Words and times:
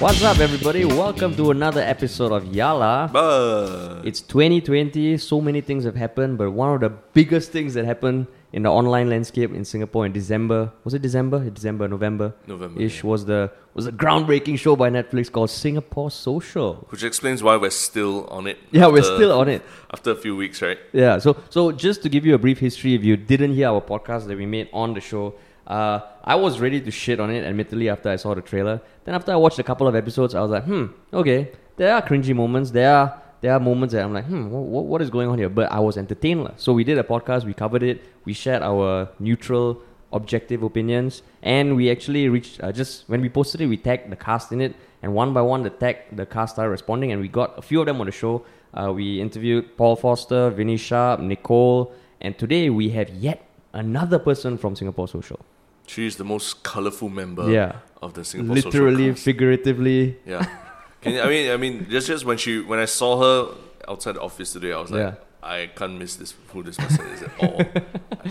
What's 0.00 0.22
up, 0.22 0.38
everybody? 0.38 0.86
Welcome 0.86 1.34
to 1.36 1.50
another 1.50 1.82
episode 1.82 2.32
of 2.32 2.44
Yala. 2.44 3.12
But 3.12 4.00
It's 4.06 4.22
2020, 4.22 5.18
so 5.18 5.42
many 5.42 5.60
things 5.60 5.84
have 5.84 5.94
happened, 5.94 6.38
but 6.38 6.52
one 6.52 6.72
of 6.72 6.80
the 6.80 6.88
biggest 6.88 7.52
things 7.52 7.74
that 7.74 7.84
happened 7.84 8.26
in 8.54 8.62
the 8.62 8.70
online 8.70 9.10
landscape 9.10 9.52
in 9.52 9.62
Singapore 9.62 10.06
in 10.06 10.12
December 10.12 10.72
was 10.84 10.94
it 10.94 11.02
December? 11.02 11.50
December, 11.50 11.86
November 11.86 12.32
November, 12.46 12.80
ish 12.80 13.04
yeah. 13.04 13.10
was 13.10 13.26
the 13.26 13.52
was 13.74 13.86
a 13.86 13.92
groundbreaking 13.92 14.58
show 14.58 14.74
by 14.74 14.88
Netflix 14.88 15.30
called 15.30 15.50
Singapore 15.50 16.10
Social. 16.10 16.86
which 16.88 17.04
explains 17.04 17.42
why 17.42 17.58
we're 17.58 17.68
still 17.68 18.26
on 18.28 18.46
it. 18.46 18.56
Yeah, 18.70 18.86
we're 18.86 19.02
still 19.02 19.32
on 19.32 19.50
it. 19.50 19.62
after 19.92 20.12
a 20.12 20.16
few 20.16 20.34
weeks, 20.34 20.62
right? 20.62 20.78
Yeah, 20.94 21.18
so 21.18 21.36
so 21.50 21.72
just 21.72 22.02
to 22.04 22.08
give 22.08 22.24
you 22.24 22.34
a 22.34 22.38
brief 22.38 22.58
history, 22.58 22.94
if 22.94 23.04
you 23.04 23.18
didn't 23.18 23.52
hear 23.52 23.68
our 23.68 23.82
podcast 23.82 24.28
that 24.28 24.38
we 24.38 24.46
made 24.46 24.70
on 24.72 24.94
the 24.94 25.00
show, 25.02 25.34
uh, 25.70 26.00
I 26.24 26.34
was 26.34 26.58
ready 26.58 26.80
to 26.80 26.90
shit 26.90 27.20
on 27.20 27.30
it, 27.30 27.44
admittedly, 27.44 27.88
after 27.88 28.08
I 28.10 28.16
saw 28.16 28.34
the 28.34 28.42
trailer. 28.42 28.80
Then 29.04 29.14
after 29.14 29.30
I 29.30 29.36
watched 29.36 29.60
a 29.60 29.62
couple 29.62 29.86
of 29.86 29.94
episodes, 29.94 30.34
I 30.34 30.40
was 30.42 30.50
like, 30.50 30.64
hmm, 30.64 30.86
okay, 31.14 31.52
there 31.76 31.94
are 31.94 32.02
cringy 32.02 32.34
moments. 32.34 32.72
There 32.72 32.92
are 32.92 33.22
there 33.40 33.52
are 33.54 33.60
moments 33.60 33.94
that 33.94 34.04
I'm 34.04 34.12
like, 34.12 34.26
hmm, 34.26 34.50
what, 34.50 34.84
what 34.84 35.00
is 35.00 35.10
going 35.10 35.28
on 35.28 35.38
here? 35.38 35.48
But 35.48 35.70
I 35.72 35.78
was 35.78 35.96
entertained. 35.96 36.42
lah. 36.44 36.54
So 36.56 36.72
we 36.72 36.82
did 36.82 36.98
a 36.98 37.04
podcast, 37.04 37.44
we 37.44 37.54
covered 37.54 37.84
it, 37.84 38.02
we 38.24 38.32
shared 38.32 38.62
our 38.62 39.08
neutral, 39.18 39.80
objective 40.12 40.64
opinions, 40.64 41.22
and 41.42 41.76
we 41.76 41.88
actually 41.88 42.28
reached 42.28 42.60
uh, 42.62 42.72
just 42.72 43.08
when 43.08 43.20
we 43.20 43.28
posted 43.28 43.60
it, 43.60 43.66
we 43.66 43.76
tagged 43.76 44.10
the 44.10 44.16
cast 44.16 44.50
in 44.50 44.60
it, 44.60 44.74
and 45.02 45.14
one 45.14 45.32
by 45.32 45.40
one, 45.40 45.62
the 45.62 45.70
tag 45.70 45.98
the 46.12 46.26
cast 46.26 46.54
started 46.56 46.70
responding, 46.70 47.12
and 47.12 47.20
we 47.20 47.28
got 47.28 47.56
a 47.56 47.62
few 47.62 47.78
of 47.80 47.86
them 47.86 48.00
on 48.00 48.06
the 48.06 48.12
show. 48.12 48.44
Uh, 48.74 48.92
we 48.92 49.20
interviewed 49.20 49.76
Paul 49.76 49.94
Foster, 49.94 50.50
Vinny 50.50 50.76
Sharp, 50.76 51.20
Nicole, 51.20 51.94
and 52.20 52.36
today 52.36 52.70
we 52.70 52.90
have 52.90 53.08
yet 53.10 53.46
another 53.72 54.18
person 54.18 54.58
from 54.58 54.74
Singapore 54.74 55.06
Social. 55.06 55.38
She's 55.92 56.14
the 56.16 56.24
most 56.34 56.62
colorful 56.62 57.08
member 57.08 57.50
Yeah. 57.50 57.72
of 58.00 58.14
the 58.14 58.24
Singapore 58.24 58.56
Social 58.56 58.70
Literally, 58.70 59.08
cast. 59.10 59.24
figuratively. 59.24 60.16
Yeah. 60.24 60.46
Can 61.02 61.14
you, 61.14 61.20
I 61.22 61.28
mean, 61.28 61.50
I 61.50 61.56
mean, 61.56 61.74
just 61.90 62.06
just 62.06 62.24
when 62.24 62.36
she 62.38 62.60
when 62.70 62.78
I 62.78 62.84
saw 62.86 63.10
her 63.24 63.36
outside 63.88 64.14
the 64.16 64.20
office 64.20 64.52
today, 64.52 64.72
I 64.72 64.80
was 64.80 64.90
like, 64.92 65.00
Yeah. 65.00 65.14
I 65.42 65.70
can't 65.74 65.96
miss 65.98 66.16
this 66.16 66.34
who 66.52 66.62
this 66.62 66.76
person 66.76 67.06
is 67.14 67.22
at 67.22 67.32
all 67.42 67.58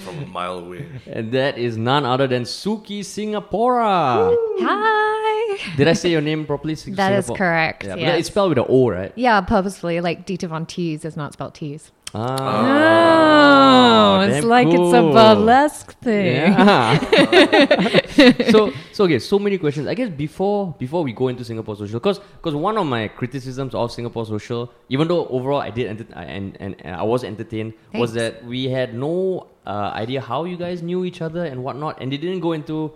from 0.06 0.16
a 0.24 0.28
mile 0.28 0.60
away. 0.60 0.86
And 1.18 1.32
that 1.32 1.58
is 1.58 1.76
none 1.76 2.06
other 2.06 2.28
than 2.28 2.44
Sukki 2.44 3.00
Singapora. 3.14 4.36
Hi. 4.62 5.58
Did 5.76 5.88
I 5.88 5.94
say 5.94 6.10
your 6.12 6.22
name 6.22 6.46
properly? 6.46 6.76
Sukki 6.76 6.96
That 6.96 7.14
is 7.14 7.26
Singapore? 7.26 7.38
correct. 7.38 7.84
Yeah, 7.84 7.96
but 7.96 8.00
yes. 8.02 8.20
it's 8.20 8.28
spelled 8.28 8.50
with 8.50 8.60
an 8.60 8.66
O, 8.70 8.90
right? 8.92 9.12
yeah, 9.16 9.42
purposefully, 9.42 10.00
like 10.02 10.26
Dita 10.28 10.48
von 10.48 10.66
Teese 10.68 11.04
is 11.04 11.18
not 11.18 11.34
spelled 11.34 11.56
Tease. 11.56 11.92
Ah. 12.14 14.20
Oh, 14.20 14.22
it's 14.22 14.42
damn 14.42 14.50
like 14.50 14.68
it's 14.68 14.94
a 14.94 15.02
cool. 15.02 15.14
burlesque 15.14 15.92
thing. 16.00 16.54
Yeah. 16.54 17.00
so 18.52 18.72
so 18.92 19.04
okay, 19.06 19.20
so 19.20 19.40
many 19.40 19.58
questions. 19.58 19.88
I 19.88 19.94
guess 19.94 20.10
before 20.10 20.76
before 20.80 21.04
we 21.04 21.14
go 21.14 21.28
into 21.28 21.44
Singapore 21.46 21.76
Social, 21.76 22.00
because 22.00 22.20
because 22.20 22.56
one 22.56 22.78
of 22.78 22.86
my 22.88 23.08
criticisms 23.08 23.76
of 23.76 23.92
Singapore 23.92 24.26
Social, 24.26 24.72
even 24.90 25.08
though 25.08 25.28
overall 25.28 25.62
I 25.62 25.70
did 25.70 25.88
enter- 25.88 26.06
I- 26.16 26.26
and, 26.26 26.58
and 26.60 26.76
and 26.82 26.96
I 26.96 27.04
was 27.04 27.24
entertained, 27.24 27.74
was 27.94 28.14
that 28.14 28.44
we 28.46 28.66
had 28.66 28.94
no 28.94 29.48
uh, 29.66 29.92
idea 29.94 30.22
how 30.22 30.46
you 30.46 30.58
guys 30.58 30.82
knew 30.82 31.06
each 31.06 31.22
other 31.22 31.46
and 31.46 31.64
whatnot, 31.64 32.02
and 32.02 32.12
they 32.12 32.18
didn't 32.18 32.40
go 32.42 32.54
into 32.54 32.92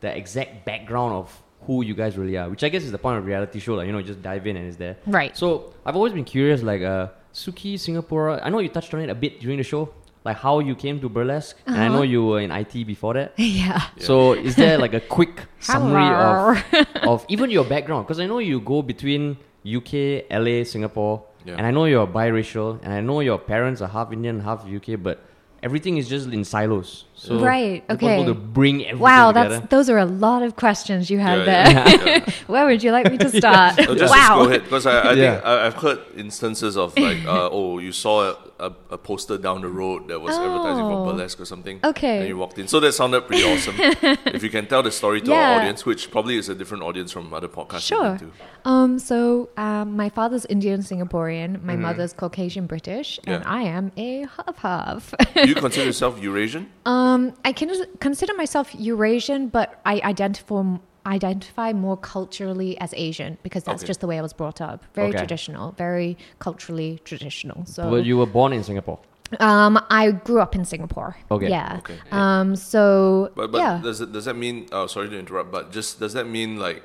the 0.00 0.16
exact 0.16 0.64
background 0.64 1.14
of 1.14 1.42
who 1.62 1.82
you 1.82 1.94
guys 1.94 2.16
really 2.16 2.36
are, 2.36 2.48
which 2.48 2.62
I 2.64 2.68
guess 2.68 2.84
is 2.84 2.92
the 2.92 2.98
point 2.98 3.18
of 3.18 3.26
reality 3.26 3.58
show, 3.58 3.74
like 3.74 3.86
you 3.86 3.92
know, 3.92 4.02
just 4.02 4.22
dive 4.22 4.46
in 4.46 4.56
and 4.56 4.66
it's 4.68 4.76
there. 4.76 4.96
Right. 5.06 5.36
So 5.36 5.72
I've 5.84 5.96
always 5.96 6.12
been 6.12 6.24
curious, 6.24 6.62
like 6.62 6.82
uh, 6.82 7.08
Sukki 7.38 7.78
Singapore. 7.78 8.40
I 8.42 8.48
know 8.50 8.58
you 8.58 8.68
touched 8.68 8.92
on 8.94 9.00
it 9.00 9.08
a 9.10 9.14
bit 9.14 9.40
during 9.40 9.58
the 9.58 9.64
show, 9.64 9.88
like 10.24 10.36
how 10.36 10.58
you 10.58 10.74
came 10.74 11.00
to 11.00 11.08
burlesque, 11.08 11.56
and 11.66 11.76
I 11.76 11.88
know 11.88 12.02
Uh-huh. 12.02 12.14
you 12.14 12.20
were 12.26 12.40
in 12.40 12.50
IT 12.50 12.84
before 12.86 13.14
that. 13.14 13.32
yeah. 13.38 13.82
So 13.98 14.32
is 14.34 14.56
there 14.56 14.76
like 14.78 14.94
a 14.94 15.00
quick 15.00 15.46
summary 15.60 16.10
of 16.10 16.58
of 17.12 17.24
even 17.28 17.50
your 17.50 17.64
background? 17.64 18.06
Because 18.06 18.20
I 18.20 18.26
know 18.26 18.38
you 18.38 18.60
go 18.60 18.82
between 18.82 19.36
UK, 19.64 20.26
LA, 20.30 20.64
Singapore, 20.64 21.22
Yeah. 21.44 21.56
and 21.58 21.66
I 21.66 21.70
know 21.70 21.84
you're 21.86 22.06
biracial, 22.06 22.78
and 22.82 22.92
I 22.92 23.00
know 23.00 23.20
your 23.20 23.38
parents 23.38 23.80
are 23.80 23.88
half 23.88 24.12
Indian, 24.12 24.40
half 24.40 24.66
UK, 24.66 24.96
but 25.00 25.22
everything 25.62 25.96
is 25.98 26.08
just 26.08 26.28
in 26.32 26.44
silos. 26.44 27.04
So 27.20 27.40
Right, 27.40 27.82
okay. 27.90 28.24
to 28.24 28.32
bring 28.32 28.82
everything 28.82 29.00
Wow, 29.00 29.32
together. 29.32 29.66
those 29.70 29.90
are 29.90 29.98
a 29.98 30.04
lot 30.04 30.44
of 30.44 30.54
questions 30.54 31.10
you 31.10 31.18
had 31.18 31.38
Yeah, 31.40 31.44
there. 31.44 31.70
yeah, 31.72 32.04
yeah. 32.24 32.30
Where 32.46 32.64
would 32.66 32.80
you 32.80 32.92
like 32.92 33.10
me 33.10 33.18
to 33.18 33.28
start? 33.28 33.76
No, 33.76 33.86
just, 33.86 33.98
just 33.98 34.14
wow. 34.14 34.36
go 34.44 34.48
ahead 34.48 34.62
because 34.62 34.86
I, 34.86 34.92
I 35.00 35.12
Yeah. 35.14 35.34
think 35.34 35.44
I, 35.46 35.66
I've 35.66 35.74
heard 35.74 35.98
instances 36.16 36.76
of 36.76 36.96
like, 36.96 37.18
uh, 37.26 37.48
oh, 37.58 37.78
you 37.80 37.90
saw 37.90 38.30
a, 38.30 38.36
a, 38.60 38.72
a 38.90 38.98
poster 38.98 39.36
down 39.36 39.62
the 39.62 39.68
road 39.68 40.06
that 40.08 40.20
was 40.20 40.36
advertising 40.38 40.84
for 40.86 40.92
Oh. 41.02 41.04
burlesque 41.06 41.40
or 41.40 41.44
something. 41.44 41.80
Okay. 41.82 42.18
And 42.20 42.28
you 42.28 42.36
walked 42.38 42.58
in. 42.60 42.68
So 42.68 42.78
that 42.80 42.92
sounded 42.92 43.22
pretty 43.26 43.42
awesome. 43.52 43.74
if 44.36 44.42
you 44.44 44.50
can 44.56 44.66
tell 44.66 44.84
the 44.84 44.92
story 44.92 45.20
to 45.22 45.30
Yeah. 45.32 45.38
our 45.54 45.60
audience, 45.60 45.84
which 45.84 46.12
probably 46.12 46.36
is 46.38 46.48
a 46.48 46.54
different 46.54 46.84
audience 46.84 47.10
from 47.10 47.34
other 47.34 47.48
podcasts. 47.48 47.90
you've 47.90 47.98
Sure. 47.98 48.14
been. 48.16 48.32
Um, 48.64 48.98
so 49.10 49.48
um, 49.56 49.96
my 49.96 50.08
father's 50.18 50.44
Indian 50.46 50.80
Singaporean, 50.82 51.62
my 51.64 51.74
mother's 51.86 52.12
Caucasian 52.12 52.66
British, 52.66 53.18
and. 53.26 53.42
I 53.58 53.62
am 53.62 53.90
a 53.96 54.26
half 54.36 54.56
half. 54.58 55.14
You 55.48 55.54
consider 55.54 55.86
yourself 55.86 56.20
Eurasian? 56.20 56.64
Um, 56.84 57.07
I 57.44 57.52
can 57.52 57.68
consider 58.00 58.34
myself 58.34 58.74
Eurasian, 58.74 59.48
but 59.48 59.80
I 59.84 59.94
identify 60.04 60.62
identify 61.06 61.72
more 61.72 61.96
culturally 61.96 62.78
as 62.80 62.92
Asian 62.94 63.38
because 63.42 63.62
that's 63.64 63.82
Okay. 63.82 63.86
just 63.90 64.00
the 64.00 64.06
way 64.06 64.18
I 64.18 64.22
was 64.22 64.34
brought 64.34 64.60
up. 64.60 64.84
Very 64.94 65.08
Okay. 65.08 65.18
traditional, 65.18 65.72
very 65.72 66.18
culturally 66.38 67.00
traditional. 67.04 67.64
So, 67.64 67.88
but 67.90 68.04
you 68.04 68.18
were 68.18 68.26
born 68.26 68.52
in 68.52 68.62
Singapore. 68.62 68.98
um, 69.40 69.78
I 69.90 70.10
grew 70.10 70.40
up 70.40 70.54
in 70.54 70.64
Singapore. 70.64 71.16
Okay. 71.30 71.48
Yeah. 71.48 71.78
Okay. 71.80 71.98
Um. 72.12 72.56
So 72.56 73.30
But, 73.34 73.52
but 73.52 73.58
yeah. 73.58 73.80
does, 73.82 74.00
it, 74.02 74.12
does 74.12 74.24
that 74.26 74.36
mean, 74.36 74.66
oh, 74.72 74.86
sorry 74.86 75.08
to 75.08 75.18
interrupt, 75.18 75.50
but 75.50 75.72
just 75.72 75.98
does 76.00 76.12
that 76.14 76.26
mean 76.26 76.58
like 76.58 76.84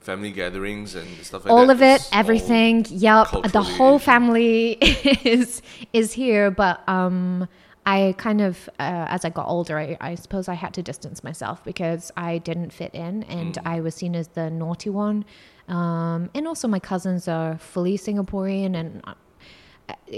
family 0.00 0.30
gatherings 0.30 0.94
and 0.94 1.08
stuff 1.24 1.44
like 1.44 1.50
that? 1.50 1.52
all 1.56 1.70
of 1.70 1.80
it 1.80 2.00
is 2.00 2.08
all- 2.12 2.18
everything 2.20 2.84
yep 2.90 3.26
the 3.52 3.62
whole 3.62 3.96
Asian? 3.96 4.04
family 4.12 4.72
is 5.36 5.62
is 5.94 6.12
here 6.12 6.50
but 6.50 6.76
um 6.86 7.48
i 7.86 8.14
kind 8.18 8.40
of 8.40 8.68
uh, 8.78 9.06
as 9.08 9.24
i 9.24 9.30
got 9.30 9.46
older 9.46 9.78
I, 9.78 9.96
I 10.00 10.14
suppose 10.14 10.48
i 10.48 10.54
had 10.54 10.74
to 10.74 10.82
distance 10.82 11.22
myself 11.24 11.62
because 11.64 12.10
i 12.16 12.38
didn't 12.38 12.72
fit 12.72 12.94
in 12.94 13.22
and 13.24 13.58
i 13.64 13.80
was 13.80 13.94
seen 13.94 14.14
as 14.14 14.28
the 14.28 14.50
naughty 14.50 14.90
one. 14.90 15.24
Um 15.68 16.30
and 16.34 16.46
also 16.46 16.68
my 16.68 16.78
cousins 16.78 17.26
are 17.26 17.56
fully 17.56 17.96
singaporean 17.96 18.76
and 18.76 19.00
uh, 19.04 19.14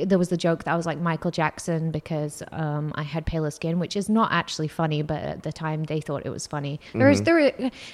there 0.04 0.18
was 0.18 0.28
the 0.28 0.36
joke 0.36 0.64
that 0.64 0.72
I 0.72 0.76
was 0.76 0.86
like 0.86 0.98
Michael 0.98 1.30
Jackson 1.30 1.90
because 1.90 2.42
um, 2.52 2.92
I 2.96 3.02
had 3.02 3.26
paler 3.26 3.50
skin, 3.50 3.78
which 3.78 3.96
is 3.96 4.08
not 4.08 4.32
actually 4.32 4.68
funny, 4.68 5.02
but 5.02 5.22
at 5.22 5.42
the 5.42 5.52
time 5.52 5.84
they 5.84 6.00
thought 6.00 6.24
it 6.24 6.30
was 6.30 6.46
funny. 6.46 6.80
There 6.92 7.10
is, 7.10 7.22
there, 7.22 7.52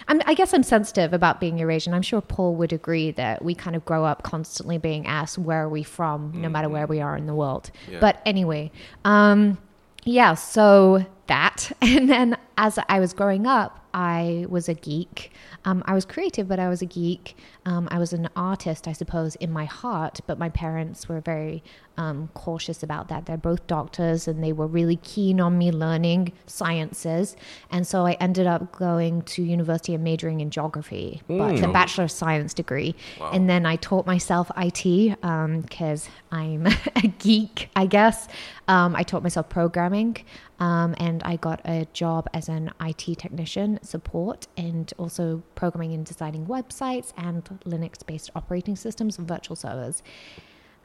I'm, 0.08 0.20
I 0.26 0.34
guess 0.34 0.52
I'm 0.52 0.62
sensitive 0.62 1.12
about 1.12 1.40
being 1.40 1.58
Eurasian. 1.58 1.94
I'm 1.94 2.02
sure 2.02 2.20
Paul 2.20 2.54
would 2.56 2.72
agree 2.72 3.10
that 3.12 3.44
we 3.44 3.54
kind 3.54 3.76
of 3.76 3.84
grow 3.84 4.04
up 4.04 4.22
constantly 4.22 4.78
being 4.78 5.06
asked 5.06 5.38
where 5.38 5.64
are 5.64 5.68
we 5.68 5.82
from, 5.82 6.32
no 6.34 6.48
matter 6.48 6.68
where 6.68 6.86
we 6.86 7.00
are 7.00 7.16
in 7.16 7.26
the 7.26 7.34
world. 7.34 7.70
Yeah. 7.90 8.00
But 8.00 8.20
anyway, 8.26 8.70
um, 9.04 9.58
yeah, 10.04 10.34
so 10.34 11.06
that, 11.26 11.72
and 11.82 12.08
then 12.08 12.36
as 12.58 12.78
I 12.88 13.00
was 13.00 13.12
growing 13.12 13.46
up, 13.46 13.81
I 13.94 14.46
was 14.48 14.68
a 14.68 14.74
geek. 14.74 15.32
Um, 15.64 15.82
I 15.86 15.94
was 15.94 16.04
creative, 16.04 16.48
but 16.48 16.58
I 16.58 16.68
was 16.68 16.82
a 16.82 16.86
geek. 16.86 17.36
Um, 17.66 17.88
I 17.90 17.98
was 17.98 18.12
an 18.12 18.28
artist, 18.34 18.88
I 18.88 18.92
suppose, 18.92 19.36
in 19.36 19.52
my 19.52 19.64
heart, 19.64 20.20
but 20.26 20.38
my 20.38 20.48
parents 20.48 21.08
were 21.08 21.20
very 21.20 21.62
um, 21.96 22.30
cautious 22.34 22.82
about 22.82 23.08
that. 23.08 23.26
They're 23.26 23.36
both 23.36 23.66
doctors 23.66 24.26
and 24.26 24.42
they 24.42 24.52
were 24.52 24.66
really 24.66 24.96
keen 24.96 25.40
on 25.40 25.58
me 25.58 25.70
learning 25.70 26.32
sciences. 26.46 27.36
And 27.70 27.86
so 27.86 28.06
I 28.06 28.12
ended 28.12 28.46
up 28.46 28.72
going 28.72 29.22
to 29.22 29.42
university 29.42 29.94
and 29.94 30.02
majoring 30.02 30.40
in 30.40 30.50
geography, 30.50 31.22
but 31.28 31.56
the 31.60 31.68
Bachelor 31.68 32.04
of 32.04 32.10
Science 32.10 32.54
degree. 32.54 32.94
And 33.32 33.48
then 33.48 33.66
I 33.66 33.76
taught 33.76 34.06
myself 34.06 34.50
IT 34.56 35.18
because 35.20 36.08
I'm 36.30 36.66
a 36.96 37.06
geek, 37.18 37.68
I 37.76 37.86
guess. 37.86 38.26
Um, 38.68 38.96
I 38.96 39.02
taught 39.02 39.22
myself 39.22 39.48
programming 39.48 40.16
um, 40.62 40.94
and 40.98 41.24
I 41.24 41.34
got 41.34 41.60
a 41.64 41.88
job 41.92 42.28
as 42.32 42.48
an 42.48 42.70
IT 42.80 43.18
technician 43.18 43.80
support 43.82 44.46
and 44.56 44.92
also 44.96 45.42
programming 45.56 45.92
and 45.92 46.06
designing 46.06 46.46
websites 46.46 47.12
and 47.16 47.42
Linux 47.64 48.06
based 48.06 48.30
operating 48.36 48.76
systems 48.76 49.18
and 49.18 49.26
virtual 49.26 49.56
servers. 49.56 50.04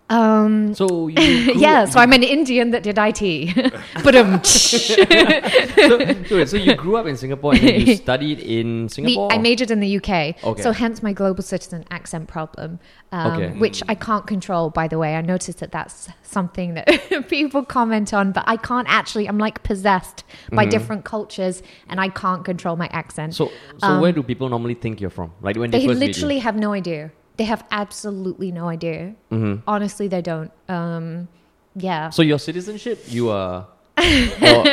Um, 0.09 0.73
So 0.73 1.07
yeah, 1.09 1.85
so 1.85 1.99
I'm 1.99 2.13
an 2.13 2.23
Indian 2.23 2.71
that 2.71 2.83
did 2.83 2.97
IT. 2.97 3.55
but 4.03 4.15
um, 4.15 4.43
so, 4.43 6.45
so 6.45 6.57
you 6.57 6.75
grew 6.75 6.97
up 6.97 7.05
in 7.05 7.17
Singapore 7.17 7.53
and 7.53 7.61
then 7.61 7.81
you 7.81 7.95
studied 7.95 8.39
in 8.39 8.89
Singapore. 8.89 9.31
I 9.31 9.37
majored 9.37 9.71
in 9.71 9.79
the 9.79 9.97
UK, 9.97 10.43
Okay. 10.43 10.61
so 10.61 10.71
hence 10.71 11.03
my 11.03 11.13
global 11.13 11.43
citizen 11.43 11.85
accent 11.91 12.27
problem, 12.27 12.79
um, 13.11 13.33
Okay. 13.33 13.57
which 13.59 13.83
I 13.89 13.95
can't 13.95 14.25
control. 14.25 14.69
By 14.69 14.87
the 14.87 14.97
way, 14.97 15.15
I 15.15 15.21
noticed 15.21 15.59
that 15.59 15.71
that's 15.71 16.09
something 16.23 16.75
that 16.75 17.27
people 17.27 17.63
comment 17.65 18.13
on, 18.13 18.31
but 18.31 18.43
I 18.47 18.57
can't 18.57 18.87
actually. 18.89 19.27
I'm 19.27 19.37
like 19.37 19.63
possessed 19.63 20.23
by 20.51 20.65
different 20.65 21.03
cultures, 21.03 21.61
and 21.89 21.99
I 21.99 22.09
can't 22.09 22.45
control 22.45 22.75
my 22.77 22.87
accent. 22.91 23.33
Mm-hmm. 23.33 23.79
So, 23.79 23.87
so 23.87 23.99
where 23.99 24.11
do 24.11 24.23
people 24.23 24.47
normally 24.49 24.75
think 24.75 25.01
you're 25.01 25.09
from? 25.09 25.31
Like 25.41 25.57
when 25.57 25.71
they, 25.71 25.79
they 25.79 25.87
first 25.87 25.99
meet 25.99 26.07
you? 26.07 26.13
literally 26.13 26.39
have 26.39 26.55
no 26.55 26.71
idea. 26.71 27.11
They 27.37 27.43
have 27.45 27.63
absolutely 27.71 28.51
no 28.51 28.67
idea. 28.67 29.15
Mm-hmm. 29.31 29.61
Honestly, 29.67 30.07
they 30.07 30.21
don't. 30.21 30.51
Um, 30.67 31.27
yeah. 31.75 32.09
So 32.09 32.21
your 32.23 32.39
citizenship, 32.39 33.03
you 33.07 33.29
are 33.29 33.67
Or 33.97 34.63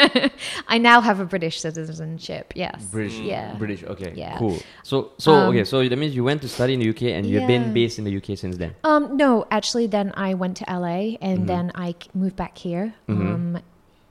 I 0.69 0.77
now 0.79 1.01
have 1.01 1.19
a 1.19 1.25
British 1.25 1.59
citizenship. 1.61 2.53
Yes. 2.55 2.85
British? 2.91 3.19
Yeah. 3.21 3.55
British. 3.55 3.83
Okay. 3.83 4.13
Yeah. 4.15 4.37
Cool. 4.39 4.59
So 4.83 5.13
so 5.19 5.33
Um, 5.33 5.49
okay. 5.51 5.65
So 5.65 5.87
that 5.89 5.97
means 5.97 6.15
you 6.15 6.25
went 6.25 6.43
to 6.43 6.49
study 6.49 6.75
in 6.75 6.81
the 6.81 6.89
UK 6.91 7.03
and 7.17 7.25
you've 7.27 7.47
been 7.47 7.73
based 7.73 7.99
in 7.99 8.05
the 8.05 8.15
UK 8.17 8.37
since 8.37 8.57
then. 8.59 8.75
Um, 8.85 9.17
no, 9.17 9.47
actually, 9.51 9.87
then 9.87 10.13
I 10.15 10.35
went 10.35 10.57
to 10.59 10.65
LA 10.69 11.17
and 11.21 11.39
Mm-hmm. 11.39 11.47
then 11.47 11.73
I 11.75 11.95
moved 12.13 12.37
back 12.37 12.59
here. 12.59 12.95
Um, 13.09 13.59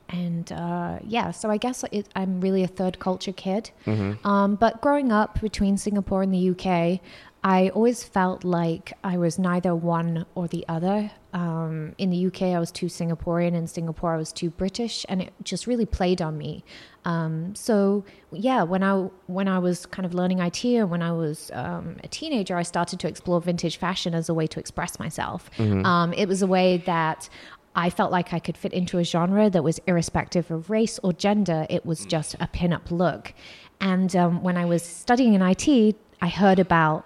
and 0.09 0.51
uh, 0.51 0.99
yeah, 1.07 1.31
so 1.31 1.49
I 1.49 1.57
guess 1.57 1.83
it, 1.91 2.07
I'm 2.15 2.41
really 2.41 2.63
a 2.63 2.67
third 2.67 2.97
culture 2.99 3.31
kid. 3.33 3.71
Mm-hmm. 3.85 4.25
Um, 4.27 4.55
but 4.55 4.81
growing 4.81 5.11
up 5.11 5.41
between 5.41 5.77
Singapore 5.77 6.21
and 6.23 6.33
the 6.33 6.49
UK, 6.53 6.99
I 7.45 7.69
always 7.69 8.03
felt 8.05 8.45
like 8.45 8.93
I 9.03 9.17
was 9.17 9.37
neither 9.37 9.75
one 9.75 10.25
or 10.33 10.47
the 10.47 10.63
other. 10.69 11.11
Um, 11.33 11.93
in 11.97 12.09
the 12.09 12.27
UK, 12.27 12.43
I 12.43 12.59
was 12.59 12.71
too 12.71 12.85
Singaporean. 12.85 13.53
In 13.53 13.67
Singapore, 13.67 14.13
I 14.13 14.17
was 14.17 14.31
too 14.31 14.49
British, 14.49 15.05
and 15.09 15.21
it 15.21 15.33
just 15.43 15.67
really 15.67 15.85
played 15.85 16.21
on 16.21 16.37
me. 16.37 16.63
Um, 17.03 17.53
so 17.53 18.05
yeah, 18.31 18.63
when 18.63 18.81
I 18.81 19.09
when 19.27 19.49
I 19.49 19.59
was 19.59 19.85
kind 19.85 20.05
of 20.05 20.13
learning 20.13 20.39
IT 20.39 20.63
and 20.63 20.89
when 20.89 21.01
I 21.01 21.11
was 21.11 21.51
um, 21.53 21.97
a 22.01 22.07
teenager, 22.07 22.55
I 22.55 22.63
started 22.63 22.99
to 23.01 23.09
explore 23.09 23.41
vintage 23.41 23.75
fashion 23.75 24.13
as 24.15 24.29
a 24.29 24.33
way 24.33 24.47
to 24.47 24.59
express 24.59 24.97
myself. 24.97 25.49
Um, 25.85 26.13
it 26.13 26.27
was 26.29 26.41
a 26.41 26.47
way 26.47 26.77
that 26.85 27.27
I 27.75 27.89
felt 27.89 28.11
like 28.11 28.31
I 28.31 28.39
could 28.39 28.55
fit 28.55 28.71
into 28.71 28.99
a 28.99 29.03
genre 29.03 29.49
that 29.49 29.63
was 29.63 29.79
irrespective 29.85 30.49
of 30.49 30.69
race 30.69 30.97
or 31.03 31.11
gender. 31.11 31.67
It 31.69 31.85
was 31.85 32.05
just 32.05 32.35
a 32.39 32.47
pin-up 32.47 32.89
look. 32.89 33.33
And 33.81 34.15
um, 34.15 34.43
when 34.43 34.55
I 34.55 34.63
was 34.63 34.81
studying 34.83 35.33
in 35.33 35.41
IT, 35.41 35.97
I 36.21 36.29
heard 36.29 36.59
about 36.59 37.05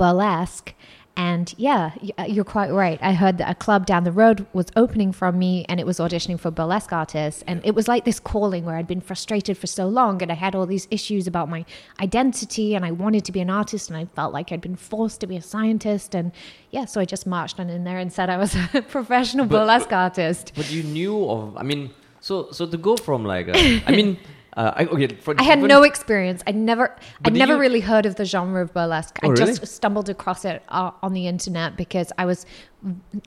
burlesque. 0.00 0.72
And 1.16 1.52
yeah, 1.58 1.90
uh, 2.18 2.22
you're 2.34 2.44
quite 2.56 2.70
right. 2.70 2.98
I 3.02 3.12
heard 3.12 3.36
that 3.38 3.50
a 3.50 3.54
club 3.54 3.84
down 3.84 4.04
the 4.04 4.12
road 4.12 4.46
was 4.54 4.66
opening 4.76 5.12
from 5.12 5.38
me 5.38 5.66
and 5.68 5.78
it 5.78 5.84
was 5.84 5.98
auditioning 5.98 6.38
for 6.40 6.50
burlesque 6.50 6.92
artists. 6.92 7.42
And 7.46 7.60
it 7.64 7.74
was 7.74 7.86
like 7.88 8.04
this 8.06 8.18
calling 8.20 8.64
where 8.64 8.76
I'd 8.76 8.86
been 8.86 9.02
frustrated 9.02 9.58
for 9.58 9.66
so 9.66 9.86
long 9.86 10.22
and 10.22 10.30
I 10.32 10.36
had 10.36 10.54
all 10.54 10.64
these 10.66 10.86
issues 10.90 11.26
about 11.26 11.50
my 11.50 11.66
identity 12.00 12.74
and 12.74 12.84
I 12.86 12.92
wanted 12.92 13.24
to 13.26 13.32
be 13.32 13.40
an 13.40 13.50
artist 13.50 13.90
and 13.90 13.96
I 13.98 14.06
felt 14.16 14.32
like 14.32 14.50
I'd 14.52 14.62
been 14.62 14.76
forced 14.76 15.20
to 15.20 15.26
be 15.26 15.36
a 15.36 15.42
scientist. 15.42 16.14
And 16.14 16.32
yeah, 16.70 16.86
so 16.86 17.00
I 17.00 17.04
just 17.04 17.26
marched 17.26 17.60
on 17.60 17.68
in 17.68 17.84
there 17.84 17.98
and 17.98 18.10
said 18.10 18.30
I 18.30 18.38
was 18.38 18.54
a 18.72 18.80
professional 18.96 19.44
But- 19.46 19.58
burlesque 19.58 19.92
artist. 19.92 20.52
But 20.56 20.70
you 20.70 20.82
knew 20.84 21.28
of. 21.28 21.56
I 21.58 21.62
mean, 21.70 21.90
so 22.20 22.50
so 22.52 22.64
to 22.66 22.78
go 22.78 22.96
from 22.96 23.24
like. 23.26 23.48
A, 23.48 23.82
I 23.86 23.90
mean, 23.98 24.16
uh, 24.56 24.72
I, 24.76 24.84
okay. 24.86 25.08
For, 25.16 25.34
I 25.38 25.42
had 25.42 25.60
no 25.60 25.82
experience. 25.82 26.42
I 26.46 26.52
never, 26.52 26.96
I 27.24 27.30
never 27.30 27.54
you- 27.54 27.60
really 27.60 27.80
heard 27.80 28.06
of 28.06 28.16
the 28.16 28.24
genre 28.24 28.62
of 28.62 28.72
burlesque. 28.74 29.18
Oh, 29.22 29.28
I 29.28 29.30
really? 29.30 29.54
just 29.54 29.66
stumbled 29.66 30.08
across 30.08 30.44
it 30.44 30.62
uh, 30.68 30.90
on 31.02 31.12
the 31.12 31.26
internet 31.26 31.76
because 31.76 32.12
I 32.18 32.24
was 32.24 32.46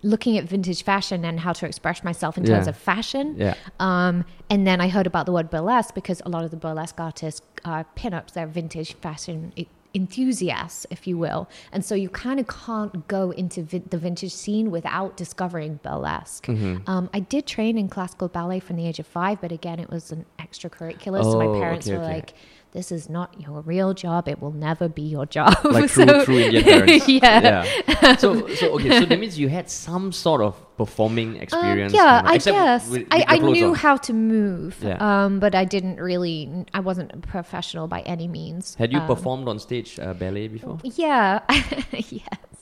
looking 0.02 0.38
at 0.38 0.46
vintage 0.46 0.84
fashion 0.84 1.24
and 1.24 1.40
how 1.40 1.54
to 1.54 1.66
express 1.66 2.04
myself 2.04 2.38
in 2.38 2.44
terms 2.44 2.68
of 2.68 2.76
fashion. 2.76 3.36
Yeah. 3.38 3.54
Um, 3.80 4.26
and 4.50 4.66
then 4.68 4.82
I 4.82 4.90
heard 4.90 5.08
about 5.08 5.26
the 5.26 5.32
word 5.32 5.50
burlesque 5.50 5.94
because 5.94 6.22
a 6.26 6.30
lot 6.30 6.44
of 6.44 6.52
the 6.52 6.58
burlesque 6.58 7.00
artists 7.00 7.42
are 7.64 7.86
pinups. 7.96 8.34
They're 8.34 8.48
vintage 8.48 8.94
fashion 8.96 9.54
enthusiasts, 9.94 10.86
if 10.90 11.06
you 11.08 11.18
will. 11.18 11.50
And 11.72 11.84
so 11.86 11.96
you 11.96 12.10
kind 12.10 12.40
of 12.40 12.48
can't 12.48 13.08
go 13.08 13.32
into 13.32 13.62
vi- 13.64 13.84
the 13.90 13.98
vintage 13.98 14.34
scene 14.34 14.72
without 14.72 15.18
discovering 15.18 15.80
burlesque. 15.84 16.46
Mm-hmm. 16.48 16.90
Um, 16.90 17.10
I 17.14 17.20
did 17.20 17.46
train 17.46 17.78
in 17.78 17.90
classical 17.90 18.28
ballet 18.28 18.60
from 18.60 18.76
the 18.78 18.88
age 18.88 19.00
of 19.00 19.08
five, 19.08 19.40
but 19.42 19.52
again, 19.52 19.80
it 19.80 19.90
was 19.90 20.12
an 20.12 20.26
extracurricular. 20.40 21.24
so 21.24 21.40
Oh, 21.40 21.54
my 21.54 21.60
parents 21.60 21.88
okay, 21.88 21.98
were 21.98 22.04
okay. 22.04 22.14
like, 22.14 22.34
this 22.74 22.92
is 22.92 23.08
not 23.10 23.40
your 23.40 23.62
real 23.62 23.94
job. 23.94 24.28
It 24.28 24.42
will 24.42 24.52
never 24.52 24.90
be 24.90 25.04
your 25.04 25.26
job. 25.28 25.54
Like 25.64 25.90
true, 25.96 26.06
So- 26.08 26.26
true 26.26 26.40
Indian 26.40 26.64
parents. 26.64 27.08
yeah. 27.18 27.64
yeah. 28.02 28.16
So, 28.18 28.48
so 28.60 28.66
okay. 28.76 29.00
So 29.00 29.06
that 29.06 29.20
means 29.20 29.38
you 29.40 29.48
had 29.50 29.70
some 29.70 30.12
sort 30.12 30.42
of 30.42 30.54
performing 30.78 31.30
Um, 31.36 31.42
experience. 31.46 31.94
yeah, 31.94 32.22
kind 32.22 32.28
of- 32.28 32.34
I 32.34 32.38
guess 32.52 32.90
with- 32.90 33.08
I, 33.12 33.18
with 33.18 33.26
I 33.30 33.38
clothes 33.38 33.54
knew 33.54 33.68
on. 33.70 33.76
how 33.76 33.96
to 33.98 34.14
move, 34.14 34.78
Yeah. 34.82 34.98
um, 35.26 35.40
but 35.40 35.54
I 35.56 35.66
didn't 35.66 35.98
really. 36.00 36.66
I 36.74 36.80
wasn't 36.80 37.12
a 37.14 37.18
professional 37.18 37.88
by 37.88 38.02
any 38.02 38.28
means. 38.28 38.76
Had 38.76 38.92
you 38.92 39.00
Um, 39.00 39.08
performed 39.08 39.48
on 39.48 39.60
stage 39.60 40.00
uh, 40.00 40.14
ballet 40.16 40.48
before? 40.48 40.80
Yeah, 40.84 41.40
yes, 41.94 42.53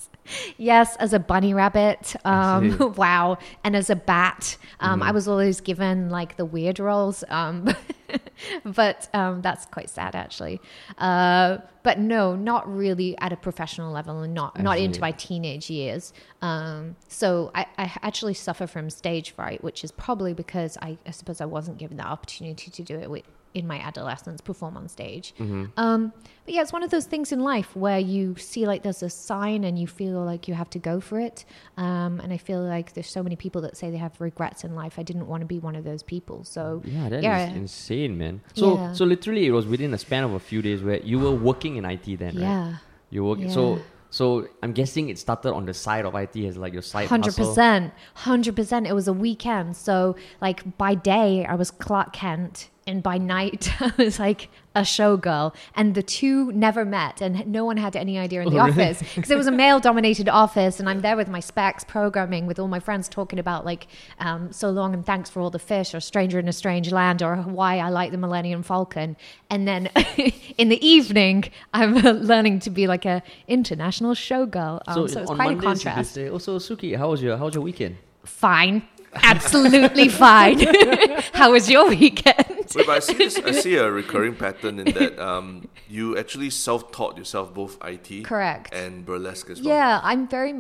yes. 0.58 0.96
As 0.98 1.14
a 1.14 1.20
bunny 1.20 1.54
rabbit, 1.54 2.16
um, 2.26 2.94
wow, 2.98 3.38
and 3.64 3.76
as 3.76 3.90
a 3.90 3.96
bat, 3.96 4.58
um, 4.80 5.02
Mm-hmm. 5.02 5.10
I 5.10 5.12
was 5.12 5.28
always 5.28 5.62
given 5.62 6.10
like 6.10 6.38
the 6.38 6.46
weird 6.46 6.80
roles. 6.80 7.24
Um, 7.30 7.74
but 8.64 9.10
um, 9.14 9.42
that's 9.42 9.66
quite 9.66 9.90
sad, 9.90 10.16
actually. 10.16 10.62
Uh, 10.98 11.58
but 11.84 12.00
no, 12.00 12.36
not 12.36 12.72
really 12.72 13.18
at 13.18 13.34
a 13.34 13.36
professional 13.36 13.92
level, 13.92 14.22
and 14.22 14.34
not 14.34 14.62
not 14.62 14.78
into 14.78 15.02
my 15.02 15.12
teenage 15.12 15.70
years. 15.70 16.14
Um, 16.42 16.96
so 17.08 17.52
I, 17.56 17.66
I 17.78 17.92
actually 18.02 18.36
suffer 18.36 18.68
from 18.68 18.90
stage 18.90 19.32
fright, 19.32 19.64
which 19.64 19.84
is 19.84 19.92
probably 19.92 20.34
because 20.34 20.78
I, 20.82 20.98
I 21.06 21.12
suppose 21.12 21.42
I 21.42 21.46
wasn't 21.46 21.78
given 21.78 21.98
the 21.98 22.06
opportunity 22.06 22.70
to 22.70 22.84
do 22.84 23.00
it 23.00 23.10
with, 23.10 23.24
in 23.54 23.68
my 23.68 23.80
adolescence, 23.80 24.40
perform 24.42 24.78
on 24.78 24.88
stage. 24.88 25.34
Mm-hmm. 25.40 25.66
Um, 25.78 26.14
but 26.46 26.54
yeah, 26.54 26.62
it's 26.62 26.72
one 26.74 26.84
of 26.84 26.90
those 26.90 27.06
things 27.06 27.32
in 27.32 27.40
life 27.42 27.76
where 27.76 28.00
you 28.00 28.36
see 28.38 28.66
like 28.66 28.84
there's 28.84 29.04
a 29.04 29.10
sign 29.10 29.64
and 29.64 29.78
you 29.78 29.88
feel 29.88 30.24
like 30.24 30.48
you 30.48 30.54
have 30.54 30.70
to 30.72 30.80
go 30.80 31.00
for 31.00 31.20
it. 31.20 31.46
Um, 31.78 32.20
and 32.22 32.32
I 32.34 32.38
feel 32.38 32.62
like 32.62 32.94
there's 32.94 33.10
so 33.10 33.22
many 33.24 33.36
people 33.36 33.62
that 33.62 33.76
say 33.78 33.92
they 33.92 33.98
have 33.98 34.20
regrets 34.22 34.64
in 34.64 34.76
life. 34.76 34.96
I 34.98 35.04
didn't 35.04 35.28
want 35.28 35.42
to 35.42 35.48
be 35.48 35.60
one 35.60 35.76
of 35.76 35.84
those 35.84 36.04
people. 36.04 36.44
So 36.44 36.82
Yeah, 36.86 37.10
that 37.10 37.18
is 37.20 37.24
Yeah. 37.24 37.50
insane, 37.54 38.18
man. 38.18 38.42
So, 38.54 38.76
Yeah. 38.76 38.94
so 38.94 39.06
literally, 39.06 39.46
it 39.46 39.52
was 39.52 39.68
within 39.68 39.94
a 39.94 39.98
span 39.98 40.24
of 40.24 40.34
a 40.34 40.40
few 40.40 40.62
days 40.62 40.82
where 40.82 41.00
you 41.02 41.20
were 41.20 41.36
working 41.36 41.76
in 41.76 41.86
IT 41.86 42.16
then, 42.18 42.36
right? 42.36 42.42
yeah. 42.44 42.74
You 43.10 43.24
were 43.24 43.30
working. 43.32 43.50
So, 43.50 43.76
Yeah. 43.76 43.82
so 44.10 44.48
I'm 44.64 44.72
guessing 44.74 45.10
it 45.10 45.20
started 45.20 45.54
on 45.54 45.66
the 45.66 45.74
side 45.74 46.06
of 46.06 46.16
IT 46.16 46.46
as 46.48 46.58
like 46.58 46.74
your 46.74 46.82
side 46.82 47.08
Hundred 47.08 47.36
hustle. 47.36 47.48
percent, 47.48 47.94
hundred 48.16 48.56
percent. 48.56 48.88
It 48.88 48.94
was 48.94 49.08
a 49.08 49.14
weekend, 49.14 49.76
so 49.76 50.16
like 50.42 50.78
by 50.78 50.96
day 50.96 51.46
I 51.46 51.56
was 51.56 51.72
Clark 51.72 52.14
Kent, 52.14 52.70
and 52.88 53.04
by 53.04 53.18
night 53.18 53.70
I 53.82 53.92
was 53.98 54.20
like 54.20 54.50
a 54.74 54.82
showgirl, 54.82 55.54
and 55.76 55.96
the 55.96 56.02
two 56.02 56.52
never 56.54 56.86
met, 56.86 57.22
and 57.22 57.46
no 57.48 57.66
one 57.66 57.76
had 57.78 57.96
any 57.96 58.18
idea 58.18 58.42
in 58.42 58.50
the 58.50 58.58
Oh, 58.60 58.70
office 58.70 59.02
because 59.16 59.30
it 59.30 59.38
was 59.38 59.48
a 59.48 59.52
male-dominated 59.64 60.30
office, 60.30 60.80
and 60.80 60.90
I'm 60.90 61.02
there 61.02 61.18
with 61.18 61.28
my 61.28 61.42
specs 61.42 61.84
programming 61.84 62.48
with 62.48 62.58
all 62.58 62.70
my 62.70 62.80
friends 62.80 63.10
talking 63.10 63.38
about 63.38 63.66
like 63.66 63.88
um, 64.20 64.52
so 64.54 64.70
long 64.70 64.94
and 64.94 65.06
thanks 65.06 65.30
for 65.30 65.42
all 65.42 65.50
the 65.50 65.60
fish, 65.60 65.94
or 65.94 66.00
stranger 66.00 66.40
in 66.40 66.48
a 66.48 66.54
strange 66.54 66.92
land, 66.92 67.22
or 67.22 67.36
why 67.38 67.80
I 67.80 67.90
like 67.90 68.12
the 68.12 68.18
Millennium 68.18 68.64
Falcon, 68.64 69.18
and 69.50 69.68
then 69.68 69.88
in 70.58 70.70
the 70.70 70.86
evening 70.86 71.46
I'm 71.74 71.96
learning 71.96 72.60
to 72.62 72.70
be 72.70 72.88
like 72.88 73.06
a 73.06 73.22
international 73.48 74.14
showgirl. 74.14 74.82
Um, 74.88 75.08
so, 75.10 75.22
it's 75.22 75.32
quite 75.32 75.38
Mondays 75.58 75.60
a 75.60 75.66
contrast 75.66 76.14
say, 76.14 76.30
"Oh, 76.30 76.38
so 76.38 76.58
Sukki, 76.60 76.98
how 76.98 77.10
was 77.12 77.22
your 77.22 77.38
how 77.38 77.46
was 77.46 77.56
your 77.56 77.64
weekend?" 77.64 77.98
fine. 78.24 78.84
Absolutely 79.14 80.08
fine. 80.10 80.60
How 81.34 81.52
was 81.52 81.70
your 81.70 81.90
weekend? 81.90 82.46
Wait, 82.76 82.86
but 82.88 82.90
I 82.90 83.00
see 83.00 83.14
this. 83.16 83.38
I 83.38 83.52
see 83.52 83.76
a 83.76 83.92
recurring 83.92 84.36
pattern 84.36 84.80
in 84.80 84.94
that 84.94 85.20
um, 85.20 85.68
you 85.90 86.18
actually 86.18 86.50
self-taught 86.50 87.18
yourself 87.18 87.54
both 87.54 87.78
IT 87.84 88.24
Correct. 88.26 88.74
and 88.74 89.06
burlesque 89.06 89.50
as 89.50 89.62
well. 89.62 89.76
Yeah, 89.76 90.00
I'm 90.04 90.28
very 90.28 90.52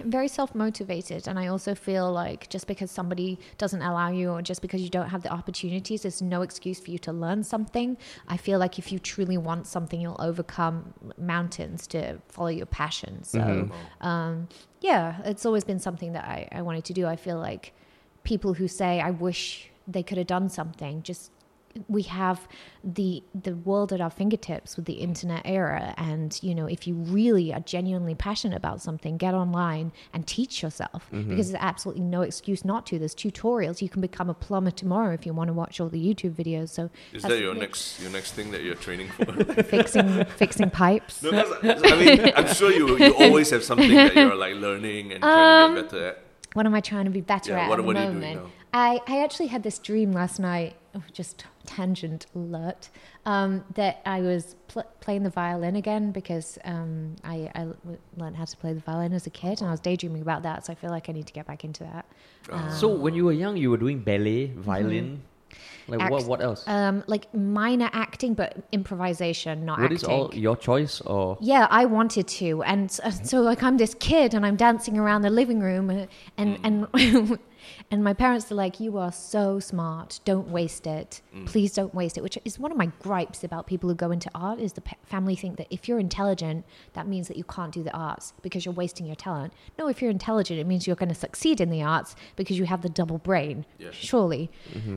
I'm 0.00 0.10
very 0.10 0.28
self-motivated 0.28 1.28
and 1.28 1.38
I 1.38 1.46
also 1.46 1.74
feel 1.74 2.12
like 2.12 2.48
just 2.50 2.66
because 2.66 2.90
somebody 2.90 3.38
doesn't 3.58 3.80
allow 3.80 4.10
you 4.10 4.30
or 4.30 4.42
just 4.42 4.60
because 4.60 4.82
you 4.82 4.88
don't 4.90 5.08
have 5.08 5.22
the 5.22 5.32
opportunities 5.32 6.02
there's 6.02 6.20
no 6.20 6.42
excuse 6.42 6.78
for 6.80 6.90
you 6.90 6.98
to 6.98 7.12
learn 7.12 7.42
something. 7.44 7.96
I 8.26 8.36
feel 8.36 8.58
like 8.58 8.78
if 8.78 8.90
you 8.92 8.98
truly 8.98 9.38
want 9.38 9.66
something 9.66 10.00
you'll 10.00 10.16
overcome 10.20 10.92
mountains 11.16 11.86
to 11.88 12.18
follow 12.28 12.48
your 12.48 12.66
passion. 12.66 13.22
So 13.24 13.38
Mm-hmm. 13.38 14.06
um, 14.06 14.48
yeah, 14.80 15.22
it's 15.24 15.46
always 15.46 15.64
been 15.64 15.78
something 15.80 16.12
that 16.12 16.24
I, 16.24 16.48
I 16.52 16.62
wanted 16.62 16.84
to 16.86 16.92
do. 16.92 17.06
I 17.06 17.16
feel 17.16 17.38
like 17.38 17.72
people 18.28 18.52
who 18.54 18.68
say 18.68 19.00
I 19.00 19.10
wish 19.10 19.70
they 19.88 20.02
could 20.02 20.18
have 20.18 20.26
done 20.26 20.50
something. 20.50 21.02
Just 21.02 21.30
we 21.86 22.02
have 22.02 22.48
the 22.82 23.22
the 23.34 23.54
world 23.54 23.92
at 23.92 24.00
our 24.00 24.10
fingertips 24.10 24.76
with 24.76 24.84
the 24.84 24.94
internet 24.94 25.42
era. 25.46 25.94
And 25.96 26.38
you 26.42 26.54
know 26.54 26.66
if 26.66 26.86
you 26.86 26.94
really 26.94 27.54
are 27.54 27.60
genuinely 27.60 28.14
passionate 28.14 28.56
about 28.56 28.82
something 28.82 29.16
get 29.16 29.32
online 29.32 29.92
and 30.12 30.26
teach 30.26 30.62
yourself. 30.62 31.00
Mm-hmm. 31.10 31.30
Because 31.30 31.50
there's 31.50 31.62
absolutely 31.62 32.02
no 32.02 32.20
excuse 32.20 32.66
not 32.66 32.84
to. 32.88 32.98
There's 32.98 33.14
tutorials. 33.14 33.80
You 33.80 33.88
can 33.88 34.02
become 34.02 34.28
a 34.28 34.34
plumber 34.34 34.72
tomorrow 34.82 35.14
if 35.14 35.24
you 35.24 35.32
want 35.32 35.48
to 35.48 35.54
watch 35.54 35.80
all 35.80 35.88
the 35.88 36.04
youtube 36.08 36.34
videos. 36.42 36.68
So 36.68 36.90
Is 37.14 37.22
that 37.22 37.38
your 37.38 37.54
next 37.54 37.98
your 38.02 38.10
next 38.10 38.32
thing 38.32 38.50
that 38.50 38.62
you're 38.62 38.82
training 38.86 39.08
for? 39.08 39.24
fixing 39.76 40.24
fixing 40.42 40.70
pipes. 40.70 41.22
No, 41.22 41.30
I 41.62 41.94
mean, 42.02 42.32
I'm 42.36 42.52
sure 42.54 42.70
you 42.70 42.98
you 42.98 43.14
always 43.14 43.48
have 43.50 43.64
something 43.64 43.92
that 43.94 44.14
you're 44.14 44.42
like 44.46 44.56
learning 44.56 45.12
and 45.12 45.22
trying 45.22 45.74
to 45.74 45.82
get 45.82 45.84
um, 45.84 45.88
better 45.88 46.06
at. 46.08 46.27
What 46.54 46.66
am 46.66 46.74
I 46.74 46.80
trying 46.80 47.04
to 47.04 47.10
be 47.10 47.20
better 47.20 47.52
Yeah, 47.52 47.60
at 47.64 47.68
what- 47.68 47.78
at 47.78 47.82
the 47.82 47.86
what 47.86 47.96
are 47.96 48.00
you 48.04 48.06
doing 48.10 48.20
moment? 48.20 48.42
now? 48.44 48.50
I, 48.72 49.00
I 49.06 49.24
actually 49.24 49.46
had 49.46 49.62
this 49.62 49.78
dream 49.78 50.12
last 50.12 50.38
night, 50.38 50.74
oh, 50.94 51.02
just 51.12 51.44
tangent 51.64 52.26
alert, 52.34 52.90
um, 53.24 53.64
that 53.74 54.02
I 54.04 54.20
was 54.20 54.56
pl- 54.68 54.84
playing 55.00 55.22
the 55.22 55.30
violin 55.30 55.74
again 55.76 56.12
because 56.12 56.58
um, 56.64 57.16
I, 57.24 57.50
I 57.54 57.60
l- 57.62 57.76
learned 58.18 58.36
how 58.36 58.44
to 58.44 58.56
play 58.58 58.74
the 58.74 58.80
violin 58.80 59.14
as 59.14 59.26
a 59.26 59.30
kid 59.30 59.60
and 59.60 59.68
I 59.68 59.70
was 59.70 59.80
daydreaming 59.80 60.20
about 60.20 60.42
that. 60.42 60.66
So 60.66 60.72
I 60.72 60.76
feel 60.76 60.90
like 60.90 61.08
I 61.08 61.12
need 61.12 61.26
to 61.26 61.32
get 61.32 61.46
back 61.46 61.64
into 61.64 61.82
that. 61.84 62.04
Ah. 62.52 62.68
So 62.78 62.88
when 62.88 63.14
you 63.14 63.24
were 63.24 63.32
young, 63.32 63.56
you 63.56 63.70
were 63.70 63.78
doing 63.78 64.00
ballet, 64.00 64.48
violin. 64.48 65.22
Like 65.88 66.10
what? 66.10 66.20
Act- 66.20 66.28
What 66.28 66.40
else? 66.42 66.64
Um, 66.66 67.02
like 67.06 67.32
minor 67.34 67.88
acting, 67.92 68.34
but 68.34 68.56
improvisation, 68.72 69.64
not 69.64 69.78
what 69.78 69.84
acting. 69.92 69.96
is 69.96 70.04
all 70.04 70.30
your 70.34 70.56
choice 70.56 71.00
or? 71.02 71.38
Yeah, 71.40 71.66
I 71.70 71.84
wanted 71.86 72.28
to, 72.28 72.62
and 72.62 72.90
so 72.90 73.40
like 73.40 73.62
I'm 73.62 73.76
this 73.78 73.94
kid, 73.94 74.34
and 74.34 74.44
I'm 74.44 74.56
dancing 74.56 74.98
around 74.98 75.22
the 75.22 75.30
living 75.30 75.60
room, 75.60 75.88
uh, 75.90 76.06
and 76.36 76.58
and 76.64 76.86
And 77.90 78.04
my 78.04 78.12
parents 78.12 78.52
are 78.52 78.54
like, 78.54 78.80
You 78.80 78.98
are 78.98 79.10
so 79.12 79.60
smart. 79.60 80.20
Don't 80.26 80.48
waste 80.48 80.86
it. 80.86 81.22
Please 81.46 81.72
don't 81.72 81.94
waste 81.94 82.18
it. 82.18 82.22
Which 82.22 82.36
is 82.44 82.58
one 82.58 82.70
of 82.70 82.76
my 82.76 82.90
gripes 83.00 83.42
about 83.44 83.66
people 83.66 83.88
who 83.88 83.94
go 83.94 84.10
into 84.10 84.30
art 84.34 84.58
is 84.60 84.74
the 84.74 84.82
pa- 84.82 84.96
family 85.04 85.34
think 85.34 85.56
that 85.56 85.68
if 85.70 85.88
you're 85.88 85.98
intelligent, 85.98 86.66
that 86.92 87.06
means 87.08 87.28
that 87.28 87.36
you 87.38 87.44
can't 87.44 87.72
do 87.72 87.82
the 87.82 87.92
arts 87.96 88.34
because 88.42 88.64
you're 88.66 88.74
wasting 88.74 89.06
your 89.06 89.16
talent. 89.16 89.54
No, 89.78 89.88
if 89.88 90.02
you're 90.02 90.10
intelligent, 90.10 90.60
it 90.60 90.66
means 90.66 90.86
you're 90.86 90.96
going 90.96 91.08
to 91.08 91.14
succeed 91.14 91.60
in 91.62 91.70
the 91.70 91.82
arts 91.82 92.14
because 92.36 92.58
you 92.58 92.66
have 92.66 92.82
the 92.82 92.90
double 92.90 93.18
brain. 93.18 93.64
Yeah. 93.78 93.88
Surely. 93.92 94.50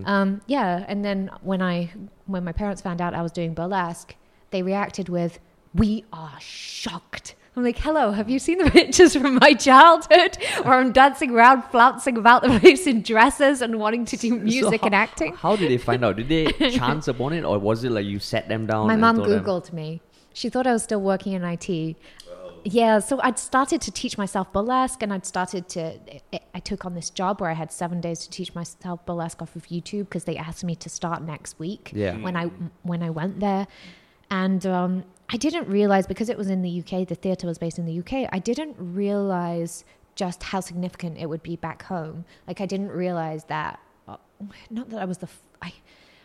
Um, 0.06 0.42
yeah. 0.48 0.84
And 0.88 1.06
then 1.06 1.30
when 1.42 1.62
I 1.62 1.92
when 2.26 2.44
my 2.44 2.52
parents 2.52 2.82
found 2.82 3.00
out 3.00 3.14
I 3.14 3.22
was 3.22 3.32
doing 3.32 3.54
burlesque, 3.54 4.16
they 4.50 4.64
reacted 4.64 5.08
with, 5.08 5.40
"We 5.74 6.04
are 6.12 6.38
shocked." 6.40 7.36
I'm 7.56 7.64
like, 7.64 7.78
"Hello, 7.78 8.12
have 8.12 8.30
you 8.30 8.40
seen 8.40 8.60
the 8.60 8.72
pictures 8.80 9.14
from 9.16 9.36
my 9.36 9.54
childhood 9.54 10.38
where 10.64 10.76
I'm 10.76 10.92
dancing 10.94 11.32
around, 11.32 11.64
flouncing 11.66 12.18
about 12.18 12.44
the 12.44 12.60
place 12.60 12.88
in 12.88 13.02
dresses 13.02 13.62
and 13.62 13.78
wanting 13.78 14.06
to 14.06 14.18
do 14.18 14.30
So 14.38 14.38
music 14.38 14.82
how- 14.82 14.88
and 14.88 14.96
acting?" 14.96 15.34
How 15.36 15.56
did 15.58 15.70
they 15.70 15.78
find 15.78 16.06
out? 16.06 16.16
Did 16.16 16.30
they 16.30 16.46
chance 16.72 17.08
upon 17.10 17.34
it, 17.34 17.44
or 17.44 17.60
was 17.60 17.84
it 17.84 17.92
like 17.92 18.06
you 18.06 18.20
sat 18.20 18.48
them 18.48 18.68
down? 18.68 18.88
My 18.88 18.94
and 18.94 19.02
mom 19.02 19.18
told 19.18 19.30
them? 19.30 19.44
Googled 19.44 19.74
me. 19.74 20.02
She 20.34 20.50
thought 20.50 20.66
I 20.66 20.72
was 20.72 20.84
still 20.84 21.02
working 21.02 21.34
in 21.34 21.44
IT. 21.44 21.98
Yeah, 22.64 23.00
so 23.00 23.20
I'd 23.24 23.40
started 23.40 23.82
to 23.82 23.92
teach 23.92 24.18
myself 24.20 24.54
burlesque, 24.54 25.02
and 25.04 25.12
I'd 25.12 25.26
started 25.26 25.68
to. 25.70 26.00
I- 26.34 26.40
I 26.54 26.60
took 26.60 26.86
on 26.86 26.94
this 26.96 27.10
job 27.10 27.42
where 27.42 27.50
I 27.50 27.54
had 27.54 27.72
seven 27.72 28.02
days 28.02 28.20
to 28.20 28.30
teach 28.30 28.54
myself 28.54 29.06
burlesque 29.06 29.42
off 29.42 29.56
of 29.56 29.66
YouTube 29.68 30.02
because 30.10 30.26
they 30.26 30.38
asked 30.38 30.64
me 30.64 30.76
to 30.76 30.90
start 30.90 31.22
next 31.24 31.58
week. 31.60 31.92
Yeah. 31.94 32.18
When 32.18 32.36
I 32.38 32.46
when 32.84 33.02
I 33.04 33.10
went 33.10 33.40
there, 33.40 33.68
and 34.30 34.66
um, 34.66 35.04
I 35.32 35.38
didn't 35.38 35.68
realize 35.68 36.08
because 36.08 36.30
it 36.30 36.38
was 36.38 36.50
in 36.50 36.62
the 36.62 36.80
UK, 36.80 37.08
the 37.08 37.16
theatre 37.16 37.48
was 37.48 37.58
based 37.58 37.80
in 37.80 37.86
the 37.86 38.00
UK. 38.00 38.30
I 38.32 38.40
didn't 38.40 38.76
realize 38.78 39.86
just 40.16 40.44
how 40.44 40.60
significant 40.60 41.18
it 41.18 41.28
would 41.28 41.42
be 41.42 41.56
back 41.56 41.84
home. 41.84 42.26
Like 42.48 42.60
I 42.62 42.66
didn't 42.66 42.90
realize 42.90 43.46
that. 43.46 43.80
Uh, 44.08 44.18
not 44.70 44.90
that 44.90 45.02
I 45.02 45.06
was 45.06 45.20
the. 45.20 45.30
I 45.62 45.74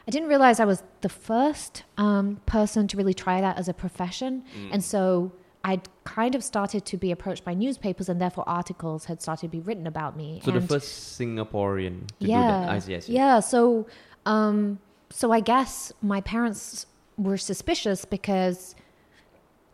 I 0.07 0.11
didn't 0.11 0.29
realize 0.29 0.61
I 0.61 0.65
was 0.65 0.83
the 1.01 1.09
first 1.09 1.83
um, 1.99 2.41
person 2.47 2.87
to 2.89 2.97
really 2.97 3.15
try 3.15 3.41
that 3.41 3.59
as 3.59 3.69
a 3.69 3.75
profession. 3.75 4.45
And 4.71 4.83
so 4.83 5.33
I'd 5.65 5.89
kind 6.05 6.37
of 6.37 6.45
started 6.45 6.85
to 6.87 6.97
be 6.97 7.11
approached 7.11 7.45
by 7.45 7.55
newspapers, 7.55 8.09
and 8.09 8.21
therefore 8.21 8.45
articles 8.49 9.07
had 9.07 9.21
started 9.21 9.47
to 9.47 9.49
be 9.49 9.59
written 9.59 9.87
about 9.87 10.17
me. 10.17 10.41
So 10.45 10.53
the 10.53 10.61
first 10.61 11.19
Singaporean 11.19 12.07
to 12.07 12.15
yeah, 12.21 12.37
do 12.37 12.67
that. 12.67 12.69
I 12.69 12.79
see. 12.79 12.95
I 12.95 12.99
see. 13.01 13.13
Yeah. 13.15 13.41
So, 13.41 13.87
um, 14.27 14.79
so 15.11 15.33
I 15.33 15.41
guess 15.41 15.93
my 16.03 16.21
parents 16.21 16.87
were 17.19 17.37
suspicious 17.37 18.05
because 18.05 18.77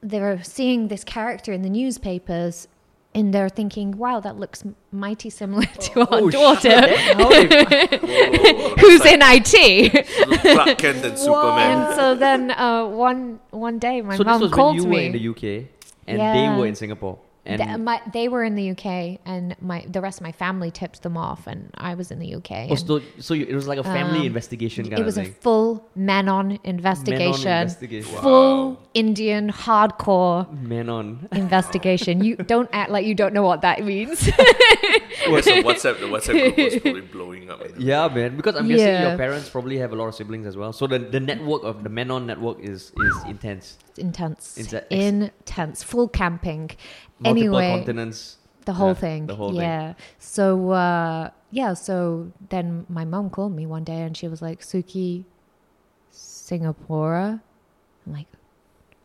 they 0.02 0.20
were 0.20 0.40
seeing 0.42 0.88
this 0.88 1.04
character 1.04 1.52
in 1.52 1.62
the 1.62 1.70
newspapers. 1.70 2.68
And 3.14 3.34
they're 3.34 3.50
thinking, 3.50 3.98
"Wow, 3.98 4.20
that 4.20 4.38
looks 4.38 4.64
mighty 4.90 5.28
similar 5.28 5.66
to 5.92 6.00
our 6.00 6.08
Oh, 6.22 6.30
daughter, 6.30 6.70
shit. 6.70 6.98
How 7.18 7.28
who's 8.80 9.04
in 9.04 9.20
IT." 9.22 9.92
Clark 10.40 10.78
Kent 10.78 11.04
and 11.04 11.18
Superman. 11.18 11.86
And 11.88 11.94
so 11.94 12.14
then 12.14 12.50
uh, 12.52 12.86
one 12.86 13.38
one 13.50 13.78
day, 13.78 14.00
my 14.00 14.16
so 14.16 14.22
this 14.24 14.26
mom 14.32 14.40
was 14.40 14.50
when 14.50 14.56
called 14.56 14.76
you 14.76 14.84
me. 14.86 14.96
were 14.96 15.02
in 15.02 15.12
the 15.12 15.28
UK 15.28 15.68
and 16.06 16.18
Yeah. 16.18 16.32
they 16.32 16.58
were 16.58 16.66
in 16.66 16.74
Singapore. 16.74 17.18
And 17.44 17.60
Th- 17.60 17.76
my, 17.78 18.00
they 18.12 18.28
were 18.28 18.44
in 18.44 18.54
the 18.54 18.70
UK, 18.70 19.18
and 19.26 19.56
my 19.60 19.84
the 19.90 20.00
rest 20.00 20.20
of 20.20 20.22
my 20.22 20.30
family 20.30 20.70
tipped 20.70 21.02
them 21.02 21.16
off, 21.16 21.48
and 21.48 21.70
I 21.74 21.94
was 21.94 22.12
in 22.12 22.20
the 22.20 22.36
UK. 22.36 22.50
oh, 22.52 22.66
and 22.70 22.78
so, 22.78 23.00
so 23.18 23.34
you, 23.34 23.46
it 23.46 23.54
was 23.56 23.66
like 23.66 23.80
a 23.80 23.82
family 23.82 24.20
Um, 24.20 24.26
investigation 24.26 24.84
kind 24.88 25.00
it 25.00 25.04
was 25.04 25.16
of 25.18 25.24
a 25.24 25.26
thing. 25.26 25.34
full 25.40 25.84
Menon 25.96 26.60
investigation, 26.62 27.50
investigation. 27.50 28.14
full 28.20 28.70
Wow. 28.74 28.78
Indian 28.94 29.50
hardcore 29.50 30.46
Man 30.62 30.88
on. 30.88 31.28
investigation. 31.32 32.22
You 32.22 32.36
don't 32.36 32.68
act 32.72 32.92
like 32.92 33.06
you 33.06 33.14
don't 33.16 33.34
know 33.34 33.42
what 33.42 33.62
that 33.62 33.84
means. 33.84 34.30
Yes, 35.24 35.44
the 35.44 35.52
WhatsApp, 35.62 36.00
the 36.00 36.06
WhatsApp 36.06 36.54
group 36.54 36.56
was 36.56 36.76
probably 36.82 37.00
blowing 37.02 37.48
up. 37.50 37.60
Yeah, 37.78 38.08
man. 38.08 38.36
Because 38.36 38.56
I'm 38.56 38.66
guessing 38.66 38.86
Yeah. 38.86 39.08
your 39.10 39.16
parents 39.16 39.48
probably 39.48 39.78
have 39.78 39.92
a 39.92 39.94
lot 39.96 40.08
of 40.08 40.14
siblings 40.16 40.46
as 40.46 40.56
well. 40.56 40.72
So 40.72 40.88
the, 40.88 40.98
the 40.98 41.20
network 41.20 41.62
of 41.62 41.84
the 41.84 41.88
Menon 41.90 42.26
network 42.26 42.58
is 42.60 42.92
is 42.96 43.16
intense. 43.28 43.78
It's 43.90 43.98
intense, 44.00 44.58
Is 44.58 44.68
that 44.68 44.90
intense, 44.90 45.82
full 45.84 46.08
camping. 46.08 46.70
Multiple 47.22 47.58
anyway, 47.58 47.76
continents. 47.76 48.36
the 48.64 48.72
whole 48.74 48.88
Yeah, 48.88 48.94
thing. 48.94 49.26
the 49.26 49.36
whole 49.36 49.50
thing. 49.50 49.60
yeah. 49.60 49.94
So 50.18 50.70
uh, 50.70 51.30
yeah. 51.50 51.74
So 51.74 52.32
then 52.50 52.86
my 52.88 53.04
mom 53.04 53.30
called 53.30 53.54
me 53.54 53.66
one 53.66 53.84
day 53.84 54.02
and 54.02 54.16
she 54.16 54.28
was 54.28 54.40
like, 54.42 54.60
"Sukki, 54.60 55.24
Singapore." 56.10 57.40
I'm 58.06 58.12
like, 58.12 58.26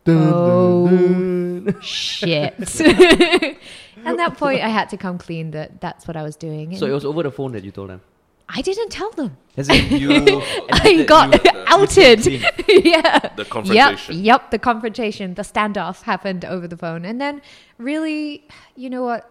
"Oh 0.08 1.72
shit!" 1.82 2.54
At 4.06 4.18
that 4.18 4.38
point, 4.38 4.62
I 4.64 4.70
had 4.70 4.90
to 4.90 4.98
come 4.98 5.18
clean 5.18 5.52
that 5.52 5.82
that's 5.82 6.08
what 6.08 6.16
I 6.16 6.24
was 6.24 6.36
doing. 6.36 6.76
So 6.78 6.86
And 6.86 6.92
it 6.92 6.96
was 6.96 7.06
over 7.06 7.24
the 7.24 7.32
phone 7.32 7.52
that 7.54 7.64
you 7.64 7.72
told 7.72 7.90
them. 7.90 8.02
I 8.50 8.62
didn't 8.62 8.89
tell 8.89 9.12
them. 9.12 9.38
As 9.58 9.68
in 9.70 9.89
you 10.00 10.42
I 10.72 11.04
got 11.08 11.44
you- 11.44 11.51
outed. 11.68 12.22
clean. 12.22 12.42
yeah. 12.86 13.20
The 13.36 13.44
Yep, 13.44 13.50
confrontation. 13.50 14.24
yep, 14.24 14.51
the 14.51 14.60
confrontation, 14.60 15.34
the 15.34 15.42
standoff 15.42 16.04
happened 16.04 16.46
over 16.46 16.68
the 16.68 16.77
phone. 16.77 17.04
And 17.06 17.20
then 17.20 17.42
really, 17.77 18.48
you 18.75 18.89
know 18.89 19.04
what? 19.04 19.30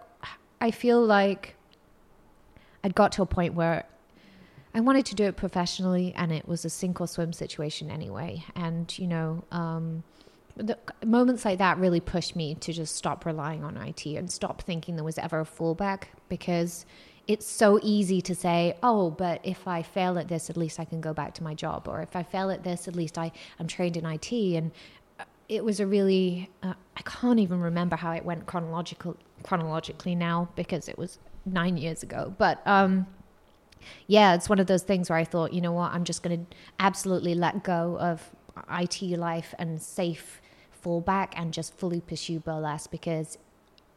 I 0.61 0.70
feel 0.70 1.04
like 1.04 1.54
I'd 2.85 2.94
got 2.94 3.12
to 3.12 3.23
a 3.23 3.26
point 3.26 3.54
where 3.54 3.85
I 4.75 4.80
wanted 4.80 5.06
to 5.06 5.14
do 5.14 5.25
it 5.25 5.37
professionally 5.37 6.12
and 6.16 6.30
it 6.32 6.46
was 6.46 6.64
a 6.64 6.70
sink 6.70 7.00
or 7.00 7.06
swim 7.08 7.32
situation 7.32 7.90
anyway. 7.90 8.44
And, 8.54 8.96
you 8.99 9.06
know, 9.06 9.44
um, 9.50 10.02
the 10.56 10.76
moments 11.04 11.44
like 11.44 11.58
that 11.58 11.78
really 11.78 12.00
pushed 12.00 12.37
me 12.37 12.54
to 12.56 12.73
just 12.73 12.94
stop 12.96 13.25
relying 13.25 13.64
on 13.64 13.76
IT 13.76 14.04
and 14.06 14.30
stop 14.30 14.62
thinking 14.62 14.96
there 14.96 15.04
was 15.04 15.18
ever 15.18 15.40
a 15.40 15.44
fallback 15.44 16.04
because 16.28 16.85
it's 17.28 17.47
so 17.47 17.80
easy 17.83 18.21
to 18.23 18.35
say, 18.35 18.76
oh, 18.83 19.11
but 19.11 19.40
if 19.42 19.66
I 19.66 19.83
fail 19.83 20.18
at 20.18 20.28
this, 20.28 20.49
at 20.49 20.56
least 20.56 20.78
I 20.78 20.85
can 20.85 21.00
go 21.00 21.12
back 21.12 21.35
to 21.35 21.42
my 21.42 21.54
job. 21.54 21.88
Or 21.88 22.00
if 22.00 22.14
I 22.14 22.23
fail 22.23 22.50
at 22.50 22.62
this, 22.62 22.87
at 22.87 22.95
least 22.95 23.18
I, 23.18 23.33
I'm 23.59 23.66
trained 23.66 23.97
in 23.97 24.06
IT. 24.06 24.33
And 24.33 24.71
uh, 25.18 25.25
it 25.49 25.64
was 25.64 25.80
a 25.80 25.87
really, 25.87 26.50
uh, 26.62 26.75
I 26.97 27.02
can't 27.02 27.40
even 27.40 27.61
remember 27.61 27.97
how 27.97 28.12
it 28.12 28.25
went 28.25 28.47
chronological, 28.47 29.16
chronologically 29.42 30.14
now 30.14 30.49
because 30.54 30.88
it 30.88 30.97
was 30.97 31.18
nine 31.45 31.76
years 31.76 32.04
ago. 32.04 32.33
But 32.38 32.64
um, 32.64 33.06
yeah, 34.06 34.35
it's 34.35 34.49
one 34.49 34.61
of 34.61 34.68
those 34.68 34.85
things 34.85 35.11
where 35.11 35.18
I 35.18 35.25
thought, 35.25 35.52
you 35.52 35.61
know 35.61 35.73
what, 35.73 35.92
I'm 35.92 36.04
just 36.04 36.23
going 36.23 36.47
to 36.47 36.56
absolutely 36.78 37.35
let 37.35 37.64
go 37.64 37.99
of 37.99 38.30
IT 38.71 39.02
life 39.18 39.52
and 39.59 39.83
safe 39.83 40.40
fallback 40.85 41.33
and 41.35 41.52
just 41.52 41.76
fully 41.76 42.00
pursue 42.00 42.38
burlesque 42.38 42.90
because 42.90 43.37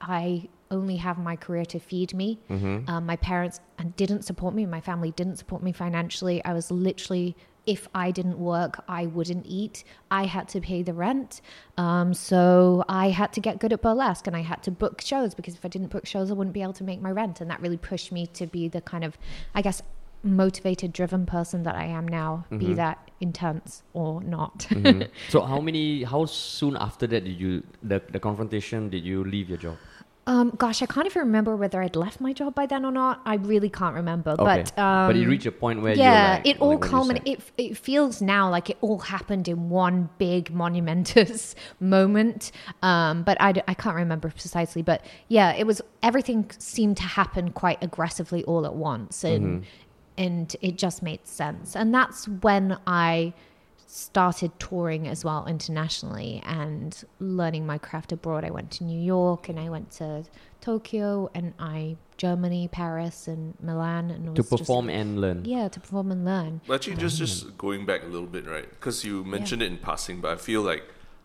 I 0.01 0.49
only 0.71 0.97
have 0.97 1.17
my 1.17 1.35
career 1.35 1.65
to 1.65 1.79
feed 1.79 2.13
me. 2.13 2.39
Um, 2.87 3.05
my 3.05 3.15
parents 3.15 3.59
and 3.77 3.95
didn't 3.95 4.23
support 4.23 4.53
me. 4.53 4.65
My 4.65 4.81
family 4.81 5.11
didn't 5.11 5.37
support 5.37 5.63
me 5.63 5.71
financially. 5.71 6.43
I 6.45 6.53
was 6.53 6.69
literally, 6.71 7.35
if 7.65 7.87
I 7.93 8.11
didn't 8.11 8.37
work, 8.39 8.83
I 8.87 9.05
wouldn't 9.07 9.45
eat. 9.47 9.83
I 10.11 10.25
had 10.25 10.47
to 10.49 10.61
pay 10.61 10.83
the 10.83 10.93
rent. 10.93 11.41
Um, 11.77 12.13
so 12.13 12.83
I 12.87 13.09
had 13.09 13.33
to 13.33 13.39
get 13.41 13.59
good 13.59 13.73
at 13.73 13.81
burlesque 13.81 14.27
and 14.27 14.35
I 14.35 14.41
had 14.41 14.61
to 14.63 14.71
book 14.71 15.01
shows 15.01 15.33
because 15.33 15.55
if 15.55 15.65
I 15.65 15.69
didn't 15.69 15.89
book 15.89 16.05
shows, 16.05 16.29
I 16.29 16.33
wouldn't 16.33 16.53
be 16.53 16.61
able 16.61 16.73
to 16.73 16.83
make 16.83 17.01
my 17.01 17.11
rent. 17.11 17.41
And 17.41 17.49
that 17.49 17.61
really 17.61 17.77
pushed 17.77 18.11
me 18.11 18.27
to 18.27 18.45
be 18.45 18.67
the 18.67 18.81
kind 18.81 19.03
of, 19.03 19.17
I 19.55 19.61
guess, 19.61 19.81
motivated, 20.21 20.91
driven 20.91 21.25
person 21.25 21.63
that 21.63 21.75
I 21.75 21.85
am 21.85 22.05
now, 22.07 22.45
be 22.49 22.73
that 22.73 23.09
intense 23.21 23.83
or 23.93 24.21
not. 24.21 24.59
Mhm. 24.69 25.07
So 25.29 25.41
how 25.41 25.61
many? 25.61 26.03
How 26.03 26.25
soon 26.25 26.75
after 26.75 27.07
that 27.07 27.23
did 27.23 27.39
you 27.39 27.63
the 27.81 28.01
the 28.11 28.19
confrontation? 28.19 28.89
Did 28.89 29.05
you 29.05 29.23
leave 29.23 29.47
your 29.47 29.57
job? 29.57 29.77
Um, 30.29 30.51
gosh, 30.51 30.83
I 30.83 30.85
can't 30.85 31.07
even 31.07 31.23
remember 31.23 31.55
whether 31.55 31.81
I'd 31.81 31.95
left 31.95 32.21
my 32.21 32.33
job 32.33 32.53
by 32.53 32.67
then 32.67 32.85
or 32.85 32.91
not. 32.91 33.19
I 33.25 33.37
really 33.37 33.67
can't 33.67 33.95
remember. 33.95 34.35
Okay. 34.37 34.63
But 34.75 34.77
um, 34.77 35.07
but 35.07 35.15
you 35.15 35.27
reach 35.27 35.47
a 35.47 35.51
point 35.51 35.81
where 35.81 35.95
yeah, 35.95 36.03
you're 36.03 36.35
like, 36.35 36.47
it 36.47 36.61
all 36.61 36.79
like 36.79 36.81
culminated. 36.81 37.41
It, 37.57 37.69
it 37.71 37.77
feels 37.77 38.21
now 38.21 38.47
like 38.47 38.69
it 38.69 38.77
all 38.81 38.99
happened 38.99 39.47
in 39.47 39.69
one 39.69 40.07
big 40.19 40.51
monumentous 40.51 41.55
moment. 41.79 42.51
Um, 42.83 43.23
but 43.23 43.37
I 43.41 43.53
can't 43.53 43.95
remember 43.95 44.29
precisely. 44.29 44.83
But 44.83 45.03
yeah, 45.29 45.55
it 45.55 45.65
was 45.65 45.81
everything 46.03 46.51
seemed 46.59 46.97
to 46.97 47.03
happen 47.03 47.49
quite 47.49 47.83
aggressively 47.83 48.43
all 48.43 48.67
at 48.67 48.75
once, 48.75 49.23
and 49.23 49.65
and 50.15 50.55
it 50.61 50.77
just 50.77 51.01
made 51.01 51.25
sense. 51.25 51.75
And 51.75 51.91
that's 51.91 52.27
when 52.27 52.77
I 52.85 53.33
started 53.91 54.51
touring 54.59 55.07
as 55.07 55.25
well 55.25 55.47
internationally 55.47 56.39
and 56.45 57.03
learning 57.19 57.65
my 57.65 57.79
craft 57.79 58.11
abroad. 58.11 58.45
I 58.45 58.51
went 58.51 58.69
to 58.73 58.83
New 58.83 58.99
York 59.01 59.49
and 59.49 59.59
I 59.59 59.67
went 59.69 59.89
to 59.93 60.25
Tokyo 60.61 61.31
and 61.33 61.53
I 61.57 61.97
Germany, 62.15 62.67
Paris 62.71 63.27
and 63.27 63.55
Milan 63.63 64.11
and 64.11 64.25
To 64.35 64.41
was 64.43 64.49
just- 64.49 64.61
perform 64.61 64.89
and 64.91 65.19
learn. 65.19 65.43
yeah, 65.43 65.69
to 65.69 65.79
perform 65.79 66.11
and 66.11 66.23
learn. 66.23 66.61
But 66.67 66.75
Actually, 66.75 66.97
just 66.97 67.19
um, 67.19 67.25
just 67.25 67.57
going 67.57 67.87
back 67.87 68.03
a 68.03 68.07
little 68.07 68.27
bit, 68.27 68.45
right? 68.45 68.69
Because 68.69 69.03
you 69.03 69.23
mentioned 69.23 69.63
it 69.63 69.71
in 69.71 69.77
passing, 69.79 70.21
but 70.21 70.31
I 70.31 70.35
feel 70.35 70.61
like 70.61 70.83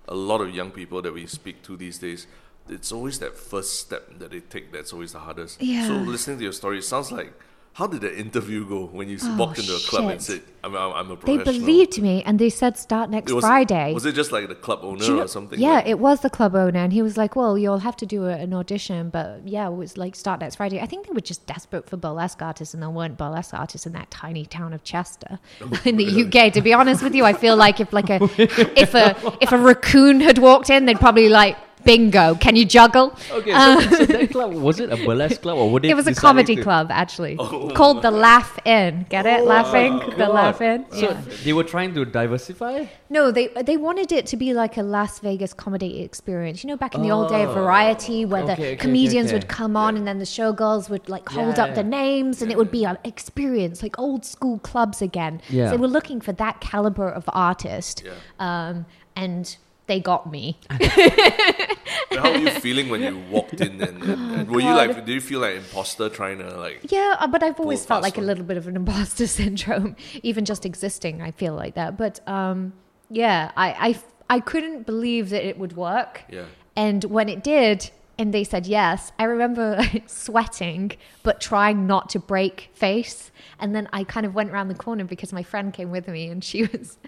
a 0.09 0.15
lot 0.15 0.41
of 0.41 0.55
young 0.55 0.71
people 0.71 1.03
that 1.03 1.13
we 1.13 1.27
speak 1.27 1.63
to 1.65 1.77
these 1.77 1.99
days, 1.99 2.27
it's 2.71 2.91
always 2.93 3.19
that 3.19 3.37
first 3.37 3.79
step 3.79 4.19
that 4.21 4.31
they 4.31 4.41
take 4.41 4.73
that's 4.73 4.93
always 4.95 5.13
the 5.13 5.19
hardest. 5.19 5.61
Yeah. 5.61 5.87
So 5.89 5.93
listening 5.97 6.39
to 6.39 6.45
your 6.45 6.53
story, 6.53 6.79
it 6.79 6.85
sounds 6.85 7.13
like 7.13 7.35
How 7.75 7.89
did 7.89 8.03
the 8.03 8.17
interview 8.17 8.65
go 8.69 8.87
when 8.87 9.09
you 9.09 9.19
Oh, 9.21 9.37
walked 9.37 9.59
into 9.59 9.75
a 9.75 9.81
club 9.81 10.05
and 10.09 10.23
said, 10.23 10.43
"I'm, 10.63 10.77
I'm, 10.77 10.93
I'm 10.93 11.11
a 11.11 11.17
They 11.17 11.39
believed 11.39 12.01
me 12.01 12.23
and 12.23 12.39
they 12.39 12.49
said 12.49 12.79
start 12.79 13.11
next 13.11 13.33
was, 13.33 13.45
Friday. 13.45 13.93
Was 13.93 14.07
it 14.07 14.15
just 14.15 14.31
like 14.31 14.47
the 14.47 14.55
club 14.55 14.81
owner 14.85 15.05
you 15.05 15.17
know- 15.17 15.23
or 15.23 15.27
something? 15.27 15.59
Yeah, 15.59 15.73
like- 15.73 15.89
it 15.89 15.99
was 15.99 16.21
the 16.21 16.31
club 16.31 16.55
owner, 16.55 16.79
and 16.79 16.93
he 16.93 17.03
was 17.03 17.17
like, 17.17 17.35
"Well, 17.35 17.59
you'll 17.59 17.81
have 17.81 17.97
to 17.97 18.07
do 18.07 18.27
a, 18.27 18.35
an 18.35 18.55
audition, 18.55 19.11
but 19.11 19.41
yeah, 19.45 19.67
it 19.67 19.75
was 19.75 19.97
like 19.99 20.15
start 20.15 20.39
next 20.39 20.55
Friday." 20.55 20.81
I 20.81 20.87
think 20.87 21.09
they 21.09 21.13
were 21.13 21.21
just 21.21 21.47
desperate 21.47 21.91
for 21.91 21.97
burlesque 21.97 22.41
artists, 22.41 22.75
and 22.75 22.83
there 22.83 22.91
weren't 22.91 23.19
burlesque 23.19 23.55
artists 23.55 23.89
in 23.89 23.93
that 23.95 24.09
tiny 24.09 24.47
town 24.47 24.73
of 24.73 24.85
Chester, 24.85 25.41
oh, 25.61 25.81
in 25.85 25.97
the 25.97 26.07
UK. 26.27 26.53
To 26.53 26.63
be 26.63 26.73
honest 26.73 27.03
with 27.03 27.17
you, 27.17 27.25
I 27.25 27.33
feel 27.33 27.57
like 27.57 27.81
if 27.81 27.93
like 27.93 28.09
a 28.09 28.19
oh, 28.23 28.31
if 28.39 28.95
a 28.95 29.17
if 29.41 29.51
a 29.51 29.59
raccoon 29.59 30.21
had 30.21 30.39
walked 30.39 30.71
in, 30.71 30.85
they'd 30.85 31.01
probably 31.01 31.29
like, 31.29 31.57
"Bingo, 31.85 32.35
can 32.37 32.57
you 32.57 32.65
juggle?" 32.65 33.17
Okay, 33.31 33.53
so, 33.53 33.81
so 33.97 34.07
that 34.07 34.31
club 34.31 34.53
was 34.55 34.81
it 34.81 34.91
a 34.93 34.97
burlesque 34.97 35.43
club 35.43 35.59
or 35.59 35.71
what? 35.71 35.85
It 35.85 35.91
it 35.91 35.97
was 35.97 36.07
a 36.07 36.15
comedy 36.15 36.57
club, 36.57 36.89
actually, 36.91 37.37
called 37.37 38.03
the 38.03 38.11
Laugh 38.11 38.59
Inn. 38.65 39.07
Get 39.09 39.27
it? 39.27 39.45
Laughing, 39.45 40.01
the 40.19 40.29
Laugh 40.29 40.61
Inn. 40.61 40.87
So 40.91 41.11
Yeah. 41.11 41.21
they 41.45 41.53
were 41.53 41.65
trying 41.65 41.95
to 41.95 42.05
diversify. 42.05 42.87
No, 43.11 43.31
they 43.31 43.49
they 43.69 43.77
wanted 43.77 44.11
it 44.13 44.27
to 44.27 44.37
be 44.37 44.53
like 44.55 44.77
a 44.77 44.83
Las 44.83 45.21
Vegas 45.21 45.53
comedy 45.55 46.03
experience. 46.03 46.65
You 46.65 46.69
know, 46.71 46.77
back 46.77 46.95
in 46.95 47.03
the 47.03 47.11
old 47.11 47.29
day 47.29 47.43
of 47.45 47.55
Variety, 47.55 48.25
where 48.25 48.43
Oh. 48.43 48.45
Okay, 48.51 48.55
the 48.57 48.69
okay, 48.73 48.77
comedians 48.77 49.29
okay. 49.29 49.35
would 49.37 49.49
come 49.49 49.77
on 49.77 49.97
and 49.97 50.05
then 50.07 50.19
the 50.19 50.25
showgirls 50.37 50.89
would 50.91 51.09
like 51.09 51.29
hold 51.29 51.57
Yeah, 51.57 51.65
up 51.65 51.75
the 51.75 51.85
names, 51.85 52.43
and 52.43 52.51
it 52.53 52.57
would 52.59 52.71
be 52.71 52.85
an 52.85 52.99
experience, 53.05 53.83
like 53.83 53.99
old 53.99 54.25
school 54.25 54.59
clubs 54.59 55.01
again. 55.01 55.41
Yeah. 55.49 55.67
So 55.67 55.71
they 55.73 55.81
were 55.87 55.89
looking 55.99 56.21
for 56.21 56.33
that 56.33 56.61
caliber 56.61 57.09
of 57.09 57.25
artist, 57.33 58.03
Yeah. 58.05 58.13
um, 58.49 58.87
and 59.17 59.57
they 59.87 60.01
got 60.01 60.31
me. 60.31 60.59
How 60.71 62.31
were 62.31 62.39
you 62.39 62.51
feeling 62.51 62.89
when 62.89 63.03
you 63.03 63.19
walked 63.31 63.61
in? 63.61 63.83
And, 63.83 64.03
and, 64.03 64.33
and 64.33 64.51
were 64.51 64.61
you 64.61 64.73
like, 64.73 64.95
did 64.95 65.09
you 65.09 65.21
feel 65.21 65.41
like 65.41 65.57
imposter 65.57 66.09
trying 66.09 66.39
to 66.39 66.57
like? 66.59 66.91
Yeah, 66.91 67.17
uh, 67.19 67.27
but 67.27 67.43
I've 67.43 67.61
always 67.61 67.85
felt 67.85 68.03
like 68.03 68.19
a 68.19 68.23
little 68.23 68.45
bit 68.45 68.57
of 68.57 68.67
an 68.67 68.77
imposter 68.77 69.27
syndrome, 69.41 69.97
even 70.23 70.45
just 70.45 70.65
existing. 70.65 71.23
I 71.23 71.31
feel 71.33 71.55
like 71.55 71.75
that. 71.75 71.97
But 71.97 72.27
um, 72.29 72.73
yeah, 73.11 73.53
I, 73.57 73.89
I 73.89 74.37
I 74.37 74.41
couldn't 74.41 74.87
believe 74.87 75.31
that 75.31 75.47
it 75.47 75.59
would 75.59 75.77
work. 75.77 76.25
Yeah. 76.31 76.47
And 76.77 77.05
when 77.05 77.29
it 77.29 77.45
did, 77.45 77.91
and 78.19 78.33
they 78.33 78.45
said 78.45 78.67
yes, 78.67 79.13
I 79.19 79.25
remember 79.25 79.81
sweating, 80.07 80.93
but 81.23 81.41
trying 81.41 81.87
not 81.87 82.09
to 82.11 82.19
break 82.19 82.71
face. 82.75 83.31
And 83.59 83.75
then 83.75 83.89
I 83.93 84.05
kind 84.05 84.25
of 84.25 84.35
went 84.35 84.51
around 84.51 84.69
the 84.69 84.75
corner 84.75 85.05
because 85.05 85.33
my 85.33 85.43
friend 85.43 85.73
came 85.73 85.91
with 85.91 86.09
me, 86.09 86.29
and 86.29 86.43
she 86.43 86.65
was. 86.65 86.99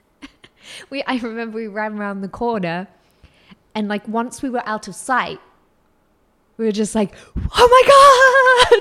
We 0.90 1.02
I 1.04 1.16
remember 1.18 1.56
we 1.56 1.66
ran 1.66 1.98
around 1.98 2.20
the 2.20 2.28
corner, 2.28 2.88
and 3.74 3.88
like 3.88 4.06
once 4.08 4.42
we 4.42 4.50
were 4.50 4.62
out 4.66 4.88
of 4.88 4.94
sight, 4.94 5.40
we 6.56 6.64
were 6.64 6.72
just 6.72 6.94
like, 6.94 7.14
oh 7.56 7.68
my 8.72 8.80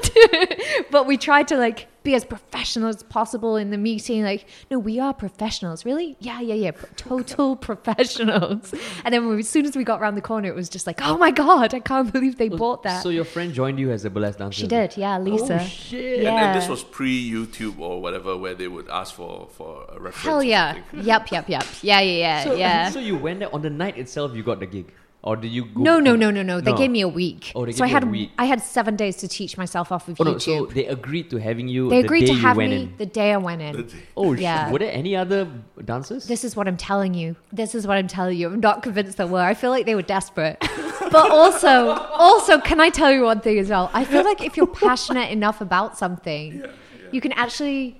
god! 0.50 0.86
but 0.92 1.06
we 1.06 1.18
tried 1.18 1.48
to 1.50 1.58
like 1.58 1.88
be 2.05 2.15
as 2.15 2.24
professional 2.24 2.88
as 2.88 3.03
possible 3.03 3.57
in 3.57 3.71
the 3.71 3.77
meeting. 3.77 4.24
Like, 4.24 4.47
no, 4.71 4.79
we 4.79 5.00
are 5.00 5.13
professionals, 5.13 5.83
really? 5.83 6.15
Yeah, 6.19 6.39
yeah, 6.39 6.53
yeah, 6.53 6.71
total 6.95 7.55
professionals. 7.69 8.74
And 9.03 9.13
then 9.13 9.27
when, 9.27 9.39
as 9.39 9.50
soon 9.50 9.65
as 9.65 9.75
we 9.75 9.83
got 9.83 10.00
around 10.01 10.15
the 10.15 10.21
corner, 10.21 10.47
it 10.47 10.55
was 10.55 10.69
just 10.69 10.88
like, 10.88 11.01
oh 11.01 11.17
my 11.17 11.31
god, 11.31 11.74
I 11.74 11.79
can't 11.79 12.13
believe 12.13 12.38
they 12.38 12.50
bought 12.50 12.83
that. 12.83 13.03
So 13.03 13.09
your 13.09 13.25
friend 13.25 13.53
joined 13.53 13.79
you 13.79 13.91
as 13.91 14.05
a 14.05 14.09
burlesque 14.09 14.39
dancer. 14.39 14.62
she 14.62 14.67
did, 14.67 14.95
yeah, 14.95 15.17
oh, 15.17 15.21
Lisa. 15.21 15.59
Oh 15.62 15.65
shit! 15.65 16.21
Yeah. 16.21 16.29
And, 16.29 16.45
and 16.45 16.62
this 16.62 16.69
was 16.69 16.83
pre 16.83 17.29
YouTube 17.29 17.79
or 17.79 18.01
whatever, 18.01 18.38
where 18.38 18.55
they 18.55 18.67
would 18.67 18.89
ask 18.89 19.13
for 19.15 19.50
for 19.51 19.85
a 19.89 20.00
reference. 20.00 20.17
Hell 20.17 20.43
yeah, 20.43 20.74
something. 20.75 21.03
yep, 21.03 21.31
yep, 21.31 21.50
yep, 21.50 21.65
yeah, 21.81 22.00
yeah, 22.00 22.17
yeah, 22.17 22.43
So, 22.43 22.55
yeah. 22.55 22.89
so 22.91 23.00
you 23.00 23.17
went 23.17 23.39
there 23.39 23.53
on 23.53 23.62
the 23.62 23.69
night 23.69 23.97
itself. 23.97 24.35
You 24.35 24.43
got 24.43 24.59
the 24.59 24.67
gig, 24.67 24.93
or 25.25 25.36
did 25.36 25.51
you? 25.51 25.65
Go 25.65 25.82
no, 25.82 26.00
no, 26.00 26.15
no, 26.15 26.29
no, 26.32 26.44
no. 26.44 26.62
They 26.62 26.72
No. 26.72 26.77
gave 26.77 26.91
me 26.91 27.01
a 27.01 27.08
week. 27.08 27.51
Oh, 27.55 27.65
they 27.65 27.72
so 27.72 27.84
I 27.84 27.88
gave 27.88 27.89
you 27.89 27.94
had 27.96 28.03
a 28.03 28.08
week. 28.08 28.32
I 28.38 28.46
had 28.46 28.62
seven 28.62 28.96
days 28.96 29.15
to 29.17 29.27
teach 29.27 29.58
myself 29.58 29.91
off 29.91 30.08
of 30.08 30.22
Oh, 30.22 30.24
no, 30.24 30.36
YouTube. 30.36 30.41
so 30.41 30.65
they 30.67 30.86
agreed 30.86 31.29
to 31.32 31.38
having 31.38 31.67
you. 31.67 31.89
they 31.89 32.01
the 32.01 32.05
agreed 32.05 32.27
day 32.27 32.34
to 32.34 32.39
have 32.46 32.58
me 32.58 32.65
in. 32.75 32.94
the 32.98 33.08
day 33.08 33.34
I 33.34 33.38
went 33.38 33.62
in. 33.62 33.88
Oh 34.15 34.34
Yeah. 34.34 34.72
Were 34.72 34.79
there 34.79 34.91
any 34.94 35.15
other 35.15 35.48
dancers? 35.84 36.27
This 36.27 36.44
is 36.44 36.55
what 36.55 36.67
I'm 36.67 36.77
telling 36.77 37.13
you. 37.15 37.36
This 37.51 37.74
is 37.75 37.88
what 37.88 37.98
I'm 37.98 38.08
telling 38.08 38.38
you. 38.38 38.48
I'm 38.48 38.60
not 38.60 38.84
convinced 38.84 39.17
there 39.17 39.27
were. 39.27 39.41
I 39.41 39.55
feel 39.55 39.72
like 39.72 39.86
they 39.88 39.96
were 39.96 40.03
desperate. 40.17 40.58
but 41.12 41.32
also, 41.32 41.89
also, 42.29 42.60
can 42.60 42.79
I 42.79 42.89
tell 42.89 43.12
you 43.12 43.24
one 43.24 43.39
thing 43.41 43.58
as 43.60 43.70
well? 43.70 43.89
I 43.94 44.05
feel 44.05 44.24
like 44.24 44.41
if 44.41 44.55
you're 44.58 44.67
passionate 44.67 45.32
enough 45.32 45.60
about 45.60 45.98
something, 45.98 46.63
you 47.12 47.20
can 47.22 47.32
actually, 47.34 47.98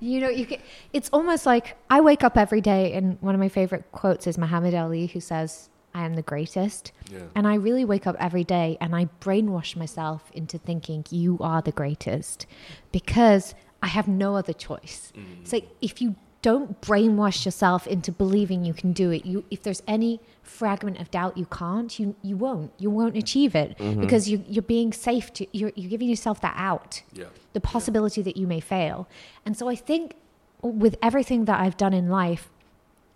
you 0.00 0.20
know, 0.20 0.28
you 0.28 0.46
can. 0.46 0.58
It's 0.92 1.10
almost 1.10 1.44
like 1.46 1.76
I 1.90 2.00
wake 2.00 2.24
up 2.24 2.36
every 2.38 2.60
day, 2.60 2.92
and 2.92 3.18
one 3.20 3.34
of 3.34 3.40
my 3.40 3.48
favorite 3.48 3.84
quotes 3.92 4.26
is 4.26 4.38
Muhammad 4.38 4.74
Ali, 4.74 5.06
who 5.06 5.20
says, 5.20 5.68
"I 5.94 6.04
am 6.04 6.14
the 6.14 6.22
greatest." 6.22 6.92
Yeah. 7.10 7.20
And 7.34 7.46
I 7.46 7.54
really 7.54 7.84
wake 7.84 8.06
up 8.06 8.16
every 8.18 8.44
day 8.44 8.76
and 8.80 8.94
I 8.94 9.08
brainwash 9.20 9.76
myself 9.76 10.30
into 10.32 10.58
thinking 10.58 11.04
you 11.10 11.38
are 11.40 11.62
the 11.62 11.72
greatest 11.72 12.46
because 12.92 13.54
I 13.82 13.88
have 13.88 14.08
no 14.08 14.36
other 14.36 14.52
choice. 14.52 15.12
Mm. 15.16 15.40
It's 15.42 15.52
like 15.52 15.68
if 15.80 16.00
you 16.02 16.16
don't 16.42 16.80
brainwash 16.80 17.44
yourself 17.44 17.86
into 17.86 18.10
believing 18.10 18.64
you 18.64 18.72
can 18.72 18.92
do 18.92 19.10
it, 19.10 19.26
you 19.26 19.44
if 19.50 19.62
there's 19.62 19.82
any 19.86 20.20
fragment 20.42 20.98
of 20.98 21.10
doubt 21.10 21.36
you 21.36 21.46
can't, 21.46 21.98
you 21.98 22.14
you 22.22 22.36
won't. 22.36 22.72
You 22.78 22.90
won't 22.90 23.14
mm. 23.14 23.18
achieve 23.18 23.54
it 23.54 23.76
mm-hmm. 23.78 24.00
because 24.00 24.28
you 24.28 24.44
you're 24.48 24.62
being 24.62 24.92
safe 24.92 25.32
to 25.34 25.46
you're 25.52 25.72
you're 25.74 25.90
giving 25.90 26.08
yourself 26.08 26.40
that 26.40 26.54
out 26.56 27.02
Yeah. 27.12 27.26
the 27.52 27.60
possibility 27.60 28.22
that 28.22 28.36
you 28.36 28.46
may 28.46 28.60
fail. 28.60 29.08
And 29.44 29.56
so 29.56 29.68
I 29.68 29.74
think 29.74 30.14
with 30.62 30.96
everything 31.02 31.46
that 31.46 31.60
I've 31.60 31.76
done 31.76 31.94
in 31.94 32.08
life, 32.08 32.50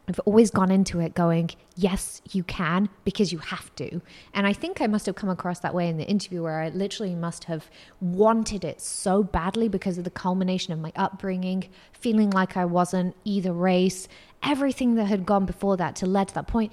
I've 0.07 0.21
always 0.21 0.51
gone 0.51 0.71
into 0.71 1.01
it 1.01 1.15
going, 1.15 1.51
yes, 1.77 2.21
you 2.31 2.45
can, 2.45 2.91
because 3.05 3.33
you 3.33 3.39
have 3.39 3.75
to. 3.77 4.03
And 4.35 4.47
I 4.47 4.53
think 4.53 4.83
I 4.83 4.87
must 4.87 5.07
have 5.07 5.15
come 5.15 5.31
across 5.31 5.61
that 5.61 5.75
way 5.75 5.89
in 5.89 5.97
the 5.97 6.05
interview 6.05 6.43
where 6.43 6.61
I 6.61 6.69
literally 6.69 7.15
must 7.15 7.45
have 7.45 7.71
wanted 8.01 8.65
it 8.65 8.83
so 8.83 9.23
badly 9.23 9.67
because 9.67 9.97
of 9.97 10.05
the 10.05 10.11
culmination 10.11 10.75
of 10.75 10.79
my 10.79 10.93
upbringing, 10.95 11.71
feeling 11.93 12.29
like 12.31 12.55
I 12.55 12.67
wasn't 12.67 13.17
either 13.25 13.53
race, 13.53 14.07
everything 14.43 14.95
that 14.97 15.07
had 15.07 15.25
gone 15.25 15.47
before 15.47 15.79
that 15.79 15.97
to 15.97 16.07
lead 16.07 16.29
to 16.29 16.35
that 16.35 16.49
point, 16.49 16.71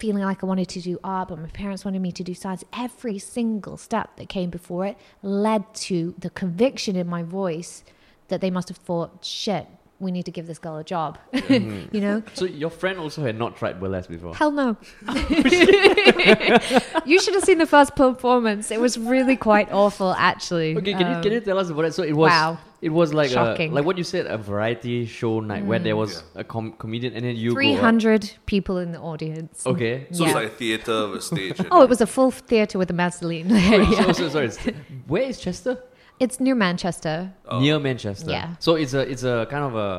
feeling 0.00 0.24
like 0.24 0.42
I 0.42 0.46
wanted 0.46 0.68
to 0.70 0.80
do 0.80 0.98
art, 1.04 1.28
but 1.28 1.38
my 1.38 1.48
parents 1.48 1.84
wanted 1.84 2.02
me 2.02 2.10
to 2.10 2.24
do 2.24 2.34
science. 2.34 2.64
Every 2.72 3.18
single 3.20 3.76
step 3.76 4.16
that 4.16 4.28
came 4.28 4.50
before 4.50 4.86
it 4.86 4.98
led 5.22 5.72
to 5.74 6.16
the 6.18 6.30
conviction 6.30 6.96
in 6.96 7.06
my 7.06 7.22
voice 7.22 7.84
that 8.26 8.40
they 8.40 8.50
must 8.50 8.68
have 8.68 8.78
thought, 8.78 9.24
shit, 9.24 9.68
we 10.02 10.10
need 10.10 10.24
to 10.26 10.30
give 10.30 10.46
this 10.46 10.58
girl 10.58 10.76
a 10.76 10.84
job. 10.84 11.18
you 11.48 12.00
know? 12.00 12.22
So 12.34 12.44
your 12.44 12.70
friend 12.70 12.98
also 12.98 13.22
had 13.22 13.38
not 13.38 13.56
tried 13.56 13.80
burlesque 13.80 14.10
before. 14.10 14.34
Hell 14.34 14.50
no. 14.50 14.76
you 17.06 17.20
should 17.20 17.34
have 17.34 17.44
seen 17.44 17.58
the 17.58 17.66
first 17.66 17.94
performance. 17.96 18.70
It 18.70 18.80
was 18.80 18.98
really 18.98 19.36
quite 19.36 19.70
awful, 19.72 20.12
actually. 20.18 20.76
Okay, 20.76 20.92
can 20.92 21.00
you 21.08 21.16
Um, 21.16 21.22
can 21.22 21.32
you 21.32 21.40
tell 21.40 21.58
us 21.58 21.70
about 21.70 21.84
it? 21.86 21.94
So 21.94 22.02
it 22.02 22.12
was 22.14 22.30
wow. 22.30 22.58
it 22.80 22.90
was 22.90 23.14
like 23.14 23.30
a, 23.32 23.68
like 23.68 23.84
what 23.84 23.96
you 23.96 24.04
said 24.04 24.26
a 24.26 24.36
variety 24.38 25.06
show 25.06 25.40
night 25.40 25.64
where 25.64 25.78
there 25.78 25.96
was 25.96 26.12
Yeah. 26.34 26.40
a 26.40 26.44
com- 26.44 26.72
comedian 26.72 27.14
and 27.14 27.24
then 27.24 27.36
you 27.36 27.50
go 27.50 27.54
300 27.54 28.32
people 28.46 28.78
in 28.78 28.92
the 28.92 28.98
audience. 29.00 29.64
Okay. 29.66 30.06
So 30.10 30.24
Yeah. 30.24 30.28
it's 30.30 30.34
like 30.34 30.46
a 30.48 30.56
theater 30.62 30.92
of 30.92 31.14
a 31.14 31.20
stage. 31.20 31.60
Oh, 31.70 31.82
it 31.82 31.88
was 31.88 32.00
a 32.00 32.06
full 32.06 32.30
theatre 32.32 32.78
with 32.78 32.90
a 32.90 32.94
mezzanine. 32.94 33.48
So, 33.50 34.12
so, 34.12 34.28
sorry. 34.28 34.50
Where 35.06 35.22
is 35.22 35.40
Chester? 35.40 35.78
It's 36.24 36.36
near 36.40 36.54
Manchester. 36.54 37.16
Oh. 37.50 37.60
Near 37.60 37.78
Manchester. 37.88 38.30
Yeah. 38.30 38.54
So 38.64 38.70
it's 38.82 38.94
a 38.94 39.00
it's 39.12 39.24
a 39.24 39.46
kind 39.50 39.64
of 39.70 39.74
a 39.74 39.90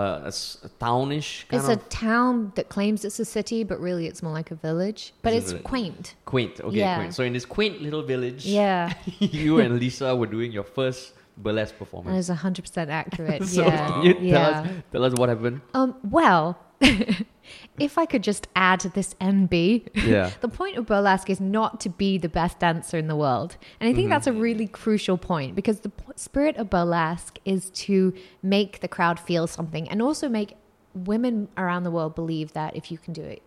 a 0.24 0.32
s- 0.38 0.58
a 0.62 0.68
townish 0.84 1.30
kind 1.48 1.58
It's 1.60 1.68
of 1.68 1.78
a 1.78 1.82
town 1.88 2.52
that 2.56 2.66
claims 2.68 3.04
it's 3.06 3.18
a 3.18 3.24
city, 3.24 3.64
but 3.70 3.76
really 3.88 4.04
it's 4.10 4.22
more 4.22 4.32
like 4.40 4.50
a 4.52 4.58
village. 4.68 5.02
But 5.22 5.32
It's 5.32 5.44
it's 5.44 5.52
village. 5.52 5.64
quaint. 5.72 6.14
quaint. 6.32 6.60
Okay, 6.60 6.76
Yeah. 6.84 6.96
quaint. 6.98 7.14
So 7.14 7.22
in 7.24 7.32
this 7.32 7.46
quaint 7.56 7.76
little 7.86 8.02
village, 8.12 8.42
Yeah, 8.46 8.92
you 9.18 9.58
and 9.60 9.70
Lisa 9.82 10.14
were 10.14 10.30
doing 10.36 10.52
your 10.52 10.64
first 10.78 11.14
burlesque 11.38 11.72
that 11.74 11.78
performance. 11.84 12.28
is 12.28 12.36
100% 12.36 12.88
accurate. 13.02 13.42
So 13.56 13.62
yeah. 13.66 13.86
can 13.88 14.02
you 14.04 14.14
tell 14.14 14.22
yeah. 14.22 14.60
us 14.60 14.68
tell 14.92 15.04
us 15.08 15.12
what 15.20 15.28
happened? 15.28 15.60
Um, 15.74 15.94
well, 16.18 16.46
if 17.78 17.98
I 17.98 18.06
could 18.06 18.22
just 18.22 18.48
add 18.56 18.80
this 18.80 19.14
NB, 19.20 19.88
Yeah. 19.94 20.30
the 20.40 20.48
point 20.48 20.76
of 20.76 20.86
burlesque 20.86 21.30
is 21.30 21.40
not 21.40 21.80
to 21.80 21.88
be 21.88 22.18
the 22.18 22.28
best 22.28 22.58
dancer 22.58 22.98
in 22.98 23.06
the 23.08 23.16
world. 23.16 23.56
And 23.80 23.88
I 23.88 23.94
think 23.94 24.08
that's 24.10 24.26
a 24.26 24.32
really 24.32 24.66
crucial 24.66 25.16
point 25.18 25.54
because 25.54 25.80
the 25.80 25.88
p- 25.90 26.04
spirit 26.16 26.56
of 26.56 26.68
burlesque 26.70 27.38
is 27.44 27.70
to 27.70 28.12
make 28.42 28.80
the 28.80 28.88
crowd 28.88 29.18
feel 29.20 29.46
something 29.46 29.88
and 29.88 30.00
also 30.02 30.28
make 30.28 30.54
women 30.94 31.48
around 31.56 31.84
the 31.84 31.90
world 31.90 32.14
believe 32.14 32.52
that 32.54 32.76
if 32.76 32.90
you 32.90 32.98
can 32.98 33.12
do 33.12 33.22
it, 33.22 33.42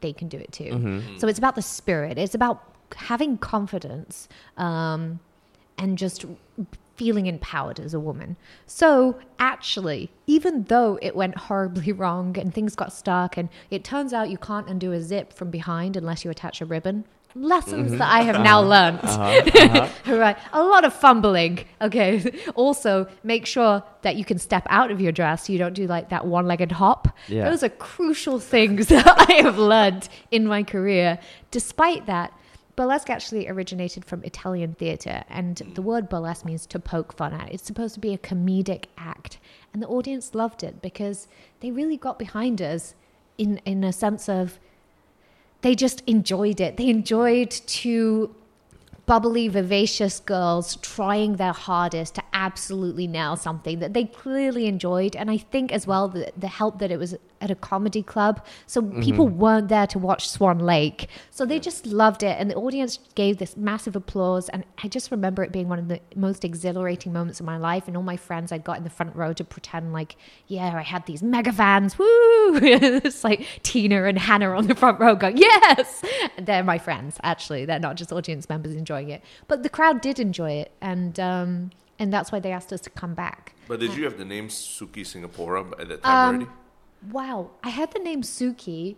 they 0.00 0.12
can 0.12 0.28
do 0.28 0.36
it 0.38 0.52
too. 0.52 1.02
So 1.18 1.26
it's 1.28 1.38
about 1.38 1.54
the 1.56 1.62
spirit, 1.62 2.18
it's 2.18 2.34
about 2.34 2.62
having 2.96 3.36
confidence 3.38 4.28
um, 4.56 5.18
and 5.76 5.98
just 5.98 6.24
feeling 6.98 7.26
empowered 7.26 7.78
as 7.78 7.94
a 7.94 8.00
woman. 8.00 8.36
So 8.66 9.18
actually, 9.38 10.10
even 10.26 10.64
though 10.64 10.98
it 11.00 11.14
went 11.14 11.36
horribly 11.46 11.92
wrong 11.92 12.36
and 12.36 12.52
things 12.52 12.74
got 12.74 12.92
stuck, 12.92 13.36
and 13.36 13.48
it 13.70 13.84
turns 13.84 14.12
out 14.12 14.28
you 14.28 14.36
can't 14.36 14.68
undo 14.68 14.92
a 14.92 15.00
zip 15.00 15.32
from 15.32 15.50
behind 15.50 15.96
unless 15.96 16.24
you 16.24 16.30
attach 16.30 16.60
a 16.60 16.66
ribbon. 16.66 17.04
Lessons 17.34 17.90
mm-hmm. 17.90 17.98
that 17.98 18.10
I 18.10 18.22
have 18.22 18.40
now 18.40 18.60
uh-huh. 18.60 18.68
learned. 18.68 19.00
Uh-huh. 19.02 19.88
Uh-huh. 20.08 20.16
right. 20.16 20.36
A 20.52 20.62
lot 20.62 20.84
of 20.84 20.92
fumbling. 20.94 21.64
Okay. 21.80 22.32
also, 22.54 23.06
make 23.22 23.46
sure 23.46 23.82
that 24.02 24.16
you 24.16 24.24
can 24.24 24.38
step 24.38 24.66
out 24.70 24.90
of 24.90 25.00
your 25.00 25.12
dress 25.12 25.46
so 25.46 25.52
you 25.52 25.58
don't 25.58 25.74
do 25.74 25.86
like 25.86 26.08
that 26.08 26.26
one 26.26 26.46
legged 26.46 26.72
hop. 26.72 27.08
Yeah. 27.28 27.48
Those 27.48 27.62
are 27.62 27.68
crucial 27.68 28.40
things 28.40 28.86
that 28.88 29.30
I 29.30 29.34
have 29.42 29.58
learned 29.58 30.08
in 30.30 30.46
my 30.46 30.62
career. 30.62 31.18
Despite 31.50 32.06
that, 32.06 32.32
burlesque 32.78 33.10
actually 33.10 33.48
originated 33.48 34.04
from 34.04 34.22
Italian 34.22 34.72
theater, 34.74 35.24
and 35.28 35.56
mm. 35.56 35.74
the 35.74 35.82
word 35.82 36.08
burlesque 36.08 36.44
means 36.44 36.64
to 36.66 36.78
poke 36.78 37.12
fun 37.12 37.34
at. 37.34 37.52
It's 37.52 37.66
supposed 37.66 37.94
to 37.94 38.00
be 38.00 38.14
a 38.14 38.18
comedic 38.18 38.84
act, 38.96 39.38
and 39.72 39.82
the 39.82 39.88
audience 39.88 40.32
loved 40.32 40.62
it 40.62 40.80
because 40.80 41.26
they 41.58 41.72
really 41.72 41.96
got 41.96 42.20
behind 42.20 42.62
us 42.62 42.94
in 43.36 43.60
in 43.64 43.82
a 43.82 43.92
sense 43.92 44.28
of 44.28 44.60
they 45.62 45.74
just 45.74 46.04
enjoyed 46.06 46.60
it. 46.60 46.76
They 46.76 46.88
enjoyed 46.88 47.50
to 47.50 48.32
bubbly, 49.08 49.48
vivacious 49.48 50.20
girls 50.20 50.76
trying 50.76 51.36
their 51.36 51.54
hardest 51.54 52.14
to 52.16 52.22
absolutely 52.34 53.06
nail 53.06 53.36
something 53.36 53.78
that 53.78 53.94
they 53.94 54.04
clearly 54.04 54.66
enjoyed. 54.66 55.16
And 55.16 55.30
I 55.30 55.38
think 55.38 55.72
as 55.72 55.86
well 55.86 56.08
the, 56.08 56.30
the 56.36 56.46
help 56.46 56.78
that 56.78 56.90
it 56.90 56.98
was 56.98 57.16
at 57.40 57.50
a 57.50 57.54
comedy 57.54 58.02
club. 58.02 58.44
So 58.66 58.82
mm-hmm. 58.82 59.00
people 59.00 59.28
weren't 59.28 59.68
there 59.68 59.86
to 59.88 59.98
watch 59.98 60.28
Swan 60.28 60.58
Lake. 60.58 61.08
So 61.30 61.44
they 61.44 61.58
just 61.58 61.86
loved 61.86 62.22
it. 62.22 62.36
And 62.38 62.50
the 62.50 62.56
audience 62.56 62.98
gave 63.14 63.38
this 63.38 63.56
massive 63.56 63.96
applause. 63.96 64.48
And 64.48 64.64
I 64.82 64.88
just 64.88 65.10
remember 65.10 65.42
it 65.42 65.52
being 65.52 65.68
one 65.68 65.78
of 65.78 65.88
the 65.88 66.00
most 66.14 66.44
exhilarating 66.44 67.12
moments 67.12 67.40
of 67.40 67.46
my 67.46 67.56
life. 67.56 67.86
And 67.86 67.96
all 67.96 68.02
my 68.02 68.16
friends 68.16 68.52
I 68.52 68.58
got 68.58 68.78
in 68.78 68.84
the 68.84 68.90
front 68.90 69.14
row 69.14 69.32
to 69.32 69.44
pretend 69.44 69.92
like, 69.92 70.16
yeah, 70.46 70.76
I 70.76 70.82
had 70.82 71.06
these 71.06 71.22
mega 71.22 71.52
fans. 71.52 71.98
Woo! 71.98 72.06
it's 72.60 73.24
like 73.24 73.46
Tina 73.62 74.04
and 74.04 74.18
Hannah 74.18 74.50
on 74.50 74.66
the 74.66 74.74
front 74.74 75.00
row 75.00 75.14
going, 75.14 75.36
yes! 75.36 76.02
And 76.36 76.46
they're 76.46 76.64
my 76.64 76.78
friends, 76.78 77.18
actually. 77.22 77.64
They're 77.64 77.78
not 77.78 77.96
just 77.96 78.12
audience 78.12 78.48
members 78.48 78.74
enjoying 78.74 78.97
it. 79.06 79.22
But 79.46 79.62
the 79.62 79.68
crowd 79.68 80.00
did 80.00 80.18
enjoy 80.18 80.52
it. 80.52 80.72
And, 80.80 81.18
um, 81.20 81.70
and 81.98 82.12
that's 82.12 82.32
why 82.32 82.40
they 82.40 82.52
asked 82.52 82.72
us 82.72 82.80
to 82.82 82.90
come 82.90 83.14
back. 83.14 83.54
But 83.66 83.80
did 83.80 83.94
you 83.94 84.04
have 84.04 84.18
the 84.18 84.24
name 84.24 84.48
Sukki 84.48 85.02
Singapora 85.02 85.80
at 85.80 85.88
that 85.88 86.02
time 86.02 86.36
already? 86.36 86.50
Wow, 87.12 87.50
I 87.62 87.68
had 87.68 87.92
the 87.92 87.98
name 88.00 88.22
Sukki. 88.22 88.96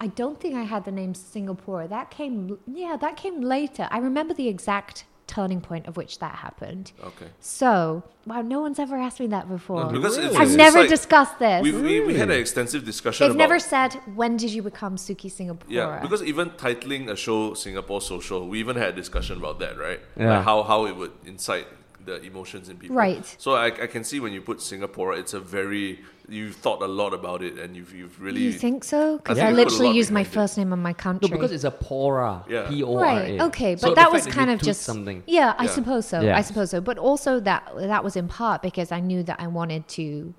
I 0.00 0.08
don't 0.08 0.40
think 0.40 0.54
I 0.54 0.62
had 0.62 0.84
the 0.84 0.92
name 0.92 1.14
Singapore. 1.14 1.86
That 1.86 2.10
came, 2.10 2.58
yeah, 2.66 2.96
that 2.96 3.16
came 3.16 3.40
later. 3.40 3.88
I 3.90 3.98
remember 3.98 4.34
the 4.34 4.48
exact 4.48 5.04
turning 5.28 5.60
point 5.60 5.86
of 5.86 5.96
which 5.96 6.18
that 6.18 6.34
happened. 6.46 6.90
Okay. 7.04 7.26
So, 7.38 8.02
wow, 8.26 8.40
no 8.42 8.60
one's 8.60 8.78
ever 8.80 8.96
asked 8.96 9.20
me 9.20 9.28
that 9.28 9.48
before. 9.48 9.84
No, 9.84 9.90
because 9.90 10.16
it's- 10.18 10.34
I've 10.34 10.48
it's 10.48 10.56
never 10.56 10.80
like- 10.80 10.88
discussed 10.88 11.38
this. 11.38 11.62
We, 11.62 11.70
we, 11.72 12.00
we 12.00 12.14
had 12.14 12.30
an 12.30 12.40
extensive 12.40 12.84
discussion 12.84 13.24
They've 13.26 13.36
about 13.36 13.48
never 13.48 13.58
said 13.60 13.94
when 14.16 14.36
did 14.36 14.50
you 14.50 14.62
become 14.62 14.96
Sukki 14.96 15.30
Singapore. 15.30 15.70
Yeah, 15.70 16.00
because 16.00 16.22
even 16.24 16.50
titling 16.50 17.08
a 17.10 17.16
show 17.16 17.54
Singapore 17.54 18.00
Social, 18.00 18.48
we 18.48 18.58
even 18.58 18.76
had 18.76 18.88
a 18.88 18.96
discussion 18.96 19.36
about 19.38 19.58
that, 19.60 19.78
right? 19.78 20.00
Yeah. 20.16 20.36
Like 20.38 20.44
how, 20.44 20.62
how 20.64 20.86
it 20.86 20.96
would 20.96 21.12
incite 21.26 21.66
the 22.08 22.16
emotions 22.30 22.68
in 22.70 22.76
people. 22.78 22.96
Right. 22.96 23.24
So 23.38 23.48
I, 23.54 23.66
I 23.66 23.86
can 23.94 24.02
see 24.04 24.18
when 24.24 24.32
you 24.32 24.42
put 24.50 24.60
Singapore, 24.60 25.14
it's 25.20 25.34
a 25.34 25.40
very, 25.40 26.00
you've 26.28 26.56
thought 26.56 26.80
a 26.82 26.86
lot 26.86 27.12
about 27.20 27.40
it 27.42 27.58
and 27.62 27.76
you've, 27.76 27.92
you've 27.94 28.16
really. 28.20 28.40
you 28.42 28.52
think 28.52 28.84
so? 28.84 29.18
Because 29.18 29.38
I 29.38 29.42
I, 29.42 29.46
think 29.46 29.58
you 29.58 29.64
put 29.64 29.68
a 29.68 29.70
literally 29.70 29.88
lot 29.92 29.96
used 30.00 30.10
my 30.20 30.20
it. 30.22 30.36
first 30.38 30.58
name 30.58 30.72
of 30.72 30.78
my 30.78 30.94
country. 31.06 31.28
No, 31.28 31.36
because 31.36 31.52
it's 31.52 31.64
a 31.64 31.70
pora. 31.70 32.32
Yeah. 32.48 32.68
P 32.68 32.82
O 32.82 32.96
R 32.96 33.04
A. 33.04 33.06
Right. 33.06 33.40
Okay, 33.48 33.72
but 33.74 33.80
So 33.82 33.94
that 33.94 34.10
was 34.10 34.26
kind 34.26 34.50
of 34.50 34.60
just 34.60 34.82
something. 34.82 35.22
Yeah, 35.26 35.54
I 35.58 35.64
Yeah. 35.64 35.70
suppose 35.78 36.04
so. 36.12 36.20
Yeah. 36.20 36.36
I 36.40 36.42
suppose 36.42 36.70
so. 36.70 36.80
But 36.80 36.96
also 36.98 37.40
that 37.40 37.62
that 37.76 38.02
was 38.02 38.16
in 38.16 38.26
part 38.28 38.62
because 38.62 38.90
I 38.98 39.00
knew 39.00 39.22
that 39.24 39.38
I 39.40 39.46
wanted 39.58 39.86
to, 39.98 40.34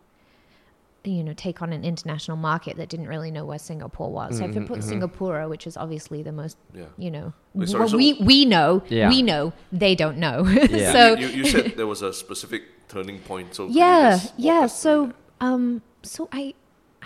you 1.05 1.23
know, 1.23 1.33
take 1.33 1.61
on 1.61 1.71
an 1.73 1.83
international 1.85 2.37
market 2.37 2.75
that 2.77 2.89
didn't 2.89 3.07
really 3.07 3.31
know 3.31 3.45
where 3.45 3.59
Singapore 3.59 4.11
was. 4.11 4.37
So 4.37 4.45
if 4.45 4.51
Mm-hmm, 4.51 4.63
I 4.63 4.67
put 4.67 4.83
Singapore, 4.83 5.47
which 5.47 5.65
is 5.65 5.77
obviously 5.77 6.23
the 6.23 6.31
most, 6.31 6.57
Yeah. 6.73 6.85
you 6.97 7.09
know, 7.11 7.33
Wait, 7.53 7.69
sorry, 7.69 7.79
well, 7.79 7.89
so- 7.89 7.97
we 7.97 8.13
we 8.21 8.45
know, 8.45 8.83
Yeah. 8.89 9.09
we 9.09 9.21
know, 9.21 9.53
they 9.71 9.95
don't 9.95 10.17
know. 10.17 10.45
Yeah. 10.69 10.91
so 10.91 11.15
you, 11.15 11.27
you, 11.27 11.37
you 11.37 11.45
said 11.45 11.73
there 11.77 11.87
was 11.87 12.01
a 12.01 12.11
specific 12.13 12.63
turning 12.89 13.19
point. 13.19 13.55
So 13.55 13.67
yeah 13.83 14.19
yeah 14.37 14.65
so 14.65 15.13
um 15.41 15.81
so 16.01 16.27
i 16.31 16.53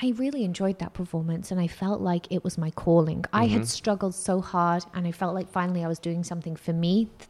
i 0.01 0.13
really 0.17 0.43
enjoyed 0.43 0.79
that 0.79 0.93
performance 0.93 1.51
and 1.51 1.59
i 1.61 1.67
felt 1.67 1.99
like 2.01 2.25
it 2.31 2.43
was 2.43 2.57
my 2.57 2.71
calling 2.71 3.25
i 3.33 3.45
Mm-hmm. 3.45 3.53
had 3.55 3.67
struggled 3.67 4.15
so 4.15 4.39
hard 4.41 4.83
and 4.93 5.05
i 5.05 5.11
felt 5.11 5.33
like 5.35 5.49
finally 5.51 5.83
i 5.83 5.87
was 5.87 5.99
doing 5.99 6.23
something 6.23 6.55
for 6.55 6.73
me 6.73 6.93
th- 7.19 7.29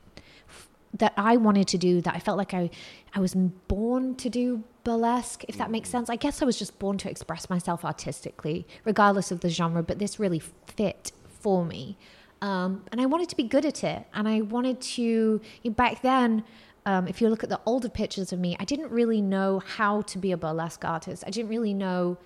that 0.93 1.13
i 1.17 1.35
wanted 1.37 1.67
to 1.67 1.77
do 1.77 2.01
that 2.01 2.15
i 2.15 2.19
felt 2.19 2.37
like 2.37 2.53
i 2.53 2.69
i 3.13 3.19
was 3.19 3.33
born 3.67 4.15
to 4.15 4.29
do 4.29 4.63
burlesque 4.83 5.43
if 5.47 5.57
that 5.57 5.71
makes 5.71 5.89
Mm-hmm. 5.89 5.97
sense 5.99 6.09
i 6.09 6.15
guess 6.15 6.41
i 6.41 6.45
was 6.45 6.57
just 6.57 6.77
born 6.79 6.97
to 6.97 7.09
express 7.09 7.49
myself 7.49 7.83
artistically 7.85 8.67
regardless 8.85 9.31
of 9.31 9.39
the 9.41 9.49
genre 9.49 9.83
but 9.83 9.99
this 9.99 10.19
really 10.19 10.39
fit 10.39 11.11
for 11.41 11.65
me 11.65 11.97
um, 12.43 12.83
and 12.91 12.99
I 12.99 13.05
wanted 13.05 13.29
to 13.29 13.37
be 13.37 13.43
good 13.43 13.65
at 13.65 13.85
it. 13.85 14.05
And 14.13 14.27
I 14.27 14.41
wanted 14.41 14.81
to, 14.81 15.39
back 15.65 16.01
then, 16.01 16.43
um, 16.85 17.07
if 17.07 17.21
you 17.21 17.29
look 17.29 17.41
at 17.41 17.49
the 17.49 17.61
older 17.65 17.87
pictures 17.87 18.33
of 18.33 18.39
me, 18.39 18.57
I 18.59 18.65
didn't 18.65 18.91
really 18.91 19.21
know 19.21 19.59
how 19.59 20.01
to 20.01 20.17
be 20.17 20.33
a 20.33 20.37
burlesque 20.37 20.83
artist. 20.83 21.23
I 21.25 21.29
didn't 21.29 21.49
really 21.49 21.73
know 21.73 22.17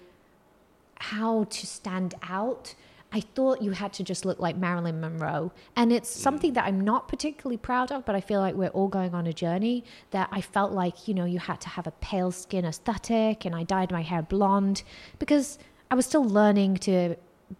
how 0.95 1.43
to 1.43 1.67
stand 1.67 2.15
out. 2.23 2.73
I 3.11 3.21
thought 3.21 3.61
you 3.61 3.71
had 3.71 3.93
to 3.93 4.03
just 4.03 4.25
look 4.25 4.39
like 4.39 4.57
Marilyn 4.57 4.99
Monroe. 4.99 5.51
And 5.75 5.93
it's 5.93 6.09
something 6.09 6.53
that 6.53 6.65
I'm 6.65 6.81
not 6.81 7.07
particularly 7.07 7.57
proud 7.57 7.91
of, 7.91 8.05
but 8.05 8.15
I 8.15 8.21
feel 8.21 8.41
like 8.41 8.55
we're 8.55 8.67
all 8.69 8.89
going 8.89 9.13
on 9.13 9.27
a 9.27 9.33
journey 9.33 9.85
that 10.11 10.27
I 10.31 10.41
felt 10.41 10.73
like, 10.73 11.07
you 11.07 11.13
know, 11.13 11.23
you 11.25 11.39
had 11.39 11.61
to 11.61 11.69
have 11.69 11.87
a 11.87 11.91
pale 11.91 12.31
skin 12.31 12.65
aesthetic 12.65 13.45
and 13.45 13.55
I 13.55 13.63
dyed 13.63 13.91
my 13.91 14.01
hair 14.01 14.21
blonde 14.21 14.83
because 15.19 15.57
I 15.89 15.95
was 15.95 16.05
still 16.05 16.25
learning 16.25 16.77
to 16.77 17.15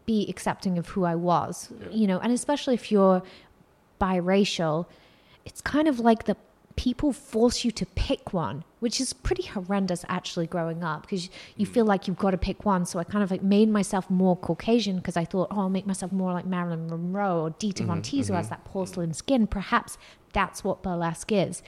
be 0.06 0.28
accepting 0.30 0.78
of 0.78 0.90
who 0.90 1.06
I 1.06 1.16
was, 1.16 1.72
you 1.92 2.08
know, 2.08 2.20
and 2.20 2.34
especially 2.34 2.74
if 2.74 2.92
you're 2.92 3.24
biracial, 4.02 4.86
it's 5.46 5.62
kind 5.62 5.88
of 5.88 6.02
like 6.02 6.26
the 6.26 6.36
people 6.78 7.12
force 7.12 7.66
you 7.66 7.72
to 7.72 7.86
pick 7.88 8.34
one, 8.34 8.64
which 8.80 9.02
is 9.02 9.12
pretty 9.12 9.44
horrendous 9.44 10.06
actually 10.08 10.46
growing 10.48 10.84
up 10.84 11.02
because 11.02 11.28
you 11.58 11.66
mm. 11.66 11.74
feel 11.74 11.86
like 11.86 12.08
you've 12.08 12.18
got 12.18 12.32
to 12.32 12.38
pick 12.38 12.64
one. 12.64 12.86
So 12.86 13.00
I 13.00 13.04
kind 13.04 13.24
of 13.24 13.32
like 13.32 13.44
made 13.44 13.68
myself 13.68 14.10
more 14.10 14.38
Caucasian 14.38 14.98
because 14.98 15.18
I 15.18 15.26
thought, 15.26 15.48
oh, 15.52 15.62
I'll 15.62 15.70
make 15.70 15.88
myself 15.88 16.12
more 16.12 16.32
like 16.32 16.46
Marilyn 16.46 16.88
Monroe 16.88 17.42
or 17.42 17.50
Dita 17.50 17.82
mm-hmm, 17.82 17.92
Von 17.92 18.02
Teese 18.02 18.28
who 18.28 18.34
has 18.36 18.46
mm-hmm. 18.46 18.52
that 18.52 18.66
porcelain 18.66 19.14
skin. 19.14 19.48
Perhaps 19.48 19.98
that's 20.32 20.64
what 20.64 20.84
burlesque 20.84 21.32
is. 21.32 21.64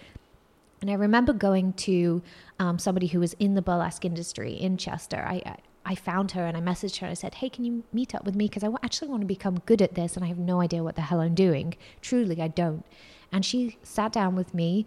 And 0.82 0.90
I 0.90 0.94
remember 0.94 1.34
going 1.34 1.74
to 1.74 2.22
um, 2.60 2.80
somebody 2.80 3.08
who 3.08 3.20
was 3.20 3.34
in 3.34 3.56
the 3.56 3.62
burlesque 3.62 4.06
industry 4.06 4.54
in 4.54 4.78
Chester. 4.78 5.26
I, 5.28 5.42
I 5.46 5.58
I 5.86 5.96
found 5.96 6.32
her 6.32 6.46
and 6.46 6.56
I 6.56 6.62
messaged 6.62 6.98
her 6.98 7.08
and 7.08 7.12
I 7.12 7.16
said, 7.16 7.36
"Hey, 7.36 7.50
can 7.50 7.66
you 7.66 7.84
meet 7.92 8.14
up 8.14 8.24
with 8.24 8.36
me? 8.36 8.48
Because 8.48 8.64
I 8.64 8.70
actually 8.84 9.08
want 9.08 9.22
to 9.22 9.26
become 9.28 9.60
good 9.66 9.82
at 9.82 9.96
this, 9.96 10.16
and 10.16 10.24
I 10.24 10.28
have 10.28 10.38
no 10.38 10.62
idea 10.62 10.84
what 10.84 10.96
the 10.96 11.02
hell 11.02 11.20
I'm 11.20 11.34
doing. 11.34 11.76
Truly, 12.02 12.40
I 12.40 12.48
don't." 12.48 12.86
And 13.32 13.46
she 13.46 13.78
sat 13.84 14.12
down 14.12 14.36
with 14.36 14.54
me 14.54 14.86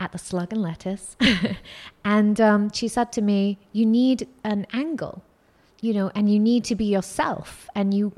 at 0.00 0.12
the 0.12 0.18
Slug 0.18 0.52
and 0.52 0.62
Lettuce, 0.62 1.16
and 2.04 2.40
um, 2.40 2.70
she 2.72 2.88
said 2.88 3.12
to 3.12 3.22
me, 3.22 3.58
"You 3.72 3.86
need 3.86 4.26
an 4.42 4.66
angle, 4.72 5.22
you 5.80 5.92
know, 5.94 6.10
and 6.14 6.32
you 6.32 6.40
need 6.40 6.64
to 6.64 6.74
be 6.74 6.86
yourself, 6.86 7.68
and 7.74 7.94
you, 7.94 8.12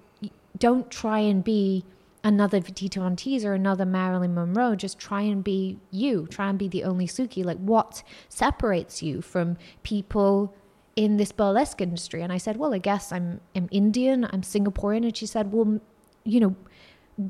don't 0.58 0.90
try 0.90 1.18
and 1.18 1.44
be." 1.44 1.84
another 2.24 2.58
Dita 2.58 2.98
Von 3.00 3.16
Teese 3.16 3.44
or 3.44 3.52
another 3.52 3.84
Marilyn 3.84 4.34
Monroe. 4.34 4.74
Just 4.74 4.98
try 4.98 5.20
and 5.20 5.44
be 5.44 5.78
you. 5.90 6.26
Try 6.26 6.48
and 6.48 6.58
be 6.58 6.68
the 6.68 6.82
only 6.82 7.06
Sukki. 7.06 7.44
Like, 7.44 7.58
what 7.58 8.02
separates 8.30 9.02
you 9.02 9.20
from 9.20 9.58
people 9.82 10.54
in 10.96 11.18
this 11.18 11.32
burlesque 11.32 11.82
industry? 11.82 12.22
And 12.22 12.32
I 12.32 12.38
said, 12.38 12.56
well, 12.56 12.72
I 12.72 12.78
guess 12.78 13.12
I'm, 13.12 13.42
I'm 13.54 13.68
Indian, 13.70 14.24
I'm 14.24 14.40
Singaporean. 14.40 15.04
And 15.04 15.14
she 15.14 15.26
said, 15.26 15.52
well, 15.52 15.80
you 16.24 16.40
know, 16.40 16.56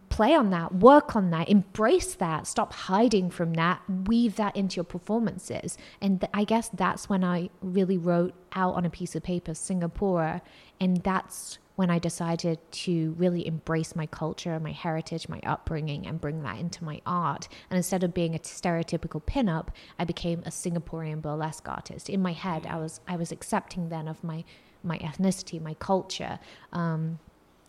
play 0.08 0.34
on 0.34 0.50
that, 0.50 0.74
work 0.74 1.14
on 1.14 1.30
that, 1.30 1.48
embrace 1.48 2.14
that, 2.14 2.46
stop 2.46 2.72
hiding 2.72 3.30
from 3.30 3.54
that, 3.54 3.82
weave 4.06 4.36
that 4.36 4.56
into 4.56 4.76
your 4.76 4.84
performances. 4.84 5.76
And 6.00 6.20
th- 6.20 6.30
I 6.32 6.44
guess 6.44 6.70
that's 6.70 7.08
when 7.08 7.22
I 7.22 7.50
really 7.60 7.98
wrote 7.98 8.34
out 8.54 8.74
on 8.74 8.86
a 8.86 8.90
piece 8.90 9.14
of 9.14 9.22
paper 9.22 9.54
Singapore. 9.54 10.40
And 10.80 10.98
that's 10.98 11.58
when 11.76 11.90
I 11.90 11.98
decided 11.98 12.58
to 12.70 13.14
really 13.18 13.46
embrace 13.46 13.96
my 13.96 14.06
culture, 14.06 14.58
my 14.60 14.72
heritage, 14.72 15.28
my 15.28 15.40
upbringing, 15.44 16.06
and 16.06 16.20
bring 16.20 16.42
that 16.42 16.58
into 16.58 16.84
my 16.84 17.00
art. 17.04 17.48
And 17.68 17.76
instead 17.76 18.04
of 18.04 18.14
being 18.14 18.34
a 18.34 18.38
stereotypical 18.38 19.22
pinup, 19.22 19.68
I 19.98 20.04
became 20.04 20.40
a 20.40 20.50
Singaporean 20.50 21.20
burlesque 21.20 21.68
artist. 21.68 22.08
In 22.08 22.22
my 22.22 22.32
head, 22.32 22.66
I 22.66 22.76
was 22.76 23.00
I 23.08 23.16
was 23.16 23.32
accepting 23.32 23.88
then 23.88 24.08
of 24.08 24.22
my 24.22 24.44
my 24.82 24.98
ethnicity, 24.98 25.60
my 25.60 25.74
culture. 25.74 26.38
Um, 26.72 27.18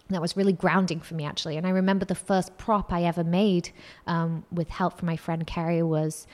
that 0.10 0.22
was 0.22 0.38
really 0.38 0.54
grounding 0.54 1.00
for 1.00 1.16
me 1.16 1.26
actually. 1.26 1.58
And 1.58 1.66
i 1.66 1.70
remember 1.70 2.06
the 2.06 2.16
first 2.16 2.58
prop 2.58 2.92
i 2.94 3.04
ever 3.04 3.24
made 3.24 3.70
um, 4.08 4.46
with 4.52 4.70
help 4.70 5.00
from 5.00 5.08
my 5.08 5.18
friend 5.18 5.46
carrie 5.46 5.84
was 5.84 6.28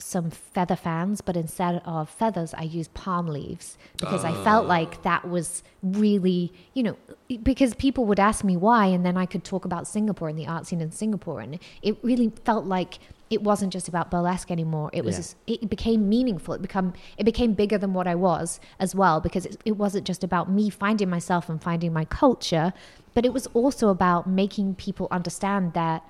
some 0.00 0.30
feather 0.30 0.76
fans 0.76 1.20
but 1.20 1.36
instead 1.36 1.82
of 1.84 2.08
feathers 2.08 2.54
i 2.54 2.62
used 2.62 2.94
palm 2.94 3.26
leaves 3.26 3.76
because 3.96 4.24
i 4.24 4.32
felt 4.44 4.66
like 4.66 5.02
that 5.02 5.28
was 5.28 5.64
really 5.82 6.52
you 6.72 6.84
know 6.84 6.96
because 7.42 7.74
people 7.74 8.04
would 8.04 8.20
ask 8.20 8.44
me 8.44 8.56
why 8.56 8.86
and 8.86 9.04
then 9.04 9.16
i 9.16 9.26
could 9.26 9.42
talk 9.42 9.64
about 9.64 9.88
singapore 9.88 10.28
and 10.28 10.38
the 10.38 10.46
art 10.46 10.66
scene 10.66 10.80
in 10.80 10.92
singapore 10.92 11.40
and 11.40 11.58
it 11.82 11.96
really 12.02 12.30
felt 12.44 12.64
like 12.64 13.00
it 13.30 13.42
wasn't 13.42 13.72
just 13.72 13.88
about 13.88 14.10
burlesque 14.10 14.50
anymore. 14.50 14.90
It 14.92 15.04
was 15.04 15.36
it 15.46 15.68
became 15.68 16.08
meaningful. 16.08 16.54
It 16.54 16.62
become 16.62 16.94
it 17.16 17.24
became 17.24 17.52
bigger 17.52 17.78
than 17.78 17.92
what 17.92 18.06
i 18.06 18.14
was 18.14 18.60
as 18.78 18.94
well 18.94 19.20
because 19.20 19.44
it, 19.46 19.56
it 19.64 19.72
wasn't 19.72 20.06
just 20.06 20.24
about 20.24 20.50
me 20.50 20.70
finding 20.70 21.08
myself 21.10 21.48
and 21.48 21.62
finding 21.62 21.92
my 21.92 22.04
culture 22.04 22.72
but 23.14 23.26
it 23.26 23.32
was 23.32 23.48
also 23.48 23.88
about 23.88 24.28
making 24.28 24.76
people 24.76 25.08
understand 25.10 25.72
that 25.72 26.04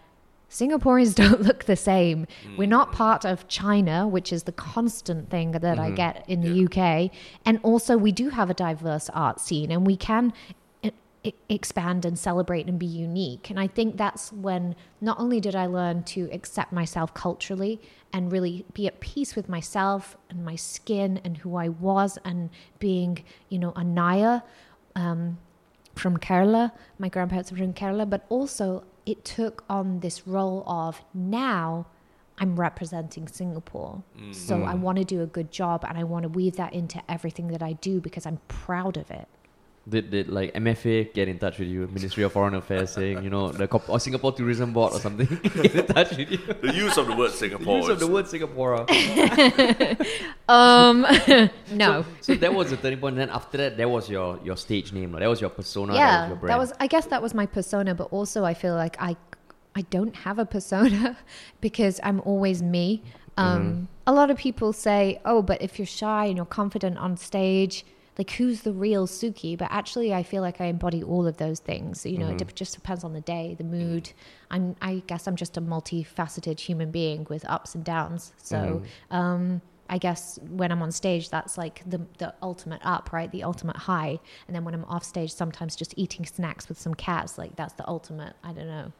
Singaporeans 0.50 1.14
don't 1.22 1.40
look 1.40 1.64
the 1.64 1.74
same. 1.76 2.26
We're 2.56 2.68
not 2.68 2.90
mm. 2.92 2.96
part 2.96 3.24
of 3.24 3.48
China, 3.48 4.06
which 4.06 4.32
is 4.32 4.42
the 4.42 4.52
constant 4.52 5.30
thing 5.30 5.52
that 5.52 5.64
I 5.64 5.86
mm-hmm. 5.86 5.94
get 5.94 6.24
in 6.28 6.40
the 6.40 6.64
UK. 6.66 7.10
And 7.44 7.60
also, 7.62 7.96
we 7.96 8.12
do 8.12 8.30
have 8.30 8.50
a 8.50 8.54
diverse 8.54 9.08
art 9.14 9.40
scene, 9.40 9.70
and 9.70 9.86
we 9.86 9.96
can, 9.96 10.32
expand 11.48 12.04
and 12.04 12.18
celebrate 12.18 12.66
and 12.66 12.78
be 12.78 12.86
unique. 12.86 13.50
And 13.50 13.58
I 13.58 13.66
think 13.66 13.96
that's 13.96 14.32
when 14.32 14.76
not 15.00 15.18
only 15.18 15.40
did 15.40 15.56
I 15.56 15.66
learn 15.66 16.04
to 16.04 16.28
accept 16.32 16.72
myself 16.72 17.12
culturally 17.12 17.80
and 18.12 18.30
really 18.32 18.64
be 18.72 18.86
at 18.86 19.00
peace 19.00 19.34
with 19.36 19.48
myself 19.48 20.16
and 20.30 20.44
my 20.44 20.56
skin 20.56 21.20
and 21.24 21.36
who 21.38 21.56
I 21.56 21.68
was 21.68 22.18
and 22.24 22.50
being, 22.78 23.24
you 23.48 23.58
know, 23.58 23.72
a 23.76 23.84
Nair 23.84 24.42
um, 24.94 25.38
from 25.94 26.16
Kerala. 26.18 26.72
My 26.98 27.08
grandparents 27.08 27.50
were 27.50 27.58
from 27.58 27.74
Kerala, 27.74 28.08
but 28.08 28.24
also 28.28 28.84
it 29.04 29.24
took 29.24 29.64
on 29.68 30.00
this 30.00 30.26
role 30.26 30.62
of 30.66 31.02
now 31.12 31.86
I'm 32.38 32.58
representing 32.58 33.26
Singapore. 33.26 34.02
So 34.32 34.62
I 34.62 34.74
want 34.74 34.98
to 34.98 35.04
do 35.04 35.22
a 35.22 35.26
good 35.26 35.50
job 35.50 35.84
and 35.88 35.98
I 35.98 36.04
want 36.04 36.22
to 36.22 36.28
weave 36.28 36.56
that 36.56 36.72
into 36.72 37.02
everything 37.10 37.48
that 37.48 37.62
I 37.62 37.72
do 37.72 38.00
because 38.00 38.26
I'm 38.26 38.38
proud 38.46 38.96
of 38.96 39.10
it. 39.10 39.26
Did, 39.88 40.10
did 40.10 40.28
like 40.28 40.52
MFA 40.52 41.14
get 41.14 41.28
in 41.28 41.38
touch 41.38 41.58
with 41.58 41.68
you, 41.68 41.86
Ministry 41.88 42.22
of 42.22 42.32
Foreign 42.32 42.54
Affairs, 42.54 42.90
saying 42.90 43.22
you 43.24 43.30
know 43.30 43.50
the 43.50 43.66
Cop- 43.66 43.88
or 43.88 43.98
Singapore 43.98 44.32
Tourism 44.32 44.72
Board 44.72 44.92
or 44.92 45.00
something 45.00 45.26
get 45.62 45.74
in 45.74 45.86
touch 45.86 46.10
with 46.16 46.30
you? 46.30 46.36
The 46.38 46.74
use 46.74 46.96
of 46.98 47.06
the 47.06 47.16
word 47.16 47.30
Singapore. 47.30 47.80
The 47.80 47.82
Singapore. 47.82 47.88
use 47.88 47.88
of 47.88 48.00
the 48.00 48.06
word 48.06 48.28
Singapore. 48.28 48.86
Um, 50.48 51.06
no. 51.72 52.04
So 52.22 52.34
that 52.34 52.54
was 52.54 52.70
the 52.70 52.78
turning 52.78 53.00
point. 53.00 53.16
Then 53.16 53.28
after 53.28 53.58
that, 53.58 53.76
that 53.76 53.88
was 53.90 54.08
your 54.08 54.38
your 54.42 54.56
stage 54.56 54.92
name. 54.92 55.12
That 55.12 55.26
was 55.28 55.40
your 55.40 55.50
persona. 55.50 55.92
that 55.92 55.98
was 55.98 56.00
yeah, 56.00 56.26
your 56.28 56.36
brand. 56.36 56.50
that 56.50 56.58
was. 56.58 56.72
I 56.80 56.86
guess 56.86 57.06
that 57.06 57.20
was 57.20 57.34
my 57.34 57.46
persona, 57.46 57.94
but 57.94 58.08
also 58.10 58.44
I 58.44 58.54
feel 58.54 58.74
like 58.74 58.96
I, 59.00 59.16
I 59.74 59.82
don't 59.90 60.16
have 60.16 60.38
a 60.38 60.46
persona 60.46 61.16
because 61.60 62.00
I'm 62.02 62.20
always 62.24 62.62
me. 62.62 63.02
Um, 63.36 63.88
A 64.06 64.12
lot 64.12 64.30
of 64.30 64.38
people 64.38 64.72
say, 64.72 65.20
"Oh, 65.24 65.42
but 65.42 65.60
if 65.62 65.78
you're 65.78 65.86
shy 65.86 66.24
and 66.26 66.36
you're 66.36 66.46
confident 66.46 66.96
on 66.98 67.16
stage, 67.16 67.84
like 68.18 68.30
who's 68.32 68.62
the 68.62 68.72
real 68.72 69.06
Sukki?" 69.06 69.56
But 69.56 69.68
actually, 69.70 70.12
I 70.12 70.22
feel 70.22 70.42
like 70.42 70.60
I 70.60 70.66
embody 70.66 71.02
all 71.02 71.26
of 71.26 71.36
those 71.38 71.60
things. 71.60 72.04
You 72.04 72.18
know, 72.18 72.28
it 72.28 72.36
mm-hmm. 72.36 72.54
just 72.54 72.74
depends 72.74 73.04
on 73.04 73.12
the 73.12 73.20
day, 73.20 73.54
the 73.56 73.64
mm-hmm. 73.64 73.72
mood. 73.72 74.12
I'm. 74.50 74.76
I 74.82 75.02
guess 75.06 75.26
I'm 75.26 75.36
just 75.36 75.56
a 75.56 75.60
multifaceted 75.60 76.60
human 76.60 76.90
being 76.90 77.26
with 77.30 77.48
ups 77.48 77.74
and 77.74 77.84
downs. 77.84 78.32
So. 78.36 78.56
Mm-hmm. 78.56 79.16
Um, 79.16 79.62
I 79.90 79.96
guess 79.96 80.38
when 80.50 80.70
I'm 80.70 80.82
on 80.82 80.92
stage, 80.92 81.30
that's 81.30 81.56
like 81.56 81.82
the 81.88 82.02
the 82.18 82.34
ultimate 82.42 82.82
up, 82.84 83.10
right? 83.10 83.32
The 83.32 83.42
ultimate 83.42 83.76
high. 83.76 84.20
And 84.46 84.54
then 84.54 84.62
when 84.62 84.74
I'm 84.74 84.84
off 84.84 85.02
stage, 85.02 85.32
sometimes 85.32 85.76
just 85.76 85.94
eating 85.96 86.26
snacks 86.26 86.68
with 86.68 86.78
some 86.78 86.92
cats, 86.92 87.38
like 87.38 87.56
that's 87.56 87.72
the 87.72 87.88
ultimate. 87.88 88.34
I 88.44 88.52
don't 88.52 88.66
know 88.66 88.92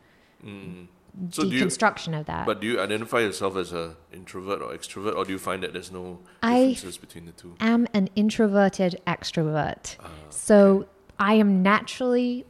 So 1.31 1.42
do 1.42 1.49
you, 1.49 1.64
deconstruction 1.64 2.18
of 2.18 2.27
that. 2.27 2.47
but 2.47 2.61
do 2.61 2.66
you 2.66 2.81
identify 2.81 3.21
yourself 3.21 3.57
as 3.57 3.73
a 3.73 3.97
introvert 4.12 4.62
or 4.62 4.73
extrovert, 4.73 5.16
or 5.16 5.25
do 5.25 5.33
you 5.33 5.38
find 5.38 5.62
that 5.62 5.73
there's 5.73 5.90
no 5.90 6.21
I- 6.42 6.68
differences 6.68 6.99
between 6.99 7.27
the 7.27 7.33
two? 7.33 7.55
I 7.61 7.71
am 7.71 7.88
an 7.92 8.09
introverted 8.14 9.01
extrovert. 9.07 9.97
Ah, 10.01 10.11
so 10.31 10.87
I 11.18 11.35
am 11.35 11.62
naturally 11.62 12.47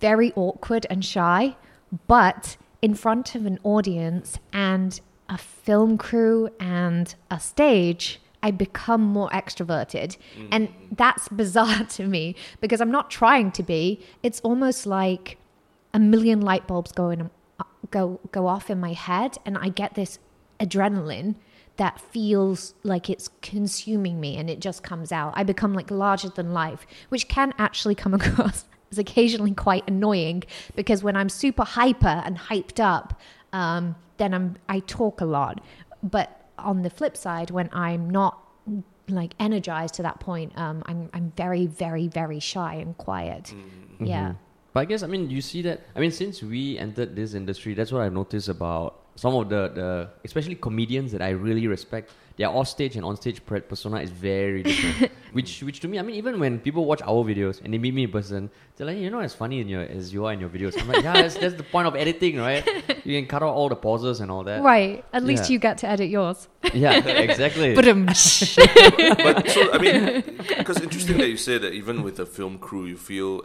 very 0.00 0.32
awkward 0.36 0.86
and 0.88 1.04
shy, 1.04 1.56
but 2.06 2.56
in 2.80 2.94
front 2.94 3.34
of 3.34 3.44
an 3.44 3.58
audience 3.62 4.38
and 4.52 5.00
a 5.28 5.36
film 5.36 5.98
crew 5.98 6.48
and 6.58 7.14
a 7.30 7.38
stage, 7.38 8.20
I 8.42 8.50
become 8.52 9.02
more 9.02 9.28
extroverted. 9.30 10.16
Mm. 10.38 10.48
And 10.52 10.68
that's 10.92 11.28
bizarre 11.28 11.84
to 11.90 12.06
me 12.06 12.36
because 12.60 12.80
I'm 12.80 12.90
not 12.90 13.10
trying 13.10 13.52
to 13.52 13.62
be. 13.62 14.00
It's 14.22 14.40
almost 14.40 14.86
like 14.86 15.38
a 15.92 15.98
million 15.98 16.40
light 16.40 16.66
bulbs 16.66 16.92
going 16.92 17.30
go 17.90 18.20
go 18.32 18.46
off 18.46 18.70
in 18.70 18.80
my 18.80 18.92
head 18.92 19.38
and 19.44 19.56
I 19.56 19.68
get 19.68 19.94
this 19.94 20.18
adrenaline 20.60 21.36
that 21.76 22.00
feels 22.00 22.74
like 22.82 23.08
it's 23.08 23.30
consuming 23.40 24.20
me 24.20 24.36
and 24.36 24.50
it 24.50 24.58
just 24.60 24.82
comes 24.82 25.12
out. 25.12 25.32
I 25.36 25.44
become 25.44 25.74
like 25.74 25.90
larger 25.90 26.28
than 26.28 26.52
life, 26.52 26.86
which 27.08 27.28
can 27.28 27.54
actually 27.56 27.94
come 27.94 28.14
across 28.20 28.64
as 28.90 28.98
occasionally 28.98 29.52
quite 29.54 29.88
annoying 29.88 30.42
because 30.74 31.02
when 31.02 31.16
I'm 31.16 31.28
super 31.28 31.64
hyper 31.64 32.22
and 32.24 32.36
hyped 32.36 32.80
up, 32.80 33.18
um, 33.52 33.94
then 34.16 34.34
I'm 34.34 34.56
I 34.68 34.80
talk 34.80 35.20
a 35.20 35.24
lot. 35.24 35.60
But 36.02 36.48
on 36.58 36.82
the 36.82 36.90
flip 36.90 37.16
side, 37.16 37.50
when 37.50 37.70
I'm 37.72 38.10
not 38.10 38.42
like 39.08 39.34
energized 39.38 39.94
to 39.94 40.02
that 40.02 40.20
point, 40.20 40.58
um, 40.58 40.82
I'm 40.86 41.10
I'm 41.14 41.32
very 41.36 41.66
very 41.66 42.08
very 42.08 42.40
shy 42.40 42.74
and 42.74 42.96
quiet. 42.98 43.54
Yeah. 44.00 44.34
But 44.78 44.82
I 44.82 44.84
guess 44.84 45.02
I 45.02 45.08
mean 45.08 45.28
you 45.28 45.40
see 45.42 45.62
that 45.62 45.80
I 45.96 45.98
mean 45.98 46.12
since 46.12 46.40
we 46.40 46.78
entered 46.78 47.16
this 47.16 47.34
industry, 47.34 47.74
that's 47.74 47.90
what 47.90 48.02
I've 48.02 48.12
noticed 48.12 48.48
about 48.48 49.00
some 49.16 49.34
of 49.34 49.48
the, 49.48 49.62
the 49.74 50.08
especially 50.24 50.54
comedians 50.54 51.10
that 51.10 51.20
I 51.20 51.30
really 51.30 51.66
respect. 51.66 52.12
Their 52.36 52.50
off 52.50 52.68
stage 52.68 52.94
and 52.94 53.04
on 53.04 53.16
stage 53.16 53.44
pre- 53.44 53.58
persona 53.58 53.96
is 54.00 54.10
very 54.10 54.62
different. 54.62 55.10
which 55.32 55.64
which 55.64 55.80
to 55.80 55.88
me, 55.88 55.98
I 55.98 56.02
mean, 56.02 56.14
even 56.14 56.38
when 56.38 56.60
people 56.60 56.84
watch 56.84 57.02
our 57.02 57.24
videos 57.24 57.60
and 57.60 57.74
they 57.74 57.78
meet 57.78 57.92
me 57.92 58.04
in 58.04 58.12
person, 58.12 58.48
they're 58.76 58.86
like, 58.86 58.98
you're 58.98 59.10
not 59.10 59.24
as 59.24 59.34
funny 59.34 59.60
in 59.60 59.66
your 59.66 59.82
as 59.82 60.12
you 60.14 60.24
are 60.26 60.32
in 60.32 60.38
your 60.38 60.48
videos. 60.48 60.80
I'm 60.80 60.86
like, 60.86 61.02
yeah, 61.02 61.14
that's, 61.22 61.34
that's 61.34 61.56
the 61.56 61.64
point 61.64 61.88
of 61.88 61.96
editing, 61.96 62.36
right? 62.36 62.64
You 63.04 63.18
can 63.18 63.26
cut 63.26 63.42
out 63.42 63.52
all 63.58 63.68
the 63.68 63.74
pauses 63.74 64.20
and 64.20 64.30
all 64.30 64.44
that. 64.44 64.62
Right. 64.62 65.04
At 65.12 65.24
least 65.24 65.50
Yeah. 65.50 65.54
you 65.54 65.58
get 65.58 65.78
to 65.78 65.88
edit 65.88 66.08
yours. 66.08 66.46
Yeah, 66.72 67.04
exactly. 67.04 67.74
But 67.74 67.86
but 69.26 69.50
so 69.50 69.72
I 69.72 69.78
mean, 69.78 70.22
because 70.60 70.80
interesting 70.80 71.18
that 71.18 71.28
you 71.28 71.36
say 71.36 71.58
that 71.58 71.72
even 71.72 72.04
with 72.04 72.20
a 72.20 72.26
film 72.26 72.58
crew, 72.60 72.86
you 72.86 72.96
feel 72.96 73.42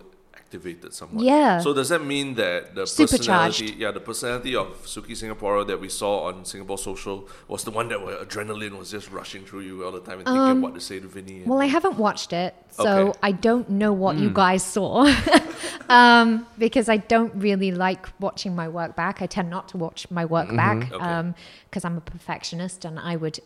activated 0.54 0.94
somewhat. 0.94 1.24
Yeah. 1.24 1.60
So 1.60 1.74
does 1.74 1.90
that 1.90 2.04
mean 2.04 2.36
that 2.36 2.76
the 2.76 2.82
personality, 2.82 3.76
yeah, 3.78 3.92
the 3.92 4.00
personality 4.00 4.56
of 4.56 4.68
Sukki 4.86 5.16
Singapore 5.16 5.64
that 5.66 5.80
we 5.80 5.90
saw 5.90 6.28
on 6.28 6.46
Singapore 6.46 6.78
Social 6.78 7.28
was 7.48 7.64
the 7.64 7.72
one 7.72 7.88
that 7.90 8.04
where 8.06 8.18
adrenaline 8.24 8.78
was 8.78 8.92
just 8.92 9.12
rushing 9.12 9.44
through 9.46 9.62
you 9.62 9.84
all 9.84 9.92
the 9.92 10.00
time 10.00 10.20
and 10.20 10.28
thinking 10.28 10.62
what 10.62 10.74
to 10.76 10.82
say 10.82 11.00
to 11.00 11.08
Vinny. 11.08 11.44
well, 11.46 11.60
I 11.62 11.66
haven't 11.66 11.98
watched 11.98 12.34
it, 12.34 12.56
so 12.70 12.84
Okay. 13.10 13.20
I 13.24 13.32
don't 13.32 13.70
know 13.70 13.94
what 13.94 14.18
you 14.18 14.30
guys 14.30 14.64
saw. 14.64 15.12
um, 15.90 16.46
because 16.58 16.90
I 16.90 16.98
don't 16.98 17.34
really 17.36 17.72
like 17.72 18.08
watching 18.20 18.56
my 18.56 18.68
work 18.68 18.96
back. 18.96 19.22
I 19.22 19.28
tend 19.28 19.50
not 19.50 19.70
to 19.70 19.78
watch 19.78 20.10
my 20.12 20.26
work 20.26 20.56
back 20.56 20.92
Okay. 20.92 21.04
um, 21.04 21.36
because 21.70 21.84
I'm 21.86 21.98
a 21.98 22.02
perfectionist 22.02 22.86
and 22.86 23.00
I 23.00 23.16
would. 23.16 23.40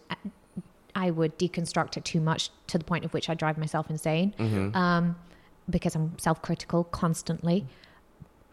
I 0.95 1.11
would 1.11 1.37
deconstruct 1.37 1.95
it 1.97 2.05
too 2.05 2.19
much 2.19 2.49
to 2.67 2.79
the 2.79 2.83
point 2.83 3.05
of 3.05 3.13
which 3.13 3.29
I 3.29 3.35
drive 3.35 3.55
myself 3.59 3.87
insane 3.91 4.33
um, 4.73 5.15
because 5.69 5.95
I'm 5.95 6.17
self 6.17 6.41
critical 6.41 6.83
constantly. 6.83 7.67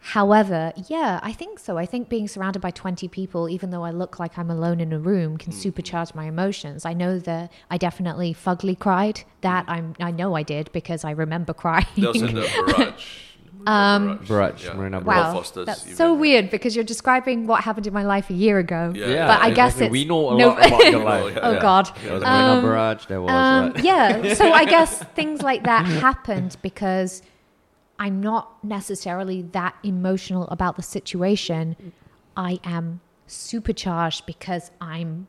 However, 0.09 0.71
yeah, 0.87 1.19
I 1.23 1.31
think 1.31 1.57
so. 1.57 1.79
I 1.79 1.87
think 1.87 2.09
being 2.09 2.27
surrounded 2.27 2.61
by 2.61 2.69
20 2.69 3.07
people, 3.07 3.49
even 3.49 3.71
though 3.71 3.83
I 3.83 3.89
look 3.89 4.19
like 4.19 4.37
I'm 4.37 4.51
alone 4.51 4.79
in 4.79 4.93
a 4.93 4.99
room, 4.99 5.35
can 5.35 5.51
mm-hmm. 5.51 5.67
supercharge 5.67 6.13
my 6.13 6.25
emotions. 6.25 6.85
I 6.85 6.93
know 6.93 7.17
that 7.17 7.51
I 7.71 7.79
definitely 7.79 8.31
fugly 8.35 8.77
cried. 8.77 9.23
That 9.41 9.65
mm-hmm. 9.65 9.71
I'm, 9.71 9.95
I 9.99 10.11
know 10.11 10.35
I 10.35 10.43
did 10.43 10.71
because 10.73 11.03
I 11.03 11.09
remember 11.09 11.53
crying. 11.53 11.87
that 11.97 12.13
was 12.13 12.21
in 12.21 12.35
the 12.35 12.41
barrage. 12.77 13.05
Um, 13.67 14.17
Barrage, 14.27 14.67
Marina 14.75 14.97
at 14.97 15.05
wow, 15.05 15.33
Foster's 15.33 15.65
that's 15.65 15.83
event. 15.83 15.97
so 15.97 16.13
weird 16.13 16.49
because 16.49 16.75
you're 16.75 16.85
describing 16.85 17.47
what 17.47 17.63
happened 17.63 17.87
in 17.87 17.93
my 17.93 18.03
life 18.03 18.29
a 18.29 18.33
year 18.33 18.59
ago. 18.59 18.93
Yeah. 18.95 19.07
Yeah, 19.07 19.27
But 19.27 19.41
I 19.41 19.51
guess 19.51 19.79
it's 19.81 19.91
we 19.91 20.05
know 20.05 20.31
a 20.31 20.37
no- 20.37 20.47
lot 20.49 20.67
about 20.67 20.91
your 20.91 21.03
life. 21.13 21.37
Oh 21.41 21.51
yeah. 21.53 21.61
God. 21.61 21.89
There 22.03 22.13
was 22.13 22.23
a 22.23 22.25
Marina 22.25 22.51
Um, 22.53 22.61
Barrage. 22.63 23.05
There 23.07 23.21
was 23.21 23.31
Um, 23.31 23.73
uh, 23.75 23.81
yeah. 23.81 24.33
So 24.35 24.51
I 24.51 24.65
guess 24.75 24.99
things 25.15 25.41
like 25.41 25.63
that 25.63 25.85
happened 25.85 26.57
because 26.61 27.21
I'm 27.97 28.21
not 28.21 28.63
necessarily 28.63 29.41
that 29.53 29.75
emotional 29.83 30.47
about 30.49 30.75
the 30.75 30.83
situation. 30.83 31.75
I 32.37 32.59
am 32.63 32.99
supercharged 33.27 34.25
because 34.25 34.71
I'm 34.81 35.27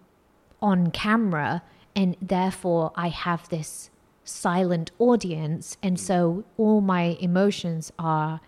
on 0.60 0.90
camera 0.90 1.62
and 1.94 2.16
therefore 2.20 2.92
I 2.96 3.08
have 3.08 3.48
this 3.48 3.90
silent 4.26 4.90
audience. 4.98 5.78
And 5.82 5.98
so 5.98 6.44
all 6.58 6.82
my 6.82 7.16
emotions 7.20 7.92
are 7.98 8.40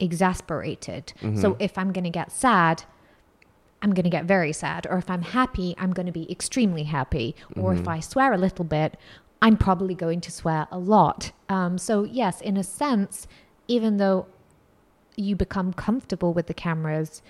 exasperated. 0.00 1.12
So 1.40 1.56
if 1.58 1.76
I'm 1.76 1.92
going 1.92 2.04
to 2.04 2.10
get 2.10 2.32
sad, 2.32 2.84
I'm 3.82 3.92
going 3.92 4.04
to 4.04 4.10
get 4.10 4.24
very 4.24 4.52
sad. 4.52 4.86
Or 4.88 4.96
if 4.96 5.10
I'm 5.10 5.22
happy, 5.22 5.74
I'm 5.78 5.92
going 5.92 6.06
to 6.06 6.12
be 6.12 6.30
extremely 6.30 6.84
happy. 6.84 7.36
Or 7.56 7.74
if 7.74 7.86
I 7.86 8.00
swear 8.00 8.32
a 8.32 8.38
little 8.38 8.64
bit, 8.64 8.96
I'm 9.42 9.56
probably 9.56 9.94
going 9.94 10.20
to 10.22 10.32
swear 10.32 10.66
a 10.70 10.78
lot. 10.78 11.32
Um, 11.48 11.76
so, 11.76 12.04
yes, 12.04 12.40
in 12.40 12.56
a 12.56 12.64
sense, 12.64 13.26
even 13.68 13.98
though 13.98 14.26
you 15.16 15.36
become 15.36 15.72
comfortable 15.72 16.32
with 16.32 16.46
the 16.46 16.54
cameras, 16.54 17.22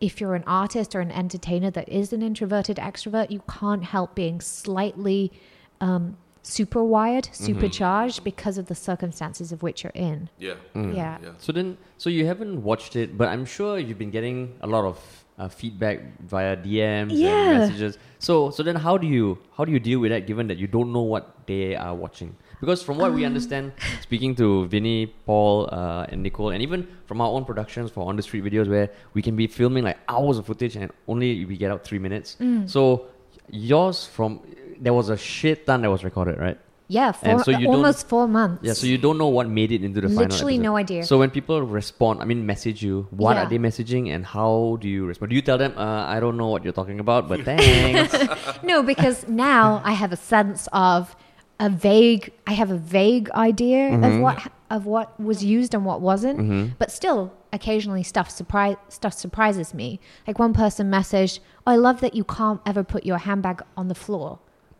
if 0.00 0.20
you're 0.20 0.34
an 0.34 0.44
artist 0.46 0.94
or 0.94 1.00
an 1.00 1.12
entertainer 1.12 1.70
that 1.70 1.88
is 1.88 2.12
an 2.12 2.22
introverted 2.22 2.78
extrovert, 2.78 3.30
you 3.30 3.42
can't 3.48 3.84
help 3.84 4.14
being 4.14 4.40
slightly 4.40 5.32
um, 5.80 6.16
super 6.48 6.82
wired, 6.82 7.28
supercharged 7.32 8.24
because 8.24 8.56
of 8.58 8.66
the 8.66 8.74
circumstances 8.74 9.52
of 9.52 9.62
which 9.62 9.84
you're 9.84 9.92
in. 9.94 10.28
Yeah. 10.38 10.54
Yeah. 10.74 11.18
Yeah. 11.22 11.32
So 11.38 11.52
then, 11.52 11.76
so 11.98 12.10
you 12.10 12.26
haven't 12.26 12.62
watched 12.62 12.96
it, 12.96 13.16
but 13.18 13.28
I'm 13.28 13.44
sure 13.44 13.78
you've 13.78 13.98
been 13.98 14.10
getting 14.10 14.54
a 14.62 14.66
lot 14.66 14.84
of 14.84 14.98
uh, 15.38 15.48
feedback 15.48 16.00
via 16.26 16.56
DMs 16.56 17.10
Yeah. 17.12 17.28
and 17.50 17.58
messages. 17.60 17.98
So, 18.18 18.50
so 18.50 18.62
then, 18.62 18.74
how 18.76 18.98
do 18.98 19.06
you 19.06 19.38
how 19.56 19.64
do 19.64 19.70
you 19.72 19.78
deal 19.78 20.00
with 20.00 20.10
that, 20.10 20.26
given 20.26 20.48
that 20.48 20.58
you 20.58 20.66
don't 20.66 20.92
know 20.92 21.02
what 21.02 21.46
they 21.46 21.76
are 21.76 21.94
watching? 21.94 22.34
Because 22.60 22.82
from 22.82 22.98
what 22.98 23.12
we 23.12 23.22
Um. 23.24 23.28
understand, 23.32 23.72
speaking 24.00 24.34
to 24.36 24.66
Vinny, 24.66 25.06
Paul, 25.26 25.68
uh, 25.70 26.06
and 26.10 26.24
Nicole, 26.24 26.50
and 26.50 26.60
even 26.60 26.88
from 27.06 27.20
our 27.20 27.28
own 27.30 27.44
productions 27.44 27.90
for 27.92 28.08
on 28.08 28.16
the 28.16 28.22
street 28.22 28.42
videos, 28.42 28.68
where 28.68 28.90
we 29.14 29.22
can 29.22 29.36
be 29.36 29.46
filming 29.46 29.84
like 29.84 29.98
hours 30.08 30.38
of 30.38 30.46
footage 30.46 30.74
and 30.74 30.90
only 31.06 31.44
we 31.44 31.56
get 31.56 31.70
out 31.70 31.84
three 31.84 32.00
minutes. 32.00 32.36
Mm. 32.40 32.68
So 32.68 33.06
yours 33.50 34.06
from 34.06 34.40
there 34.80 34.92
was 34.94 35.08
a 35.08 35.16
shit 35.16 35.66
ton 35.66 35.82
that 35.82 35.90
was 35.90 36.04
recorded, 36.04 36.38
right? 36.38 36.58
Yeah, 36.90 37.12
four, 37.12 37.28
And 37.30 37.40
so 37.44 37.50
you 37.50 37.68
almost 37.68 38.08
four 38.08 38.26
months. 38.26 38.64
Yeah, 38.64 38.72
so 38.72 38.86
you 38.86 38.96
don't 38.96 39.18
know 39.18 39.28
what 39.28 39.46
made 39.46 39.72
it 39.72 39.84
into 39.84 40.00
the 40.00 40.08
final. 40.08 40.22
Literally 40.30 40.56
no 40.56 40.76
idea. 40.76 41.04
So 41.04 41.18
when 41.18 41.28
people 41.30 41.60
respond, 41.60 42.22
I 42.22 42.24
mean, 42.24 42.46
message 42.46 42.82
you, 42.82 43.06
what 43.10 43.36
Yeah. 43.36 43.42
are 43.42 43.48
they 43.50 43.58
messaging, 43.58 44.08
and 44.14 44.24
how 44.24 44.78
do 44.80 44.88
you 44.88 45.04
respond? 45.04 45.28
Do 45.30 45.36
you 45.36 45.42
tell 45.42 45.58
them, 45.58 45.74
uh, 45.76 46.06
"I 46.06 46.18
don't 46.18 46.38
know 46.38 46.48
what 46.48 46.64
you're 46.64 46.72
talking 46.72 46.98
about, 46.98 47.28
but 47.28 47.42
thanks"? 47.44 48.16
no, 48.62 48.82
because 48.82 49.28
now 49.28 49.82
I 49.84 49.92
have 49.92 50.12
a 50.12 50.16
sense 50.16 50.66
of 50.72 51.14
a 51.60 51.68
vague. 51.68 52.32
I 52.46 52.52
have 52.54 52.70
a 52.70 52.78
vague 52.78 53.28
idea 53.32 53.90
Mm-hmm. 53.90 54.04
of 54.04 54.20
what 54.22 54.38
of 54.70 54.86
what 54.86 55.18
was 55.20 55.44
used 55.44 55.74
and 55.74 55.84
what 55.84 56.00
wasn't. 56.00 56.38
Mm-hmm. 56.38 56.72
But 56.78 56.90
still, 56.90 57.32
occasionally 57.52 58.02
stuff 58.02 58.30
surprise 58.30 58.76
stuff 58.88 59.14
surprises 59.14 59.74
me. 59.74 60.00
Like 60.26 60.38
one 60.38 60.52
person 60.52 60.90
messaged, 60.90 61.40
oh, 61.66 61.72
"I 61.72 61.76
love 61.76 62.00
that 62.00 62.14
you 62.14 62.24
can't 62.24 62.60
ever 62.66 62.84
put 62.84 63.04
your 63.04 63.18
handbag 63.18 63.62
on 63.76 63.88
the 63.88 63.94
floor." 63.94 64.38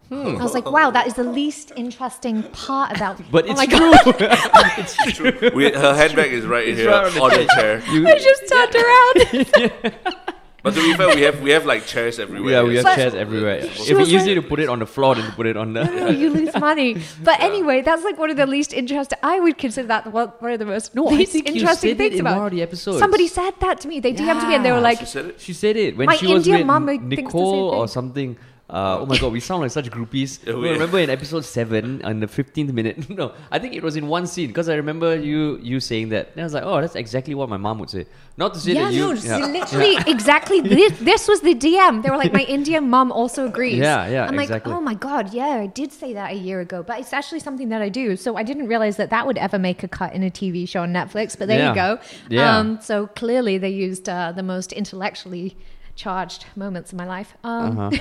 Hmm. 0.08 0.38
I 0.38 0.42
was 0.42 0.54
like, 0.54 0.70
"Wow, 0.70 0.90
that 0.90 1.06
is 1.06 1.14
the 1.14 1.24
least 1.24 1.72
interesting 1.76 2.42
part 2.44 2.96
about." 2.96 3.20
but 3.30 3.46
oh 3.46 3.50
it's 3.52 3.58
my 3.58 3.66
true. 3.66 5.32
God. 5.40 5.54
We, 5.54 5.70
her 5.70 5.94
handbag 5.94 6.32
is 6.32 6.46
right 6.46 6.66
here 6.74 6.90
right 6.90 7.06
on 7.06 7.14
the 7.14 7.20
on 7.20 7.58
chair. 7.58 7.82
You- 7.90 8.06
I 8.06 8.18
just 8.18 8.48
turned 8.48 9.94
around. 9.94 10.14
But 10.60 10.74
to 10.74 10.80
be 10.82 10.92
fair, 10.94 11.14
we 11.14 11.22
have 11.22 11.40
we 11.40 11.50
have 11.50 11.64
like 11.66 11.86
chairs 11.86 12.18
everywhere. 12.18 12.50
yeah, 12.52 12.62
we 12.64 12.74
have 12.76 12.84
here, 12.84 12.94
so- 12.94 13.00
chairs 13.00 13.14
everywhere. 13.14 13.58
If 13.58 13.74
She 13.76 13.82
it's 13.92 13.98
was 13.98 14.12
easier 14.12 14.34
like- 14.34 14.42
to 14.44 14.48
put 14.48 14.58
it 14.58 14.68
on 14.68 14.80
the 14.80 14.86
floor 14.86 15.14
than 15.14 15.24
to 15.26 15.32
put 15.32 15.46
it 15.46 15.56
on 15.56 15.72
the. 15.72 15.84
No, 15.84 16.08
you 16.08 16.30
lose 16.30 16.52
money. 16.68 17.00
But 17.22 17.38
anyway, 17.40 17.82
that's 17.82 18.02
like 18.02 18.18
one 18.18 18.30
of 18.30 18.36
the 18.36 18.46
least 18.46 18.72
interesting. 18.72 19.18
I 19.22 19.38
would 19.38 19.56
consider 19.56 19.86
that 19.88 20.12
one, 20.12 20.28
one 20.40 20.52
of 20.52 20.58
the 20.58 20.66
most 20.66 20.94
No, 20.96 21.06
I 21.08 21.12
least 21.12 21.32
think 21.32 21.46
you 21.48 21.54
interesting 21.60 21.90
said 21.90 21.94
it 21.94 21.98
things 21.98 22.14
in 22.14 22.20
about 22.26 22.36
one 22.38 22.46
of 22.46 22.52
the 22.52 22.62
episodes. 22.62 22.98
Somebody 22.98 23.28
said 23.28 23.52
that 23.60 23.80
to 23.82 23.88
me. 23.88 24.00
They 24.00 24.12
DM'd 24.12 24.40
to 24.40 24.48
me 24.48 24.54
and 24.56 24.64
they 24.64 24.72
were 24.72 24.78
Yeah. 24.78 24.82
like, 24.90 24.98
She 24.98 25.06
said 25.06 25.24
it. 25.26 25.40
She 25.40 25.52
said 25.52 25.76
it 25.76 25.96
when 25.96 26.06
My 26.06 26.16
she 26.16 26.26
was 26.26 26.38
Indian 26.48 26.58
with 26.58 26.66
mum 26.66 26.86
thinks 26.88 27.04
the 27.08 27.16
same 27.16 27.24
Nicole 27.26 27.68
or 27.70 27.86
thing. 27.86 27.92
something. 27.92 28.36
Uh, 28.70 28.98
oh 29.00 29.06
my 29.06 29.16
god, 29.16 29.32
we 29.32 29.40
sound 29.40 29.62
like 29.62 29.70
such 29.70 29.90
groupies. 29.90 30.40
Yeah, 30.46 30.54
we- 30.54 30.68
remember 30.70 30.98
in 30.98 31.08
episode 31.08 31.44
seven, 31.44 32.04
on 32.04 32.20
the 32.20 32.28
fifteenth 32.28 32.72
minute. 32.72 33.08
No, 33.18 33.32
I 33.50 33.58
think 33.58 33.74
it 33.74 33.82
was 33.82 33.96
in 33.96 34.08
one 34.08 34.26
scene 34.26 34.48
because 34.48 34.68
I 34.68 34.74
remember 34.74 35.16
you 35.16 35.58
you 35.62 35.80
saying 35.80 36.10
that. 36.10 36.32
And 36.32 36.40
I 36.42 36.44
was 36.44 36.52
like, 36.52 36.64
oh, 36.64 36.78
that's 36.82 36.94
exactly 36.94 37.34
what 37.34 37.48
my 37.48 37.56
mom 37.56 37.78
would 37.78 37.88
say. 37.88 38.04
Not 38.36 38.52
to 38.54 38.60
say 38.60 38.72
yeah, 38.72 38.84
that 38.84 38.92
you. 38.92 39.06
no, 39.06 39.12
yeah. 39.22 39.46
literally 39.46 39.96
exactly. 40.06 40.60
This, 40.60 40.92
this 40.98 41.26
was 41.26 41.40
the 41.40 41.54
DM. 41.54 42.02
They 42.02 42.10
were 42.10 42.18
like, 42.18 42.32
my 42.32 42.42
Indian 42.58 42.88
mom 42.90 43.10
also 43.10 43.46
agrees. 43.46 43.78
Yeah, 43.78 44.06
yeah, 44.06 44.26
I'm 44.26 44.36
like, 44.36 44.66
oh 44.66 44.80
my 44.82 44.94
god, 44.94 45.32
yeah, 45.32 45.64
I 45.64 45.66
did 45.66 45.90
say 45.92 46.12
that 46.12 46.32
a 46.32 46.36
year 46.36 46.60
ago, 46.60 46.82
but 46.82 47.00
it's 47.00 47.12
actually 47.14 47.40
something 47.40 47.70
that 47.70 47.80
I 47.80 47.88
do. 47.88 48.16
So 48.16 48.36
I 48.36 48.42
didn't 48.42 48.66
realize 48.68 48.96
that 48.98 49.08
that 49.10 49.26
would 49.26 49.38
ever 49.38 49.58
make 49.58 49.82
a 49.82 49.88
cut 49.88 50.12
in 50.12 50.22
a 50.22 50.30
TV 50.30 50.68
show 50.68 50.82
on 50.82 50.92
Netflix. 50.92 51.36
But 51.38 51.48
there 51.48 51.58
Yeah. 51.58 51.70
you 51.70 51.74
go. 51.74 51.90
Yeah. 52.28 52.58
Um, 52.58 52.78
so 52.82 53.06
clearly 53.06 53.56
they 53.56 53.70
used 53.70 54.08
uh, 54.10 54.32
the 54.32 54.42
most 54.42 54.72
intellectually 54.74 55.56
charged 55.96 56.44
moments 56.54 56.92
of 56.92 56.98
my 56.98 57.06
life. 57.06 57.34
Um, 57.42 57.78
Uh-huh. 57.78 57.98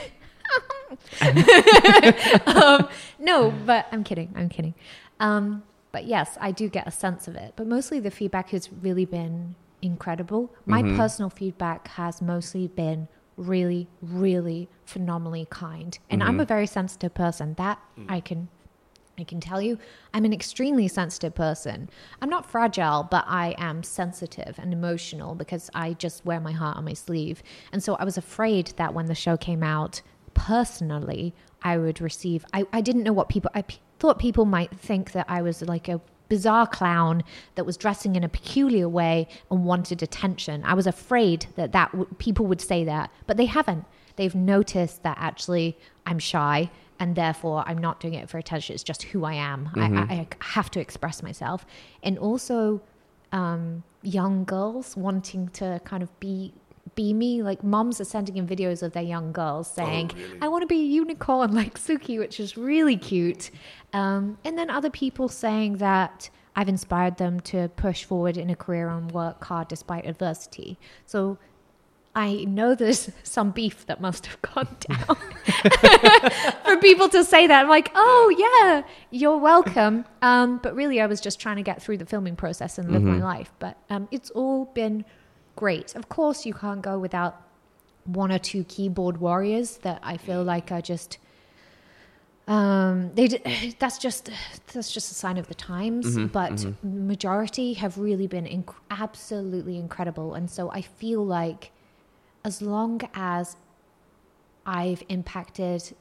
um, 2.48 2.88
no, 3.20 3.52
but 3.52 3.88
I'm 3.92 4.04
kidding. 4.04 4.34
I'm 4.36 4.50
kidding. 4.50 4.74
Um, 5.20 5.64
but 5.92 6.06
yes, 6.06 6.38
I 6.40 6.52
do 6.52 6.70
get 6.70 6.88
a 6.88 6.92
sense 6.92 7.28
of 7.28 7.36
it. 7.36 7.54
But 7.56 7.68
mostly 7.68 8.00
the 8.00 8.12
feedback 8.12 8.50
has 8.50 8.72
really 8.72 9.06
been 9.06 9.56
incredible. 9.82 10.54
My 10.66 10.84
Mm-hmm. 10.84 10.96
personal 10.96 11.30
feedback 11.30 11.88
has 11.90 12.22
mostly 12.22 12.68
been 12.68 13.08
really, 13.36 13.88
really 14.02 14.70
phenomenally 14.86 15.48
kind. 15.50 15.98
And 16.10 16.24
I'm 16.24 16.40
a 16.40 16.44
Mm-hmm. 16.44 16.48
very 16.48 16.68
sensitive 16.68 17.14
person. 17.14 17.54
That 17.56 17.80
I 18.10 18.20
can 18.20 18.50
I 19.20 19.24
can 19.24 19.40
tell 19.40 19.60
you, 19.62 19.80
I'm 20.14 20.26
an 20.26 20.34
extremely 20.34 20.88
sensitive 20.88 21.34
person. 21.34 21.90
I'm 22.22 22.30
not 22.30 22.46
fragile, 22.50 23.08
but 23.10 23.26
I 23.28 23.56
am 23.58 23.82
sensitive 23.82 24.60
and 24.60 24.72
emotional 24.72 25.34
because 25.34 25.72
I 25.74 25.94
just 25.94 26.24
wear 26.24 26.40
my 26.40 26.52
heart 26.52 26.78
on 26.78 26.86
my 26.86 26.94
sleeve. 26.94 27.42
And 27.72 27.82
so 27.82 27.96
I 27.96 28.04
was 28.04 28.16
afraid 28.18 28.74
that 28.78 28.94
when 28.94 29.08
the 29.08 29.16
show 29.16 29.36
came 29.36 29.64
out, 29.64 30.04
personally, 30.38 31.34
I 31.62 31.78
would 31.78 32.00
receive. 32.00 32.46
I, 32.54 32.66
I 32.72 32.82
didn't 32.82 33.04
know 33.04 33.14
what 33.14 33.28
people. 33.28 33.52
I 33.54 33.64
p- 33.64 33.80
thought 34.00 34.20
people 34.20 34.46
might 34.46 34.72
think 34.80 35.12
that 35.12 35.26
I 35.28 35.42
was 35.42 35.62
like 35.62 35.90
a 35.90 36.00
bizarre 36.30 36.68
clown 36.68 37.24
that 37.56 37.66
was 37.66 37.78
dressing 37.78 38.16
in 38.16 38.24
a 38.24 38.30
peculiar 38.30 38.88
way 38.88 39.28
and 39.50 39.66
wanted 39.66 40.04
attention. 40.04 40.64
I 40.66 40.74
was 40.74 40.88
afraid 40.88 41.48
that 41.56 41.72
that 41.72 41.92
w- 41.92 42.14
people 42.18 42.46
would 42.46 42.62
say 42.62 42.84
that, 42.86 43.12
but 43.26 43.38
they 43.38 43.46
haven't. 43.46 43.86
They've 44.18 44.36
noticed 44.36 45.04
that 45.04 45.18
actually 45.20 45.78
I'm 46.06 46.20
shy 46.20 46.70
and 47.00 47.16
therefore 47.16 47.64
I'm 47.68 47.78
not 47.78 48.00
doing 48.00 48.16
it 48.16 48.30
for 48.30 48.38
attention. 48.38 48.74
It's 48.74 48.84
just 48.84 49.04
who 49.04 49.24
I 49.24 49.34
am. 49.34 49.70
I, 49.76 49.82
I, 50.14 50.14
I 50.14 50.28
have 50.42 50.70
to 50.72 50.80
express 50.80 51.22
myself, 51.24 51.66
and 52.04 52.18
also 52.18 52.82
um, 53.32 53.84
young 54.02 54.44
girls 54.46 54.96
wanting 54.98 55.50
to 55.50 55.80
kind 55.86 56.02
of 56.04 56.20
be 56.20 56.54
be 56.98 57.14
me. 57.14 57.42
Like 57.42 57.64
moms 57.64 58.02
are 58.02 58.06
sending 58.06 58.36
in 58.36 58.46
videos 58.46 58.84
of 58.84 58.92
their 58.92 59.04
young 59.04 59.32
girls 59.32 59.72
saying, 59.72 60.12
really? 60.14 60.40
"I 60.42 60.50
want 60.50 60.64
to 60.64 60.68
be 60.68 60.82
a 60.82 60.86
unicorn 60.86 61.54
like 61.62 61.80
Sukki," 61.80 62.20
which 62.20 62.42
is 62.42 62.58
really 62.58 62.98
cute. 62.98 63.52
Um, 63.94 64.38
and 64.44 64.58
then 64.58 64.70
other 64.70 64.90
people 64.90 65.30
saying 65.30 65.78
that 65.78 66.30
I've 66.58 66.68
inspired 66.68 67.18
them 67.18 67.40
to 67.52 67.70
push 67.70 68.04
forward 68.04 68.36
in 68.36 68.50
a 68.50 68.56
career 68.56 68.90
and 68.90 69.10
work 69.12 69.46
hard 69.46 69.70
despite 69.70 70.06
adversity. 70.06 70.78
So 71.06 71.38
I 72.16 72.46
know 72.46 72.74
there's 72.74 73.12
some 73.24 73.52
beef 73.52 73.86
that 73.86 74.02
must 74.02 74.26
have 74.26 74.42
gone 74.42 74.76
down 74.90 75.18
for 76.66 76.78
people 76.78 77.10
to 77.10 77.24
say 77.24 77.46
that. 77.46 77.62
I'm 77.62 77.70
like, 77.70 77.92
oh 77.94 78.36
yeah, 78.44 78.82
you're 79.12 79.38
welcome. 79.38 80.04
Um, 80.24 80.58
but 80.64 80.76
really, 80.76 81.00
I 81.00 81.06
was 81.06 81.22
just 81.22 81.40
trying 81.40 81.58
to 81.58 81.62
get 81.62 81.80
through 81.80 82.00
the 82.00 82.08
filming 82.08 82.36
process 82.36 82.80
and 82.80 82.92
live 82.92 83.04
my 83.04 83.20
life. 83.20 83.54
But 83.60 83.78
um, 83.92 84.08
it's 84.10 84.32
all 84.32 84.66
been 84.66 85.06
great. 85.58 85.96
Of 85.96 86.08
course, 86.08 86.46
you 86.46 86.54
can't 86.54 86.82
go 86.82 86.98
without 86.98 87.42
one 88.06 88.32
or 88.32 88.40
two 88.40 88.64
keyboard 88.64 89.18
warriors 89.18 89.78
that 89.80 90.00
I 90.02 90.16
feel 90.16 90.44
mm. 90.44 90.48
like 90.54 90.72
are 90.72 90.82
just. 90.82 91.18
Um, 92.48 93.12
they 93.14 93.28
that's 93.80 93.98
just 93.98 94.30
that's 94.74 94.94
just 94.94 95.12
a 95.12 95.16
sign 95.16 95.38
of 95.38 95.48
the 95.50 95.56
times. 95.56 96.06
Mm-hmm, 96.16 96.28
but 96.28 96.54
mm-hmm. 96.54 97.08
majority 97.08 97.74
have 97.74 97.98
really 97.98 98.28
been 98.28 98.46
inc- 98.46 98.76
absolutely 98.90 99.78
incredible, 99.78 100.34
and 100.34 100.50
so 100.50 100.72
I 100.72 100.82
feel 100.82 101.26
like 101.26 101.72
as 102.46 102.62
long 102.62 103.02
as 103.14 103.58
I've 104.66 105.04
impacted 105.10 105.94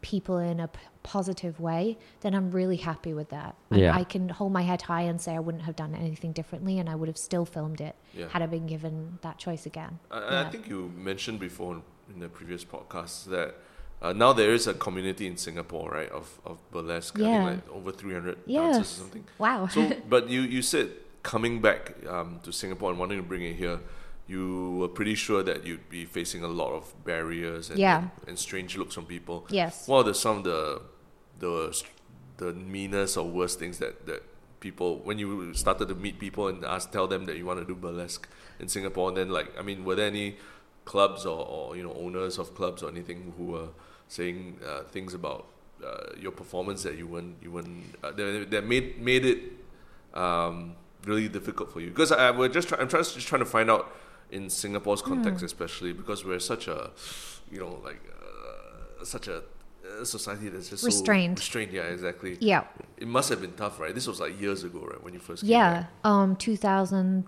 people 0.00 0.38
in 0.38 0.58
a 0.58 0.68
positive 1.02 1.58
way, 1.60 1.98
then 2.20 2.34
I'm 2.34 2.50
really 2.50 2.76
happy 2.76 3.12
with 3.14 3.30
that. 3.30 3.54
Yeah. 3.70 3.94
I 3.94 4.04
can 4.04 4.28
hold 4.28 4.52
my 4.52 4.62
head 4.62 4.82
high 4.82 5.02
and 5.02 5.20
say 5.20 5.34
I 5.34 5.40
wouldn't 5.40 5.64
have 5.64 5.76
done 5.76 5.94
anything 5.94 6.32
differently, 6.32 6.78
and 6.78 6.88
I 6.88 6.94
would 6.94 7.08
have 7.08 7.18
still 7.18 7.44
filmed 7.44 7.80
it 7.80 7.96
Yeah. 8.14 8.28
had 8.28 8.42
I 8.42 8.46
been 8.46 8.66
given 8.66 9.18
that 9.22 9.38
choice 9.38 9.66
again. 9.66 9.98
I, 10.10 10.42
I 10.42 10.50
think 10.50 10.68
you 10.68 10.92
mentioned 10.96 11.38
before 11.40 11.74
in, 11.74 11.82
in 12.14 12.20
the 12.20 12.28
previous 12.28 12.64
podcast 12.64 13.26
that 13.26 13.54
uh, 14.00 14.12
now 14.12 14.32
there 14.32 14.52
is 14.52 14.66
a 14.66 14.74
community 14.74 15.26
in 15.26 15.36
Singapore, 15.36 15.90
right, 15.90 16.10
of, 16.10 16.40
of 16.44 16.58
burlesque. 16.72 17.18
I 17.18 17.22
Yeah. 17.22 17.48
think 17.50 17.66
like 17.66 17.76
over 17.76 17.92
300 17.92 18.34
dancers 18.46 18.46
Yes. 18.46 18.78
or 18.80 18.84
something. 19.02 19.24
Wow. 19.38 19.66
So, 19.68 19.92
but 20.08 20.28
you, 20.28 20.40
you 20.42 20.62
said 20.62 20.90
coming 21.22 21.60
back 21.60 21.94
um, 22.08 22.40
to 22.42 22.52
Singapore 22.52 22.90
and 22.90 22.98
wanting 22.98 23.18
to 23.18 23.22
bring 23.22 23.42
it 23.42 23.54
here, 23.56 23.78
you 24.28 24.76
were 24.78 24.88
pretty 24.88 25.14
sure 25.14 25.42
that 25.42 25.66
you'd 25.66 25.88
be 25.88 26.04
facing 26.04 26.42
a 26.42 26.48
lot 26.48 26.72
of 26.72 26.92
barriers 27.04 27.70
and, 27.70 27.78
Yeah. 27.78 27.98
and, 27.98 28.10
and 28.28 28.38
strange 28.38 28.76
looks 28.76 28.94
from 28.94 29.04
people. 29.06 29.46
yes. 29.50 29.86
What 29.86 29.98
are 29.98 30.04
the, 30.04 30.14
some 30.14 30.38
of 30.38 30.44
the, 30.44 30.82
the, 31.42 31.82
the 32.38 32.54
meanest 32.54 33.16
or 33.16 33.26
worst 33.28 33.58
things 33.58 33.78
that, 33.78 34.06
that 34.06 34.22
people, 34.60 35.00
when 35.04 35.18
you 35.18 35.52
started 35.54 35.88
to 35.88 35.94
meet 35.94 36.18
people 36.18 36.48
and 36.48 36.64
ask, 36.64 36.90
tell 36.90 37.08
them 37.08 37.26
that 37.26 37.36
you 37.36 37.44
want 37.44 37.58
to 37.58 37.66
do 37.66 37.74
burlesque 37.74 38.28
in 38.60 38.68
Singapore, 38.68 39.08
and 39.08 39.16
then 39.16 39.28
like, 39.28 39.48
I 39.58 39.62
mean, 39.62 39.84
were 39.84 39.96
there 39.96 40.06
any 40.06 40.36
clubs 40.84 41.26
or, 41.26 41.44
or 41.46 41.76
you 41.76 41.82
know, 41.82 41.94
owners 41.94 42.38
of 42.38 42.54
clubs 42.54 42.82
or 42.82 42.88
anything 42.88 43.34
who 43.36 43.44
were 43.54 43.68
saying 44.08 44.58
uh, 44.66 44.82
things 44.94 45.14
about 45.14 45.46
uh, 45.84 46.14
your 46.18 46.32
performance 46.32 46.84
that 46.84 46.96
you 46.96 47.08
weren't, 47.08 47.36
you 47.42 47.50
weren't, 47.50 47.84
uh, 48.04 48.12
that, 48.12 48.50
that 48.50 48.64
made, 48.66 49.02
made 49.02 49.26
it 49.26 49.38
um, 50.14 50.76
really 51.04 51.28
difficult 51.28 51.72
for 51.72 51.80
you? 51.80 51.88
Because 51.88 52.12
I, 52.12 52.30
we're 52.30 52.48
just 52.48 52.68
try, 52.68 52.78
I'm 52.78 52.88
trying, 52.88 53.02
just 53.02 53.26
trying 53.26 53.40
to 53.40 53.46
find 53.46 53.68
out 53.68 53.92
in 54.30 54.48
Singapore's 54.48 55.02
context, 55.02 55.42
especially 55.44 55.92
because 55.92 56.24
we're 56.24 56.38
such 56.38 56.68
a, 56.68 56.90
you 57.50 57.58
know, 57.58 57.80
like 57.84 58.00
uh, 58.16 59.04
such 59.04 59.28
a 59.28 59.42
uh, 60.00 60.04
society 60.04 60.48
that's 60.48 60.68
just 60.70 60.84
Restrained. 60.84 61.38
So 61.38 61.42
restrained, 61.42 61.72
yeah, 61.72 61.82
exactly. 61.82 62.36
Yeah. 62.40 62.64
It 62.96 63.08
must 63.08 63.28
have 63.30 63.40
been 63.40 63.52
tough, 63.52 63.78
right? 63.80 63.94
This 63.94 64.06
was 64.06 64.20
like 64.20 64.40
years 64.40 64.64
ago, 64.64 64.80
right, 64.80 65.02
when 65.02 65.14
you 65.14 65.20
first 65.20 65.42
came 65.42 65.50
Yeah. 65.50 65.84
Um, 66.04 66.36
2000. 66.36 67.24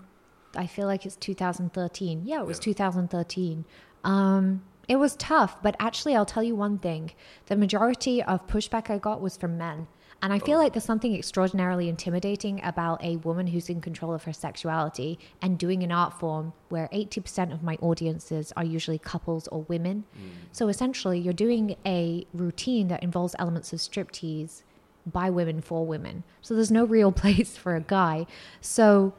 I 0.55 0.67
feel 0.67 0.87
like 0.87 1.05
it's 1.05 1.17
2013. 1.17 2.21
Yeah, 2.25 2.41
it 2.41 2.47
was 2.47 2.57
Yeah. 2.57 2.63
2013. 2.63 3.65
Um, 4.03 4.63
it 4.87 4.97
was 4.97 5.15
tough, 5.15 5.61
but 5.63 5.75
actually, 5.79 6.15
I'll 6.15 6.25
tell 6.27 6.43
you 6.43 6.55
one 6.55 6.77
thing: 6.77 7.11
the 7.47 7.55
majority 7.55 8.21
of 8.21 8.45
pushback 8.47 8.89
I 8.89 8.99
got 8.99 9.19
was 9.19 9.35
from 9.35 9.57
men. 9.57 9.87
And 10.21 10.33
I 10.33 10.39
feel 10.39 10.57
oh. 10.57 10.61
like 10.61 10.73
there's 10.73 10.85
something 10.85 11.15
extraordinarily 11.15 11.87
intimidating 11.87 12.63
about 12.63 13.03
a 13.03 13.17
woman 13.17 13.47
who's 13.47 13.69
in 13.69 13.81
control 13.81 14.13
of 14.13 14.23
her 14.23 14.33
sexuality 14.33 15.19
and 15.41 15.57
doing 15.57 15.83
an 15.83 15.91
art 15.91 16.19
form 16.19 16.53
where 16.69 16.89
80% 16.91 17.53
of 17.53 17.61
my 17.63 17.75
audiences 17.81 18.51
are 18.57 18.63
usually 18.63 18.97
couples 18.97 19.47
or 19.49 19.61
women. 19.63 20.05
Mm. 20.17 20.29
So 20.51 20.67
essentially, 20.67 21.19
you're 21.19 21.33
doing 21.33 21.75
a 21.85 22.25
routine 22.33 22.87
that 22.87 23.03
involves 23.03 23.35
elements 23.37 23.71
of 23.73 23.79
striptease 23.79 24.63
by 25.05 25.29
women 25.29 25.61
for 25.61 25.85
women. 25.85 26.23
So 26.41 26.55
there's 26.55 26.71
no 26.71 26.85
real 26.85 27.11
place 27.23 27.55
for 27.55 27.75
a 27.75 27.81
guy. 27.81 28.25
So 28.61 29.13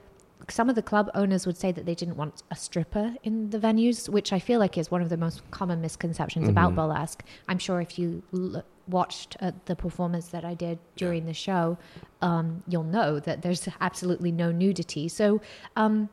some 0.49 0.68
of 0.68 0.74
the 0.74 0.82
club 0.82 1.11
owners 1.14 1.47
would 1.47 1.57
say 1.57 1.72
that 1.72 1.86
they 1.86 1.94
didn't 1.94 2.16
want 2.16 2.42
a 2.51 2.57
stripper 2.57 3.14
in 3.22 3.51
the 3.51 3.59
venues, 3.59 4.09
which 4.09 4.32
I 4.32 4.38
feel 4.38 4.61
like 4.61 4.78
is 4.78 4.90
one 4.90 5.03
of 5.03 5.09
the 5.09 5.16
most 5.16 5.49
common 5.51 5.80
misconceptions 5.80 6.49
about 6.49 6.68
mm-hmm. 6.68 6.76
burlesque. 6.76 7.24
I'm 7.49 7.59
sure 7.59 7.80
if 7.80 7.99
you 7.99 8.22
l- 8.34 8.64
watched 8.89 9.37
uh, 9.41 9.53
the 9.66 9.76
performance 9.76 10.28
that 10.28 10.45
I 10.45 10.55
did 10.55 10.78
during 10.97 11.26
the 11.26 11.34
show, 11.34 11.78
um, 12.22 12.62
you'll 12.68 12.84
know 12.84 13.20
that 13.20 13.43
there's 13.43 13.68
absolutely 13.80 14.32
no 14.32 14.53
nudity. 14.53 15.09
So, 15.09 15.41
um, 15.76 16.09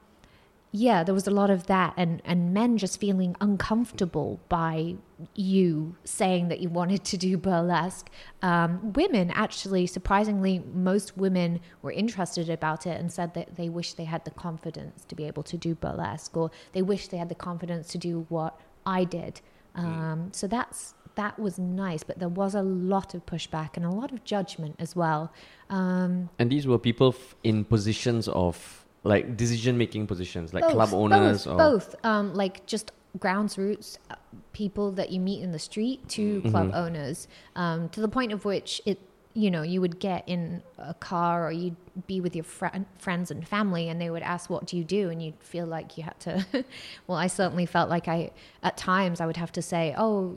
yeah, 0.75 1.03
there 1.03 1.13
was 1.13 1.27
a 1.27 1.31
lot 1.31 1.51
of 1.51 1.67
that, 1.67 1.93
and 1.97 2.19
and 2.25 2.51
men 2.51 2.79
just 2.79 2.99
feeling 2.99 3.35
uncomfortable 3.39 4.39
by 4.49 4.95
you 5.35 5.95
saying 6.03 6.47
that 6.47 6.61
you 6.61 6.69
wanted 6.69 7.03
to 7.03 7.17
do 7.17 7.37
burlesque. 7.37 8.09
Um, 8.41 8.91
women 8.93 9.29
actually, 9.29 9.85
surprisingly, 9.85 10.63
most 10.73 11.15
women 11.15 11.59
were 11.83 11.91
interested 11.91 12.49
about 12.49 12.87
it 12.87 12.99
and 12.99 13.11
said 13.11 13.35
that 13.35 13.55
they 13.55 13.69
wish 13.69 13.93
they 13.93 14.05
had 14.05 14.25
the 14.25 14.31
confidence 14.31 15.05
to 15.05 15.13
be 15.13 15.27
able 15.27 15.43
to 15.43 15.57
do 15.57 15.75
burlesque, 15.75 16.35
or 16.35 16.49
they 16.71 16.81
wish 16.81 17.07
they 17.07 17.17
had 17.17 17.29
the 17.29 17.35
confidence 17.35 17.89
to 17.89 17.99
do 17.99 18.25
what 18.29 18.59
I 18.83 19.03
did. 19.03 19.41
Um, 19.75 20.29
so 20.33 20.47
that's 20.47 20.95
that 21.15 21.37
was 21.39 21.59
nice, 21.59 22.03
but 22.03 22.19
there 22.19 22.29
was 22.29 22.55
a 22.55 22.61
lot 22.63 23.13
of 23.13 23.25
pushback 23.25 23.75
and 23.77 23.85
a 23.85 23.89
lot 23.91 24.11
of 24.11 24.23
judgment 24.23 24.75
as 24.79 24.95
well. 24.95 25.31
Um, 25.69 26.29
And 26.39 26.49
these 26.51 26.65
were 26.67 26.79
people 26.79 27.09
f- 27.09 27.35
in 27.43 27.65
positions 27.65 28.27
of 28.27 28.85
like 29.03 29.35
decision 29.37 29.77
making 29.77 30.07
positions, 30.07 30.53
like 30.53 30.63
both, 30.63 30.73
club 30.73 30.93
owners 30.93 31.45
both, 31.45 31.53
or 31.53 31.57
both 31.57 31.95
um, 32.05 32.33
like 32.33 32.65
just 32.65 32.91
grounds 33.19 33.57
roots 33.57 33.99
uh, 34.09 34.15
people 34.53 34.91
that 34.93 35.11
you 35.11 35.19
meet 35.19 35.41
in 35.43 35.51
the 35.51 35.59
street 35.59 36.07
to 36.09 36.41
club 36.49 36.67
Mm-hmm. 36.69 36.75
owners 36.83 37.27
um, 37.55 37.89
to 37.89 38.01
the 38.01 38.07
point 38.07 38.31
of 38.31 38.43
which 38.45 38.81
it 38.85 38.97
you 39.35 39.49
know 39.51 39.61
you 39.63 39.81
would 39.81 39.99
get 39.99 40.23
in 40.27 40.61
a 40.77 40.93
car 40.95 41.45
or 41.47 41.51
you'd 41.51 41.75
be 42.07 42.21
with 42.21 42.35
your 42.35 42.43
fri 42.43 42.69
friends 42.99 43.29
and 43.31 43.47
family 43.47 43.89
and 43.89 43.99
they 43.99 44.09
would 44.09 44.21
ask 44.23 44.47
what 44.49 44.65
do 44.67 44.77
you 44.77 44.83
do 44.83 45.09
and 45.09 45.21
you'd 45.23 45.41
feel 45.43 45.65
like 45.65 45.97
you 45.97 46.03
had 46.03 46.19
to 46.19 46.45
well 47.07 47.17
i 47.17 47.25
certainly 47.25 47.65
felt 47.65 47.89
like 47.89 48.07
i 48.07 48.29
at 48.61 48.77
times 48.77 49.19
i 49.19 49.25
would 49.25 49.37
have 49.37 49.51
to 49.51 49.61
say 49.61 49.93
oh 49.97 50.35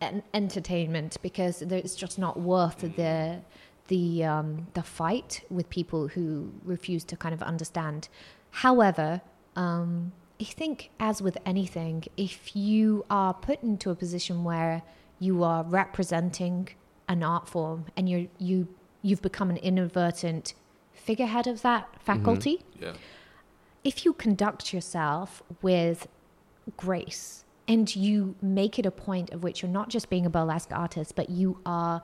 en- 0.00 0.22
entertainment 0.34 1.16
because 1.22 1.62
it's 1.62 1.94
just 1.94 2.18
not 2.18 2.38
worth 2.40 2.78
the 2.80 3.40
the 3.88 4.24
um, 4.24 4.66
the 4.74 4.82
fight 4.82 5.44
with 5.50 5.68
people 5.70 6.08
who 6.08 6.52
refuse 6.64 7.04
to 7.04 7.16
kind 7.16 7.32
of 7.34 7.42
understand. 7.42 8.08
However, 8.50 9.20
um, 9.54 10.12
I 10.40 10.44
think 10.44 10.90
as 10.98 11.22
with 11.22 11.38
anything, 11.46 12.04
if 12.16 12.54
you 12.56 13.04
are 13.10 13.32
put 13.32 13.62
into 13.62 13.90
a 13.90 13.94
position 13.94 14.44
where 14.44 14.82
you 15.18 15.42
are 15.44 15.62
representing 15.64 16.68
an 17.08 17.22
art 17.22 17.48
form 17.48 17.86
and 17.96 18.08
you 18.08 18.28
you 18.38 18.68
you've 19.02 19.22
become 19.22 19.50
an 19.50 19.56
inadvertent 19.58 20.54
figurehead 20.92 21.46
of 21.46 21.62
that 21.62 21.88
faculty, 22.02 22.64
Yeah. 22.80 22.94
if 23.84 24.04
you 24.04 24.12
conduct 24.12 24.74
yourself 24.74 25.42
with 25.62 26.08
grace 26.76 27.44
and 27.68 27.94
you 27.94 28.34
make 28.40 28.78
it 28.78 28.86
a 28.86 28.90
point 28.90 29.30
of 29.30 29.42
which 29.42 29.62
you're 29.62 29.70
not 29.70 29.88
just 29.88 30.08
being 30.08 30.26
a 30.26 30.30
burlesque 30.30 30.70
artist, 30.72 31.16
but 31.16 31.30
you 31.30 31.58
are 31.66 32.02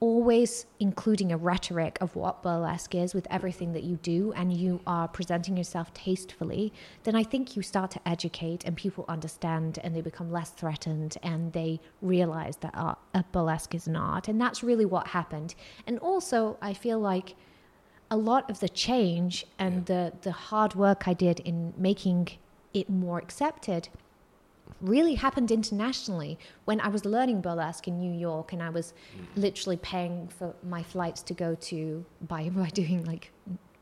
always 0.00 0.66
including 0.80 1.32
a 1.32 1.36
rhetoric 1.36 1.96
of 2.00 2.14
what 2.14 2.42
burlesque 2.42 2.94
is 2.94 3.14
with 3.14 3.26
everything 3.30 3.72
that 3.72 3.84
you 3.84 3.96
do 4.02 4.32
and 4.34 4.54
you 4.54 4.78
are 4.86 5.08
presenting 5.08 5.56
yourself 5.56 5.92
tastefully, 5.94 6.72
then 7.04 7.16
I 7.16 7.22
think 7.22 7.56
you 7.56 7.62
start 7.62 7.90
to 7.92 8.00
educate 8.06 8.64
and 8.64 8.76
people 8.76 9.06
understand 9.08 9.78
and 9.82 9.96
they 9.96 10.02
become 10.02 10.30
less 10.30 10.50
threatened 10.50 11.16
and 11.22 11.52
they 11.52 11.80
realize 12.02 12.58
that 12.58 12.74
art, 12.74 12.98
uh, 13.14 13.22
burlesque 13.32 13.74
is 13.74 13.86
an 13.86 13.96
art. 13.96 14.28
And 14.28 14.38
that's 14.38 14.62
really 14.62 14.84
what 14.84 15.06
happened. 15.08 15.54
And 15.86 15.98
also, 16.00 16.58
I 16.60 16.74
feel 16.74 16.98
like 16.98 17.34
a 18.10 18.16
lot 18.16 18.50
of 18.50 18.60
the 18.60 18.68
change 18.68 19.46
and 19.58 19.86
the, 19.86 20.12
the 20.20 20.32
hard 20.32 20.74
work 20.74 21.08
I 21.08 21.14
did 21.14 21.40
in 21.40 21.72
making 21.78 22.28
it 22.74 22.90
more 22.90 23.18
accepted 23.18 23.88
really 24.80 25.14
happened 25.14 25.50
internationally 25.50 26.38
when 26.64 26.80
I 26.80 26.88
was 26.88 27.04
learning 27.04 27.40
burlesque 27.40 27.88
in 27.88 27.98
New 27.98 28.12
York 28.12 28.52
and 28.52 28.62
I 28.62 28.70
was 28.70 28.92
mm. 29.16 29.24
literally 29.34 29.76
paying 29.78 30.28
for 30.28 30.54
my 30.62 30.82
flights 30.82 31.22
to 31.22 31.34
go 31.34 31.54
to 31.54 32.04
by 32.20 32.48
by 32.54 32.68
doing 32.70 33.04
like 33.04 33.32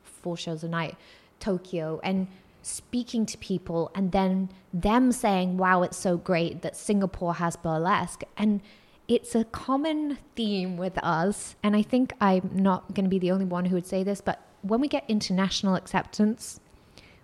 four 0.02 0.36
shows 0.36 0.62
a 0.62 0.68
night 0.68 0.96
Tokyo 1.40 2.00
and 2.04 2.28
speaking 2.62 3.26
to 3.26 3.36
people 3.38 3.90
and 3.94 4.12
then 4.12 4.48
them 4.72 5.10
saying 5.10 5.56
wow 5.56 5.82
it's 5.82 5.96
so 5.96 6.16
great 6.16 6.62
that 6.62 6.76
Singapore 6.76 7.34
has 7.34 7.56
burlesque. 7.56 8.22
And 8.36 8.60
it's 9.08 9.34
a 9.34 9.44
common 9.44 10.18
theme 10.36 10.76
with 10.76 10.96
us 11.02 11.56
and 11.62 11.74
I 11.74 11.82
think 11.82 12.12
I'm 12.20 12.50
not 12.54 12.94
going 12.94 13.04
to 13.04 13.10
be 13.10 13.18
the 13.18 13.32
only 13.32 13.44
one 13.44 13.64
who 13.64 13.74
would 13.74 13.86
say 13.86 14.04
this 14.04 14.20
but 14.20 14.40
when 14.62 14.80
we 14.80 14.86
get 14.86 15.04
international 15.08 15.74
acceptance 15.74 16.60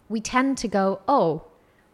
we 0.08 0.20
tend 0.20 0.58
to 0.58 0.68
go 0.68 1.00
oh 1.06 1.44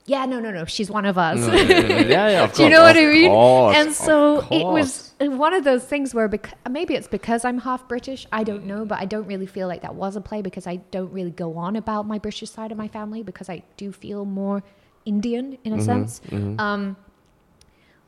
yeah, 0.07 0.27
no, 0.27 0.39
no, 0.41 0.51
no. 0.51 0.65
She's 0.67 0.91
one 0.91 1.07
of 1.07 1.17
us. 1.17 1.39
yeah, 1.49 2.29
yeah. 2.29 2.45
Of 2.45 2.53
Do 2.55 2.65
you 2.65 2.71
know 2.71 2.83
what 2.83 2.97
I 2.97 3.07
mean? 3.07 3.31
course, 3.31 3.77
and 3.77 3.93
so 3.95 4.47
it 4.51 4.65
was 4.69 5.15
one 5.21 5.55
of 5.55 5.65
those 5.65 5.85
things 5.85 6.15
where 6.15 6.29
bec- 6.29 6.59
maybe 6.69 6.95
it's 6.95 7.09
because 7.09 7.45
I'm 7.45 7.59
half 7.59 7.89
British. 7.89 8.27
I 8.33 8.45
don't 8.45 8.67
know, 8.67 8.85
but 8.85 8.99
I 9.01 9.07
don't 9.07 9.27
really 9.27 9.47
feel 9.47 9.67
like 9.69 9.83
that 9.83 9.95
was 9.95 10.17
a 10.17 10.21
play 10.21 10.43
because 10.43 10.67
I 10.67 10.77
don't 10.77 11.13
really 11.13 11.31
go 11.31 11.57
on 11.57 11.77
about 11.77 12.07
my 12.07 12.19
British 12.19 12.51
side 12.51 12.71
of 12.73 12.79
my 12.79 12.89
family 12.89 13.23
because 13.23 13.49
I 13.49 13.63
do 13.77 13.93
feel 13.93 14.25
more 14.27 14.63
Indian 15.07 15.59
in 15.65 15.73
a 15.73 15.77
Mm-hmm, 15.77 15.85
sense. 15.85 16.21
Um, 16.59 16.97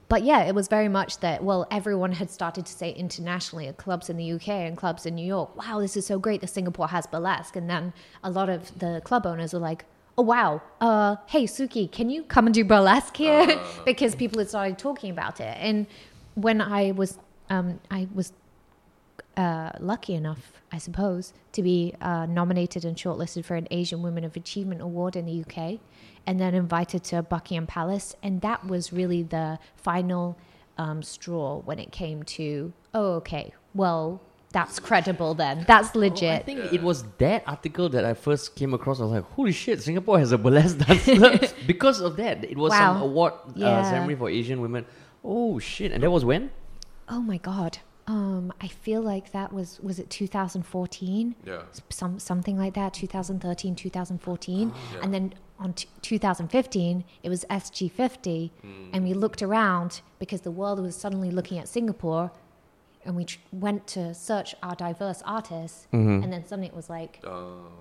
but 0.08 0.22
yeah, 0.22 0.44
it 0.44 0.54
was 0.54 0.68
very 0.68 0.88
much 0.88 1.18
that, 1.20 1.42
well, 1.42 1.66
everyone 1.70 2.12
had 2.12 2.30
started 2.30 2.64
to 2.66 2.72
say 2.72 2.92
internationally 2.92 3.66
at 3.66 3.76
clubs 3.76 4.08
in 4.08 4.16
the 4.16 4.32
UK 4.32 4.48
and 4.48 4.76
clubs 4.76 5.04
in 5.04 5.16
New 5.16 5.26
York, 5.26 5.56
wow, 5.56 5.80
this 5.80 5.96
is 5.96 6.06
so 6.06 6.18
great 6.18 6.40
that 6.42 6.46
Singapore 6.48 6.88
has 6.88 7.06
burlesque. 7.08 7.56
And 7.56 7.68
then 7.68 7.92
a 8.22 8.30
lot 8.30 8.48
of 8.48 8.78
the 8.78 9.00
club 9.04 9.26
owners 9.26 9.52
are 9.52 9.58
like, 9.58 9.84
oh, 10.18 10.22
wow, 10.22 10.62
uh, 10.80 11.16
hey, 11.26 11.44
Sukki, 11.44 11.90
can 11.90 12.08
you 12.08 12.22
come 12.24 12.46
and 12.46 12.54
do 12.54 12.64
burlesque 12.64 13.16
here? 13.16 13.60
because 13.84 14.14
people 14.14 14.38
had 14.38 14.48
started 14.48 14.78
talking 14.78 15.10
about 15.10 15.40
it. 15.40 15.56
And 15.60 15.86
when 16.34 16.60
I 16.60 16.92
was, 16.92 17.18
um, 17.50 17.80
I 17.90 18.08
was 18.14 18.32
uh, 19.36 19.70
lucky 19.80 20.14
enough, 20.14 20.52
I 20.72 20.78
suppose, 20.78 21.34
to 21.52 21.62
be 21.62 21.94
uh, 22.00 22.26
nominated 22.26 22.84
and 22.84 22.96
shortlisted 22.96 23.44
for 23.44 23.56
an 23.56 23.68
Asian 23.70 24.02
Women 24.02 24.24
of 24.24 24.36
Achievement 24.36 24.80
Award 24.80 25.16
in 25.16 25.26
the 25.26 25.40
UK, 25.42 25.80
and 26.26 26.40
then 26.40 26.54
invited 26.54 27.04
to 27.04 27.22
Buckingham 27.22 27.66
Palace. 27.66 28.16
And 28.22 28.40
that 28.40 28.66
was 28.66 28.92
really 28.92 29.22
the 29.22 29.58
final 29.76 30.38
um, 30.78 31.02
straw 31.02 31.60
when 31.60 31.78
it 31.78 31.92
came 31.92 32.22
to, 32.22 32.72
oh, 32.94 33.12
okay, 33.14 33.52
well, 33.74 34.22
that's 34.58 34.76
credible 34.88 35.32
then. 35.42 35.56
That's 35.72 35.90
Oh, 35.94 36.02
I 36.02 36.42
think 36.48 36.58
it 36.76 36.82
was 36.90 36.98
that 37.24 37.40
article 37.54 37.86
that 37.94 38.04
I 38.12 38.14
first 38.26 38.44
came 38.58 38.72
across. 38.78 38.96
I 39.00 39.02
was 39.06 39.12
like, 39.18 39.28
"Holy 39.36 39.52
shit! 39.62 39.76
Singapore 39.88 40.18
has 40.24 40.30
a 40.32 40.38
burlesque 40.44 40.78
dancer." 40.86 41.54
because 41.72 41.98
of 42.08 42.12
that, 42.22 42.36
it 42.52 42.56
was 42.64 42.72
some 42.72 42.96
Wow. 43.00 43.04
award 43.08 43.32
uh, 43.62 43.82
ceremony 43.90 44.16
for 44.22 44.28
Asian 44.40 44.58
women. 44.66 44.82
Oh 45.22 45.58
shit! 45.70 45.90
And 45.92 46.00
that 46.02 46.10
was 46.18 46.24
when? 46.30 46.42
oh 47.08 47.20
my 47.32 47.38
God. 47.52 47.72
Um, 48.08 48.52
I 48.66 48.68
feel 48.84 49.02
like 49.12 49.26
that 49.32 49.48
was, 49.52 49.68
was 49.88 49.96
it 50.02 50.08
2014? 50.10 51.34
Yeah. 51.44 51.62
some 51.90 52.18
something 52.20 52.56
like 52.62 52.74
that 52.74 52.94
2013 52.94 53.74
2014 53.74 54.72
Yeah. 54.72 55.00
and 55.02 55.12
then 55.14 55.34
on 55.58 55.72
t- 55.72 55.88
2015 56.02 57.04
it 57.24 57.28
was 57.28 57.44
sg50 57.50 58.50
and 58.92 59.00
we 59.08 59.12
looked 59.14 59.42
around 59.42 59.90
because 60.22 60.40
the 60.42 60.50
world 60.60 60.78
was 60.86 60.94
suddenly 61.04 61.30
looking 61.38 61.58
at 61.58 61.66
singapore 61.76 62.30
and 63.06 63.16
we 63.16 63.24
tr- 63.24 63.38
went 63.52 63.86
to 63.86 64.12
search 64.14 64.54
our 64.62 64.74
diverse 64.74 65.22
artists 65.24 65.86
and 65.92 66.30
then 66.32 66.44
suddenly 66.46 66.68
it 66.68 66.74
was 66.74 66.90
like 66.90 67.20
Uh, 67.24 67.30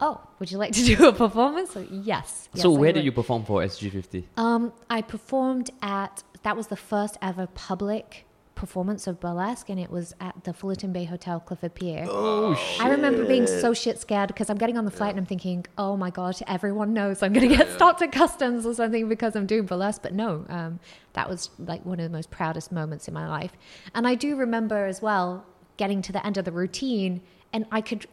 oh 0.02 0.22
would 0.40 0.50
you 0.52 0.58
like 0.58 0.72
to 0.74 0.84
do 0.96 1.08
a 1.08 1.14
performance? 1.14 1.72
So, 1.72 1.82
yes, 1.92 2.50
yes 2.54 2.62
so 2.64 2.74
I 2.76 2.80
where 2.80 2.94
did 2.94 3.04
you 3.04 3.12
perform 3.12 3.44
for 3.46 3.62
SG50? 3.62 4.24
um, 4.38 4.72
I 4.90 5.02
performed 5.02 5.70
at 5.82 6.24
that 6.44 6.56
was 6.56 6.68
the 6.68 6.76
first 6.78 7.18
ever 7.22 7.48
public 7.48 8.26
performance 8.66 9.06
of 9.06 9.20
burlesque, 9.20 9.70
and 9.70 9.80
it 9.80 9.92
was 9.92 10.16
at 10.20 10.44
the 10.44 10.52
Fullerton 10.52 10.92
Bay 10.92 11.04
Hotel, 11.04 11.40
Clifford 11.40 11.76
Pier. 11.76 12.08
Oh 12.10 12.56
shit! 12.56 12.82
I 12.82 12.90
remember 12.90 13.24
being 13.24 13.46
so 13.46 13.76
shit 13.76 14.00
scared 14.00 14.30
because 14.30 14.50
I'm 14.50 14.58
getting 14.58 14.76
on 14.76 14.86
the 14.86 14.92
flight 14.92 15.12
and 15.12 15.20
I'm 15.20 15.26
thinking, 15.28 15.66
oh 15.78 15.96
my 15.96 16.10
gosh, 16.10 16.42
everyone 16.48 16.92
knows 16.94 17.22
I'm 17.22 17.32
going 17.32 17.48
to 17.48 17.56
get 17.56 17.68
Yeah. 17.68 17.76
stopped 17.76 18.02
at 18.02 18.12
customs 18.12 18.66
or 18.66 18.74
something 18.74 19.08
because 19.08 19.36
I'm 19.36 19.46
doing 19.46 19.66
burlesque. 19.68 20.02
But 20.02 20.14
no, 20.16 20.46
um, 20.50 20.80
that 21.14 21.30
was 21.30 21.52
like 21.60 21.86
one 21.86 22.00
of 22.00 22.10
the 22.10 22.16
most 22.18 22.32
proudest 22.32 22.72
moments 22.72 23.08
in 23.08 23.14
my 23.14 23.28
life. 23.28 23.52
And 23.94 24.08
I 24.08 24.16
do 24.16 24.36
remember 24.36 24.88
as 24.88 25.00
well 25.00 25.46
getting 25.78 26.02
to 26.02 26.12
the 26.12 26.26
end 26.26 26.38
of 26.38 26.46
the 26.46 26.52
routine 26.52 27.22
and 27.54 27.66
I 27.72 27.82
could, 27.82 28.08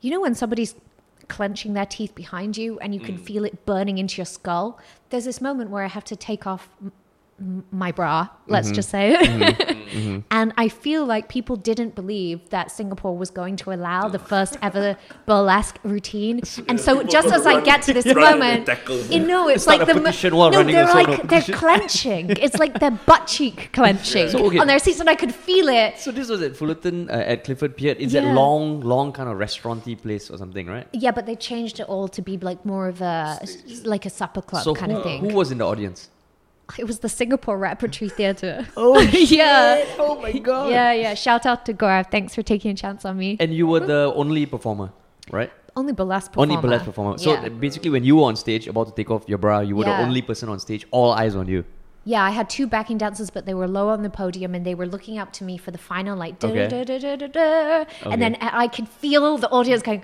you 0.00 0.10
know, 0.12 0.20
when 0.20 0.34
somebody's 0.36 0.76
clenching 1.28 1.72
their 1.74 1.86
teeth 1.86 2.14
behind 2.14 2.56
you 2.56 2.78
and 2.78 2.94
you 2.94 3.00
can 3.00 3.18
feel 3.18 3.44
it 3.44 3.66
burning 3.66 3.98
into 3.98 4.18
your 4.18 4.26
skull. 4.26 4.78
There's 5.10 5.24
this 5.24 5.40
moment 5.40 5.70
where 5.70 5.82
I 5.82 5.88
have 5.88 6.04
to 6.04 6.14
take 6.14 6.46
off 6.46 6.68
my 7.70 7.92
bra, 7.92 8.28
let's 8.46 8.68
mm-hmm. 8.68 8.74
just 8.74 8.88
say 8.90 9.14
it. 9.14 9.28
Mm-hmm. 9.28 9.76
Mm-hmm. 9.86 10.18
and 10.32 10.52
I 10.58 10.68
feel 10.68 11.06
like 11.06 11.28
people 11.28 11.54
didn't 11.56 11.94
believe 11.94 12.50
that 12.50 12.70
Singapore 12.70 13.16
was 13.16 13.30
going 13.30 13.56
to 13.58 13.72
allow 13.72 14.08
the 14.08 14.18
first 14.18 14.58
ever 14.60 14.96
burlesque 15.26 15.78
routine. 15.84 16.40
And 16.68 16.78
so 16.78 17.02
just 17.04 17.28
as 17.28 17.46
I 17.46 17.62
get 17.62 17.82
to 17.82 17.94
this 17.94 18.04
moment, 18.26 18.66
tackle. 18.66 18.98
you 19.06 19.20
know, 19.20 19.48
it's, 19.48 19.62
It's 19.62 19.66
like 19.66 19.86
the 19.86 19.94
mo- 19.94 20.50
no, 20.50 20.62
they're 20.64 20.84
a 20.84 20.88
solo 20.88 21.02
like 21.02 21.28
they're 21.28 21.56
clenching. 21.56 22.30
It's 22.46 22.58
like 22.58 22.78
their 22.80 22.90
butt 22.90 23.26
cheek 23.26 23.70
clenching 23.72 24.28
So, 24.28 24.46
okay. 24.46 24.58
on 24.58 24.66
their 24.66 24.80
seats, 24.80 25.00
and 25.00 25.08
I 25.08 25.14
could 25.14 25.34
feel 25.34 25.68
it. 25.68 25.98
So 25.98 26.10
this 26.10 26.28
was 26.28 26.42
at 26.42 26.56
Fullerton 26.56 27.08
uh, 27.08 27.32
at 27.32 27.44
Clifford 27.44 27.76
Pier. 27.76 27.94
It's 27.98 28.12
that 28.12 28.24
long, 28.24 28.80
long 28.80 29.12
kind 29.12 29.28
of 29.28 29.38
restauranty 29.38 29.94
place 29.94 30.30
or 30.30 30.36
something, 30.36 30.66
right? 30.66 30.88
Yeah, 30.92 31.12
but 31.12 31.26
they 31.26 31.36
changed 31.36 31.80
it 31.80 31.88
all 31.88 32.08
to 32.08 32.22
be 32.22 32.36
like 32.38 32.66
more 32.66 32.88
of 32.88 33.00
a 33.00 33.38
like 33.84 34.04
a 34.04 34.10
supper 34.10 34.42
club 34.42 34.64
so 34.64 34.74
kind 34.74 34.92
who, 34.92 34.98
of 34.98 35.04
thing. 35.04 35.20
who 35.20 35.34
was 35.34 35.50
in 35.52 35.58
the 35.58 35.66
audience? 35.66 36.10
It 36.78 36.84
was 36.84 36.98
the 36.98 37.08
Singapore 37.08 37.58
Repertory 37.58 38.08
Theatre. 38.08 38.66
Oh 38.76 39.00
yeah. 39.38 39.84
Oh 39.98 40.20
my 40.20 40.32
god. 40.32 40.70
Yeah, 40.70 40.92
yeah. 40.92 41.14
Shout 41.14 41.46
out 41.46 41.64
to 41.66 41.74
Gaurav. 41.74 42.10
Thanks 42.10 42.34
for 42.34 42.42
taking 42.42 42.70
a 42.72 42.74
chance 42.74 43.04
on 43.04 43.16
me. 43.16 43.36
And 43.40 43.54
you 43.54 43.66
were 43.66 43.80
the 43.80 44.12
only 44.14 44.46
performer, 44.46 44.90
right? 45.30 45.50
Only 45.76 45.92
burlesque 45.92 46.32
performer. 46.32 46.52
Only 46.52 46.62
burlesque 46.62 46.84
performer. 46.84 47.18
So 47.18 47.32
Yeah. 47.32 47.48
basically, 47.50 47.90
when 47.90 48.04
you 48.04 48.16
were 48.16 48.24
on 48.24 48.36
stage 48.36 48.66
about 48.66 48.86
to 48.88 48.94
take 48.94 49.10
off 49.10 49.24
your 49.28 49.38
bra, 49.38 49.60
you 49.60 49.76
were 49.76 49.84
the 49.84 49.98
only 49.98 50.22
person 50.22 50.48
on 50.48 50.58
stage, 50.58 50.86
all 50.90 51.12
eyes 51.12 51.36
on 51.36 51.46
you. 51.48 51.64
Yeah, 52.04 52.22
I 52.22 52.30
had 52.30 52.48
two 52.48 52.66
backing 52.68 52.98
dancers, 52.98 53.30
but 53.30 53.46
they 53.46 53.54
were 53.54 53.66
low 53.66 53.88
on 53.88 54.02
the 54.02 54.10
podium 54.10 54.54
and 54.54 54.64
they 54.64 54.74
were 54.76 54.86
looking 54.86 55.18
up 55.18 55.32
to 55.34 55.44
me 55.44 55.58
for 55.58 55.72
the 55.72 55.78
final, 55.78 56.16
like, 56.16 56.38
da, 56.38 56.48
Okay. 56.48 56.68
da, 56.68 56.84
da, 56.84 56.98
da, 56.98 57.16
da, 57.16 57.26
da. 57.26 57.80
Okay. 57.80 58.10
and 58.12 58.22
then 58.22 58.36
I 58.40 58.68
could 58.68 58.88
feel 58.88 59.36
the 59.38 59.50
audience 59.50 59.82
going, 59.82 60.02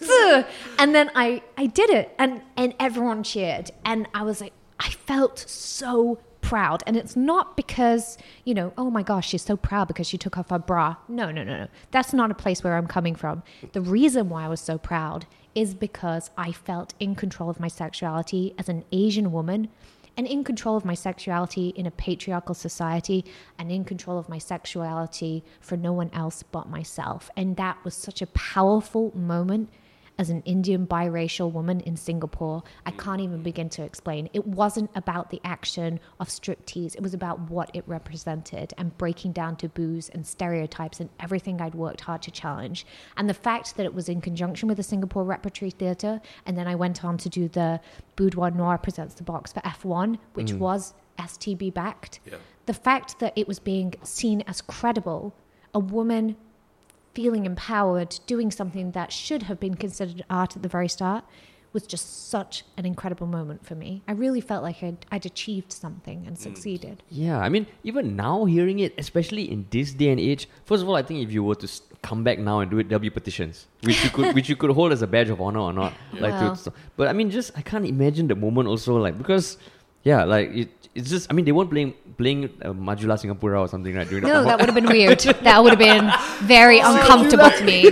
"Mm, 0.00 0.44
and 0.78 0.94
then 0.94 1.10
I, 1.14 1.42
I 1.56 1.66
did 1.66 1.90
it, 1.90 2.14
and, 2.18 2.42
and 2.56 2.74
everyone 2.78 3.22
cheered. 3.22 3.70
And 3.84 4.06
I 4.14 4.22
was 4.22 4.40
like, 4.42 4.52
I 4.80 4.90
felt 4.90 5.38
so 5.38 6.18
proud. 6.40 6.82
And 6.86 6.96
it's 6.96 7.16
not 7.16 7.56
because, 7.56 8.16
you 8.44 8.54
know, 8.54 8.72
oh 8.78 8.90
my 8.90 9.02
gosh, 9.02 9.28
she's 9.28 9.42
so 9.42 9.56
proud 9.56 9.88
because 9.88 10.06
she 10.06 10.18
took 10.18 10.38
off 10.38 10.50
her 10.50 10.58
bra. 10.58 10.96
No, 11.08 11.30
no, 11.30 11.44
no, 11.44 11.58
no. 11.58 11.68
That's 11.90 12.12
not 12.12 12.30
a 12.30 12.34
place 12.34 12.62
where 12.62 12.76
I'm 12.76 12.86
coming 12.86 13.14
from. 13.14 13.42
The 13.72 13.80
reason 13.80 14.28
why 14.28 14.44
I 14.44 14.48
was 14.48 14.60
so 14.60 14.78
proud 14.78 15.26
is 15.54 15.74
because 15.74 16.30
I 16.36 16.52
felt 16.52 16.94
in 17.00 17.14
control 17.14 17.50
of 17.50 17.60
my 17.60 17.68
sexuality 17.68 18.54
as 18.58 18.68
an 18.68 18.84
Asian 18.92 19.32
woman 19.32 19.68
and 20.16 20.26
in 20.26 20.42
control 20.42 20.76
of 20.76 20.84
my 20.84 20.94
sexuality 20.94 21.68
in 21.70 21.86
a 21.86 21.90
patriarchal 21.92 22.54
society 22.54 23.24
and 23.58 23.70
in 23.70 23.84
control 23.84 24.18
of 24.18 24.28
my 24.28 24.38
sexuality 24.38 25.44
for 25.60 25.76
no 25.76 25.92
one 25.92 26.10
else 26.12 26.42
but 26.42 26.68
myself. 26.68 27.30
And 27.36 27.56
that 27.56 27.78
was 27.84 27.94
such 27.94 28.20
a 28.20 28.26
powerful 28.26 29.12
moment 29.16 29.70
as 30.18 30.30
an 30.30 30.42
Indian 30.42 30.86
biracial 30.86 31.52
woman 31.52 31.80
in 31.80 31.96
Singapore. 31.96 32.62
I 32.84 32.90
can't 32.90 33.20
even 33.20 33.42
begin 33.42 33.68
to 33.70 33.82
explain. 33.82 34.28
It 34.32 34.46
wasn't 34.46 34.90
about 34.94 35.30
the 35.30 35.40
action 35.44 36.00
of 36.18 36.28
striptease, 36.28 36.94
it 36.96 37.02
was 37.02 37.14
about 37.14 37.38
what 37.50 37.70
it 37.72 37.84
represented 37.86 38.74
and 38.76 38.96
breaking 38.98 39.32
down 39.32 39.56
taboos 39.56 40.08
and 40.08 40.26
stereotypes 40.26 41.00
and 41.00 41.08
everything 41.20 41.60
I'd 41.60 41.74
worked 41.74 42.02
hard 42.02 42.22
to 42.22 42.30
challenge. 42.30 42.84
And 43.16 43.28
the 43.28 43.34
fact 43.34 43.76
that 43.76 43.86
it 43.86 43.94
was 43.94 44.08
in 44.08 44.20
conjunction 44.20 44.68
with 44.68 44.76
the 44.76 44.82
Singapore 44.82 45.24
Repertory 45.24 45.70
Theatre, 45.70 46.20
and 46.46 46.58
then 46.58 46.66
I 46.66 46.74
went 46.74 47.04
on 47.04 47.16
to 47.18 47.28
do 47.28 47.48
the 47.48 47.80
Boudoir 48.16 48.50
Noir 48.50 48.78
Presents 48.78 49.14
the 49.14 49.22
Box 49.22 49.52
for 49.52 49.60
F1, 49.60 50.18
which 50.34 50.52
mm. 50.52 50.58
was 50.58 50.94
STB 51.18 51.72
backed. 51.72 52.20
Yeah. 52.26 52.36
The 52.66 52.74
fact 52.74 53.18
that 53.20 53.32
it 53.36 53.48
was 53.48 53.58
being 53.58 53.94
seen 54.02 54.42
as 54.46 54.60
credible, 54.60 55.34
a 55.74 55.78
woman 55.78 56.36
feeling 57.18 57.46
empowered, 57.46 58.20
doing 58.26 58.48
something 58.48 58.92
that 58.92 59.10
should 59.12 59.42
have 59.42 59.58
been 59.58 59.74
considered 59.74 60.24
art 60.30 60.54
at 60.54 60.62
the 60.62 60.68
very 60.68 60.86
start, 60.86 61.24
was 61.72 61.84
just 61.84 62.28
such 62.28 62.62
an 62.76 62.86
incredible 62.86 63.26
moment 63.26 63.66
for 63.66 63.74
me. 63.74 64.02
I 64.06 64.12
really 64.12 64.40
felt 64.40 64.62
like 64.62 64.84
I'd, 64.84 65.04
I'd 65.10 65.26
achieved 65.26 65.72
something 65.72 66.22
and 66.28 66.36
mm. 66.36 66.40
succeeded. 66.40 67.02
Yeah, 67.10 67.40
I 67.40 67.48
mean, 67.48 67.66
even 67.82 68.14
now 68.14 68.44
hearing 68.44 68.78
it, 68.78 68.94
especially 68.98 69.50
in 69.50 69.66
this 69.70 69.90
day 69.94 70.10
and 70.10 70.20
age, 70.20 70.48
first 70.64 70.84
of 70.84 70.88
all, 70.88 70.94
I 70.94 71.02
think 71.02 71.24
if 71.26 71.32
you 71.32 71.42
were 71.42 71.56
to 71.56 71.68
come 72.02 72.22
back 72.22 72.38
now 72.38 72.60
and 72.60 72.70
do 72.70 72.78
it, 72.78 72.88
there'll 72.88 73.00
be 73.00 73.10
petitions, 73.10 73.66
which 73.82 74.04
you 74.04 74.10
could, 74.10 74.32
which 74.36 74.48
you 74.48 74.54
could 74.54 74.70
hold 74.70 74.92
as 74.92 75.02
a 75.02 75.08
badge 75.08 75.28
of 75.28 75.40
honor 75.40 75.58
or 75.58 75.72
not. 75.72 75.94
Like, 76.12 76.34
Wow. 76.34 76.54
to, 76.54 76.72
but 76.96 77.08
I 77.08 77.12
mean, 77.12 77.32
just 77.32 77.50
I 77.58 77.62
can't 77.62 77.84
imagine 77.84 78.28
the 78.28 78.36
moment 78.36 78.68
also, 78.68 78.96
like 78.96 79.18
because, 79.18 79.58
yeah, 80.02 80.24
like 80.24 80.50
it, 80.54 80.68
it's 80.94 81.10
just. 81.10 81.30
I 81.30 81.34
mean, 81.34 81.44
they 81.44 81.52
weren't 81.52 81.70
playing 81.70 81.94
playing 82.16 82.44
uh, 82.62 82.72
Majulah 82.72 83.18
Singapura 83.18 83.60
or 83.60 83.68
something, 83.68 83.94
right? 83.94 84.08
During 84.08 84.24
No, 84.24 84.44
that 84.44 84.58
would 84.58 84.66
have 84.66 84.74
been 84.74 84.86
weird. 84.86 85.20
That 85.42 85.62
would 85.62 85.70
have 85.70 85.78
been 85.78 86.10
very 86.46 86.80
uncomfortable 86.80 87.50
to 87.50 87.64
me. 87.64 87.90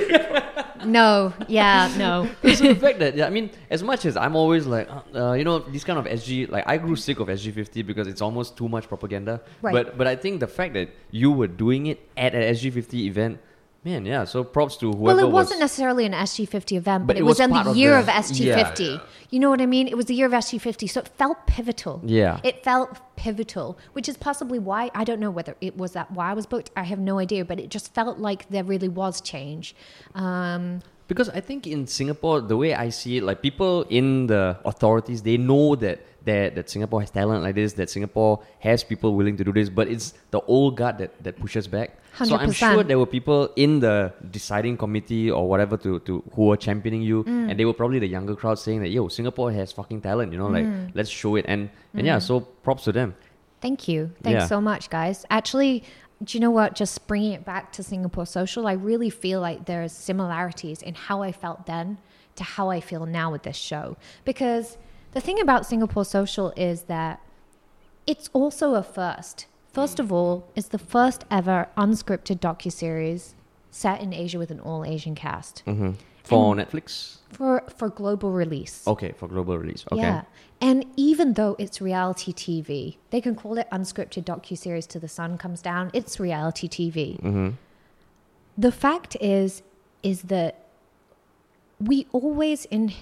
No, 0.85 1.33
yeah, 1.49 1.93
no. 1.99 2.29
so 2.55 2.69
the 2.69 2.75
fact 2.75 3.01
that 3.01 3.17
yeah, 3.17 3.27
I 3.27 3.31
mean, 3.31 3.51
as 3.71 3.83
much 3.83 4.05
as 4.05 4.17
I'm 4.17 4.37
always 4.37 4.67
like, 4.67 4.89
uh, 4.89 5.31
uh, 5.31 5.33
you 5.33 5.45
know, 5.45 5.59
this 5.59 5.85
kind 5.85 5.99
of 5.99 6.05
SG, 6.05 6.49
like 6.49 6.65
I 6.67 6.77
grew 6.79 6.97
sick 6.97 7.19
of 7.19 7.29
SG50 7.29 7.85
because 7.85 8.07
it's 8.07 8.23
almost 8.23 8.57
too 8.57 8.69
much 8.69 8.87
propaganda. 8.87 9.43
Right. 9.63 9.73
But 9.73 9.99
but 9.99 10.07
I 10.07 10.17
think 10.17 10.41
the 10.41 10.47
fact 10.47 10.75
that 10.75 10.91
you 11.11 11.33
were 11.33 11.49
doing 11.49 11.87
it 11.87 12.09
at 12.17 12.35
an 12.35 12.43
SG50 12.55 12.95
event, 13.07 13.41
man, 13.87 14.05
yeah. 14.05 14.25
So 14.25 14.43
props 14.45 14.77
to 14.79 14.87
whoever 14.87 15.03
Well, 15.03 15.19
it 15.21 15.25
was. 15.25 15.33
wasn't 15.33 15.61
necessarily 15.61 16.05
an 16.07 16.13
SG50 16.13 16.77
event, 16.77 17.07
but, 17.07 17.15
But 17.15 17.17
it, 17.19 17.23
was, 17.23 17.39
was 17.39 17.41
in 17.41 17.51
the 17.53 17.71
of 17.71 17.77
year 17.77 17.93
the- 17.93 18.01
of 18.01 18.07
SG50. 18.25 18.81
Yeah. 18.95 18.99
You 19.31 19.39
know 19.41 19.51
what 19.51 19.61
I 19.61 19.67
mean? 19.67 19.87
It 19.89 19.97
was 19.97 20.07
the 20.07 20.15
year 20.15 20.27
of 20.27 20.33
SG50, 20.33 20.89
so 20.91 21.01
it 21.01 21.09
felt 21.17 21.47
pivotal. 21.47 22.01
Yeah. 22.05 22.41
It 22.45 22.63
felt 22.65 22.99
pivotal, 23.17 23.79
which 23.93 24.09
is 24.09 24.17
possibly 24.17 24.59
why 24.59 24.91
I 24.95 25.05
don't 25.05 25.21
know 25.21 25.31
whether 25.31 25.57
it 25.61 25.77
was 25.77 25.93
that 25.93 26.11
why 26.11 26.31
I 26.31 26.35
was 26.35 26.47
booked. 26.47 26.71
I 26.77 26.83
have 26.83 26.99
no 26.99 27.19
idea, 27.19 27.45
but 27.45 27.59
it 27.59 27.69
just 27.71 27.95
felt 27.95 28.19
like 28.19 28.49
there 28.51 28.65
really 28.65 28.89
was 28.89 29.21
change. 29.21 29.75
Um, 30.15 30.81
Because 31.09 31.29
I 31.29 31.41
think 31.41 31.67
in 31.67 31.87
Singapore, 31.87 32.41
the 32.41 32.57
way 32.57 32.75
I 32.75 32.89
see 32.89 33.19
it, 33.19 33.23
like 33.23 33.41
people 33.41 33.83
in 33.89 34.27
the 34.27 34.59
authorities, 34.65 35.23
they 35.23 35.37
know 35.37 35.77
that 35.77 36.01
that, 36.25 36.57
that 36.57 36.69
Singapore 36.69 37.01
has 37.03 37.11
talent 37.11 37.45
like 37.45 37.55
this, 37.55 37.75
that 37.75 37.89
Singapore 37.89 38.43
has 38.59 38.83
people 38.83 39.15
willing 39.15 39.37
to 39.37 39.45
do 39.45 39.53
this, 39.53 39.69
but 39.71 39.87
it's 39.87 40.13
the 40.33 40.41
old 40.41 40.77
guard 40.77 40.99
that, 40.99 41.23
that 41.23 41.39
pushes 41.39 41.69
back. 41.69 41.99
So 42.25 42.35
I'm 42.35 42.51
sure 42.51 42.83
there 42.83 42.99
were 42.99 43.07
people 43.07 43.49
in 43.55 43.79
the 43.79 44.13
deciding 44.33 44.77
committee 44.77 45.31
or 45.31 45.49
whatever 45.49 45.77
to, 45.77 46.01
to 46.01 46.25
who 46.35 46.47
were 46.47 46.57
championing 46.57 47.03
you, 47.03 47.23
Mm. 47.23 47.51
and 47.51 47.61
they 47.61 47.65
were 47.65 47.75
probably 47.75 48.01
the 48.01 48.09
younger 48.09 48.35
crowd 48.35 48.59
saying 48.59 48.81
that 48.81 48.89
yo, 48.89 49.07
Singapore 49.07 49.53
has 49.53 49.71
fucking 49.71 50.01
talent, 50.01 50.33
you 50.33 50.39
know, 50.39 50.49
like 50.49 50.65
Mm. 50.67 50.91
let's 50.95 51.11
show 51.11 51.37
it, 51.37 51.45
and 51.47 51.71
and 51.95 52.05
yeah, 52.07 52.19
so 52.19 52.41
props 52.41 52.83
to 52.85 52.93
them. 52.93 53.15
Thank 53.61 53.87
you. 53.87 54.11
Thanks 54.25 54.41
Yeah. 54.43 54.47
so 54.47 54.61
much, 54.61 54.91
guys. 54.91 55.25
Actually, 55.31 55.85
do 56.23 56.37
you 56.37 56.41
know 56.41 56.51
what? 56.51 56.75
Just 56.75 57.07
bringing 57.07 57.33
it 57.33 57.45
back 57.45 57.73
to 57.73 57.83
Singapore 57.83 58.27
Social, 58.27 58.67
I 58.67 58.73
really 58.73 59.11
feel 59.11 59.41
like 59.41 59.67
there's 59.67 59.93
similarities 59.93 60.83
in 60.83 60.95
how 60.95 61.23
I 61.23 61.33
felt 61.33 61.67
then 61.67 61.99
to 62.37 62.45
how 62.45 62.71
I 62.71 62.81
feel 62.81 63.07
now 63.07 63.31
with 63.31 63.43
this 63.43 63.57
show. 63.57 63.97
Because 64.25 64.79
the 65.13 65.21
thing 65.21 65.41
about 65.41 65.67
Singapore 65.67 66.05
Social 66.05 66.53
is 66.57 66.83
that 66.83 67.21
it's 68.07 68.31
also 68.33 68.75
a 68.75 68.83
first. 68.83 69.47
First 69.73 69.99
of 70.01 70.11
all, 70.11 70.49
it's 70.55 70.69
the 70.69 70.79
first 70.79 71.25
ever 71.31 71.69
unscripted 71.77 72.39
docuseries 72.39 73.35
set 73.71 74.01
in 74.01 74.15
Asia 74.15 74.39
with 74.39 74.51
an 74.51 74.61
all 74.61 74.85
Asian 74.85 75.15
cast 75.15 75.61
hmm 75.61 75.91
For 76.25 76.55
Netflix, 76.55 77.19
for 77.37 77.63
for 77.79 77.89
global 77.91 78.31
release. 78.43 78.77
okay, 78.87 79.13
for 79.19 79.29
global 79.29 79.59
release, 79.59 79.85
okay. 79.93 80.01
Yeah. 80.01 80.23
And 80.61 80.87
even 80.97 81.35
though 81.35 81.55
it's 81.59 81.81
reality 81.83 82.33
TV, 82.33 82.97
they 83.11 83.21
can 83.21 83.35
call 83.35 83.59
it 83.59 83.67
unscripted 83.71 84.25
docuseries 84.25 84.87
till 84.89 85.03
the 85.03 85.09
sun 85.09 85.37
comes 85.37 85.61
down. 85.61 85.91
It's 85.93 86.19
reality 86.19 86.67
TV. 86.69 87.21
Mm-hmm. 87.21 87.49
The 88.57 88.73
fact 88.73 89.17
is, 89.21 89.63
is 90.03 90.23
that 90.35 90.53
we 91.79 92.07
always 92.13 92.65
in 92.77 92.93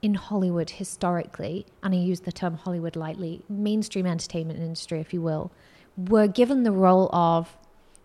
in 0.00 0.14
Hollywood 0.14 0.70
historically, 0.70 1.66
and 1.82 1.92
I 1.94 1.98
use 1.98 2.20
the 2.20 2.32
term 2.32 2.54
Hollywood 2.56 2.96
lightly, 2.96 3.42
mainstream 3.48 4.06
entertainment 4.06 4.58
industry, 4.60 5.00
if 5.00 5.12
you 5.12 5.20
will, 5.20 5.50
were 5.96 6.28
given 6.28 6.62
the 6.62 6.70
role 6.86 7.10
of 7.12 7.56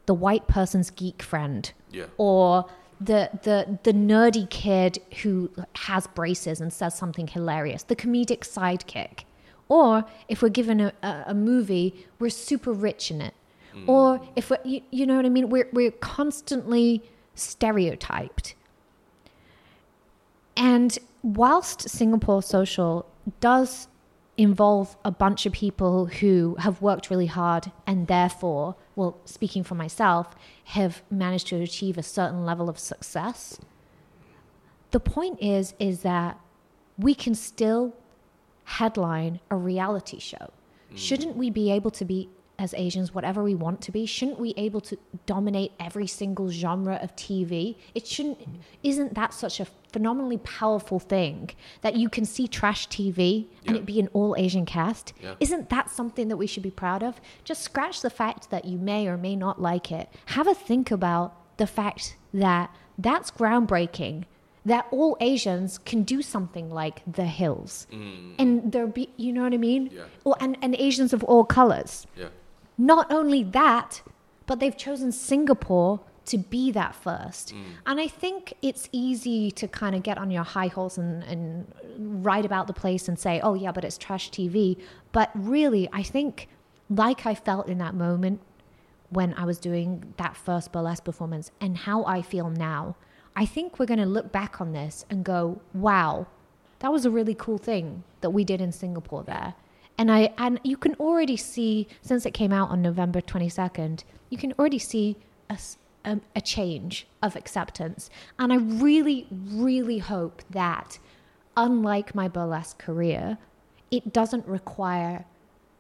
the 0.07 0.13
white 0.13 0.47
person's 0.47 0.89
geek 0.89 1.21
friend 1.21 1.71
Yeah. 1.91 2.05
or 2.17 2.65
the 3.05 3.29
the 3.43 3.79
the 3.83 3.93
nerdy 3.93 4.49
kid 4.49 4.99
who 5.21 5.51
has 5.75 6.07
braces 6.07 6.61
and 6.61 6.71
says 6.71 6.97
something 6.97 7.27
hilarious, 7.27 7.83
the 7.83 7.95
comedic 7.95 8.39
sidekick. 8.39 9.23
Or 9.69 10.05
if 10.27 10.41
we're 10.41 10.49
given 10.49 10.81
a, 10.81 10.93
a, 11.01 11.23
a 11.27 11.33
movie, 11.33 12.05
we're 12.19 12.29
super 12.29 12.73
rich 12.73 13.09
in 13.09 13.21
it. 13.21 13.33
Hmm. 13.73 13.89
Or 13.89 14.21
if 14.35 14.49
we're, 14.49 14.59
you, 14.63 14.81
you 14.91 15.05
know 15.05 15.15
what 15.15 15.25
I 15.25 15.29
mean, 15.29 15.49
we're 15.49 15.69
we're 15.73 15.91
constantly 15.91 17.01
stereotyped. 17.35 18.55
And 20.55 20.97
whilst 21.23 21.89
Singapore 21.89 22.43
Social 22.43 23.05
does 23.39 23.87
involve 24.37 24.95
a 25.05 25.11
bunch 25.11 25.45
of 25.45 25.53
people 25.53 26.05
who 26.05 26.55
have 26.59 26.81
worked 26.81 27.09
really 27.09 27.27
hard 27.27 27.71
and 27.85 28.07
therefore, 28.07 28.75
well, 28.95 29.17
speaking 29.25 29.63
for 29.63 29.75
myself, 29.75 30.35
have 30.65 31.03
managed 31.09 31.47
to 31.47 31.55
achieve 31.57 31.97
a 31.97 32.03
certain 32.03 32.45
level 32.45 32.69
of 32.69 32.79
success, 32.79 33.59
the 34.91 34.99
point 34.99 35.41
is 35.41 35.73
is 35.79 36.01
that 36.01 36.39
we 36.97 37.15
can 37.15 37.35
still 37.35 37.95
headline 38.65 39.39
a 39.49 39.55
reality 39.55 40.19
show. 40.19 40.51
Mm. 40.91 40.97
Shouldn't 40.97 41.35
we 41.35 41.49
be 41.49 41.71
able 41.71 41.91
to 41.91 42.05
be 42.05 42.29
as 42.59 42.73
Asians 42.75 43.13
whatever 43.13 43.43
we 43.43 43.55
want 43.55 43.81
to 43.81 43.91
be? 43.91 44.05
Shouldn't 44.05 44.39
we 44.39 44.53
able 44.57 44.81
to 44.81 44.97
dominate 45.25 45.71
every 45.79 46.07
single 46.07 46.49
genre 46.49 46.99
of 47.01 47.15
TV? 47.15 47.75
It 47.95 48.05
shouldn't 48.07 48.39
isn't 48.83 49.15
that 49.15 49.33
such 49.33 49.59
a 49.59 49.65
phenomenally 49.91 50.37
powerful 50.37 50.99
thing 50.99 51.51
that 51.81 51.95
you 51.95 52.09
can 52.09 52.25
see 52.25 52.47
trash 52.47 52.87
TV 52.87 53.47
and 53.65 53.75
Yeah. 53.75 53.81
it 53.81 53.85
be 53.85 53.99
an 53.99 54.09
all 54.13 54.35
Asian 54.37 54.65
cast? 54.65 55.13
Yeah. 55.21 55.35
Isn't 55.39 55.69
that 55.69 55.89
something 55.89 56.27
that 56.29 56.37
we 56.37 56.47
should 56.47 56.63
be 56.63 56.71
proud 56.71 57.03
of? 57.03 57.19
Just 57.43 57.61
scratch 57.61 58.01
the 58.01 58.09
fact 58.09 58.49
that 58.49 58.65
you 58.65 58.77
may 58.77 59.07
or 59.07 59.17
may 59.17 59.35
not 59.35 59.61
like 59.61 59.91
it. 59.91 60.09
Have 60.27 60.47
a 60.47 60.53
think 60.55 60.91
about 60.91 61.57
the 61.57 61.67
fact 61.67 62.17
that 62.33 62.69
that's 62.97 63.31
groundbreaking. 63.31 64.25
That 64.65 64.87
all 64.91 65.17
Asians 65.19 65.77
can 65.77 66.03
do 66.03 66.21
something 66.21 66.71
like 66.71 67.01
The 67.05 67.25
Hills, 67.25 67.85
mm. 67.91 68.33
and 68.39 68.71
there 68.71 68.87
be, 68.87 69.09
you 69.17 69.33
know 69.33 69.43
what 69.43 69.53
I 69.53 69.57
mean? 69.57 69.89
Yeah. 69.91 70.03
Or 70.23 70.37
and, 70.39 70.57
and 70.61 70.73
Asians 70.75 71.11
of 71.11 71.21
all 71.25 71.43
colors. 71.43 72.07
Yeah. 72.15 72.27
Not 72.77 73.11
only 73.11 73.43
that, 73.43 74.01
but 74.45 74.59
they've 74.59 74.75
chosen 74.75 75.11
Singapore 75.11 76.01
to 76.25 76.37
be 76.37 76.71
that 76.71 76.95
first. 76.95 77.53
Mm. 77.53 77.63
And 77.85 77.99
I 77.99 78.07
think 78.07 78.53
it's 78.61 78.87
easy 78.91 79.51
to 79.51 79.67
kind 79.67 79.95
of 79.95 80.03
get 80.03 80.17
on 80.17 80.31
your 80.31 80.43
high 80.43 80.67
horse 80.67 80.97
and, 80.97 81.23
and 81.23 81.71
write 81.97 82.45
about 82.45 82.67
the 82.67 82.73
place 82.73 83.07
and 83.07 83.19
say, 83.19 83.41
oh, 83.43 83.53
yeah, 83.53 83.71
but 83.71 83.83
it's 83.83 83.97
trash 83.97 84.31
TV. 84.31 84.77
But 85.11 85.31
really, 85.33 85.89
I 85.91 86.03
think, 86.03 86.47
like 86.89 87.25
I 87.25 87.35
felt 87.35 87.67
in 87.67 87.77
that 87.79 87.93
moment 87.93 88.39
when 89.09 89.33
I 89.35 89.45
was 89.45 89.59
doing 89.59 90.13
that 90.17 90.35
first 90.35 90.71
burlesque 90.71 91.03
performance 91.03 91.51
and 91.61 91.77
how 91.77 92.03
I 92.05 92.21
feel 92.21 92.49
now, 92.49 92.95
I 93.35 93.45
think 93.45 93.79
we're 93.79 93.85
going 93.85 93.99
to 93.99 94.05
look 94.05 94.31
back 94.31 94.61
on 94.61 94.73
this 94.73 95.05
and 95.09 95.23
go, 95.23 95.61
wow, 95.73 96.27
that 96.79 96.91
was 96.91 97.05
a 97.05 97.11
really 97.11 97.35
cool 97.35 97.57
thing 97.57 98.03
that 98.21 98.29
we 98.29 98.43
did 98.43 98.61
in 98.61 98.71
Singapore 98.71 99.23
there. 99.23 99.55
And 99.97 100.11
I 100.11 100.33
and 100.37 100.59
you 100.63 100.77
can 100.77 100.95
already 100.95 101.37
see 101.37 101.87
since 102.01 102.25
it 102.25 102.31
came 102.31 102.51
out 102.51 102.69
on 102.69 102.81
November 102.81 103.21
22nd, 103.21 104.03
you 104.29 104.37
can 104.37 104.53
already 104.57 104.79
see 104.79 105.17
um, 106.05 106.21
a 106.35 106.41
change 106.41 107.07
of 107.21 107.35
acceptance. 107.35 108.09
And 108.39 108.51
I 108.51 108.57
really 108.57 109.27
really 109.31 109.99
hope 109.99 110.41
that 110.49 110.99
unlike 111.55 112.15
my 112.15 112.27
burlesque 112.27 112.79
career, 112.79 113.37
it 113.91 114.11
doesn't 114.11 114.47
require 114.47 115.25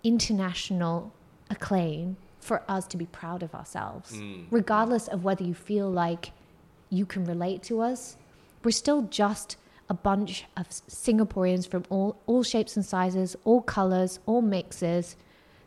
international 0.03 1.11
acclaim 1.49 2.17
for 2.39 2.63
us 2.67 2.85
to 2.87 2.97
be 2.97 3.05
proud 3.05 3.41
of 3.41 3.55
ourselves. 3.55 4.17
Hmm. 4.17 4.43
Regardless 4.51 5.07
of 5.07 5.23
whether 5.23 5.43
you 5.43 5.53
feel 5.53 5.89
like 5.89 6.31
you 6.89 7.05
can 7.05 7.25
relate 7.25 7.63
to 7.63 7.81
us, 7.81 8.17
we're 8.63 8.71
still 8.71 9.03
just 9.03 9.57
a 9.89 9.93
bunch 9.93 10.45
of 10.57 10.69
Singaporeans 10.69 11.67
from 11.67 11.83
all, 11.89 12.15
all 12.25 12.43
shapes 12.43 12.75
and 12.75 12.85
sizes, 12.85 13.35
all 13.43 13.61
colors, 13.61 14.19
all 14.25 14.41
mixes, 14.41 15.15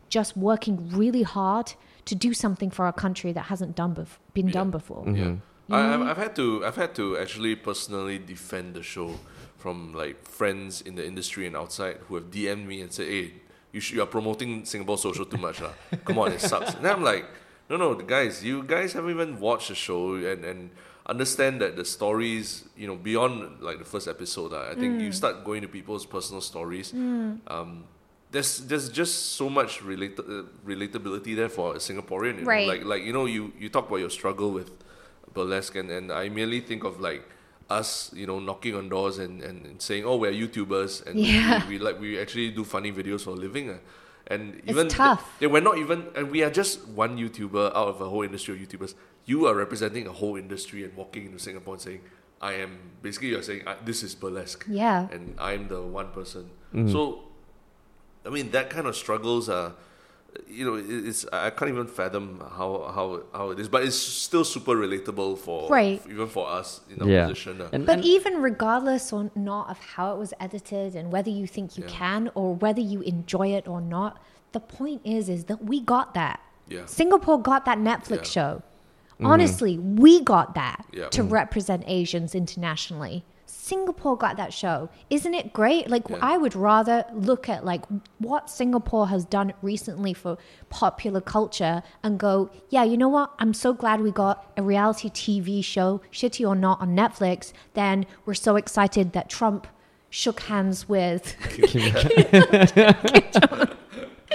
just 0.08 0.36
working 0.36 0.88
really 0.90 1.22
hard 1.22 1.72
to 2.06 2.14
do 2.14 2.32
something 2.32 2.70
for 2.70 2.86
our 2.86 2.92
country 2.92 3.32
that 3.32 3.42
hasn't 3.42 3.74
done 3.76 3.94
bef- 3.94 4.18
been 4.34 4.48
done 4.48 4.70
before. 4.70 5.04
Mm-hmm. 5.04 5.34
Yeah, 5.68 5.76
I, 5.76 5.94
I've, 5.94 6.02
I've 6.02 6.16
had 6.16 6.36
to 6.36 6.64
I've 6.64 6.76
had 6.76 6.94
to 6.94 7.18
actually 7.18 7.56
personally 7.56 8.18
defend 8.18 8.74
the 8.74 8.82
show 8.82 9.18
from 9.58 9.92
like 9.92 10.22
friends 10.24 10.80
in 10.80 10.94
the 10.94 11.04
industry 11.04 11.46
and 11.46 11.56
outside 11.56 11.96
who 12.06 12.14
have 12.14 12.30
DM'd 12.30 12.66
me 12.66 12.80
and 12.80 12.92
said, 12.92 13.08
"Hey, 13.08 13.32
you 13.72 13.80
sh- 13.80 13.92
you 13.94 14.02
are 14.02 14.06
promoting 14.06 14.64
Singapore 14.64 14.96
social 14.98 15.24
too 15.26 15.38
much, 15.38 15.60
lah. 15.60 15.72
Come 16.04 16.18
on, 16.18 16.30
it 16.32 16.40
sucks." 16.40 16.74
And 16.74 16.86
I'm 16.86 17.02
like, 17.02 17.26
"No, 17.68 17.76
no, 17.76 17.94
guys, 17.96 18.44
you 18.44 18.62
guys 18.62 18.92
haven't 18.92 19.10
even 19.10 19.40
watched 19.40 19.68
the 19.68 19.74
show 19.74 20.14
and 20.14 20.44
and." 20.44 20.70
Understand 21.08 21.60
that 21.60 21.76
the 21.76 21.84
stories, 21.84 22.64
you 22.76 22.86
know, 22.88 22.96
beyond 22.96 23.60
like 23.60 23.78
the 23.78 23.84
first 23.84 24.08
episode, 24.08 24.52
uh, 24.52 24.68
I 24.72 24.74
think 24.74 25.00
you 25.00 25.12
start 25.12 25.44
going 25.44 25.62
to 25.62 25.68
people's 25.68 26.04
personal 26.04 26.40
stories. 26.40 26.92
Um, 26.92 27.84
there's 28.32 28.58
there's 28.66 28.88
just 28.88 29.32
so 29.36 29.48
much 29.48 29.82
relate, 29.82 30.18
uh, 30.18 30.42
relatability 30.66 31.36
there 31.36 31.48
for 31.48 31.74
a 31.76 31.78
Singaporean. 31.78 32.38
You 32.38 32.40
know? 32.42 32.48
Right. 32.48 32.66
Like 32.68 32.84
like 32.84 33.02
you 33.04 33.12
know 33.12 33.26
you 33.26 33.52
you 33.58 33.68
talk 33.68 33.86
about 33.86 34.00
your 34.00 34.10
struggle 34.10 34.50
with 34.50 34.70
burlesque 35.32 35.76
and, 35.76 35.90
and 35.90 36.10
I 36.10 36.28
merely 36.28 36.60
think 36.60 36.82
of 36.82 36.98
like 37.00 37.22
us 37.70 38.10
you 38.14 38.26
know 38.26 38.38
knocking 38.40 38.74
on 38.74 38.88
doors 38.88 39.18
and, 39.18 39.42
and, 39.42 39.80
saying 39.82 40.04
oh 40.04 40.16
we're 40.16 40.32
YouTubers 40.32 41.04
and 41.06 41.16
we- 41.16 41.22
Yeah. 41.32 41.68
we, 41.68 41.78
we 41.78 41.84
like 41.84 42.00
we 42.00 42.18
actually 42.18 42.50
do 42.50 42.64
funny 42.64 42.90
videos 42.90 43.22
for 43.22 43.30
a 43.30 43.34
living 43.34 43.70
uh. 43.70 43.78
and 44.28 44.54
It's 44.56 44.70
even 44.70 44.88
tough. 44.88 45.22
they, 45.40 45.46
we're 45.46 45.60
not 45.62 45.78
even 45.78 46.06
and 46.16 46.30
we 46.30 46.42
are 46.42 46.50
just 46.50 46.86
one 46.88 47.18
YouTuber 47.18 47.66
out 47.76 47.88
of 47.88 48.00
a 48.00 48.08
whole 48.08 48.22
industry 48.22 48.54
of 48.54 48.60
YouTubers 48.68 48.94
you 49.26 49.46
are 49.46 49.54
representing 49.54 50.06
a 50.06 50.12
whole 50.12 50.36
industry 50.36 50.84
and 50.84 50.94
walking 50.96 51.26
into 51.26 51.38
Singapore 51.38 51.74
and 51.74 51.82
saying 51.82 52.00
I 52.40 52.52
am 52.54 52.78
basically 53.02 53.28
you're 53.28 53.42
saying 53.42 53.62
this 53.84 54.02
is 54.02 54.14
burlesque 54.14 54.64
Yeah. 54.68 55.08
and 55.10 55.34
I'm 55.38 55.68
the 55.68 55.82
one 55.82 56.08
person. 56.12 56.50
Mm. 56.74 56.90
So, 56.92 57.24
I 58.24 58.28
mean, 58.30 58.50
that 58.52 58.68
kind 58.70 58.86
of 58.86 58.94
struggles 58.94 59.48
are, 59.48 59.72
you 60.46 60.64
know, 60.66 60.74
it's 60.76 61.24
I 61.32 61.48
can't 61.50 61.70
even 61.70 61.86
fathom 61.86 62.40
how 62.58 62.68
how 62.94 63.22
how 63.32 63.50
it 63.52 63.58
is, 63.58 63.68
but 63.68 63.82
it's 63.84 63.96
still 63.96 64.44
super 64.44 64.76
relatable 64.76 65.38
for 65.38 65.68
Right. 65.70 66.02
even 66.08 66.28
for 66.28 66.46
us 66.48 66.82
in 66.90 67.00
our 67.02 67.08
Yeah. 67.08 67.26
position. 67.26 67.60
uh. 67.62 67.68
And, 67.72 67.86
But 67.86 67.98
and- 67.98 68.04
even 68.04 68.42
regardless 68.42 69.12
or 69.14 69.30
not 69.34 69.70
of 69.70 69.78
how 69.78 70.12
it 70.14 70.18
was 70.18 70.34
edited 70.38 70.94
and 70.94 71.10
whether 71.10 71.30
you 71.30 71.46
think 71.46 71.78
you 71.78 71.84
Yeah. 71.84 71.90
can 71.90 72.30
or 72.34 72.54
whether 72.54 72.82
you 72.82 73.00
enjoy 73.00 73.48
it 73.58 73.66
or 73.66 73.80
not, 73.80 74.20
the 74.52 74.60
point 74.60 75.00
is 75.04 75.28
is 75.30 75.44
that 75.44 75.64
we 75.64 75.80
got 75.80 76.12
that. 76.14 76.40
Yeah. 76.68 76.84
Singapore 76.84 77.40
got 77.40 77.64
that 77.64 77.78
Netflix 77.78 78.24
Yeah. 78.36 78.36
show. 78.36 78.62
Honestly, 79.22 79.78
we 79.78 80.22
got 80.22 80.54
that 80.54 80.84
Yeah. 80.92 81.08
to 81.08 81.22
represent 81.22 81.84
Asians 81.86 82.34
internationally. 82.34 83.24
Singapore 83.46 84.16
got 84.16 84.36
that 84.36 84.52
show. 84.52 84.88
Isn't 85.10 85.34
it 85.34 85.52
great? 85.52 85.88
Like 85.90 86.08
Yeah. 86.08 86.18
I 86.22 86.36
would 86.36 86.54
rather 86.54 87.04
look 87.12 87.48
at 87.48 87.64
like 87.64 87.84
what 88.18 88.48
Singapore 88.50 89.08
has 89.08 89.24
done 89.24 89.52
recently 89.62 90.12
for 90.12 90.36
popular 90.68 91.20
culture 91.20 91.82
and 92.02 92.18
go, 92.18 92.50
yeah, 92.68 92.84
you 92.84 92.96
know 92.96 93.08
what? 93.08 93.32
I'm 93.38 93.54
so 93.54 93.72
glad 93.72 94.00
we 94.02 94.10
got 94.12 94.52
a 94.56 94.62
reality 94.62 95.08
TV 95.10 95.64
show, 95.64 96.00
shitty 96.12 96.46
or 96.46 96.54
not, 96.54 96.80
on 96.80 96.94
Netflix. 96.94 97.52
Then 97.74 98.06
we're 98.24 98.34
so 98.34 98.56
excited 98.56 99.12
that 99.14 99.28
Trump 99.28 99.66
shook 100.10 100.40
hands 100.42 100.88
with. 100.88 101.34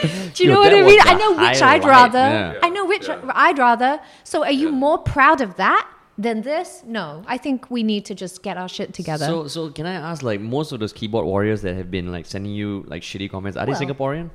Do 0.34 0.44
you 0.44 0.50
Yo, 0.50 0.54
know 0.56 0.60
what 0.62 0.74
I 0.74 0.82
mean? 0.82 1.00
I 1.04 1.14
know 1.14 1.32
which 1.32 1.60
highlight, 1.60 1.84
I'd 1.84 1.86
rather. 1.86 2.18
yeah. 2.20 2.54
I 2.64 2.70
know 2.70 2.86
which 2.86 3.08
Yeah. 3.08 3.22
I'd 3.34 3.58
rather. 3.58 4.00
So 4.24 4.44
are 4.44 4.52
you 4.52 4.68
Yeah. 4.70 4.76
more 4.76 4.98
proud 4.98 5.42
of 5.42 5.56
that 5.58 5.88
than 6.18 6.42
this? 6.42 6.84
No. 6.86 7.24
I 7.28 7.38
think 7.38 7.70
we 7.72 7.84
need 7.84 8.06
to 8.06 8.16
just 8.16 8.44
get 8.44 8.58
our 8.58 8.68
shit 8.70 8.94
together. 8.94 9.26
So, 9.26 9.48
so 9.48 9.70
can 9.70 9.86
I 9.86 9.94
ask, 9.94 10.24
like, 10.24 10.40
most 10.42 10.72
of 10.72 10.80
those 10.80 10.94
keyboard 10.94 11.26
warriors 11.26 11.62
that 11.64 11.76
have 11.76 11.90
been 11.92 12.12
like 12.12 12.26
sending 12.26 12.54
you 12.54 12.84
like 12.88 13.02
shitty 13.02 13.30
comments, 13.30 13.58
are 13.58 13.66
they 13.66 13.72
Well, 13.74 13.82
Singaporean? 13.82 14.30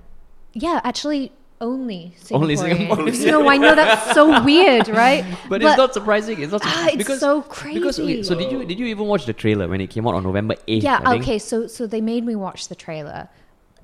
yeah, 0.54 0.80
actually 0.84 1.32
only 1.60 2.14
Singaporean. 2.22 2.34
Only 2.34 2.56
Singaporean. 2.56 3.26
no, 3.30 3.48
I 3.48 3.56
know 3.56 3.74
that's 3.74 4.12
so 4.12 4.42
weird, 4.44 4.88
right? 4.88 5.24
But, 5.48 5.62
it's 5.62 5.76
not 5.78 5.94
surprising. 5.94 6.40
It's 6.42 6.52
not 6.52 6.60
Ah, 6.64 6.86
it's 6.88 6.96
because, 6.96 7.18
so 7.20 7.40
Because, 7.40 7.98
okay, 7.98 8.04
crazy. 8.04 8.22
so 8.24 8.34
did 8.34 8.52
you 8.52 8.64
did 8.66 8.78
you 8.78 8.86
even 8.86 9.06
watch 9.06 9.24
the 9.24 9.32
trailer 9.32 9.66
when 9.66 9.80
it 9.80 9.88
came 9.88 10.06
out 10.06 10.14
on 10.14 10.22
November 10.22 10.56
eighth? 10.68 10.84
Yeah, 10.84 11.00
I 11.04 11.12
think? 11.12 11.22
okay, 11.22 11.38
so 11.38 11.66
so 11.66 11.86
they 11.86 12.00
made 12.02 12.24
me 12.26 12.36
watch 12.36 12.68
the 12.68 12.74
trailer. 12.74 13.28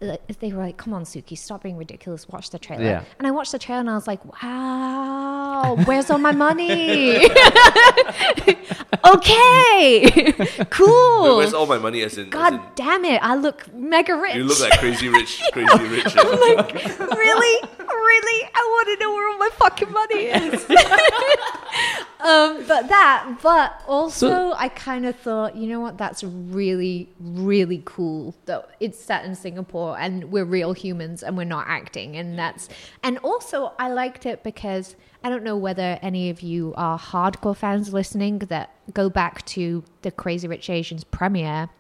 Uh, 0.03 0.17
They 0.41 0.53
were 0.53 0.63
like, 0.63 0.77
"Come 0.77 0.93
on, 0.95 1.05
Sukki, 1.05 1.39
stop 1.39 1.63
being 1.63 1.77
ridiculous. 1.77 2.29
Watch 2.29 2.51
the 2.51 2.59
trailer." 2.59 2.83
Yeah. 2.85 3.05
And 3.19 3.27
I 3.27 3.31
watched 3.31 3.53
the 3.53 3.59
trailer 3.59 3.81
and 3.81 3.91
I 3.91 3.95
was 3.95 4.07
like, 4.09 4.21
"Wow, 4.43 5.77
where's 5.87 6.11
all 6.11 6.19
my 6.19 6.33
money?" 6.33 7.19
okay, 9.05 10.03
Wait, 10.05 10.71
cool. 10.71 11.37
where's 11.37 11.55
all 11.55 11.67
my 11.67 11.79
money? 11.79 12.03
As 12.03 12.19
in, 12.19 12.25
as 12.25 12.31
God 12.31 12.55
in 12.55 12.61
damn 12.75 13.05
it, 13.05 13.23
I 13.23 13.35
look 13.37 13.73
mega 13.75 14.17
rich. 14.17 14.35
you 14.35 14.45
look 14.45 14.61
like 14.61 14.79
crazy 14.79 15.09
rich, 15.09 15.41
crazy 15.53 15.85
rich. 15.89 16.17
uh. 16.17 17.07
really, 17.17 17.69
really, 18.13 18.45
I 18.55 18.69
want 18.73 18.89
to 18.89 19.05
know 19.05 19.13
where 19.13 19.29
all 19.31 19.39
my 19.39 19.51
fucking 19.59 19.93
money 19.93 20.25
is. 20.27 20.63
um, 22.21 22.65
but 22.67 22.89
that, 22.89 23.39
but 23.43 23.83
also, 23.87 24.29
So- 24.29 24.55
I 24.57 24.69
kind 24.69 25.07
of 25.07 25.17
thought, 25.17 25.57
you 25.57 25.67
know 25.69 25.81
what? 25.81 25.99
That's 25.99 26.23
really, 26.23 27.09
really 27.21 27.83
cool 27.85 28.35
that 28.47 28.69
it's 28.81 28.99
set 28.99 29.25
in 29.25 29.35
Singapore 29.35 29.99
and 29.99 30.31
we're 30.31 30.45
real 30.45 30.73
humans 30.73 31.23
and 31.23 31.37
we're 31.37 31.45
not 31.45 31.67
acting, 31.69 32.17
and 32.17 32.39
that's. 32.39 32.69
And 33.03 33.19
also, 33.19 33.73
I 33.79 33.89
liked 33.91 34.27
it 34.27 34.43
because 34.43 34.95
I 35.25 35.31
don't 35.31 35.45
know 35.45 35.57
whether 35.57 35.99
any 36.03 36.31
of 36.31 36.41
you 36.43 36.75
are 36.77 36.99
hardcore 36.99 37.57
fans 37.57 37.93
listening 37.93 38.41
that 38.41 38.75
go 38.93 39.09
back 39.09 39.45
to 39.47 39.85
the 40.03 40.11
Crazy 40.11 40.49
Rich 40.49 40.69
Asians 40.71 41.05
premiere 41.05 41.71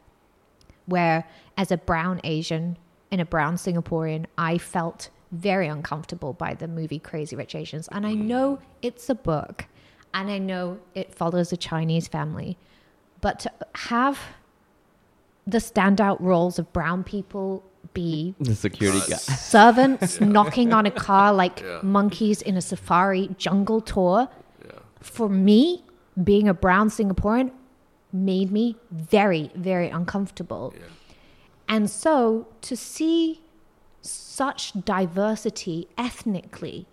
where 0.86 1.24
as 1.56 1.70
a 1.70 1.76
brown 1.76 2.20
Asian 2.24 2.76
and 3.10 3.20
a 3.20 3.24
brown 3.24 3.54
Singaporean, 3.56 4.26
I 4.36 4.58
felt 4.58 5.10
very 5.32 5.66
uncomfortable 5.66 6.34
by 6.34 6.54
the 6.54 6.68
movie 6.68 6.98
Crazy 6.98 7.34
Rich 7.34 7.54
Asians. 7.54 7.88
And 7.90 8.06
I 8.06 8.12
mm. 8.14 8.24
know 8.24 8.60
it's 8.82 9.08
a 9.08 9.14
book 9.14 9.66
and 10.14 10.30
I 10.30 10.38
know 10.38 10.78
it 10.94 11.14
follows 11.14 11.52
a 11.52 11.56
Chinese 11.56 12.06
family, 12.06 12.58
but 13.20 13.40
to 13.40 13.52
have 13.74 14.20
the 15.46 15.58
standout 15.58 16.18
roles 16.20 16.58
of 16.58 16.72
brown 16.72 17.02
people 17.02 17.64
be 17.94 18.34
The 18.40 18.54
security 18.54 19.00
guy. 19.08 19.16
servants 19.56 20.20
knocking 20.20 20.72
on 20.72 20.86
a 20.86 20.90
car 20.90 21.32
like 21.42 21.60
Yeah. 21.60 21.80
monkeys 21.82 22.42
in 22.42 22.56
a 22.56 22.60
safari 22.60 23.30
jungle 23.38 23.80
tour 23.80 24.28
Yeah. 24.64 24.72
for 25.00 25.28
me 25.28 25.82
being 26.22 26.46
a 26.46 26.54
brown 26.54 26.90
singaporean 26.90 27.50
made 28.12 28.52
me 28.52 28.76
very 28.90 29.50
very 29.54 29.88
uncomfortable 29.88 30.74
Yeah. 30.76 30.86
and 31.68 31.90
so 31.90 32.46
to 32.60 32.76
see 32.76 33.40
such 34.02 34.72
diversity 34.84 35.88
ethnically 35.96 36.86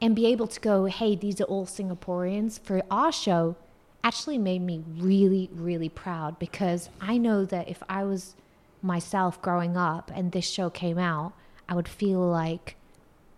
and 0.00 0.14
be 0.14 0.26
able 0.26 0.46
to 0.46 0.60
go 0.60 0.84
hey 0.84 1.14
these 1.16 1.40
are 1.40 1.44
all 1.44 1.66
singaporeans 1.66 2.60
for 2.60 2.80
our 2.90 3.10
show 3.12 3.56
actually 4.04 4.38
made 4.38 4.62
me 4.62 4.82
really 4.96 5.50
really 5.52 5.88
proud 5.88 6.38
because 6.38 6.88
i 7.00 7.18
know 7.18 7.44
that 7.44 7.68
if 7.68 7.82
i 7.88 8.04
was 8.04 8.36
myself 8.80 9.42
growing 9.42 9.76
up 9.76 10.10
and 10.14 10.30
this 10.30 10.48
show 10.48 10.70
came 10.70 10.98
out 10.98 11.32
i 11.68 11.74
would 11.74 11.88
feel 11.88 12.20
like 12.20 12.76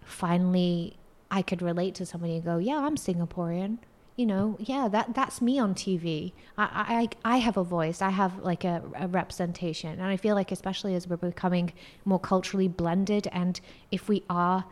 finally 0.05 0.99
I 1.31 1.43
could 1.43 1.63
relate 1.63 1.95
to 1.97 2.07
somebody 2.07 2.37
and 2.37 2.45
go, 2.45 2.59
yeah, 2.59 2.79
I'm 2.79 2.97
Singaporean. 2.97 3.79
You 4.21 4.27
know, 4.27 4.57
yeah, 4.61 4.87
that 4.89 5.15
that's 5.15 5.41
me 5.41 5.59
on 5.59 5.75
TV. 5.75 6.35
I 6.59 7.09
I, 7.25 7.35
I 7.37 7.37
have 7.39 7.57
a 7.57 7.65
voice. 7.65 8.03
I 8.03 8.11
have 8.11 8.33
like 8.41 8.65
a, 8.65 8.83
a 8.95 9.09
representation, 9.09 9.93
and 9.93 10.03
I 10.03 10.19
feel 10.19 10.35
like 10.35 10.53
especially 10.53 10.95
as 10.95 11.09
we're 11.09 11.17
becoming 11.17 11.73
more 12.05 12.21
culturally 12.21 12.69
blended, 12.69 13.29
and 13.33 13.59
if 13.91 14.11
we 14.11 14.23
are 14.29 14.67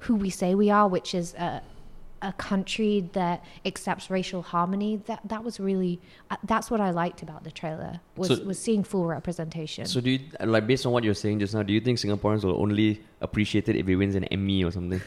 who 0.00 0.14
we 0.14 0.28
say 0.28 0.54
we 0.54 0.68
are, 0.68 0.86
which 0.88 1.14
is 1.14 1.32
a 1.36 1.62
a 2.20 2.34
country 2.34 3.08
that 3.14 3.42
accepts 3.64 4.10
racial 4.10 4.42
harmony. 4.42 4.96
That 5.06 5.20
that 5.24 5.42
was 5.42 5.58
really 5.58 5.98
uh, 6.30 6.36
that's 6.44 6.70
what 6.70 6.82
I 6.82 6.90
liked 6.90 7.22
about 7.22 7.44
the 7.44 7.50
trailer 7.50 8.00
was 8.16 8.28
So- 8.28 8.44
was 8.44 8.58
seeing 8.58 8.84
full 8.84 9.06
representation. 9.06 9.86
So 9.86 10.02
do 10.02 10.10
you 10.10 10.20
like 10.44 10.66
based 10.66 10.84
on 10.84 10.92
what 10.92 11.02
you're 11.02 11.14
saying 11.14 11.38
just 11.38 11.54
now? 11.54 11.62
Do 11.62 11.72
you 11.72 11.80
think 11.80 11.98
Singaporeans 11.98 12.44
will 12.44 12.60
only 12.60 13.00
appreciate 13.22 13.70
it 13.70 13.76
if 13.76 13.88
it 13.88 13.96
wins 13.96 14.16
an 14.16 14.24
Emmy 14.24 14.64
or 14.64 14.70
something? 14.70 15.00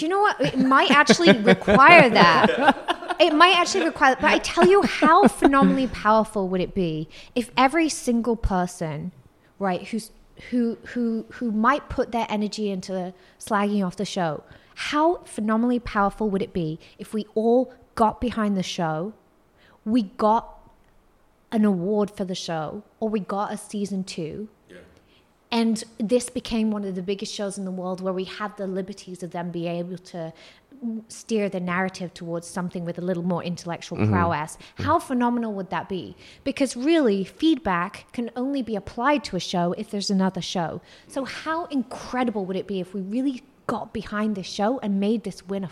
You 0.00 0.08
know 0.08 0.20
what? 0.20 0.40
It 0.40 0.58
might 0.58 0.90
actually 0.90 1.32
require 1.42 2.08
that. 2.10 3.16
It 3.20 3.34
might 3.34 3.56
actually 3.56 3.84
require 3.84 4.14
that. 4.14 4.20
But 4.20 4.30
I 4.32 4.38
tell 4.38 4.66
you, 4.66 4.82
how 4.82 5.28
phenomenally 5.28 5.86
powerful 5.88 6.48
would 6.48 6.60
it 6.60 6.74
be 6.74 7.08
if 7.34 7.50
every 7.56 7.88
single 7.88 8.36
person, 8.36 9.12
right, 9.58 9.86
who's 9.88 10.10
who 10.50 10.78
who 10.86 11.26
who 11.30 11.52
might 11.52 11.88
put 11.88 12.10
their 12.12 12.26
energy 12.28 12.70
into 12.70 13.12
slagging 13.38 13.84
off 13.84 13.96
the 13.96 14.04
show, 14.04 14.42
how 14.74 15.16
phenomenally 15.24 15.78
powerful 15.78 16.30
would 16.30 16.42
it 16.42 16.52
be 16.52 16.78
if 16.98 17.12
we 17.14 17.26
all 17.34 17.72
got 17.94 18.20
behind 18.20 18.56
the 18.56 18.62
show, 18.62 19.12
we 19.84 20.02
got 20.02 20.58
an 21.52 21.64
award 21.64 22.10
for 22.10 22.24
the 22.24 22.34
show, 22.34 22.82
or 22.98 23.08
we 23.08 23.20
got 23.20 23.52
a 23.52 23.56
season 23.56 24.02
two. 24.04 24.48
And 25.52 25.84
this 25.98 26.30
became 26.30 26.70
one 26.70 26.82
of 26.84 26.94
the 26.94 27.02
biggest 27.02 27.32
shows 27.32 27.58
in 27.58 27.66
the 27.66 27.70
world 27.70 28.00
where 28.00 28.14
we 28.14 28.24
had 28.24 28.56
the 28.56 28.66
liberties 28.66 29.22
of 29.22 29.32
them 29.32 29.50
being 29.50 29.76
able 29.76 29.98
to 29.98 30.32
steer 31.08 31.48
the 31.48 31.60
narrative 31.60 32.12
towards 32.14 32.46
something 32.46 32.84
with 32.86 32.98
a 32.98 33.02
little 33.02 33.22
more 33.22 33.44
intellectual 33.44 33.98
mm-hmm. 33.98 34.10
prowess. 34.10 34.56
Mm-hmm. 34.56 34.82
How 34.84 34.98
phenomenal 34.98 35.52
would 35.52 35.68
that 35.68 35.90
be? 35.90 36.16
Because 36.42 36.74
really, 36.74 37.22
feedback 37.22 38.10
can 38.12 38.30
only 38.34 38.62
be 38.62 38.74
applied 38.74 39.24
to 39.24 39.36
a 39.36 39.40
show 39.40 39.74
if 39.74 39.90
there's 39.90 40.10
another 40.10 40.40
show. 40.40 40.80
So, 41.06 41.24
how 41.24 41.66
incredible 41.66 42.46
would 42.46 42.56
it 42.56 42.66
be 42.66 42.80
if 42.80 42.94
we 42.94 43.02
really 43.02 43.42
got 43.66 43.92
behind 43.92 44.34
this 44.34 44.46
show 44.46 44.78
and 44.80 44.98
made 44.98 45.22
this 45.22 45.46
win 45.46 45.64
a 45.64 45.70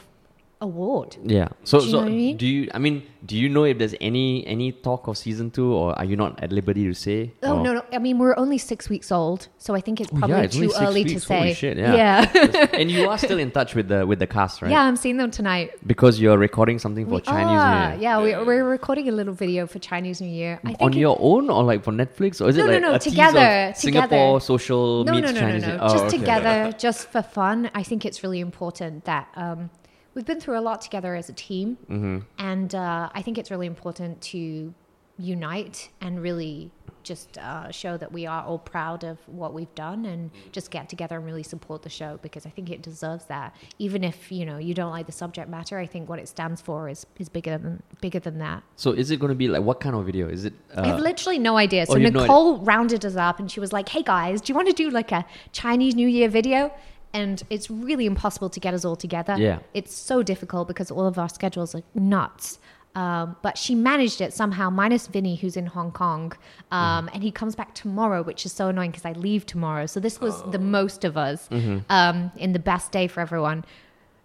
award? 0.60 1.16
Yeah. 1.24 1.48
So 1.64 1.80
Do 1.80 1.84
you 1.86 1.90
so 1.92 2.00
I 2.00 2.08
mean? 2.08 2.36
do 2.36 2.46
you? 2.46 2.68
I 2.74 2.78
mean, 2.78 3.02
do 3.24 3.36
you 3.36 3.48
know 3.48 3.64
if 3.64 3.78
there's 3.78 3.94
any 4.00 4.46
any 4.46 4.72
talk 4.72 5.06
of 5.08 5.16
season 5.18 5.50
two, 5.50 5.72
or 5.72 5.98
are 5.98 6.04
you 6.04 6.16
not 6.16 6.42
at 6.42 6.52
liberty 6.52 6.84
to 6.86 6.94
say? 6.94 7.32
Oh 7.42 7.58
Or- 7.58 7.62
no, 7.64 7.72
no! 7.74 7.82
I 7.92 7.98
mean, 7.98 8.18
we're 8.18 8.36
only 8.36 8.58
six 8.58 8.88
weeks 8.88 9.10
old, 9.12 9.48
so 9.58 9.74
I 9.74 9.80
think 9.80 10.00
it's 10.00 10.10
Oh, 10.12 10.16
yeah, 10.16 10.20
probably 10.20 10.44
it's 10.44 10.56
too 10.56 10.72
early 10.78 11.04
weeks. 11.04 11.12
to 11.14 11.20
say. 11.28 11.38
Holy 11.38 11.54
shit, 11.54 11.76
yeah. 11.76 11.94
yeah. 12.34 12.66
and 12.74 12.90
you 12.90 13.08
are 13.08 13.18
still 13.18 13.38
in 13.38 13.50
touch 13.50 13.74
with 13.74 13.88
the 13.88 14.06
with 14.06 14.18
the 14.18 14.26
cast, 14.26 14.62
right? 14.62 14.70
Yeah, 14.70 14.82
I'm 14.84 14.96
seeing 14.96 15.16
them 15.16 15.30
tonight. 15.30 15.72
Because 15.86 16.20
you're 16.20 16.38
recording 16.38 16.78
something 16.78 17.06
for 17.06 17.16
We 17.16 17.20
Chinese 17.22 17.46
are. 17.60 17.90
New 17.90 17.92
Year. 17.94 18.02
Yeah, 18.02 18.22
we, 18.22 18.44
we're 18.46 18.64
recording 18.64 19.08
a 19.08 19.12
little 19.12 19.34
video 19.34 19.66
for 19.66 19.78
Chinese 19.78 20.20
New 20.20 20.28
Year. 20.30 20.60
I 20.64 20.68
think 20.68 20.82
On 20.82 20.92
it- 20.92 20.98
your 20.98 21.16
own 21.20 21.50
or 21.50 21.62
like 21.62 21.84
for 21.84 21.92
Netflix 21.92 22.40
or 22.40 22.48
is 22.48 22.56
No, 22.56 22.66
it 22.66 22.72
like 22.72 22.82
no, 22.82 22.94
a 22.94 22.98
tease 22.98 23.12
together, 23.12 23.72
Singapore 23.76 24.40
together. 24.40 24.40
social 24.40 25.04
no, 25.04 25.12
meets 25.12 25.26
no, 25.26 25.32
no, 25.32 25.40
Chinese 25.40 25.62
no, 25.62 25.68
New 25.72 25.76
no, 25.78 25.84
Oh, 25.84 25.92
just 25.92 26.04
okay. 26.06 26.18
together, 26.18 26.72
just 26.78 27.08
for 27.10 27.22
fun. 27.22 27.70
I 27.74 27.82
think 27.82 28.04
it's 28.04 28.22
really 28.22 28.40
important 28.40 29.04
that 29.04 29.28
um, 29.36 29.70
we've 30.14 30.26
been 30.26 30.40
through 30.40 30.58
a 30.58 30.60
lot 30.70 30.80
together 30.80 31.14
as 31.14 31.28
a 31.28 31.32
team, 31.32 31.76
Mm-hmm. 31.88 32.18
and 32.38 32.74
uh, 32.74 33.08
I 33.14 33.22
think 33.22 33.38
it's 33.38 33.50
really 33.50 33.66
important 33.66 34.20
to 34.32 34.74
unite 35.18 35.90
and 36.00 36.22
really 36.22 36.70
just 37.02 37.38
uh, 37.38 37.70
show 37.70 37.96
that 37.96 38.12
we 38.12 38.26
are 38.26 38.42
all 38.42 38.58
proud 38.58 39.04
of 39.04 39.18
what 39.26 39.54
we've 39.54 39.74
done 39.74 40.04
and 40.04 40.30
just 40.52 40.70
get 40.70 40.86
together 40.88 41.16
and 41.16 41.24
really 41.24 41.42
support 41.42 41.82
the 41.82 41.88
show 41.88 42.18
because 42.22 42.44
I 42.44 42.50
think 42.50 42.70
it 42.70 42.82
deserves 42.82 43.24
that. 43.26 43.56
Even 43.78 44.04
if 44.04 44.30
you 44.30 44.44
know 44.44 44.58
you 44.58 44.74
don't 44.74 44.90
like 44.90 45.06
the 45.06 45.12
subject 45.12 45.48
matter, 45.48 45.78
I 45.78 45.86
think 45.86 46.08
what 46.10 46.18
it 46.18 46.28
stands 46.28 46.60
for 46.60 46.88
is 46.90 47.06
is 47.18 47.28
bigger 47.30 47.56
than 47.56 47.82
bigger 48.02 48.18
than 48.20 48.38
that. 48.38 48.62
So 48.76 48.92
is 48.92 49.10
it 49.10 49.18
going 49.18 49.30
to 49.30 49.34
be 49.34 49.48
like 49.48 49.62
what 49.62 49.80
kind 49.80 49.94
of 49.96 50.04
video? 50.04 50.28
Is 50.28 50.44
it? 50.44 50.52
I 50.76 50.86
have 50.88 50.98
Uh, 51.00 51.02
literally 51.02 51.38
no 51.38 51.56
idea. 51.56 51.86
So 51.86 51.94
oh, 51.94 51.96
you 51.96 52.10
no 52.10 52.20
Nicole 52.20 52.58
rounded 52.58 53.04
us 53.06 53.16
up 53.16 53.38
and 53.40 53.50
she 53.50 53.60
was 53.60 53.72
like, 53.72 53.88
"Hey 53.88 54.02
guys, 54.02 54.40
do 54.42 54.50
you 54.52 54.54
want 54.54 54.68
to 54.68 54.74
do 54.74 54.90
like 54.90 55.10
a 55.10 55.24
Chinese 55.52 55.94
New 55.94 56.08
Year 56.08 56.28
video?" 56.28 56.70
And 57.12 57.42
it's 57.50 57.70
really 57.70 58.06
impossible 58.06 58.48
to 58.50 58.60
get 58.60 58.72
us 58.74 58.84
all 58.84 58.96
together. 58.96 59.36
Yeah. 59.38 59.58
it's 59.74 59.94
so 59.94 60.22
difficult 60.22 60.68
because 60.68 60.90
all 60.90 61.06
of 61.06 61.18
our 61.18 61.28
schedules 61.28 61.74
are 61.74 61.82
nuts. 61.94 62.58
Um, 62.96 63.36
but 63.42 63.56
she 63.56 63.76
managed 63.76 64.20
it 64.20 64.32
somehow, 64.32 64.68
minus 64.68 65.06
Vinny, 65.06 65.36
who's 65.36 65.56
in 65.56 65.66
Hong 65.66 65.92
Kong, 65.92 66.32
um, 66.72 67.08
and 67.14 67.22
he 67.22 67.30
comes 67.30 67.54
back 67.54 67.72
tomorrow, 67.72 68.22
which 68.22 68.44
is 68.44 68.52
so 68.52 68.66
annoying 68.68 68.90
because 68.90 69.04
I 69.04 69.12
leave 69.12 69.46
tomorrow. 69.46 69.86
So 69.86 70.00
this 70.00 70.20
was 70.20 70.42
the 70.50 70.58
most 70.58 71.04
of 71.04 71.16
us 71.16 71.48
um, 71.88 72.32
in 72.36 72.52
the 72.52 72.58
best 72.58 72.90
day 72.90 73.06
for 73.06 73.20
everyone. 73.20 73.64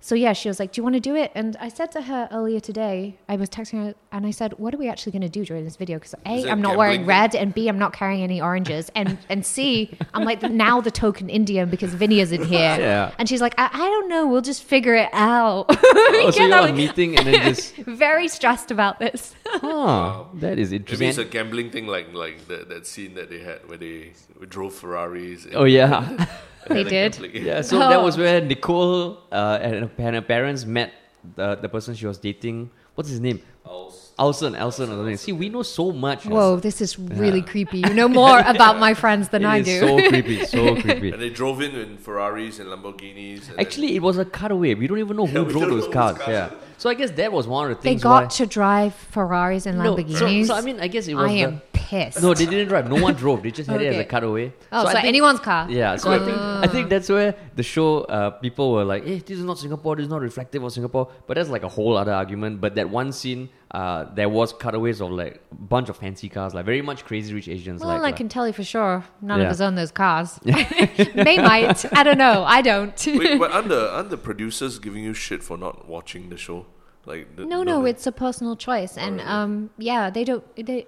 So 0.05 0.13
yeah, 0.13 0.33
she 0.33 0.47
was 0.49 0.59
like, 0.59 0.71
"Do 0.71 0.77
you 0.79 0.83
want 0.83 0.93
to 0.93 0.99
do 0.99 1.15
it?" 1.15 1.31
And 1.33 1.57
I 1.59 1.67
said 1.67 1.91
to 1.93 2.01
her 2.03 2.27
earlier 2.31 2.59
today, 2.59 3.17
I 3.27 3.37
was 3.37 3.49
texting 3.49 3.83
her 3.83 3.95
and 4.11 4.23
I 4.23 4.29
said, 4.29 4.53
"What 4.59 4.71
are 4.75 4.77
we 4.77 4.87
actually 4.87 5.13
going 5.13 5.23
to 5.23 5.29
do 5.29 5.43
during 5.43 5.65
this 5.65 5.77
video?" 5.77 5.97
Because 5.97 6.13
Is 6.13 6.43
a, 6.43 6.47
it 6.47 6.51
I'm 6.51 6.61
not 6.61 6.77
wearing 6.77 7.07
red, 7.07 7.33
and 7.33 7.51
b, 7.51 7.67
I'm 7.67 7.79
not 7.79 7.91
carrying 7.91 8.21
any 8.21 8.39
oranges, 8.39 8.91
and 8.93 9.17
and 9.29 9.43
c, 9.43 9.97
I'm 10.13 10.23
like 10.23 10.43
now 10.43 10.79
the 10.79 10.91
token 10.91 11.27
Indian 11.27 11.71
because 11.71 11.91
Vinny 11.95 12.19
isn't 12.19 12.45
here. 12.55 12.77
Yeah. 12.79 13.13
And 13.17 13.27
she's 13.27 13.41
like, 13.41 13.55
I, 13.57 13.67
"I 13.73 13.77
don't 13.79 14.07
know, 14.07 14.27
we'll 14.27 14.43
just 14.43 14.61
figure 14.63 14.93
it 14.93 15.09
out." 15.11 15.65
oh, 15.71 16.29
so 16.29 16.37
Yeah, 16.37 16.39
you're 16.39 16.49
that 16.49 16.69
on 16.69 16.77
meeting 16.77 17.17
and 17.17 17.25
then 17.25 17.55
just 17.55 17.75
Very 17.77 18.27
stressed 18.27 18.69
about 18.69 18.99
this. 18.99 19.33
oh, 19.63 20.29
that 20.35 20.59
is 20.59 20.69
Maybe 20.69 20.83
interesting. 20.83 21.09
it's 21.09 21.17
a 21.17 21.25
gambling 21.25 21.71
thing, 21.71 21.87
like 21.87 22.13
like 22.13 22.47
that, 22.47 22.69
that 22.69 22.85
scene 22.85 23.15
that 23.15 23.31
they 23.31 23.39
had 23.39 23.67
where 23.67 23.79
they 23.79 24.13
drove 24.49 24.75
Ferraris. 24.75 25.47
oh 25.55 25.63
yeah, 25.63 26.27
They 26.76 26.84
did? 26.84 27.18
yeah. 27.34 27.61
So 27.61 27.80
that 27.80 28.01
was 28.01 28.18
Oh. 28.18 28.22
where 28.22 28.41
Nicole 28.41 29.20
uh, 29.32 29.59
and, 29.61 29.74
her- 29.84 29.91
and 29.97 30.16
her 30.16 30.22
parents 30.22 30.66
met 30.66 30.91
the 31.36 31.55
the 31.55 31.70
person 31.70 31.95
she 31.95 32.05
was 32.07 32.18
dating. 32.18 32.70
What's 32.95 33.09
his 33.09 33.20
name? 33.20 33.41
Als- 33.66 34.13
Alson, 34.18 34.55
Alson 34.55 34.89
or. 34.91 35.18
See, 35.18 35.34
we 35.34 35.49
know 35.49 35.63
so 35.63 35.91
much. 35.91 36.26
Whoa, 36.26 36.55
this 36.57 36.80
is 36.80 36.97
really 36.97 37.41
creepy. 37.41 37.80
You 37.80 37.93
know 37.93 38.07
more 38.07 38.39
about 38.55 38.80
my 38.80 38.93
friends 38.93 39.28
than 39.30 39.43
It 39.43 39.47
I 39.47 39.57
is 39.57 39.66
do. 39.66 39.80
so 39.82 40.09
creepy, 40.09 40.45
so 40.45 40.76
creepy. 40.84 41.09
And 41.11 41.22
they 41.22 41.30
drove 41.30 41.61
in 41.61 41.76
in 41.76 41.97
Ferraris 41.97 42.59
and 42.59 42.70
Lamborghinis. 42.70 43.49
And 43.49 43.59
Actually, 43.59 43.95
it 43.95 44.01
was 44.01 44.18
a 44.18 44.24
cutaway. 44.26 44.74
We 44.76 44.88
don't 44.88 44.99
even 44.99 45.18
know 45.18 45.26
who 45.26 45.43
Yeah, 45.43 45.51
drove 45.51 45.70
those 45.70 45.86
know 45.88 45.91
cars. 45.91 46.18
cars. 46.18 46.30
Yeah. 46.30 46.49
So 46.78 46.89
I 46.89 46.93
guess 46.93 47.11
that 47.11 47.32
was 47.34 47.47
one 47.47 47.70
of 47.72 47.76
the 47.76 47.82
things. 47.82 48.01
they 48.01 48.03
got 48.03 48.24
why. 48.24 48.28
to 48.39 48.45
drive 48.45 48.93
Ferraris 48.93 49.66
and 49.66 49.78
No, 49.80 49.95
Lamborghinis. 49.95 50.45
so, 50.47 50.53
so 50.53 50.55
I 50.55 50.61
mean, 50.61 50.80
I 50.80 50.88
guess 50.88 51.07
it 51.09 51.16
was. 51.16 51.26
I 51.26 51.34
the- 51.34 51.41
am 51.41 51.61
pissed. 51.89 52.21
No, 52.21 52.33
they 52.33 52.45
didn't 52.53 52.69
drive. 52.73 52.86
No 52.95 52.99
one 53.07 53.13
drove. 53.23 53.39
They 53.43 53.51
just 53.59 53.69
had 53.69 53.81
it 53.81 53.88
as 53.93 53.95
a 53.95 53.99
Okay. 53.99 54.09
cutaway. 54.13 54.45
Oh, 54.71 54.83
so, 54.83 54.89
I 54.89 54.93
think- 54.93 55.05
anyone's 55.13 55.39
car. 55.49 55.61
Yeah, 55.69 55.95
so 56.03 56.07
I 56.17 56.19
think 56.25 56.38
I 56.65 56.67
think 56.73 56.89
that's 56.93 57.09
where 57.15 57.29
the 57.59 57.63
show 57.63 57.89
uh, 58.17 58.29
people 58.45 58.65
were 58.75 58.83
like, 58.93 59.03
"Hey, 59.09 59.19
this 59.27 59.38
is 59.41 59.45
not 59.51 59.57
Singapore. 59.65 59.95
This 59.95 60.03
is 60.09 60.09
not 60.15 60.21
reflective 60.29 60.61
of 60.63 60.71
Singapore." 60.77 61.05
But 61.27 61.33
that's 61.38 61.49
like 61.55 61.63
a 61.63 61.73
whole 61.77 61.95
other 62.01 62.13
argument. 62.21 62.53
But 62.63 62.71
that 62.79 62.89
one 62.89 63.11
scene, 63.19 63.49
uh, 63.71 64.05
there 64.19 64.29
was 64.29 64.53
cutaways 64.63 64.99
of 65.01 65.11
like 65.11 65.36
a 65.51 65.55
bunch 65.75 65.88
of 65.89 65.97
fancy 65.97 66.29
cars, 66.29 66.53
like 66.55 66.65
very 66.65 66.81
much 66.89 67.05
Crazy 67.05 67.33
Rich 67.33 67.47
Asians. 67.55 67.81
Well, 67.81 67.89
like, 67.89 67.99
I 67.99 68.01
like- 68.09 68.15
can 68.21 68.29
tell 68.36 68.45
you 68.47 68.53
for 68.53 68.63
sure, 68.75 69.03
none 69.21 69.39
Yeah. 69.39 69.45
of 69.45 69.51
us 69.51 69.61
own 69.61 69.75
those 69.75 69.91
cars. 69.91 70.39
they 70.43 71.38
might. 71.51 71.79
I 71.99 72.03
don't 72.07 72.17
know. 72.17 72.43
I 72.57 72.61
don't. 72.61 72.95
Wait, 73.21 73.38
but 73.39 73.51
aren't 73.55 73.69
the, 73.69 73.81
aren't 73.95 74.09
the 74.09 74.17
producers 74.29 74.79
giving 74.79 75.03
you 75.03 75.13
shit 75.13 75.43
for 75.43 75.57
not 75.57 75.88
watching 75.88 76.29
the 76.29 76.38
show? 76.38 76.65
Like 77.07 77.36
the, 77.36 77.45
no, 77.45 77.61
no, 77.61 77.86
it's 77.86 78.07
a 78.07 78.11
personal 78.11 78.55
choice, 78.55 78.97
and 78.97 79.17
really? 79.17 79.29
um, 79.29 79.69
yeah, 79.77 80.09
they 80.09 80.23
don't. 80.23 80.43
They 80.55 80.88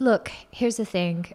look. 0.00 0.32
Here's 0.50 0.76
the 0.76 0.84
thing, 0.84 1.32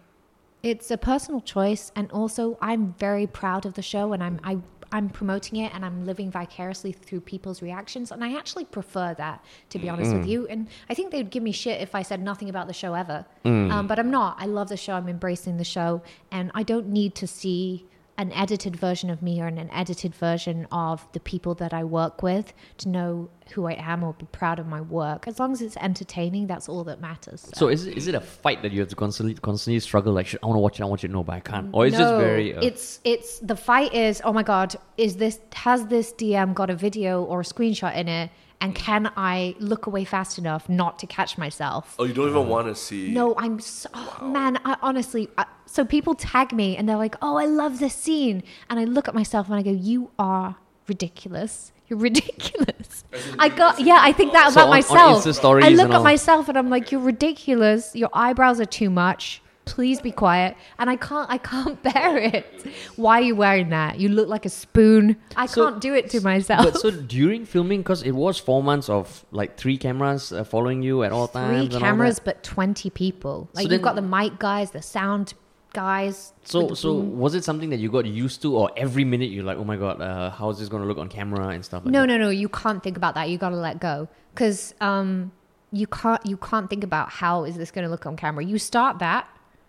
it's 0.62 0.90
a 0.90 0.98
personal 0.98 1.40
choice, 1.40 1.90
and 1.96 2.10
also 2.12 2.58
I'm 2.60 2.94
very 2.98 3.26
proud 3.26 3.64
of 3.64 3.74
the 3.74 3.82
show, 3.82 4.12
and 4.12 4.22
I'm 4.22 4.40
I. 4.44 4.58
I'm 4.92 5.08
promoting 5.08 5.58
it 5.58 5.74
and 5.74 5.84
I'm 5.84 6.06
living 6.06 6.30
vicariously 6.30 6.92
through 6.92 7.22
people's 7.22 7.60
reactions. 7.60 8.12
And 8.12 8.22
I 8.22 8.36
actually 8.36 8.64
prefer 8.66 9.14
that, 9.14 9.44
to 9.70 9.80
be 9.80 9.88
honest 9.88 10.14
with 10.14 10.28
you. 10.28 10.46
And 10.46 10.68
I 10.88 10.94
think 10.94 11.10
they'd 11.10 11.28
give 11.28 11.42
me 11.42 11.50
shit 11.50 11.80
if 11.80 11.96
I 11.96 12.02
said 12.02 12.22
nothing 12.22 12.48
about 12.48 12.68
the 12.68 12.72
show 12.72 12.94
ever. 12.94 13.26
Um, 13.72 13.88
but 13.88 13.98
I'm 13.98 14.12
not. 14.12 14.36
I 14.38 14.46
love 14.46 14.68
the 14.68 14.76
show. 14.76 14.94
I'm 14.94 15.08
embracing 15.08 15.56
the 15.56 15.64
show. 15.64 16.02
And 16.30 16.52
I 16.54 16.62
don't 16.62 16.86
need 16.86 17.16
to 17.16 17.26
see 17.26 17.88
an 18.18 18.32
edited 18.32 18.76
version 18.76 19.10
of 19.10 19.20
me 19.22 19.40
or 19.40 19.46
an 19.46 19.70
edited 19.72 20.14
version 20.14 20.66
of 20.72 21.06
the 21.12 21.20
people 21.20 21.54
that 21.56 21.74
I 21.74 21.84
work 21.84 22.22
with 22.22 22.54
to 22.78 22.88
know 22.88 23.28
who 23.52 23.66
I 23.66 23.74
am 23.74 24.02
or 24.02 24.14
be 24.14 24.26
proud 24.32 24.58
of 24.58 24.66
my 24.66 24.80
work. 24.80 25.28
As 25.28 25.38
long 25.38 25.52
as 25.52 25.60
it's 25.60 25.76
entertaining, 25.76 26.46
that's 26.46 26.68
all 26.68 26.82
that 26.84 27.00
matters. 27.00 27.50
So 27.54 27.68
is 27.68 27.86
it, 27.86 27.96
is 27.96 28.08
it 28.08 28.14
a 28.14 28.20
fight 28.20 28.62
that 28.62 28.72
you 28.72 28.80
have 28.80 28.88
to 28.88 28.96
constantly 28.96 29.34
constantly 29.34 29.80
struggle? 29.80 30.12
Like, 30.12 30.34
I 30.42 30.46
want 30.46 30.56
to 30.56 30.60
watch 30.60 30.80
it, 30.80 30.82
I 30.82 30.86
want 30.86 31.02
you 31.02 31.08
to 31.08 31.12
know, 31.12 31.22
but 31.22 31.34
I 31.34 31.40
can't. 31.40 31.70
Or 31.72 31.86
it's 31.86 31.96
just 31.96 32.12
No, 32.12 32.18
very. 32.18 32.54
Uh, 32.54 32.62
it's 32.62 33.00
it's 33.04 33.38
the 33.40 33.56
fight 33.56 33.92
is 33.92 34.22
oh 34.24 34.32
my 34.32 34.42
god 34.42 34.74
is 34.96 35.16
this 35.16 35.38
has 35.52 35.86
this 35.86 36.12
DM 36.12 36.54
got 36.54 36.70
a 36.70 36.74
video 36.74 37.22
or 37.22 37.40
a 37.40 37.44
screenshot 37.44 37.94
in 37.96 38.08
it 38.08 38.30
and 38.60 38.74
can 38.74 39.12
I 39.16 39.54
look 39.58 39.86
away 39.86 40.04
fast 40.04 40.38
enough 40.38 40.68
not 40.68 40.98
to 41.00 41.06
catch 41.06 41.36
myself? 41.38 41.94
Oh, 41.98 42.04
you 42.04 42.14
don't 42.14 42.28
even 42.30 42.48
want 42.48 42.66
to 42.68 42.74
see. 42.74 43.10
No, 43.12 43.34
I'm 43.36 43.60
so 43.60 43.88
oh, 43.94 44.18
man. 44.22 44.58
I 44.64 44.76
honestly, 44.82 45.28
I, 45.36 45.44
so 45.66 45.84
people 45.84 46.14
tag 46.14 46.52
me 46.52 46.76
and 46.76 46.88
they're 46.88 46.96
like, 46.96 47.16
"Oh, 47.20 47.36
I 47.36 47.46
love 47.46 47.78
this 47.80 47.94
scene," 47.94 48.42
and 48.70 48.78
I 48.80 48.84
look 48.84 49.08
at 49.08 49.14
myself 49.14 49.46
and 49.48 49.56
I 49.56 49.62
go, 49.62 49.70
"You 49.72 50.10
are 50.18 50.56
ridiculous. 50.88 51.72
You're 51.88 51.98
ridiculous." 52.10 53.04
I 53.38 53.48
got 53.48 53.78
yeah. 53.80 53.98
I 54.00 54.12
think 54.12 54.32
that 54.32 54.46
So 54.52 54.52
about 54.52 54.62
on- 54.62 54.68
on 54.68 54.70
myself. 54.76 55.24
Insta 55.24 55.34
stories 55.34 55.64
I 55.64 55.68
look 55.70 55.90
at 55.90 55.96
all. 55.96 56.02
myself 56.04 56.48
and 56.48 56.56
I'm 56.58 56.70
like, 56.70 56.90
"You're 56.92 57.00
ridiculous. 57.02 57.94
Your 57.94 58.10
eyebrows 58.12 58.60
are 58.60 58.64
too 58.64 58.90
much." 58.90 59.42
Please 59.66 60.00
be 60.00 60.12
quiet, 60.12 60.56
and 60.78 60.88
I 60.88 60.96
can't. 60.96 61.28
I 61.28 61.38
can't 61.38 61.82
bear 61.88 62.16
it. 62.16 62.46
Why 62.94 63.18
are 63.18 63.22
you 63.22 63.36
wearing 63.36 63.70
that? 63.70 63.98
You 64.00 64.08
look 64.08 64.28
like 64.28 64.46
a 64.46 64.48
spoon. 64.48 65.16
I 65.36 65.46
So- 65.46 65.64
can't 65.68 65.80
do 65.80 65.92
it 65.92 66.08
to 66.10 66.20
myself. 66.20 66.64
but 66.64 66.78
so 66.80 66.90
during 66.90 67.44
filming, 67.44 67.80
because 67.82 68.02
it 68.02 68.12
was 68.12 68.38
four 68.38 68.62
months 68.62 68.88
of 68.88 69.26
like 69.32 69.56
three 69.56 69.76
cameras 69.76 70.32
uh, 70.32 70.44
following 70.44 70.82
you 70.82 71.02
at 71.02 71.12
all 71.12 71.28
times. 71.28 71.70
Three 71.70 71.80
cameras, 71.80 72.20
but 72.20 72.42
20 72.42 72.90
people. 72.90 73.50
Like, 73.54 73.66
So 73.66 73.72
you've 73.72 73.82
got 73.82 73.96
the 73.96 74.02
mic 74.02 74.38
guys, 74.38 74.70
the 74.70 74.80
sound 74.82 75.34
guys. 75.72 76.32
So, 76.44 76.72
so 76.74 76.94
boom. 76.94 77.18
was 77.18 77.34
it 77.34 77.42
something 77.44 77.70
that 77.70 77.78
you 77.80 77.90
got 77.90 78.06
used 78.06 78.40
to, 78.42 78.56
or 78.56 78.70
every 78.76 79.04
minute 79.04 79.30
you're 79.30 79.44
like, 79.44 79.58
oh 79.58 79.64
my 79.64 79.76
god, 79.76 80.00
uh, 80.00 80.30
how 80.30 80.48
is 80.50 80.58
this 80.58 80.68
going 80.68 80.82
to 80.82 80.88
look 80.88 80.98
on 80.98 81.08
camera 81.08 81.48
and 81.48 81.64
stuff 81.64 81.84
like 81.84 81.92
no, 81.92 82.02
that? 82.02 82.06
no, 82.06 82.16
no. 82.16 82.30
You 82.30 82.48
can't 82.48 82.82
think 82.82 82.96
about 82.96 83.14
that. 83.16 83.28
You 83.30 83.36
got 83.36 83.50
to 83.50 83.56
let 83.56 83.80
go 83.80 84.08
because 84.32 84.74
um, 84.80 85.32
you 85.72 85.88
can't. 85.88 86.24
You 86.24 86.36
can't 86.36 86.70
think 86.70 86.84
about 86.84 87.10
how 87.10 87.44
is 87.44 87.56
this 87.56 87.72
going 87.72 87.84
to 87.84 87.90
look 87.90 88.06
on 88.06 88.16
camera. 88.16 88.44
You 88.44 88.58
start 88.58 89.00
that. 89.00 89.28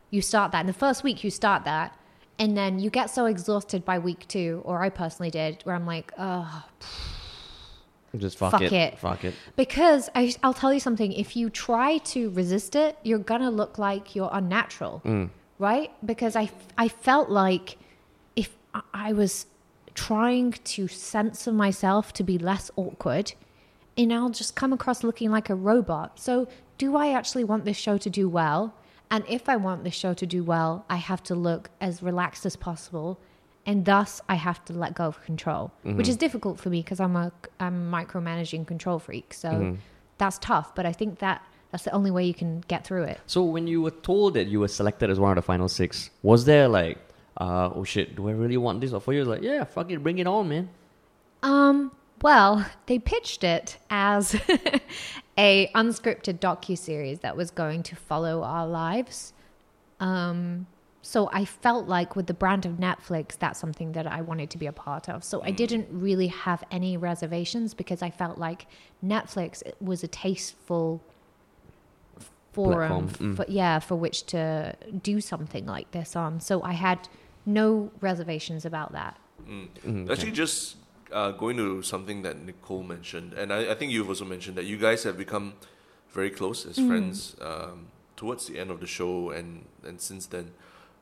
You 0.10 0.22
start 0.22 0.52
that 0.54 0.62
in 0.62 0.68
the 0.68 0.74
first 0.74 1.04
week. 1.04 1.24
You 1.24 1.30
start 1.32 1.66
that, 1.66 1.98
and 2.40 2.56
then 2.56 2.80
you 2.80 2.90
get 2.90 3.10
so 3.10 3.26
exhausted 3.26 3.84
by 3.84 4.00
week 4.00 4.28
two, 4.28 4.62
or 4.66 4.82
I 4.82 4.90
personally 4.90 5.30
did, 5.32 5.62
where 5.64 5.76
I'm 5.76 5.86
like, 5.86 6.12
oh, 6.18 6.64
Just 8.18 8.38
fuck, 8.38 8.52
Fuck 8.52 8.62
it. 8.64 8.74
it. 8.74 9.00
Fuck 9.00 9.26
it. 9.26 9.36
Because 9.56 10.10
I, 10.16 10.34
I'll 10.42 10.54
tell 10.54 10.74
you 10.74 10.80
something. 10.80 11.12
If 11.12 11.36
you 11.36 11.50
try 11.50 11.98
to 12.00 12.30
resist 12.32 12.76
it, 12.76 12.98
you're 13.04 13.20
gonna 13.20 13.52
look 13.52 13.78
like 13.78 14.16
you're 14.16 14.30
unnatural, 14.32 15.02
mm. 15.06 15.30
right? 15.60 15.92
Because 16.06 16.36
I, 16.36 16.50
I 16.78 16.88
felt 16.88 17.30
like 17.30 17.78
if 18.36 18.56
I- 18.74 18.82
I 18.94 19.14
was 19.14 19.46
trying 19.94 20.52
to 20.54 20.88
censor 20.88 21.52
myself 21.52 22.14
to 22.14 22.24
be 22.24 22.38
less 22.38 22.72
awkward, 22.76 23.34
and 23.98 24.14
I'll 24.14 24.30
just 24.30 24.56
come 24.56 24.72
across 24.72 25.04
looking 25.04 25.32
like 25.32 25.50
a 25.50 25.56
robot. 25.56 26.20
So, 26.20 26.48
do 26.78 26.96
I 26.96 27.12
actually 27.12 27.44
want 27.44 27.66
this 27.66 27.78
show 27.78 27.98
to 27.98 28.10
do 28.10 28.30
well? 28.30 28.74
And 29.10 29.24
if 29.28 29.48
I 29.48 29.56
want 29.56 29.84
this 29.84 29.94
show 29.94 30.14
to 30.14 30.26
do 30.26 30.44
well, 30.44 30.86
I 30.90 30.98
have 30.98 31.24
to 31.24 31.36
look 31.36 31.70
as 31.80 32.04
relaxed 32.04 32.46
as 32.46 32.56
possible. 32.56 33.20
And 33.66 33.84
thus, 33.86 34.22
I 34.30 34.36
have 34.36 34.64
to 34.66 34.74
let 34.74 34.96
go 34.96 35.06
of 35.06 35.22
control, 35.24 35.72
which 35.84 36.08
is 36.08 36.16
difficult 36.16 36.60
for 36.60 36.70
me 36.70 36.82
because 36.82 37.00
I'm 37.00 37.16
a 37.16 37.32
I'm 37.60 37.94
a 37.94 37.98
micromanaging 37.98 38.66
control 38.66 39.00
freak. 39.00 39.34
So 39.34 39.78
that's 40.18 40.38
tough. 40.40 40.74
But 40.76 40.86
I 40.86 40.94
think 40.94 41.20
that 41.20 41.42
that's 41.72 41.84
the 41.84 41.92
only 41.92 42.12
way 42.12 42.26
you 42.26 42.34
can 42.34 42.64
get 42.68 42.86
through 42.86 43.04
it. 43.04 43.20
So 43.28 43.44
when 43.44 43.68
you 43.68 43.82
were 43.82 43.92
told 43.92 44.36
that 44.36 44.48
you 44.48 44.60
were 44.62 44.70
selected 44.70 45.10
as 45.10 45.20
one 45.20 45.32
of 45.32 45.36
the 45.36 45.42
final 45.42 45.68
six, 45.68 46.10
was 46.24 46.46
there 46.46 46.68
like, 46.68 46.98
uh, 47.40 47.70
oh 47.76 47.84
shit, 47.84 48.16
do 48.16 48.30
I 48.30 48.32
really 48.32 48.58
want 48.58 48.80
this? 48.82 48.94
Or 48.94 49.02
for 49.02 49.14
you, 49.14 49.26
like, 49.26 49.42
yeah, 49.42 49.64
fuck 49.66 49.92
it, 49.92 50.02
bring 50.02 50.20
it 50.20 50.28
on, 50.28 50.48
man. 50.48 50.70
Um, 51.44 51.92
well, 52.22 52.66
they 52.88 53.00
pitched 53.00 53.44
it 53.44 53.78
as 53.90 54.36
a 55.38 55.70
unscripted 55.76 56.40
docu 56.40 56.78
series 56.78 57.20
that 57.20 57.38
was 57.38 57.52
going 57.52 57.84
to 57.84 57.96
follow 57.96 58.44
our 58.44 58.68
lives. 58.68 59.34
Um, 60.00 60.68
so 61.02 61.30
I 61.32 61.46
felt 61.46 61.88
like 61.88 62.16
with 62.16 62.28
the 62.28 62.34
brand 62.34 62.66
of 62.66 62.74
Netflix, 62.74 63.38
that's 63.38 63.60
something 63.60 63.94
that 63.94 64.08
I 64.08 64.22
wanted 64.22 64.50
to 64.50 64.58
be 64.58 64.66
a 64.66 64.74
part 64.74 65.08
of. 65.08 65.24
So 65.24 65.42
I 65.42 65.52
didn't 65.52 65.88
really 65.90 66.28
have 66.28 66.64
any 66.70 66.98
reservations 66.98 67.74
because 67.74 68.02
I 68.02 68.10
felt 68.10 68.38
like 68.38 68.68
Netflix 69.04 69.64
was 69.80 70.04
a 70.04 70.08
tasteful 70.08 71.02
forum, 72.52 73.10
mm. 73.10 73.36
for, 73.38 73.46
yeah, 73.48 73.80
for 73.80 73.96
which 73.96 74.26
to 74.28 74.76
do 75.02 75.22
something 75.22 75.66
like 75.66 75.92
this 75.92 76.16
on. 76.16 76.42
So 76.42 76.62
I 76.64 76.74
had 76.74 77.08
no 77.46 77.92
reservations 78.02 78.66
about 78.66 78.92
that. 78.92 79.18
Mm, 79.48 80.12
Actually, 80.12 80.32
just 80.32 80.76
uh, 81.12 81.32
going 81.32 81.58
to 81.58 81.82
something 81.82 82.22
that 82.24 82.40
Nicole 82.44 82.84
mentioned, 82.84 83.34
and 83.34 83.52
I, 83.54 83.72
I 83.72 83.76
think 83.76 83.92
you've 83.92 84.10
also 84.10 84.26
mentioned 84.26 84.58
that 84.58 84.66
you 84.66 84.78
guys 84.78 85.04
have 85.04 85.18
become 85.18 85.54
very 86.12 86.30
close 86.30 86.66
as 86.66 86.78
Mm. 86.78 86.88
friends 86.88 87.36
um, 87.42 87.88
towards 88.16 88.48
the 88.48 88.60
end 88.60 88.72
of 88.72 88.80
the 88.80 88.88
show, 88.88 89.30
and 89.32 89.66
and 89.84 90.00
since 90.02 90.26
then, 90.28 90.52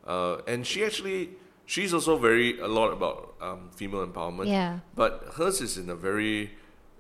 uh, 0.08 0.38
and 0.48 0.66
she 0.68 0.84
actually 0.84 1.30
she's 1.66 1.94
also 1.94 2.18
very 2.18 2.60
a 2.60 2.68
lot 2.68 2.92
about 2.92 3.34
um, 3.42 3.70
female 3.76 4.06
empowerment. 4.06 4.48
Yeah. 4.48 4.80
But 4.96 5.34
hers 5.38 5.62
is 5.62 5.78
in 5.78 5.90
a 5.90 5.96
very 5.96 6.52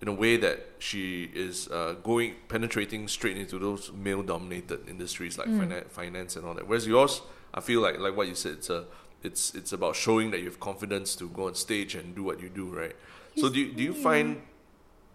in 0.01 0.07
a 0.07 0.13
way 0.13 0.37
that 0.37 0.59
she 0.79 1.29
is 1.33 1.67
uh, 1.69 1.95
going 2.03 2.35
penetrating 2.49 3.07
straight 3.07 3.37
into 3.37 3.57
those 3.59 3.91
male 3.93 4.21
dominated 4.23 4.89
industries 4.89 5.37
like 5.37 5.47
fina- 5.47 5.85
finance 5.89 6.35
and 6.35 6.45
all 6.45 6.53
that. 6.53 6.67
Whereas 6.67 6.85
yours, 6.87 7.21
I 7.53 7.61
feel 7.61 7.81
like 7.81 7.99
like 7.99 8.15
what 8.17 8.27
you 8.27 8.35
said, 8.35 8.53
it's 8.53 8.69
a 8.69 8.85
it's 9.25 9.53
it's 9.55 9.73
about 9.73 9.95
showing 9.95 10.31
that 10.31 10.39
you 10.39 10.45
have 10.45 10.59
confidence 10.59 11.15
to 11.15 11.29
go 11.29 11.47
on 11.47 11.55
stage 11.55 11.95
and 11.95 12.15
do 12.15 12.23
what 12.23 12.39
you 12.39 12.49
do, 12.49 12.65
right? 12.65 12.95
So 13.37 13.49
do 13.49 13.59
you, 13.59 13.73
do 13.73 13.83
you 13.83 13.93
find 13.93 14.41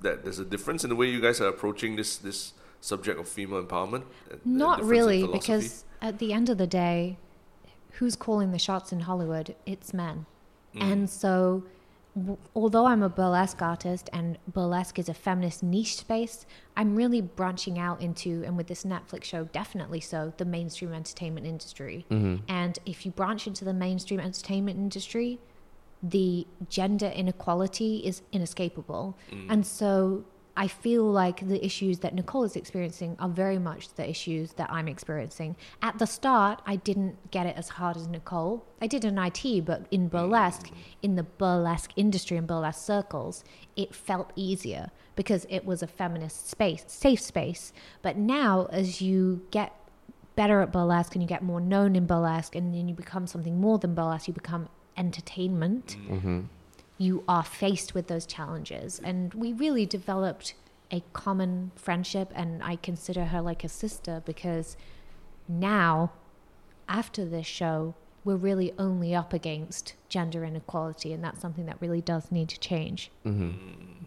that 0.00 0.24
there's 0.24 0.38
a 0.38 0.44
difference 0.44 0.84
in 0.84 0.90
the 0.90 0.96
way 0.96 1.08
you 1.08 1.20
guys 1.20 1.40
are 1.40 1.48
approaching 1.48 1.96
this 1.96 2.16
this 2.16 2.52
subject 2.80 3.18
of 3.18 3.28
female 3.28 3.62
empowerment? 3.62 4.04
Not 4.44 4.82
really, 4.84 5.26
because 5.26 5.84
at 6.02 6.18
the 6.18 6.32
end 6.32 6.48
of 6.48 6.58
the 6.58 6.66
day, 6.66 7.16
who's 7.92 8.16
calling 8.16 8.52
the 8.52 8.58
shots 8.58 8.92
in 8.92 9.00
Hollywood? 9.00 9.54
It's 9.64 9.94
men. 9.94 10.26
Mm. 10.74 10.92
And 10.92 11.10
so, 11.10 11.64
although 12.54 12.86
I'm 12.86 13.02
a 13.02 13.08
burlesque 13.08 13.62
artist 13.62 14.10
and 14.12 14.38
burlesque 14.52 14.98
is 14.98 15.08
a 15.08 15.14
feminist 15.14 15.62
niche 15.62 15.96
space, 15.96 16.46
I'm 16.76 16.96
really 16.96 17.20
branching 17.20 17.78
out 17.78 18.00
into, 18.00 18.42
and 18.44 18.56
with 18.56 18.66
this 18.66 18.84
Netflix 18.84 19.24
show, 19.24 19.44
definitely 19.44 20.00
so, 20.00 20.32
the 20.36 20.44
mainstream 20.44 20.92
entertainment 20.92 21.46
industry. 21.46 22.06
Mm-hmm. 22.10 22.44
And 22.48 22.78
if 22.86 23.06
you 23.06 23.12
branch 23.12 23.46
into 23.46 23.64
the 23.64 23.74
mainstream 23.74 24.20
entertainment 24.20 24.78
industry, 24.78 25.38
the 26.02 26.46
gender 26.68 27.06
inequality 27.06 27.98
is 27.98 28.22
inescapable. 28.32 29.16
Mm. 29.30 29.46
And 29.50 29.66
so 29.66 30.24
I 30.60 30.68
feel 30.68 31.04
like 31.04 31.48
the 31.48 31.64
issues 31.64 32.00
that 32.00 32.14
Nicole 32.14 32.44
is 32.44 32.54
experiencing 32.54 33.16
are 33.18 33.30
very 33.30 33.58
much 33.58 33.94
the 33.94 34.06
issues 34.06 34.52
that 34.52 34.70
I'm 34.70 34.88
experiencing. 34.88 35.56
At 35.80 35.98
the 35.98 36.06
start, 36.06 36.60
I 36.66 36.76
didn't 36.76 37.30
get 37.30 37.46
it 37.46 37.56
as 37.56 37.70
hard 37.70 37.96
as 37.96 38.06
Nicole. 38.06 38.66
I 38.82 38.86
did 38.86 39.06
in 39.06 39.16
IT, 39.16 39.64
but 39.64 39.86
in 39.90 40.02
mm-hmm. 40.02 40.08
burlesque, 40.08 40.70
in 41.00 41.16
the 41.16 41.22
burlesque 41.22 41.92
industry 41.96 42.36
and 42.36 42.46
burlesque 42.46 42.84
circles, 42.84 43.42
it 43.74 43.94
felt 43.94 44.34
easier 44.36 44.90
because 45.16 45.46
it 45.48 45.64
was 45.64 45.82
a 45.82 45.86
feminist 45.86 46.50
space, 46.50 46.84
safe 46.88 47.20
space. 47.20 47.72
But 48.02 48.18
now, 48.18 48.68
as 48.70 49.00
you 49.00 49.40
get 49.50 49.74
better 50.36 50.60
at 50.60 50.72
burlesque 50.72 51.14
and 51.14 51.22
you 51.22 51.28
get 51.28 51.42
more 51.42 51.62
known 51.62 51.96
in 51.96 52.04
burlesque 52.04 52.54
and 52.54 52.74
then 52.74 52.86
you 52.86 52.94
become 52.94 53.26
something 53.26 53.58
more 53.58 53.78
than 53.78 53.94
burlesque, 53.94 54.28
you 54.28 54.34
become 54.34 54.68
entertainment, 54.98 55.96
mm-hmm. 56.06 56.40
You 57.00 57.24
are 57.26 57.42
faced 57.42 57.94
with 57.94 58.08
those 58.08 58.26
challenges. 58.26 59.00
And 59.02 59.32
we 59.32 59.54
really 59.54 59.86
developed 59.86 60.52
a 60.92 61.02
common 61.14 61.72
friendship, 61.74 62.30
and 62.34 62.62
I 62.62 62.76
consider 62.76 63.24
her 63.24 63.40
like 63.40 63.64
a 63.64 63.70
sister 63.70 64.22
because 64.26 64.76
now, 65.48 66.12
after 66.90 67.24
this 67.24 67.46
show, 67.46 67.94
we're 68.22 68.36
really 68.36 68.74
only 68.78 69.14
up 69.14 69.32
against 69.32 69.94
gender 70.10 70.44
inequality, 70.44 71.14
and 71.14 71.24
that's 71.24 71.40
something 71.40 71.64
that 71.64 71.78
really 71.80 72.02
does 72.02 72.30
need 72.30 72.50
to 72.50 72.60
change. 72.60 73.10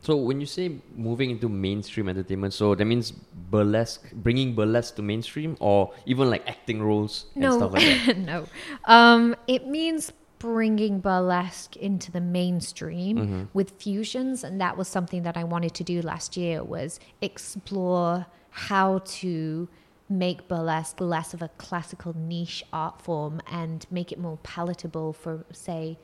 So 0.01 0.15
when 0.15 0.39
you 0.39 0.45
say 0.45 0.75
moving 0.95 1.31
into 1.31 1.49
mainstream 1.49 2.09
entertainment, 2.09 2.53
so 2.53 2.75
that 2.75 2.85
means 2.85 3.09
burlesque, 3.09 4.11
bringing 4.13 4.53
burlesque 4.53 4.97
to 4.97 5.01
mainstream, 5.01 5.57
or 5.59 5.93
even 6.05 6.29
like 6.29 6.47
acting 6.47 6.79
roles 6.79 7.25
and 7.33 7.41
no, 7.41 7.57
stuff 7.57 7.73
like 7.73 8.05
that. 8.05 8.17
no. 8.33 8.45
Um, 8.85 9.35
it 9.47 9.65
means 9.65 10.13
bringing 10.43 10.99
burlesque 10.99 11.77
into 11.77 12.11
the 12.11 12.19
mainstream 12.19 13.15
Mm-hmm. 13.17 13.43
with 13.53 13.71
fusions, 13.81 14.43
and 14.43 14.59
that 14.59 14.75
was 14.75 14.89
something 14.89 15.23
that 15.23 15.37
I 15.37 15.45
wanted 15.45 15.73
to 15.75 15.83
do 15.85 16.01
last 16.01 16.35
year. 16.35 16.61
Was 16.63 16.99
explore 17.21 18.25
how 18.49 18.99
to 19.21 19.69
make 20.09 20.49
burlesque 20.49 20.99
less 20.99 21.33
of 21.33 21.41
a 21.41 21.47
classical 21.57 22.13
niche 22.17 22.61
art 22.73 23.01
form 23.01 23.41
and 23.49 23.85
make 23.89 24.11
it 24.11 24.19
more 24.19 24.37
palatable 24.43 25.13
for, 25.13 25.45
say, 25.53 25.97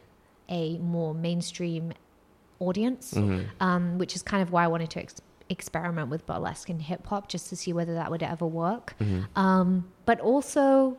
a 0.48 0.78
more 0.78 1.14
mainstream 1.14 1.92
audience, 2.60 3.14
Mm-hmm. 3.14 3.44
um, 3.60 3.98
which 3.98 4.16
is 4.16 4.22
kind 4.22 4.42
of 4.42 4.52
why 4.54 4.64
I 4.64 4.68
wanted 4.68 4.90
to 4.92 5.00
ex- 5.02 5.22
experiment 5.50 6.08
with 6.10 6.26
burlesque 6.26 6.70
and 6.70 6.82
hip 6.82 7.06
hop 7.08 7.28
just 7.28 7.50
to 7.50 7.56
see 7.58 7.74
whether 7.74 7.94
that 7.96 8.10
would 8.10 8.24
ever 8.24 8.48
work. 8.48 8.96
Um, 9.36 9.90
but 10.06 10.20
also, 10.22 10.98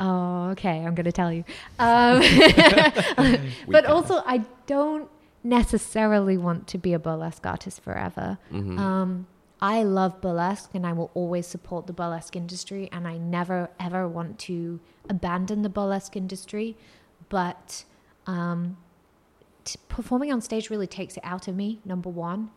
oh, 0.00 0.50
okay, 0.50 0.84
I'm 0.84 0.94
going 0.94 1.04
to 1.04 1.12
tell 1.12 1.32
you. 1.32 1.44
Um, 1.78 2.20
but 3.68 3.86
also, 3.86 4.22
I 4.26 4.44
don't 4.66 5.08
necessarily 5.44 6.36
want 6.36 6.66
to 6.68 6.78
be 6.78 6.92
a 6.92 6.98
burlesque 6.98 7.46
artist 7.46 7.80
forever. 7.80 8.38
Um, 8.78 9.26
I 9.60 9.82
love 9.82 10.20
burlesque 10.20 10.70
and 10.74 10.86
I 10.86 10.92
will 10.92 11.10
always 11.14 11.46
support 11.46 11.86
the 11.86 11.92
burlesque 11.92 12.36
industry, 12.36 12.88
and 12.92 13.08
I 13.08 13.16
never 13.18 13.70
ever 13.80 14.06
want 14.08 14.38
to 14.40 14.78
abandon 15.08 15.62
the 15.62 15.68
burlesque 15.68 16.16
industry. 16.16 16.76
But 17.28 17.84
um, 18.26 18.76
t- 19.64 19.78
performing 19.88 20.32
on 20.32 20.40
stage 20.40 20.70
really 20.70 20.86
takes 20.86 21.16
it 21.16 21.24
out 21.24 21.48
of 21.48 21.56
me, 21.56 21.80
number 21.84 22.08
one. 22.08 22.50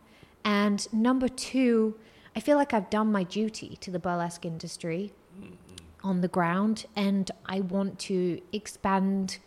And 0.44 0.92
number 0.92 1.28
two, 1.28 1.96
I 2.36 2.40
feel 2.40 2.56
like 2.56 2.72
I've 2.72 2.90
done 2.90 3.10
my 3.12 3.24
duty 3.24 3.76
to 3.80 3.90
the 3.90 3.98
burlesque 3.98 4.44
industry 4.44 5.12
on 6.02 6.20
the 6.20 6.28
ground, 6.28 6.86
and 6.96 7.30
I 7.46 7.60
want 7.60 7.98
to 8.00 8.40
expand 8.52 9.38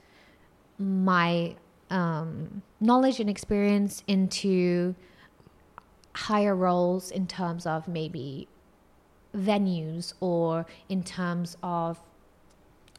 my 0.77 1.55
um, 1.89 2.61
knowledge 2.79 3.19
and 3.19 3.29
experience 3.29 4.03
into 4.07 4.95
higher 6.13 6.55
roles 6.55 7.11
in 7.11 7.27
terms 7.27 7.65
of 7.65 7.87
maybe 7.87 8.47
venues 9.35 10.13
or 10.19 10.65
in 10.87 11.03
terms 11.03 11.57
of 11.61 12.01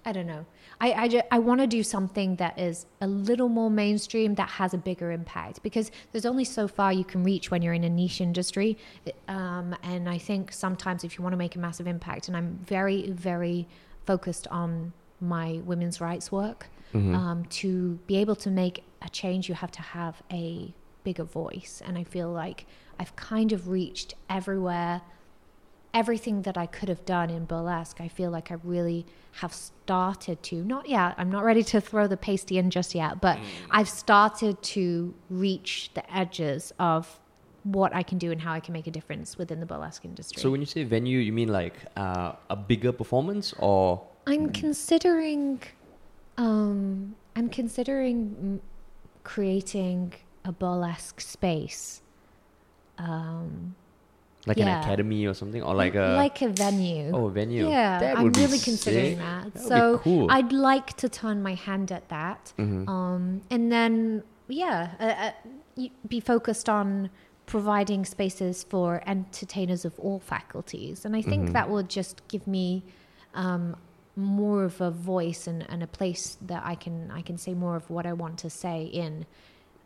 I 0.07 0.13
don't 0.13 0.29
know. 0.29 0.47
I 0.81 0.93
I, 0.93 1.23
I 1.33 1.39
want 1.41 1.61
to 1.61 1.67
do 1.67 1.83
something 1.83 2.37
that 2.37 2.59
is 2.59 2.87
a 3.01 3.09
little 3.09 3.49
more 3.49 3.71
mainstream 3.71 4.37
that 4.37 4.49
has 4.49 4.73
a 4.73 4.79
bigger 4.79 5.11
impact 5.11 5.63
because 5.63 5.91
there's 6.13 6.25
only 6.25 6.45
so 6.45 6.69
far 6.69 6.93
you 6.93 7.05
can 7.05 7.25
reach 7.25 7.51
when 7.51 7.61
you're 7.61 7.75
in 7.75 7.85
a 7.85 7.91
niche 7.91 8.21
industry. 8.21 8.79
Um, 9.27 9.75
and 9.83 10.09
I 10.09 10.19
think 10.19 10.53
sometimes 10.53 11.03
if 11.03 11.19
you 11.19 11.25
want 11.25 11.33
to 11.33 11.37
make 11.37 11.57
a 11.57 11.59
massive 11.59 11.89
impact, 11.89 12.29
and 12.29 12.37
I'm 12.37 12.59
very 12.65 13.11
very 13.11 13.69
focused 14.07 14.47
on 14.49 14.93
my 15.21 15.61
women's 15.65 16.01
rights 16.01 16.31
work. 16.31 16.69
Mm-hmm. 16.95 17.15
Um, 17.15 17.45
to 17.47 17.99
be 18.07 18.17
able 18.19 18.37
to 18.37 18.51
make 18.51 18.85
a 19.03 19.09
change, 19.09 19.49
you 19.49 19.57
have 19.57 19.73
to 19.73 19.83
have 19.83 20.23
a 20.31 20.73
bigger 21.03 21.25
voice. 21.25 21.83
And 21.85 21.99
I 21.99 22.05
feel 22.05 22.31
like 22.31 22.67
I've 22.99 23.15
kind 23.17 23.53
of 23.53 23.69
reached 23.69 24.15
everywhere, 24.31 25.03
everything 25.95 26.43
that 26.43 26.59
I 26.59 26.67
could 26.67 26.89
have 26.89 27.05
done 27.05 27.31
in 27.31 27.45
burlesque. 27.45 28.01
I 28.01 28.09
feel 28.09 28.31
like 28.31 28.51
I 28.51 28.57
really 28.63 29.07
have 29.33 29.53
started 29.53 30.43
to, 30.45 30.57
not 30.65 30.89
yet, 30.89 31.15
I'm 31.19 31.31
not 31.31 31.45
ready 31.45 31.63
to 31.65 31.81
throw 31.81 32.07
the 32.07 32.17
pasty 32.17 32.59
in 32.59 32.71
just 32.71 32.95
yet, 32.95 33.21
but 33.21 33.39
I've 33.71 33.89
started 33.89 34.63
to 34.63 35.15
reach 35.31 35.91
the 35.95 36.15
edges 36.15 36.73
of 36.79 37.21
what 37.63 37.95
I 37.95 38.03
can 38.03 38.19
do 38.19 38.31
and 38.31 38.41
how 38.41 38.53
I 38.53 38.61
can 38.61 38.73
make 38.73 38.87
a 38.87 38.91
difference 38.91 39.37
within 39.37 39.59
the 39.61 39.67
burlesque 39.67 40.05
industry. 40.05 40.41
So 40.41 40.51
when 40.51 40.61
you 40.61 40.67
say 40.67 40.85
venue, 40.85 41.19
you 41.19 41.33
mean 41.33 41.49
like 41.49 41.75
uh, 41.97 42.33
a 42.49 42.57
bigger 42.57 42.93
performance 42.93 43.53
or 43.59 44.07
I'm 44.27 44.51
considering, 44.51 45.63
um, 46.37 47.15
I'm 47.35 47.49
considering 47.49 48.61
mm, 48.61 48.61
creating 49.25 50.15
a 50.45 50.53
burlesque 50.53 51.21
space, 51.21 52.03
um, 52.99 53.75
like 54.47 54.57
Yeah. 54.57 54.79
an 54.79 54.83
academy 54.85 55.27
or 55.27 55.35
something 55.35 55.63
or 55.63 55.75
like 55.75 55.95
a 55.95 56.15
like 56.17 56.41
a 56.43 56.49
venue. 56.49 57.11
oh 57.13 57.27
a 57.27 57.31
venue? 57.31 57.69
Yeah, 57.69 57.99
That 57.99 58.17
I'm 58.19 58.33
really 58.33 58.59
considering 58.59 59.17
sick. 59.17 59.19
that. 59.19 59.55
That 59.55 59.63
so 59.63 59.99
cool. 59.99 60.31
I'd 60.31 60.53
like 60.53 60.97
to 60.99 61.09
turn 61.09 61.43
my 61.43 61.55
hand 61.55 61.91
at 61.93 62.09
that, 62.09 62.53
Mhm. 62.59 62.89
um, 62.89 63.43
and 63.51 63.71
then 63.71 64.23
yeah, 64.49 64.91
uh, 65.01 65.15
uh, 65.85 65.89
be 66.09 66.21
focused 66.21 66.69
on 66.69 67.11
providing 67.47 68.05
spaces 68.05 68.63
for 68.65 69.03
entertainers 69.07 69.85
of 69.85 69.99
all 69.99 70.21
faculties, 70.21 71.05
and 71.05 71.15
I 71.17 71.23
think 71.23 71.49
Mhm. 71.49 71.53
that 71.53 71.69
will 71.71 71.83
just 71.83 72.27
give 72.29 72.47
me 72.47 72.85
um, 73.35 73.77
more 74.17 74.65
of 74.65 74.81
a 74.81 74.91
voice 74.91 75.47
and, 75.47 75.69
and 75.69 75.83
a 75.83 75.87
place 75.87 76.39
that 76.41 76.63
I 76.65 76.75
can 76.75 77.11
I 77.11 77.21
can 77.21 77.37
say 77.37 77.53
more 77.53 77.77
of 77.77 77.91
what 77.91 78.07
I 78.07 78.15
want 78.15 78.39
to 78.39 78.49
say 78.49 78.85
in. 78.85 79.27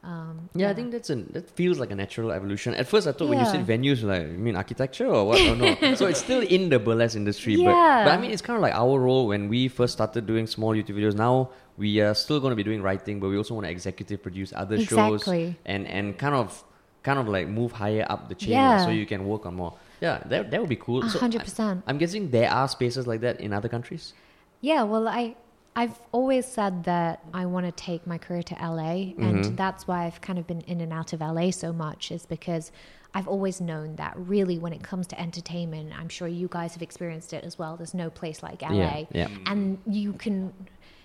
Um, 0.03 0.49
Yeah, 0.55 0.71
I 0.71 0.75
think 0.75 0.93
that's 0.93 1.11
an 1.11 1.29
that 1.35 1.51
feels 1.51 1.79
like 1.79 1.91
a 1.91 1.95
natural 1.95 2.33
evolution. 2.33 2.73
At 2.75 2.87
first, 2.89 3.07
I 3.07 3.13
thought 3.13 3.29
when 3.29 3.39
you 3.39 3.45
said 3.45 3.67
venues, 3.67 4.03
like 4.03 4.23
you 4.23 4.39
mean 4.39 4.57
architecture 4.57 5.07
or 5.07 5.27
what? 5.29 5.41
or 5.41 5.55
no? 5.57 5.95
So 5.95 6.07
it's 6.07 6.21
still 6.21 6.41
in 6.41 6.71
the 6.71 6.79
burlesque 6.79 7.17
industry, 7.17 7.57
but 7.57 7.63
Yeah. 7.77 8.05
but 8.05 8.13
I 8.15 8.17
mean 8.17 8.31
it's 8.31 8.41
kind 8.41 8.57
of 8.57 8.63
like 8.63 8.75
our 8.75 8.99
role 8.99 9.27
when 9.29 9.49
we 9.51 9.69
first 9.69 9.93
started 9.93 10.25
doing 10.27 10.47
small 10.47 10.73
YouTube 10.75 10.97
videos. 10.97 11.15
Now 11.15 11.51
we 11.77 12.01
are 12.01 12.15
still 12.15 12.41
going 12.41 12.53
to 12.53 12.57
be 12.57 12.65
doing 12.65 12.81
writing, 12.81 13.21
but 13.21 13.29
we 13.29 13.37
also 13.37 13.53
want 13.55 13.67
to 13.67 13.71
executive 13.71 14.23
produce 14.23 14.53
other 14.57 14.81
shows 14.81 15.29
and 15.29 15.87
and 15.87 16.17
kind 16.17 16.35
of 16.35 16.65
kind 17.03 17.19
of 17.19 17.29
like 17.29 17.47
move 17.49 17.73
higher 17.73 18.07
up 18.09 18.29
the 18.31 18.35
chain, 18.35 18.53
Yeah. 18.53 18.85
so 18.85 18.91
you 18.91 19.05
can 19.05 19.27
work 19.27 19.45
on 19.45 19.55
more. 19.55 19.75
Yeah, 20.01 20.23
that 20.33 20.51
that 20.51 20.59
would 20.61 20.69
be 20.71 20.81
cool. 20.81 21.05
A 21.05 21.11
So 21.11 21.19
hundred 21.19 21.43
percent. 21.45 21.85
I'm 21.87 21.99
guessing 21.99 22.31
there 22.31 22.49
are 22.51 22.69
spaces 22.69 23.07
like 23.07 23.21
that 23.21 23.39
in 23.41 23.53
other 23.53 23.69
countries. 23.69 24.15
Yeah, 24.63 24.83
well, 24.85 25.07
I 25.09 25.37
I've 25.77 25.99
always 26.13 26.47
said 26.47 26.85
that 26.85 27.21
I 27.33 27.47
want 27.47 27.65
to 27.67 27.73
take 27.73 28.07
my 28.07 28.19
career 28.19 28.43
to 28.43 28.55
LA, 28.55 29.15
and 29.19 29.57
that's 29.57 29.87
why 29.87 30.05
I've 30.05 30.21
kind 30.21 30.39
of 30.39 30.47
been 30.47 30.63
in 30.63 30.81
and 30.81 30.93
out 30.93 31.13
of 31.13 31.21
LA 31.21 31.51
so 31.53 31.73
much. 31.73 32.11
Is 32.11 32.27
because 32.27 32.73
I've 33.15 33.29
always 33.29 33.61
known 33.61 33.97
that 33.97 34.15
really, 34.17 34.59
when 34.59 34.73
it 34.73 34.83
comes 34.83 35.07
to 35.09 35.21
entertainment, 35.21 35.93
I'm 35.99 36.09
sure 36.09 36.27
you 36.29 36.49
guys 36.49 36.73
have 36.75 36.83
experienced 36.83 37.33
it 37.33 37.45
as 37.45 37.59
well. 37.59 37.77
There's 37.77 37.95
no 37.95 38.11
place 38.11 38.43
like 38.43 38.63
LA, 38.63 38.69
Yeah, 38.71 39.05
yeah. 39.13 39.29
and 39.47 39.79
you 39.87 40.13
can 40.15 40.53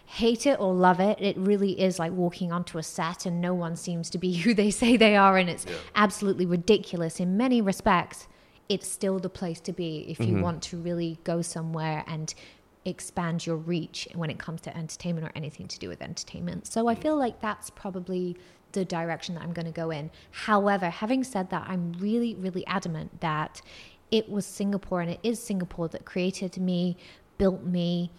hate 0.08 0.46
it 0.46 0.60
or 0.60 0.74
love 0.74 1.00
it. 1.00 1.20
It 1.22 1.38
really 1.38 1.80
is 1.80 1.98
like 2.00 2.12
walking 2.12 2.52
onto 2.52 2.78
a 2.80 2.84
set, 2.84 3.26
and 3.28 3.40
no 3.42 3.54
one 3.54 3.76
seems 3.76 4.10
to 4.12 4.18
be 4.18 4.34
who 4.44 4.54
they 4.56 4.72
say 4.72 4.98
they 4.98 5.16
are, 5.16 5.38
and 5.38 5.48
it's 5.50 5.66
Yeah. 5.68 5.74
absolutely 5.96 6.48
ridiculous 6.48 7.20
in 7.20 7.38
many 7.38 7.62
respects. 7.62 8.28
It's 8.68 8.88
still 8.88 9.20
the 9.20 9.30
place 9.30 9.60
to 9.62 9.72
be 9.74 10.06
if 10.10 10.20
you 10.20 10.34
Mhm. 10.38 10.42
want 10.42 10.64
to 10.64 10.78
really 10.78 11.20
go 11.24 11.44
somewhere 11.44 12.04
and 12.08 12.34
expand 12.86 13.46
your 13.46 13.58
reach 13.58 14.08
when 14.14 14.30
it 14.30 14.38
comes 14.38 14.62
to 14.62 14.78
entertainment 14.78 15.28
or 15.28 15.32
anything 15.36 15.68
to 15.68 15.80
do 15.80 15.90
with 15.90 16.02
entertainment. 16.02 16.68
So 16.68 16.88
I 16.88 16.96
mm. 16.96 17.02
feel 17.02 17.18
like 17.18 17.42
that's 17.42 17.70
probably 17.72 18.38
the 18.72 18.86
direction 18.86 19.36
that 19.36 19.44
I'm 19.44 19.54
going 19.54 19.66
to 19.66 19.72
go 19.72 19.90
in. 19.90 20.12
However, 20.32 20.90
having 20.90 21.24
said 21.24 21.50
that, 21.50 21.66
I'm 21.68 21.94
really, 21.94 22.36
really 22.36 22.66
adamant 22.68 23.22
that 23.22 23.62
it 24.12 24.30
was 24.30 24.46
Singapore 24.46 25.02
and 25.02 25.10
it 25.12 25.20
is 25.24 25.42
Singapore 25.42 25.88
that 25.90 26.06
created 26.06 26.58
me, 26.58 26.96
built 27.38 27.64
me, 27.64 28.12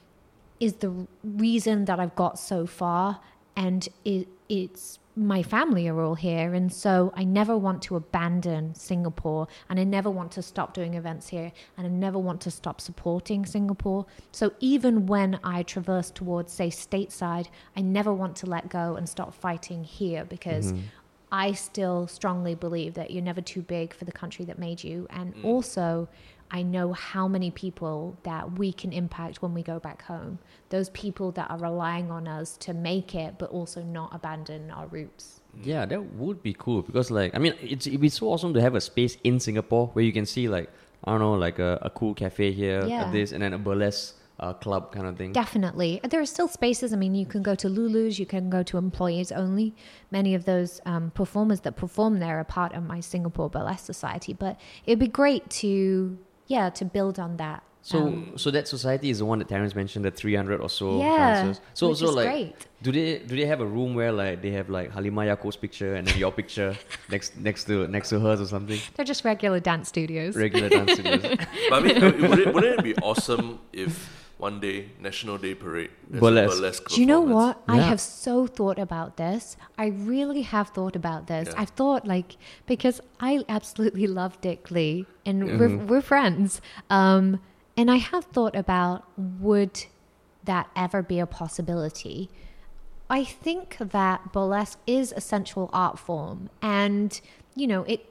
is 0.58 0.74
the 0.74 1.06
reason 1.22 1.84
that 1.84 2.00
I've 2.00 2.16
got 2.16 2.38
so 2.38 2.66
far. 2.66 3.20
And 3.54 3.88
it, 4.04 4.28
it's 4.48 4.98
my 5.16 5.42
family 5.42 5.88
are 5.88 5.98
all 6.02 6.14
here. 6.14 6.52
And 6.52 6.70
so 6.70 7.10
I 7.16 7.24
never 7.24 7.56
want 7.56 7.80
to 7.82 7.96
abandon 7.96 8.74
Singapore 8.74 9.48
and 9.70 9.80
I 9.80 9.84
never 9.84 10.10
want 10.10 10.30
to 10.32 10.42
stop 10.42 10.74
doing 10.74 10.92
events 10.94 11.28
here 11.28 11.52
and 11.76 11.86
I 11.86 11.90
never 11.90 12.18
want 12.18 12.42
to 12.42 12.50
stop 12.50 12.82
supporting 12.82 13.46
Singapore. 13.46 14.04
So 14.32 14.52
even 14.60 15.06
when 15.06 15.40
I 15.42 15.62
traverse 15.62 16.10
towards, 16.10 16.52
say, 16.52 16.68
stateside, 16.68 17.46
I 17.74 17.80
never 17.80 18.12
want 18.12 18.36
to 18.36 18.46
let 18.46 18.68
go 18.68 18.96
and 18.96 19.08
stop 19.08 19.32
fighting 19.32 19.84
here 19.84 20.24
because 20.26 20.72
Mhm. 20.74 20.82
I 21.32 21.52
still 21.52 22.06
strongly 22.06 22.54
believe 22.54 22.94
that 22.94 23.10
you're 23.10 23.22
never 23.22 23.40
too 23.40 23.62
big 23.62 23.94
for 23.94 24.04
the 24.04 24.12
country 24.12 24.44
that 24.44 24.58
made 24.58 24.84
you. 24.84 25.06
And 25.10 25.34
also, 25.42 26.08
I 26.50 26.62
know 26.62 26.92
how 26.92 27.26
many 27.28 27.50
people 27.50 28.16
that 28.22 28.58
we 28.58 28.72
can 28.72 28.92
impact 28.92 29.42
when 29.42 29.52
we 29.52 29.62
go 29.62 29.78
back 29.80 30.02
home. 30.02 30.38
Those 30.70 30.90
people 30.90 31.32
that 31.32 31.50
are 31.50 31.58
relying 31.58 32.10
on 32.10 32.28
us 32.28 32.56
to 32.58 32.72
make 32.72 33.14
it, 33.14 33.34
but 33.38 33.50
also 33.50 33.82
not 33.82 34.14
abandon 34.14 34.70
our 34.70 34.86
roots. 34.86 35.40
Yeah, 35.62 35.86
that 35.86 36.02
would 36.14 36.42
be 36.42 36.54
cool 36.56 36.82
because 36.82 37.10
like 37.10 37.34
I 37.34 37.38
mean 37.38 37.54
it's 37.62 37.86
it'd 37.86 38.00
be 38.00 38.10
so 38.10 38.28
awesome 38.28 38.52
to 38.54 38.60
have 38.60 38.74
a 38.74 38.80
space 38.80 39.16
in 39.24 39.40
Singapore 39.40 39.88
where 39.94 40.04
you 40.04 40.12
can 40.12 40.26
see 40.26 40.48
like 40.48 40.70
I 41.04 41.10
don't 41.10 41.20
know 41.20 41.32
like 41.34 41.58
a, 41.58 41.78
a 41.82 41.90
cool 41.90 42.14
cafe 42.14 42.52
here, 42.52 42.84
Yeah. 42.86 43.10
this 43.10 43.32
and 43.32 43.42
then 43.42 43.52
a 43.52 43.58
burlesque 43.58 44.14
uh, 44.38 44.52
club 44.52 44.92
kind 44.92 45.06
of 45.06 45.16
thing. 45.16 45.32
Definitely. 45.32 46.00
There 46.10 46.20
are 46.20 46.26
still 46.26 46.48
spaces. 46.48 46.92
I 46.92 46.96
mean, 46.96 47.14
you 47.14 47.24
can 47.24 47.42
go 47.42 47.54
to 47.54 47.68
Lulu's, 47.70 48.18
you 48.18 48.26
can 48.26 48.50
go 48.50 48.62
to 48.64 48.76
employees 48.76 49.32
only. 49.32 49.74
Many 50.10 50.34
of 50.34 50.44
those 50.44 50.80
um, 50.84 51.10
performers 51.12 51.60
that 51.60 51.76
perform 51.76 52.18
there 52.18 52.38
are 52.38 52.44
part 52.44 52.74
of 52.74 52.82
my 52.82 53.00
Singapore 53.00 53.48
Burlesque 53.48 53.86
Society. 53.86 54.34
But 54.34 54.60
it'd 54.84 54.98
be 54.98 55.08
great 55.08 55.48
to, 55.62 56.18
yeah, 56.46 56.70
to 56.70 56.84
build 56.84 57.18
on 57.18 57.36
that. 57.38 57.62
So 57.82 57.98
Um, 57.98 58.32
so 58.36 58.50
that 58.50 58.66
society 58.66 59.10
is 59.10 59.18
the 59.20 59.24
one 59.24 59.38
that 59.38 59.48
Terrence 59.48 59.76
mentioned, 59.76 60.04
the 60.04 60.10
three 60.10 60.34
hundred 60.34 60.60
or 60.60 60.68
so 60.68 60.98
yeah, 60.98 61.42
dancers. 61.44 61.60
So 61.74 61.90
which 61.90 61.98
so 61.98 62.08
is 62.08 62.14
like 62.16 62.26
great. 62.28 62.66
do 62.82 62.90
they 62.90 63.18
do 63.18 63.36
they 63.36 63.46
have 63.46 63.60
a 63.60 63.66
room 63.66 63.94
where 63.94 64.10
like 64.10 64.42
they 64.42 64.50
have 64.58 64.68
like 64.68 64.90
Halimah 64.92 65.24
Yacob's 65.36 65.54
picture 65.54 65.94
and 65.94 66.06
then 66.08 66.18
your 66.18 66.32
picture 66.32 66.76
next 67.10 67.36
next 67.36 67.64
to 67.66 67.86
next 67.86 68.08
to 68.08 68.18
hers 68.18 68.40
or 68.40 68.46
something? 68.46 68.80
They're 68.96 69.04
just 69.04 69.24
regular 69.24 69.60
dance 69.60 69.88
studios. 69.88 70.34
Regular 70.34 70.68
dance 70.68 70.94
studios. 70.94 71.22
But 71.70 71.72
I 71.72 71.80
mean, 71.80 72.00
would 72.28 72.38
it, 72.40 72.52
wouldn't 72.54 72.78
it 72.80 72.82
be 72.82 72.96
awesome 72.96 73.60
if 73.72 74.25
one 74.38 74.60
day 74.60 74.90
National 75.00 75.38
Day 75.38 75.54
Parade 75.54 75.90
there's 76.10 76.20
Burlesque. 76.20 76.54
burlesque 76.56 76.88
Do 76.88 77.00
you 77.00 77.06
know 77.06 77.22
performance? 77.22 77.56
what? 77.66 77.74
I 77.74 77.78
have 77.78 78.00
so 78.00 78.46
thought 78.46 78.78
about 78.78 79.16
this. 79.16 79.56
I 79.78 79.86
really 79.86 80.42
have 80.42 80.68
thought 80.68 80.94
about 80.94 81.26
this. 81.26 81.48
Yeah. 81.48 81.54
I've 81.60 81.70
thought 81.70 82.06
like 82.06 82.36
because 82.66 83.00
I 83.18 83.44
absolutely 83.48 84.06
love 84.06 84.38
Dick 84.42 84.70
Lee 84.70 85.06
and 85.24 85.42
Mhm. 85.42 85.58
we're, 85.58 85.76
we're 85.86 86.00
friends. 86.02 86.60
Um, 86.90 87.40
and 87.78 87.90
I 87.90 87.96
have 87.96 88.24
thought 88.26 88.54
about 88.54 89.04
would 89.18 89.86
that 90.44 90.68
ever 90.76 91.02
be 91.02 91.18
a 91.18 91.26
possibility? 91.26 92.30
I 93.08 93.24
think 93.24 93.76
that 93.78 94.32
burlesque 94.32 94.78
is 94.86 95.12
a 95.16 95.20
sensual 95.20 95.70
art 95.72 95.98
form, 95.98 96.50
and 96.60 97.18
you 97.54 97.66
know 97.66 97.82
it. 97.84 98.10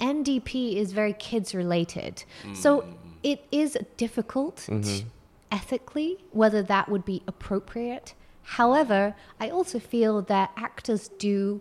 NDP 0.00 0.76
is 0.76 0.92
very 0.92 1.12
kids 1.12 1.54
related, 1.54 2.24
so 2.52 2.84
it 3.24 3.44
is 3.50 3.76
difficult 3.96 4.56
Mhm. 4.70 5.04
ethically 5.50 6.18
whether 6.30 6.62
that 6.62 6.88
would 6.88 7.04
be 7.04 7.22
appropriate. 7.26 8.14
However, 8.58 9.16
I 9.40 9.48
also 9.48 9.78
feel 9.80 10.20
that 10.22 10.52
actors 10.56 11.08
do 11.18 11.60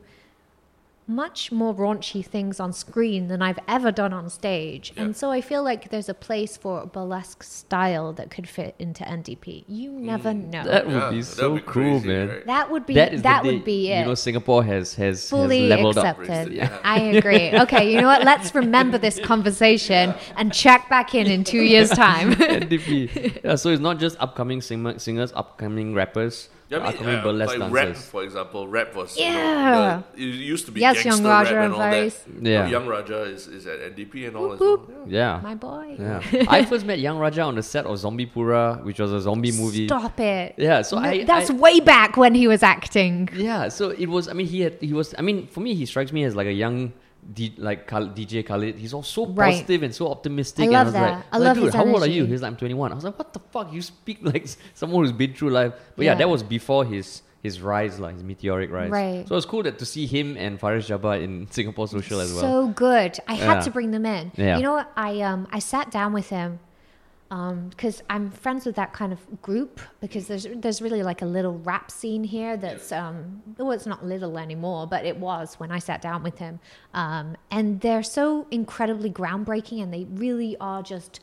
much 1.08 1.52
more 1.52 1.74
raunchy 1.74 2.26
things 2.26 2.60
on 2.60 2.72
screen 2.74 3.28
than 3.28 3.42
I've 3.42 3.60
ever 3.68 3.92
done 3.92 4.14
on 4.14 4.30
stage. 4.30 4.94
Yeah. 4.96 5.04
And 5.04 5.16
so 5.18 5.32
I 5.32 5.42
feel 5.42 5.64
like 5.64 5.90
there's 5.90 6.10
a 6.10 6.14
place 6.14 6.56
for 6.58 6.82
a 6.82 6.86
burlesque 6.86 7.44
style 7.44 8.14
that 8.14 8.32
could 8.32 8.48
fit 8.48 8.76
into 8.80 9.04
NDP. 9.04 9.66
You 9.68 9.92
never 9.92 10.30
mm, 10.32 10.52
know. 10.52 10.64
That 10.64 10.86
would 10.88 10.94
Yeah, 10.96 11.10
be 11.12 11.22
so 11.22 11.56
be 11.56 11.62
cool, 11.62 11.72
crazy, 11.74 12.08
man. 12.08 12.28
right? 12.30 12.46
that 12.46 12.72
would 12.72 12.86
be 12.86 12.94
That 12.96 13.14
is 13.14 13.22
that 13.24 13.44
day, 13.44 13.54
would 13.54 13.66
be 13.66 13.92
it. 13.92 14.00
You 14.00 14.06
know, 14.06 14.16
Singapore 14.16 14.64
has 14.64 14.96
has, 14.96 15.30
Fully 15.30 15.62
has 15.62 15.70
leveled 15.70 15.98
up. 15.98 16.20
accepted. 16.20 16.54
Yeah. 16.54 16.78
I 16.84 17.00
agree. 17.00 17.52
Okay, 17.64 17.92
you 17.94 18.00
know 18.02 18.08
what? 18.08 18.24
Let's 18.24 18.54
remember 18.56 18.98
this 18.98 19.20
conversation 19.32 20.14
and 20.38 20.54
check 20.54 20.90
back 20.90 21.14
in 21.16 21.28
in 21.28 21.44
two 21.44 21.62
years' 21.62 21.90
time. 21.90 22.34
NDP. 22.36 22.94
Yeah, 23.44 23.56
so 23.56 23.70
it's 23.70 23.82
not 23.82 24.00
just 24.00 24.16
upcoming 24.20 24.62
singer, 24.62 24.98
singers, 25.00 25.32
upcoming 25.34 25.94
rappers, 25.94 26.50
Yeah, 26.63 26.63
I 26.76 26.80
mean, 26.80 26.88
upcoming 26.88 27.16
uh, 27.16 27.24
burlesque 27.24 27.58
like 27.58 27.72
rap, 27.72 27.96
for 27.96 28.24
example, 28.24 28.68
rap 28.68 28.96
was 28.96 29.18
you 29.18 29.24
Yeah. 29.26 29.34
know, 29.72 30.04
the, 30.16 30.22
it 30.24 30.26
used 30.36 30.66
to 30.68 30.72
be 30.72 30.82
Yes, 30.82 30.96
gangster 31.04 31.10
Young 31.10 31.24
rap 31.24 31.46
Raja 31.46 31.62
and 31.62 31.74
all 31.74 31.80
very- 31.80 32.10
that. 32.10 32.26
Yeah. 32.42 32.68
Yung 32.68 32.88
Raja 32.88 33.22
is, 33.24 33.48
is 33.48 33.68
at 33.68 33.80
NDP 33.96 34.28
and 34.28 34.36
all 34.38 34.44
Whoop, 34.50 34.54
as 34.54 34.60
well. 34.60 34.78
whoop. 34.78 34.90
Yeah. 35.08 35.40
My 35.44 35.56
boy. 35.56 35.96
Yeah. 36.00 36.46
I 36.50 36.66
first 36.66 36.86
met 36.86 37.00
Yung 37.00 37.18
Raja 37.18 37.42
on 37.42 37.56
the 37.56 37.64
set 37.64 37.86
of 37.86 37.98
Zombiepura, 37.98 38.84
which 38.84 39.00
was 39.00 39.12
a 39.12 39.22
zombie 39.22 39.52
movie. 39.52 39.88
Stop 39.88 40.20
it. 40.20 40.56
Yeah, 40.58 40.82
so 40.82 40.98
No, 41.00 41.08
I 41.10 41.24
That's 41.24 41.50
I- 41.50 41.54
way 41.56 41.80
back 41.80 42.18
when 42.18 42.36
he 42.36 42.48
was 42.48 42.64
acting. 42.64 43.30
Yeah, 43.36 43.70
so 43.70 43.90
it 43.90 44.08
was. 44.08 44.28
I 44.28 44.34
mean, 44.34 44.48
he 44.48 44.62
had. 44.62 44.78
He 44.82 44.94
was. 44.94 45.14
I 45.18 45.22
mean, 45.22 45.48
for 45.48 45.60
me, 45.60 45.74
he 45.76 45.86
strikes 45.86 46.12
me 46.12 46.24
as 46.24 46.36
like 46.36 46.48
a 46.48 46.54
young 46.54 46.94
D- 47.34 47.54
like 47.58 47.88
DJ 47.88 48.46
Khaled, 48.46 48.76
he's 48.76 48.94
all 48.94 49.04
so 49.04 49.26
Right. 49.28 49.52
positive 49.54 49.84
and 49.84 49.94
so 49.96 50.10
optimistic. 50.10 50.64
I 50.64 50.66
and 50.66 50.74
love 50.74 50.82
I 50.82 50.86
was 50.86 50.94
that. 50.94 51.02
Like, 51.02 51.24
I 51.32 51.38
like, 51.38 51.46
love 51.46 51.56
dude, 51.56 51.66
his 51.66 51.74
how 51.76 51.86
old 51.86 52.04
are 52.04 52.08
you? 52.08 52.26
He's 52.26 52.42
like, 52.42 52.52
I'm 52.52 52.58
21. 52.58 52.92
I 52.92 52.96
was 52.96 53.04
like, 53.04 53.18
what 53.18 53.34
the 53.34 53.40
fuck? 53.52 53.72
You 53.72 53.82
speak 53.82 54.18
like 54.34 54.48
someone 54.74 55.04
who's 55.04 55.12
been 55.14 55.34
through 55.34 55.52
life. 55.52 55.74
But 55.96 56.06
yeah, 56.06 56.12
Yeah. 56.12 56.18
that 56.20 56.30
was 56.30 56.44
before 56.44 56.86
his 56.86 57.22
his 57.42 57.60
rise, 57.62 58.00
like 58.00 58.14
his 58.16 58.24
meteoric 58.24 58.72
rise. 58.72 58.90
Right. 58.90 59.28
So 59.28 59.36
it's 59.36 59.46
cool 59.46 59.64
that 59.64 59.78
to 59.80 59.86
see 59.86 60.06
him 60.08 60.38
and 60.38 60.58
Faris 60.60 60.88
Jabbar 60.88 61.22
in 61.22 61.48
Singapore 61.52 61.88
Social 61.90 62.22
as 62.22 62.32
well. 62.32 62.42
So 62.42 62.68
good. 62.70 63.20
I 63.28 63.34
had 63.34 63.56
Yeah. 63.56 63.62
to 63.62 63.72
bring 63.72 63.92
them 63.92 64.06
in. 64.06 64.32
Yeah. 64.38 64.58
You 64.58 64.64
know? 64.64 64.86
I 64.96 65.20
um 65.22 65.48
I 65.52 65.60
sat 65.60 65.92
down 65.92 66.14
with 66.14 66.30
him 66.30 66.60
because 67.70 68.04
I'm 68.10 68.30
friends 68.30 68.66
with 68.66 68.76
that 68.76 68.94
kind 68.94 69.12
of 69.12 69.42
group 69.42 69.80
because 70.02 70.28
there's 70.28 70.46
there's 70.56 70.82
really 70.82 71.02
like 71.02 71.22
a 71.22 71.26
little 71.26 71.58
rap 71.60 71.90
scene 71.90 72.24
here 72.24 72.58
that's 72.58 72.92
um 72.92 73.42
well 73.58 73.72
it's 73.72 73.86
not 73.86 74.06
little 74.06 74.38
anymore 74.38 74.86
but 74.88 75.06
it 75.06 75.18
was 75.18 75.56
when 75.56 75.72
I 75.72 75.80
sat 75.80 76.02
down 76.02 76.22
with 76.22 76.38
him. 76.38 76.60
Um 76.94 77.36
and 77.50 77.82
they're 77.82 78.04
so 78.04 78.48
incredibly 78.52 79.10
groundbreaking 79.10 79.82
and 79.82 79.94
they 79.94 80.04
really 80.06 80.58
are 80.60 80.84
just 80.84 81.22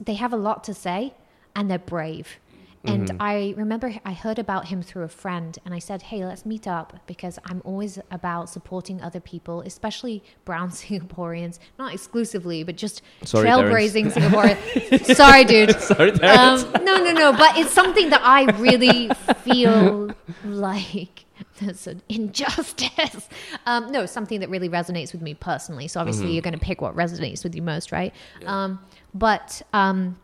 they 0.00 0.14
have 0.14 0.32
a 0.32 0.36
lot 0.36 0.62
to 0.64 0.74
say 0.74 1.14
and 1.56 1.70
they're 1.70 1.78
brave 1.78 2.38
and 2.84 3.08
Mm-hmm. 3.08 3.16
I 3.20 3.54
remember 3.56 3.94
I 4.04 4.12
heard 4.12 4.38
about 4.38 4.66
him 4.68 4.82
through 4.82 5.04
a 5.04 5.08
friend, 5.08 5.56
and 5.64 5.72
I 5.72 5.78
said, 5.78 6.02
"Hey, 6.02 6.24
let's 6.24 6.44
meet 6.44 6.66
up 6.66 6.98
because 7.06 7.38
I'm 7.46 7.62
always 7.64 7.98
about 8.10 8.48
supporting 8.50 9.00
other 9.00 9.20
people, 9.20 9.60
especially 9.60 10.22
brown 10.44 10.70
Singaporeans, 10.82 11.58
not 11.78 11.92
exclusively, 11.94 12.64
but 12.64 12.76
just 12.76 13.02
Sorry, 13.24 13.46
trailblazing 13.48 14.12
Singaporeans." 14.14 15.14
Sorry, 15.14 15.44
dude. 15.44 15.80
Sorry, 15.80 16.10
Um, 16.22 16.72
no, 16.84 16.96
no, 16.96 17.12
no. 17.12 17.32
But 17.32 17.56
it's 17.56 17.70
something 17.72 18.10
that 18.10 18.20
I 18.24 18.44
really 18.58 19.08
feel 19.44 20.12
like 20.44 21.24
that's 21.60 21.86
an 21.86 22.02
injustice. 22.08 23.28
Um, 23.66 23.92
no, 23.92 24.06
something 24.06 24.40
that 24.40 24.48
really 24.50 24.68
resonates 24.68 25.12
with 25.12 25.22
me 25.22 25.34
personally. 25.34 25.86
So 25.88 26.00
obviously, 26.00 26.32
you're 26.32 26.42
going 26.42 26.54
to 26.58 26.60
pick 26.60 26.80
what 26.80 26.96
resonates 26.96 27.44
with 27.44 27.54
you 27.54 27.62
most, 27.62 27.92
right? 27.92 28.12
Um, 28.46 28.80
but 29.14 29.62
um, 29.72 30.18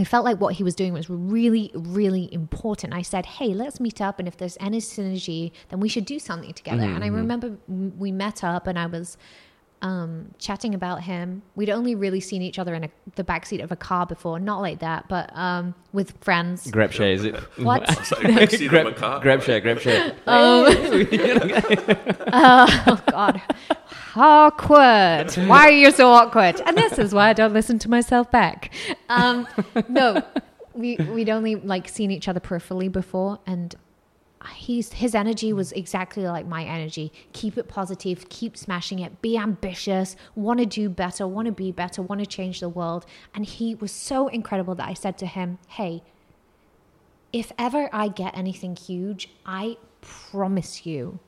I 0.00 0.04
felt 0.04 0.24
like 0.24 0.40
what 0.40 0.54
he 0.54 0.64
was 0.64 0.74
doing 0.74 0.94
was 0.94 1.10
really, 1.10 1.70
really 1.74 2.32
important. 2.32 2.94
I 2.94 3.02
said, 3.02 3.26
"Hey, 3.26 3.48
let's 3.52 3.78
meet 3.80 4.00
up, 4.00 4.18
and 4.18 4.26
if 4.26 4.36
there's 4.38 4.56
any 4.58 4.78
synergy, 4.78 5.52
then 5.68 5.78
we 5.78 5.88
should 5.90 6.06
do 6.06 6.18
something 6.18 6.54
together." 6.54 6.84
And 6.84 7.04
I 7.04 7.08
mm-hmm. 7.08 7.16
remember 7.16 7.58
we 7.68 8.10
met 8.10 8.42
up, 8.42 8.66
and 8.66 8.78
I 8.78 8.86
was 8.86 9.18
um, 9.82 10.34
chatting 10.38 10.74
about 10.74 11.02
him. 11.02 11.42
We'd 11.54 11.70
only 11.70 11.94
really 11.94 12.20
seen 12.20 12.42
each 12.42 12.58
other 12.58 12.74
in 12.74 12.84
a, 12.84 12.90
the 13.14 13.24
backseat 13.24 13.62
of 13.62 13.72
a 13.72 13.76
car 13.76 14.06
before, 14.06 14.38
not 14.38 14.60
like 14.60 14.80
that, 14.80 15.08
but 15.08 15.34
um, 15.36 15.74
with 15.92 16.12
friends. 16.20 16.70
Grab 16.70 16.92
share, 16.92 17.12
is 17.12 17.24
it? 17.24 17.36
What? 17.58 17.82
It's 18.00 18.12
like 18.12 18.22
backseat 18.22 18.80
of 18.80 18.86
a 18.86 18.92
car. 18.92 19.20
grab 19.20 19.42
share, 19.42 19.60
grab 19.60 19.80
share. 19.80 20.14
Oh 22.32 23.02
God, 23.10 23.42
awkward. 24.14 25.32
Why 25.48 25.68
are 25.68 25.70
you 25.70 25.90
so 25.90 26.08
awkward? 26.10 26.60
And 26.64 26.76
this 26.76 26.98
is 26.98 27.12
why 27.12 27.30
I 27.30 27.32
don't 27.32 27.52
listen 27.52 27.78
to 27.80 27.90
myself 27.90 28.30
back. 28.30 28.72
Um, 29.08 29.48
no, 29.88 30.22
we 30.74 30.96
we'd 30.96 31.28
only 31.30 31.56
like 31.56 31.88
seen 31.88 32.10
each 32.10 32.28
other 32.28 32.40
peripherally 32.40 32.90
before, 32.90 33.38
and 33.46 33.74
he's 34.48 34.92
his 34.92 35.14
energy 35.14 35.52
was 35.52 35.72
exactly 35.72 36.26
like 36.26 36.46
my 36.46 36.64
energy. 36.64 37.12
Keep 37.32 37.58
it 37.58 37.68
positive, 37.68 38.28
keep 38.28 38.56
smashing 38.56 38.98
it, 38.98 39.20
be 39.20 39.36
ambitious, 39.36 40.16
want 40.34 40.60
to 40.60 40.66
do 40.66 40.88
better, 40.88 41.26
want 41.26 41.46
to 41.46 41.52
be 41.52 41.72
better, 41.72 42.02
want 42.02 42.20
to 42.20 42.26
change 42.26 42.60
the 42.60 42.68
world. 42.68 43.04
And 43.34 43.44
he 43.44 43.74
was 43.74 43.92
so 43.92 44.28
incredible 44.28 44.74
that 44.76 44.88
I 44.88 44.94
said 44.94 45.18
to 45.18 45.26
him, 45.26 45.58
"Hey." 45.68 46.02
If 47.32 47.52
ever 47.56 47.88
I 47.92 48.08
get 48.08 48.36
anything 48.36 48.74
huge, 48.74 49.30
I 49.46 49.76
promise 50.00 50.84
you 50.84 51.20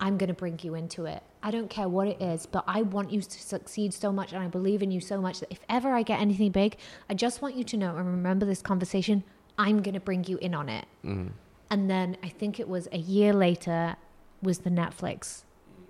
I'm 0.00 0.16
going 0.16 0.28
to 0.28 0.34
bring 0.34 0.58
you 0.62 0.74
into 0.74 1.04
it. 1.06 1.22
I 1.42 1.50
don't 1.50 1.68
care 1.68 1.88
what 1.88 2.08
it 2.08 2.20
is, 2.20 2.46
but 2.46 2.64
I 2.66 2.82
want 2.82 3.10
you 3.10 3.20
to 3.20 3.42
succeed 3.42 3.92
so 3.92 4.12
much 4.12 4.32
and 4.32 4.42
I 4.42 4.48
believe 4.48 4.82
in 4.82 4.90
you 4.90 5.00
so 5.00 5.20
much 5.20 5.40
that 5.40 5.50
if 5.50 5.60
ever 5.68 5.92
I 5.92 6.02
get 6.02 6.20
anything 6.20 6.50
big, 6.50 6.78
I 7.08 7.14
just 7.14 7.42
want 7.42 7.54
you 7.56 7.64
to 7.64 7.76
know 7.76 7.96
and 7.96 8.06
remember 8.06 8.46
this 8.46 8.62
conversation, 8.62 9.24
I'm 9.58 9.82
going 9.82 9.94
to 9.94 10.00
bring 10.00 10.24
you 10.24 10.38
in 10.38 10.54
on 10.54 10.68
it. 10.68 10.86
Mm-hmm. 11.04 11.28
And 11.74 11.90
then 11.90 12.16
I 12.22 12.28
think 12.28 12.60
it 12.60 12.68
was 12.68 12.86
a 12.92 12.98
year 12.98 13.32
later 13.32 13.96
was 14.40 14.60
the 14.60 14.70
Netflix 14.70 15.42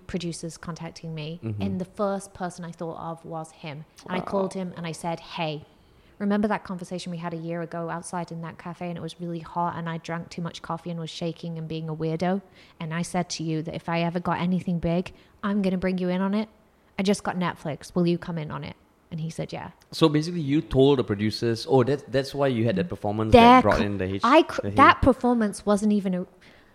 producers 0.07 0.57
contacting 0.57 1.13
me 1.13 1.39
mm-hmm. 1.43 1.61
and 1.61 1.79
the 1.79 1.85
first 1.85 2.33
person 2.33 2.65
I 2.65 2.71
thought 2.71 2.97
of 2.97 3.23
was 3.23 3.51
him. 3.51 3.85
And 4.09 4.17
I 4.17 4.19
called 4.19 4.55
him 4.55 4.73
and 4.75 4.87
I 4.87 4.91
said, 4.91 5.19
"Hey, 5.19 5.63
remember 6.17 6.47
that 6.47 6.63
conversation 6.63 7.11
we 7.11 7.19
had 7.19 7.35
a 7.35 7.37
year 7.37 7.61
ago 7.61 7.91
outside 7.91 8.31
in 8.31 8.41
that 8.41 8.57
cafe 8.57 8.89
and 8.89 8.97
it 8.97 9.01
was 9.01 9.21
really 9.21 9.41
hot 9.41 9.75
and 9.77 9.87
I 9.87 9.99
drank 9.99 10.29
too 10.29 10.41
much 10.41 10.63
coffee 10.63 10.89
and 10.89 10.99
was 10.99 11.11
shaking 11.11 11.59
and 11.59 11.67
being 11.67 11.87
a 11.87 11.95
weirdo 11.95 12.41
and 12.79 12.91
I 12.91 13.03
said 13.03 13.29
to 13.35 13.43
you 13.43 13.61
that 13.61 13.75
if 13.75 13.87
I 13.87 14.01
ever 14.01 14.19
got 14.19 14.39
anything 14.39 14.79
big, 14.79 15.13
I'm 15.43 15.61
going 15.61 15.73
to 15.73 15.77
bring 15.77 15.99
you 15.99 16.09
in 16.09 16.19
on 16.19 16.33
it. 16.33 16.49
I 16.97 17.03
just 17.03 17.23
got 17.23 17.37
Netflix. 17.37 17.93
Will 17.93 18.07
you 18.07 18.17
come 18.17 18.39
in 18.39 18.49
on 18.49 18.63
it?" 18.63 18.75
And 19.15 19.21
he 19.21 19.29
said, 19.29 19.53
"Yeah." 19.53 19.69
So 19.93 20.09
basically, 20.09 20.41
you 20.41 20.59
told 20.59 20.99
the 20.99 21.03
producers, 21.05 21.65
oh, 21.69 21.85
that's 21.85 22.03
that's 22.09 22.35
why 22.35 22.47
you 22.47 22.65
had 22.65 22.75
that 22.75 22.89
performance 22.89 23.31
Their 23.31 23.41
that 23.43 23.63
brought 23.63 23.77
co- 23.77 23.83
in 23.83 23.97
the 23.97 24.03
H. 24.15 24.21
I 24.25 24.41
cr- 24.41 24.63
the 24.63 24.67
H- 24.67 24.75
that 24.75 25.01
performance 25.01 25.65
wasn't 25.65 25.93
even 25.93 26.13
a 26.13 26.27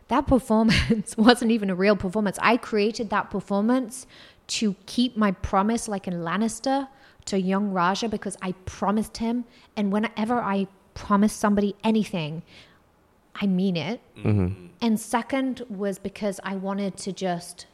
that 0.09 0.27
performance 0.27 1.19
wasn't 1.29 1.51
even 1.51 1.69
a 1.69 1.75
real 1.75 1.97
performance. 1.97 2.39
I 2.41 2.57
created 2.57 3.11
that 3.11 3.31
performance 3.31 4.07
to 4.57 4.75
keep 4.87 5.19
my 5.19 5.33
promise, 5.33 5.87
like 5.87 6.09
in 6.09 6.15
Lannister, 6.15 6.89
to 7.27 7.39
Yung 7.39 7.73
Raja 7.75 8.09
because 8.09 8.39
I 8.41 8.53
promised 8.65 9.19
him, 9.19 9.45
and 9.77 9.93
whenever 9.93 10.41
I 10.41 10.67
promise 10.95 11.35
somebody 11.35 11.77
anything, 11.85 12.43
I 13.35 13.47
mean 13.49 13.77
it. 13.77 14.01
Mm-hmm. 14.17 14.69
And 14.81 14.99
second 14.99 15.61
was 15.69 15.99
because 15.99 16.41
I 16.43 16.57
wanted 16.57 16.97
to 17.05 17.13
just 17.13 17.67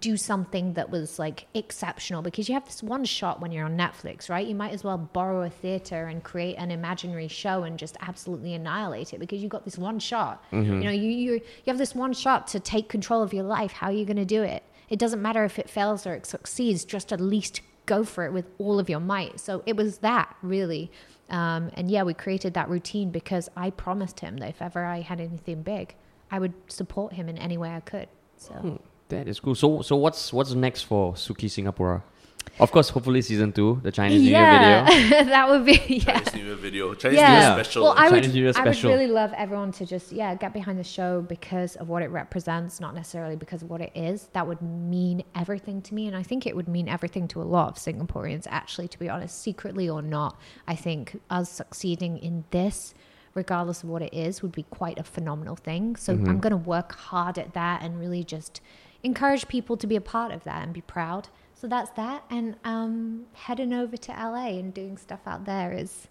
do 0.00 0.16
something 0.16 0.74
that 0.74 0.90
was 0.90 1.18
like 1.18 1.46
exceptional 1.54 2.20
because 2.20 2.48
you 2.48 2.54
have 2.54 2.64
this 2.66 2.82
one 2.82 3.04
shot 3.04 3.40
when 3.40 3.52
you're 3.52 3.64
on 3.64 3.76
Netflix, 3.76 4.28
right? 4.28 4.46
You 4.46 4.54
might 4.54 4.72
as 4.72 4.84
well 4.84 4.98
borrow 4.98 5.42
a 5.42 5.50
theater 5.50 6.06
and 6.06 6.22
create 6.22 6.56
an 6.56 6.70
imaginary 6.70 7.28
show 7.28 7.62
and 7.62 7.78
just 7.78 7.96
absolutely 8.00 8.54
annihilate 8.54 9.14
it 9.14 9.18
because 9.20 9.40
you've 9.40 9.50
got 9.50 9.64
this 9.64 9.78
one 9.78 9.98
shot. 9.98 10.44
You 10.80 10.84
know, 10.84 10.90
you, 10.90 11.10
you 11.10 11.32
you 11.32 11.42
have 11.66 11.78
this 11.78 11.94
one 11.94 12.12
shot 12.12 12.46
to 12.48 12.60
take 12.60 12.88
control 12.88 13.22
of 13.22 13.32
your 13.32 13.44
life. 13.44 13.72
How 13.72 13.86
are 13.88 13.92
you 13.92 14.04
going 14.04 14.16
to 14.16 14.26
do 14.26 14.42
it? 14.42 14.62
It 14.90 14.98
doesn't 14.98 15.22
matter 15.22 15.44
if 15.44 15.58
it 15.58 15.70
fails 15.70 16.06
or 16.06 16.14
it 16.14 16.26
succeeds. 16.26 16.84
Just 16.84 17.12
at 17.12 17.20
least 17.20 17.62
go 17.86 18.04
for 18.04 18.24
it 18.24 18.32
with 18.32 18.46
all 18.58 18.78
of 18.78 18.90
your 18.90 19.00
might. 19.00 19.40
So 19.40 19.62
it 19.64 19.76
was 19.76 19.98
that 19.98 20.36
really. 20.42 20.90
Um, 21.30 21.70
and 21.74 21.90
yeah, 21.90 22.02
we 22.02 22.14
created 22.14 22.54
that 22.54 22.68
routine 22.68 23.10
because 23.10 23.48
I 23.56 23.70
promised 23.70 24.20
him 24.20 24.36
that 24.38 24.50
if 24.50 24.62
ever 24.62 24.84
I 24.84 25.00
had 25.00 25.20
anything 25.20 25.62
big, 25.62 25.94
I 26.30 26.38
would 26.38 26.52
support 26.68 27.14
him 27.14 27.28
in 27.28 27.38
any 27.38 27.56
way 27.56 27.70
I 27.70 27.80
could. 27.80 28.08
So. 28.36 28.80
That 29.08 29.28
is 29.28 29.40
cool. 29.40 29.54
So 29.54 29.82
so 29.82 29.96
what's 29.96 30.32
what's 30.32 30.52
next 30.52 30.82
for 30.82 31.14
Sukki 31.14 31.48
Singapora? 31.48 32.02
Of 32.60 32.72
course, 32.72 32.88
hopefully 32.88 33.22
season 33.22 33.52
two, 33.52 33.78
the 33.82 33.92
Chinese 33.92 34.22
New 34.22 34.30
Year 34.30 34.40
yeah, 34.40 34.84
video. 34.86 35.24
that 35.30 35.48
would 35.48 35.64
be 35.64 35.80
yeah. 35.88 36.18
Chinese 36.20 36.34
New 36.34 36.44
Year 36.46 36.54
video. 36.56 36.94
Chinese 36.94 37.18
Yeah. 37.18 37.28
New 37.28 37.46
Year 37.46 37.64
special. 37.64 37.82
Well, 37.84 37.94
I 37.96 38.10
would, 38.10 38.22
Chinese 38.22 38.34
New 38.34 38.42
Year 38.42 38.52
I 38.56 38.64
would 38.64 38.84
really 38.84 39.06
love 39.06 39.32
everyone 39.36 39.70
to 39.72 39.86
just 39.86 40.12
yeah 40.12 40.34
get 40.34 40.52
behind 40.52 40.78
the 40.78 40.84
show 40.84 41.22
because 41.22 41.76
of 41.76 41.88
what 41.88 42.02
it 42.02 42.08
represents, 42.10 42.80
not 42.80 42.94
necessarily 42.94 43.36
because 43.36 43.62
of 43.62 43.70
what 43.70 43.80
it 43.80 43.92
is. 43.94 44.28
That 44.32 44.46
would 44.46 44.60
mean 44.60 45.22
everything 45.34 45.82
to 45.82 45.94
me, 45.94 46.06
and 46.08 46.16
I 46.16 46.22
think 46.22 46.46
it 46.46 46.56
would 46.56 46.68
mean 46.68 46.88
everything 46.88 47.28
to 47.28 47.42
a 47.42 47.44
lot 47.44 47.68
of 47.68 47.76
Singaporeans. 47.76 48.46
Actually, 48.50 48.88
to 48.88 48.98
be 48.98 49.08
honest, 49.08 49.40
secretly 49.40 49.88
or 49.88 50.02
not, 50.02 50.40
I 50.66 50.74
think 50.74 51.20
us 51.30 51.50
succeeding 51.50 52.18
in 52.18 52.44
this. 52.50 52.94
Regardless 53.34 53.84
of 53.84 53.88
what 53.90 54.02
it 54.02 54.12
is, 54.12 54.42
would 54.42 54.50
be 54.52 54.64
quite 54.64 54.98
a 54.98 55.04
phenomenal 55.04 55.54
thing. 55.54 55.94
So 55.94 56.14
Mm-hmm. 56.14 56.28
I'm 56.28 56.40
going 56.40 56.50
to 56.50 56.56
work 56.56 56.92
hard 56.96 57.38
at 57.38 57.52
that 57.52 57.82
and 57.82 58.00
really 58.00 58.24
just 58.24 58.60
encourage 59.02 59.48
people 59.48 59.76
to 59.76 59.86
be 59.86 59.96
a 59.96 60.00
part 60.00 60.32
of 60.32 60.44
that 60.44 60.62
and 60.62 60.72
be 60.72 60.80
proud. 60.80 61.28
So 61.54 61.66
that's 61.66 61.90
that. 61.90 62.24
And 62.30 62.56
um, 62.64 63.26
heading 63.32 63.72
over 63.72 63.96
to 63.96 64.12
LA 64.12 64.48
and 64.58 64.72
doing 64.72 64.96
stuff 64.96 65.20
out 65.26 65.44
there 65.44 65.72
is 65.72 66.08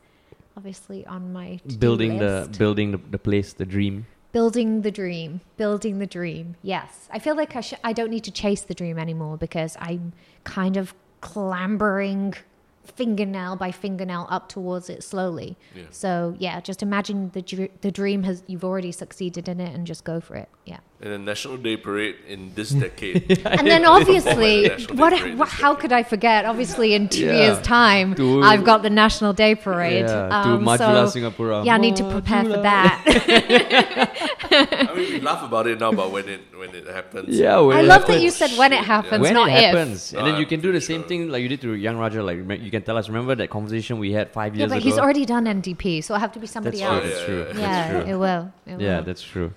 obviously 0.57 1.05
on 1.05 1.31
my 1.31 1.57
to-do 1.57 1.77
building 1.77 2.17
the 2.17 2.49
building 2.57 2.91
the, 2.91 2.97
the 2.97 3.19
place, 3.19 3.53
the 3.53 3.65
dream. 3.65 4.05
building 4.31 4.81
the 4.81 4.91
dream, 4.91 5.39
building 5.55 5.99
the 5.99 6.07
dream. 6.07 6.55
Yes, 6.63 7.07
I 7.11 7.19
feel 7.19 7.35
like 7.35 7.55
I 7.55 7.61
sh- 7.61 7.75
I 7.83 7.93
don't 7.93 8.09
need 8.09 8.23
to 8.25 8.31
chase 8.31 8.61
the 8.61 8.73
dream 8.73 8.97
anymore 8.97 9.37
because 9.37 9.77
I'm 9.79 10.13
kind 10.43 10.75
of 10.77 10.93
clambering 11.21 12.33
fingernail 12.83 13.55
by 13.57 13.69
fingernail 13.71 14.27
up 14.29 14.47
towards 14.49 14.89
it 14.89 15.03
slowly. 15.03 15.57
Yeah. 15.75 15.83
So 15.91 16.35
yeah, 16.39 16.59
just 16.61 16.81
imagine 16.81 17.29
the 17.31 17.41
dr- 17.41 17.71
the 17.81 17.91
dream 17.91 18.23
has 18.23 18.43
you've 18.47 18.63
already 18.65 18.91
succeeded 18.91 19.47
in 19.47 19.59
it 19.59 19.73
and 19.75 19.85
just 19.85 20.03
go 20.03 20.19
for 20.19 20.35
it. 20.35 20.49
Yeah. 20.65 20.79
And 20.99 21.13
a 21.13 21.17
National 21.19 21.57
Day 21.57 21.77
parade 21.77 22.15
in 22.27 22.53
this 22.55 22.71
decade. 22.71 23.39
And 23.45 23.67
then 23.67 23.85
obviously, 23.85 24.65
at 24.65 24.79
the 24.79 24.95
National 24.95 24.95
Day 24.95 25.01
what, 25.29 25.37
what 25.37 25.47
how 25.49 25.73
decade. 25.73 25.81
could 25.81 25.91
I 25.93 26.01
forget? 26.01 26.45
Obviously, 26.45 26.95
in 26.95 27.07
two 27.07 27.25
Yeah. 27.25 27.37
years' 27.37 27.61
time, 27.61 28.15
To- 28.15 28.41
I've 28.41 28.63
got 28.63 28.81
the 28.81 28.89
National 28.89 29.31
Day 29.31 29.53
Parade. 29.53 30.05
Yeah, 30.09 30.27
to 30.29 30.49
Um, 30.57 30.65
Majulah 30.65 31.05
so, 31.07 31.13
Singapura. 31.19 31.63
Yeah, 31.65 31.75
I 31.75 31.77
need 31.77 31.97
to 31.97 32.09
prepare 32.09 32.43
for 32.45 32.57
that. 32.65 32.97
I 34.89 34.93
mean, 34.95 35.13
we 35.13 35.19
laugh 35.21 35.43
about 35.43 35.67
it 35.67 35.79
now, 35.79 35.91
but 35.91 36.11
when 36.11 36.27
it 36.27 36.41
when 36.57 36.73
it 36.73 36.87
happens, 36.87 37.29
Yeah, 37.37 37.59
when 37.59 37.77
I 37.77 37.81
it 37.81 37.85
love 37.93 38.07
that 38.07 38.21
you 38.21 38.31
said 38.31 38.51
when 38.57 38.73
it 38.73 38.83
happens, 38.83 39.21
when 39.21 39.33
not 39.33 39.49
it 39.49 39.53
if. 39.53 39.61
happens, 39.65 40.13
and 40.13 40.25
then 40.25 40.39
you 40.41 40.45
can 40.47 40.61
do 40.61 40.71
the 40.71 40.81
same 40.81 41.01
sure. 41.01 41.09
thing 41.09 41.29
like 41.29 41.41
you 41.43 41.49
did 41.49 41.61
to 41.61 41.73
Yung 41.75 41.97
Raja. 41.97 42.23
Like 42.23 42.37
you 42.61 42.71
can 42.71 42.81
tell 42.81 42.97
us. 42.97 43.07
Remember 43.07 43.35
that 43.35 43.49
conversation 43.49 43.99
we 43.99 44.11
had 44.13 44.31
five 44.31 44.55
Yeah, 44.55 44.61
years 44.65 44.71
but 44.71 44.77
ago. 44.81 44.85
he's 44.89 44.97
already 44.97 45.25
done 45.25 45.45
NDP, 45.45 46.01
so 46.03 46.13
it'll 46.15 46.21
have 46.25 46.31
to 46.33 46.39
be 46.39 46.47
somebody 46.47 46.79
That's 46.79 46.89
true. 46.89 46.97
else. 46.97 47.05
That's 47.13 47.25
true. 47.25 47.45
Yeah, 47.53 47.59
Yeah, 47.61 47.67
That's 47.69 47.89
true. 48.05 48.13
it 48.13 48.17
will. 48.17 48.43
It 48.65 48.81
Yeah, 48.81 48.97
will. 48.97 49.03
that's 49.05 49.21
true. 49.23 49.53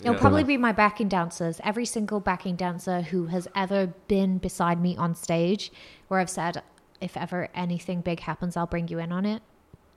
It'll 0.00 0.14
Yeah. 0.14 0.20
probably 0.20 0.44
be 0.44 0.56
my 0.56 0.72
backing 0.72 1.08
dancers. 1.08 1.60
Every 1.64 1.84
single 1.84 2.20
backing 2.20 2.54
dancer 2.56 3.02
who 3.02 3.26
has 3.26 3.48
ever 3.54 3.88
been 4.06 4.38
beside 4.38 4.80
me 4.80 4.96
on 4.96 5.14
stage, 5.14 5.72
where 6.06 6.20
I've 6.20 6.30
said, 6.30 6.62
if 7.00 7.16
ever 7.16 7.48
anything 7.54 8.00
big 8.00 8.20
happens, 8.20 8.56
I'll 8.56 8.66
bring 8.66 8.88
you 8.88 8.98
in 8.98 9.10
on 9.12 9.24
it. 9.26 9.42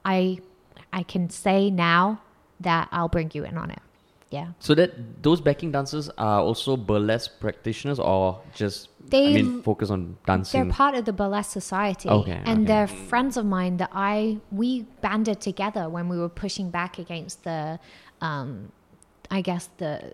I, 0.04 0.40
I 0.92 1.04
can 1.04 1.30
say 1.30 1.70
now 1.70 2.22
that 2.60 2.88
I'll 2.92 3.10
bring 3.10 3.32
you 3.34 3.44
in 3.44 3.58
on 3.58 3.70
it. 3.72 3.80
Yeah. 4.32 4.52
So 4.60 4.74
that 4.76 5.22
those 5.22 5.42
backing 5.42 5.72
dancers 5.74 6.10
are 6.18 6.40
also 6.40 6.78
burlesque 6.78 7.40
practitioners, 7.42 8.00
or 8.00 8.40
just 8.56 8.88
they 9.10 9.28
I 9.30 9.34
mean 9.34 9.62
focus 9.62 9.90
on 9.90 10.18
dancing. 10.26 10.64
They're 10.64 10.72
part 10.72 10.96
of 10.96 11.04
the 11.04 11.12
burlesque 11.12 11.52
society, 11.52 12.08
Okay, 12.08 12.42
and 12.46 12.60
okay. 12.60 12.66
they're 12.66 12.88
friends 12.88 13.36
of 13.36 13.46
mine 13.46 13.76
that 13.78 13.90
I 13.94 14.38
we 14.50 14.84
banded 15.02 15.42
together 15.42 15.90
when 15.90 16.08
we 16.08 16.18
were 16.18 16.30
pushing 16.30 16.70
back 16.70 16.98
against 16.98 17.44
the, 17.44 17.78
um, 18.22 18.72
I 19.32 19.42
guess 19.42 19.70
the 19.78 20.14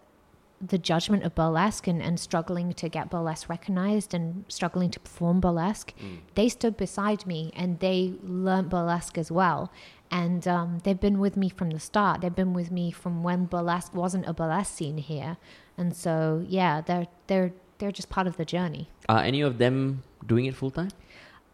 the 0.59 0.77
judgment 0.77 1.23
of 1.23 1.35
burlesque 1.35 1.87
and, 1.87 2.01
and 2.01 2.19
struggling 2.19 2.73
to 2.73 2.89
get 2.89 3.11
burlesque 3.11 3.47
recognized 3.47 4.13
and 4.13 4.43
struggling 4.47 4.89
to 4.89 4.99
perform 4.99 5.39
burlesque. 5.39 5.93
They 6.33 6.49
stood 6.49 6.77
beside 6.77 7.27
me 7.27 7.51
and 7.55 7.79
they 7.79 8.15
learned 8.23 8.69
burlesque 8.69 9.19
as 9.19 9.31
well. 9.31 9.71
And 10.09 10.47
um, 10.47 10.79
they've 10.83 10.99
been 10.99 11.19
with 11.19 11.37
me 11.37 11.49
from 11.49 11.69
the 11.69 11.79
start. 11.79 12.21
They've 12.21 12.33
been 12.33 12.53
with 12.53 12.71
me 12.71 12.89
from 12.91 13.21
when 13.21 13.45
burlesque 13.45 13.93
wasn't 13.93 14.27
a 14.27 14.33
burlesque 14.33 14.75
scene 14.75 14.97
here. 14.97 15.37
And 15.77 15.95
so, 15.95 16.43
yeah, 16.47 16.81
they're 16.81 17.07
they're 17.27 17.53
they're 17.77 17.91
just 17.91 18.09
part 18.09 18.25
of 18.25 18.37
the 18.37 18.45
journey. 18.45 18.89
Are 19.07 19.21
any 19.21 19.41
of 19.41 19.59
them 19.59 20.03
doing 20.25 20.45
it 20.45 20.55
full 20.55 20.71
time? 20.71 20.89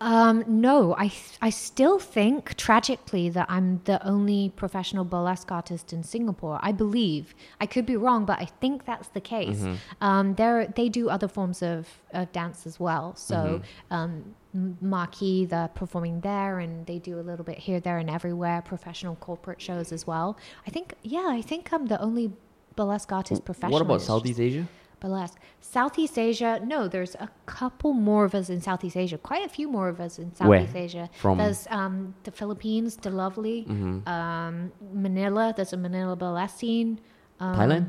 Um, 0.03 0.43
no, 0.47 0.93
I 0.95 1.13
I 1.41 1.49
still 1.49 1.97
think 1.97 2.57
tragically 2.57 3.30
that 3.30 3.47
I'm 3.49 3.80
the 3.85 4.05
only 4.05 4.51
professional 4.53 5.05
burlesque 5.05 5.49
artist 5.49 5.93
in 5.93 6.03
Singapore. 6.03 6.59
I 6.61 6.73
believe 6.73 7.34
I 7.61 7.65
could 7.65 7.85
be 7.85 7.95
wrong, 7.95 8.25
but 8.25 8.38
I 8.38 8.45
think 8.59 8.85
that's 8.85 9.07
the 9.07 9.21
case. 9.21 9.63
Um, 10.01 10.35
they 10.35 10.67
they 10.75 10.89
do 10.89 11.07
other 11.07 11.30
forms 11.30 11.61
of, 11.63 11.88
of 12.11 12.30
dance 12.34 12.67
as 12.67 12.81
well. 12.81 13.15
So 13.15 13.61
um, 13.91 14.35
Marquee, 14.81 15.45
they're 15.45 15.69
performing 15.69 16.19
there, 16.19 16.59
and 16.59 16.85
they 16.85 16.99
do 16.99 17.17
a 17.17 17.23
little 17.30 17.45
bit 17.45 17.57
here, 17.57 17.80
there, 17.80 17.97
and 17.97 18.09
everywhere. 18.09 18.61
Professional 18.61 19.15
corporate 19.15 19.61
shows 19.61 19.93
as 19.93 20.05
well. 20.05 20.38
I 20.67 20.69
think 20.69 20.95
yeah, 21.01 21.27
I 21.30 21.41
think 21.41 21.71
I'm 21.71 21.85
the 21.85 22.01
only 22.01 22.34
burlesque 22.75 23.11
artist 23.13 23.45
professional. 23.45 23.71
What 23.71 23.81
about 23.81 24.01
Southeast 24.01 24.41
Asia? 24.41 24.67
Burlesque. 25.03 25.38
Southeast 25.59 26.17
Asia, 26.17 26.51
no, 26.63 26.88
there's 26.88 27.15
a 27.15 27.30
couple 27.45 27.91
more 27.93 28.23
of 28.25 28.34
us 28.34 28.49
in 28.49 28.61
Southeast 28.61 28.97
Asia. 28.97 29.17
Quite 29.17 29.45
a 29.45 29.51
few 29.57 29.67
more 29.67 29.88
of 29.89 29.99
us 29.99 30.17
in 30.17 30.31
Where? 30.39 30.59
Southeast 30.61 30.75
Asia. 30.75 31.09
From? 31.19 31.38
Mm-hmm. 31.38 31.43
There's 31.43 31.67
um, 31.69 32.15
the 32.23 32.31
Philippines, 32.31 32.95
the 32.97 33.11
lovely. 33.11 33.65
Um, 34.07 34.71
Manila, 34.93 35.53
there's 35.55 35.73
a 35.73 35.77
Manila 35.77 36.15
burlesque 36.15 36.57
scene. 36.57 36.99
Um, 37.39 37.55
Thailand? 37.59 37.85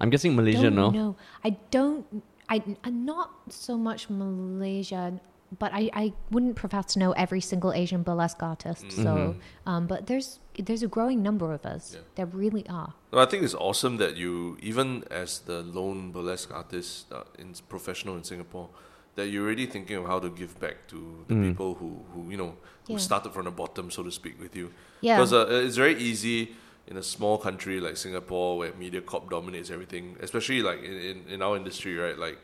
I'm 0.00 0.10
guessing 0.10 0.34
Malaysia, 0.34 0.70
no? 0.70 0.90
know. 0.90 1.16
I 1.44 1.50
don't. 1.70 2.04
I 2.48 2.62
I'm 2.84 3.04
not 3.04 3.30
so 3.48 3.76
much 3.76 4.08
Malaysia, 4.08 5.20
but 5.58 5.72
I, 5.72 5.90
I 5.92 6.12
wouldn't 6.30 6.56
profess 6.56 6.92
to 6.94 6.98
know 6.98 7.12
every 7.12 7.40
single 7.40 7.72
Asian 7.72 8.02
burlesque 8.02 8.42
artist. 8.42 8.90
So, 8.92 9.02
Mm-hmm. 9.04 9.68
um, 9.68 9.86
but 9.86 10.06
there's 10.06 10.40
there's 10.58 10.82
a 10.82 10.88
growing 10.88 11.22
number 11.22 11.52
of 11.52 11.64
us. 11.66 11.92
Yeah. 11.94 12.00
There 12.16 12.26
really 12.26 12.66
are. 12.68 12.94
No, 13.12 13.18
I 13.18 13.26
think 13.26 13.42
it's 13.44 13.54
awesome 13.54 13.98
that 13.98 14.16
you, 14.16 14.56
even 14.60 15.04
as 15.10 15.40
the 15.40 15.62
lone 15.62 16.12
burlesque 16.12 16.52
artist 16.52 17.12
uh, 17.12 17.24
in 17.38 17.54
professional 17.68 18.16
in 18.16 18.24
Singapore, 18.24 18.68
that 19.16 19.28
you're 19.28 19.44
already 19.44 19.66
thinking 19.66 19.96
of 19.96 20.06
how 20.06 20.18
to 20.18 20.28
give 20.30 20.58
back 20.60 20.86
to 20.88 21.24
the 21.28 21.34
Mm. 21.34 21.48
people 21.48 21.74
who, 21.74 22.02
who 22.12 22.30
you 22.30 22.36
know 22.36 22.54
who 22.86 22.94
Yeah. 22.94 22.98
started 22.98 23.32
from 23.32 23.44
the 23.44 23.50
bottom, 23.50 23.90
so 23.90 24.02
to 24.02 24.10
speak, 24.10 24.40
with 24.40 24.54
you. 24.56 24.70
Yeah. 25.00 25.16
Because 25.16 25.32
uh, 25.32 25.46
it's 25.66 25.76
very 25.76 25.96
easy 26.00 26.54
in 26.86 26.96
a 26.96 27.02
small 27.02 27.36
country 27.38 27.80
like 27.80 27.96
Singapore 27.96 28.58
where 28.58 28.72
Mediacorp 28.72 29.28
dominates 29.28 29.70
everything, 29.70 30.16
especially 30.20 30.62
like 30.62 30.82
in, 30.82 30.92
in, 30.92 31.16
in 31.28 31.42
our 31.42 31.56
industry, 31.56 31.96
right? 31.96 32.16
Like 32.18 32.38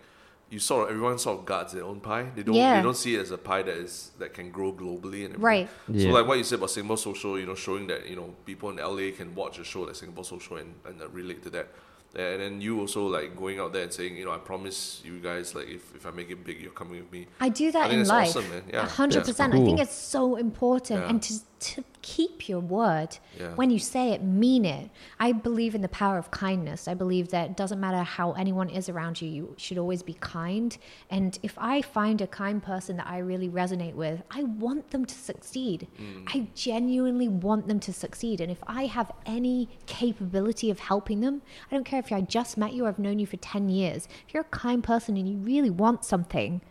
you 0.52 0.58
sort 0.58 0.84
of 0.84 0.90
everyone 0.94 1.18
sort 1.18 1.38
of 1.40 1.44
guards 1.46 1.72
their 1.72 1.84
own 1.84 2.00
pie. 2.00 2.26
They 2.36 2.42
don't 2.42 2.54
Yeah. 2.54 2.76
they 2.76 2.82
don't 2.82 2.96
see 2.96 3.14
it 3.16 3.20
as 3.22 3.30
a 3.30 3.38
pie 3.38 3.62
that 3.62 3.76
is 3.86 4.10
that 4.18 4.34
can 4.34 4.50
grow 4.50 4.70
globally 4.72 5.24
and 5.26 5.34
everything. 5.34 5.40
Right. 5.40 5.68
Yeah. 5.88 6.02
So 6.10 6.14
like 6.18 6.26
what 6.28 6.36
you 6.38 6.44
said 6.44 6.58
about 6.58 6.70
Singapore 6.70 6.98
Social, 6.98 7.38
you 7.40 7.46
know, 7.46 7.54
showing 7.54 7.86
that 7.86 8.06
you 8.08 8.16
know 8.16 8.34
people 8.44 8.68
in 8.70 8.76
LA 8.76 9.10
can 9.16 9.34
watch 9.34 9.58
a 9.58 9.64
show 9.64 9.80
like 9.82 9.94
Singapore 9.96 10.24
Social 10.24 10.58
and, 10.58 10.74
and 10.84 11.00
uh, 11.00 11.08
relate 11.08 11.42
to 11.44 11.50
that. 11.50 11.68
And 12.14 12.42
then 12.42 12.60
you 12.60 12.78
also 12.78 13.06
like 13.06 13.34
going 13.34 13.58
out 13.58 13.72
there 13.72 13.84
and 13.84 13.92
saying, 13.92 14.18
you 14.18 14.26
know, 14.26 14.32
I 14.32 14.36
promise 14.36 15.00
you 15.02 15.18
guys, 15.18 15.54
like 15.54 15.68
if, 15.68 15.94
if 15.96 16.04
I 16.04 16.10
make 16.10 16.28
it 16.28 16.44
big, 16.44 16.60
you're 16.60 16.70
coming 16.82 17.00
with 17.00 17.10
me. 17.10 17.26
I 17.40 17.48
do 17.48 17.72
that 17.72 17.78
I 17.78 17.88
think 17.88 17.94
in 17.94 18.00
it's 18.02 18.10
life. 18.10 18.28
awesome, 18.28 18.50
man. 18.50 18.62
Yeah. 18.70 18.84
A 18.84 18.86
hundred 18.86 19.20
Yeah. 19.20 19.24
percent. 19.30 19.54
I 19.54 19.64
think 19.64 19.80
it's 19.80 19.94
so 19.94 20.36
important, 20.36 21.00
Yeah. 21.00 21.08
and 21.08 21.22
to 21.22 21.32
to 21.62 21.84
keep 22.02 22.48
your 22.48 22.58
word 22.60 23.18
Yeah. 23.38 23.54
when 23.54 23.70
you 23.70 23.78
say 23.78 24.10
it, 24.10 24.22
mean 24.22 24.64
it. 24.64 24.90
I 25.20 25.30
believe 25.32 25.74
in 25.74 25.80
the 25.82 25.88
power 25.88 26.18
of 26.18 26.30
kindness. 26.32 26.88
I 26.88 26.94
believe 26.94 27.28
that 27.28 27.50
it 27.50 27.56
doesn't 27.56 27.78
matter 27.78 28.02
how 28.02 28.32
anyone 28.32 28.68
is 28.68 28.88
around 28.88 29.22
you, 29.22 29.28
you 29.28 29.54
should 29.56 29.78
always 29.78 30.02
be 30.02 30.14
kind. 30.14 30.76
And 31.10 31.38
if 31.42 31.54
I 31.58 31.80
find 31.80 32.20
a 32.20 32.26
kind 32.26 32.60
person 32.62 32.96
that 32.96 33.06
I 33.06 33.18
really 33.18 33.48
resonate 33.48 33.94
with, 33.94 34.22
I 34.30 34.42
want 34.42 34.90
them 34.90 35.04
to 35.04 35.14
succeed. 35.14 35.86
Mm. 36.00 36.24
I 36.34 36.48
genuinely 36.54 37.28
want 37.28 37.68
them 37.68 37.78
to 37.80 37.92
succeed. 37.92 38.40
And 38.40 38.50
if 38.50 38.62
I 38.66 38.86
have 38.86 39.12
any 39.24 39.68
capability 39.86 40.70
of 40.70 40.80
helping 40.80 41.20
them, 41.20 41.42
I 41.70 41.74
don't 41.74 41.84
care 41.84 42.00
if 42.00 42.10
I 42.12 42.20
just 42.20 42.56
met 42.58 42.72
you 42.72 42.84
or 42.86 42.88
I've 42.88 42.98
known 42.98 43.18
you 43.20 43.26
for 43.26 43.36
ten 43.36 43.68
years. 43.68 44.08
If 44.26 44.34
you're 44.34 44.42
a 44.42 44.56
kind 44.58 44.82
person 44.82 45.16
and 45.16 45.28
you 45.28 45.36
really 45.36 45.70
want 45.70 46.04
something. 46.04 46.62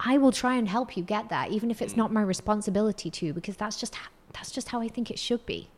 I 0.00 0.18
will 0.18 0.32
try 0.32 0.56
and 0.56 0.68
help 0.68 0.96
you 0.96 1.02
get 1.02 1.28
that, 1.30 1.50
even 1.50 1.70
if 1.70 1.80
it's 1.80 1.94
Mm. 1.94 1.98
not 1.98 2.12
my 2.12 2.22
responsibility 2.22 3.10
to, 3.10 3.32
because 3.32 3.56
that's 3.56 3.78
just 3.80 3.94
that's 4.32 4.50
just 4.50 4.68
how 4.68 4.80
I 4.82 4.88
think 4.88 5.10
it 5.10 5.18
should 5.18 5.46
be. 5.46 5.68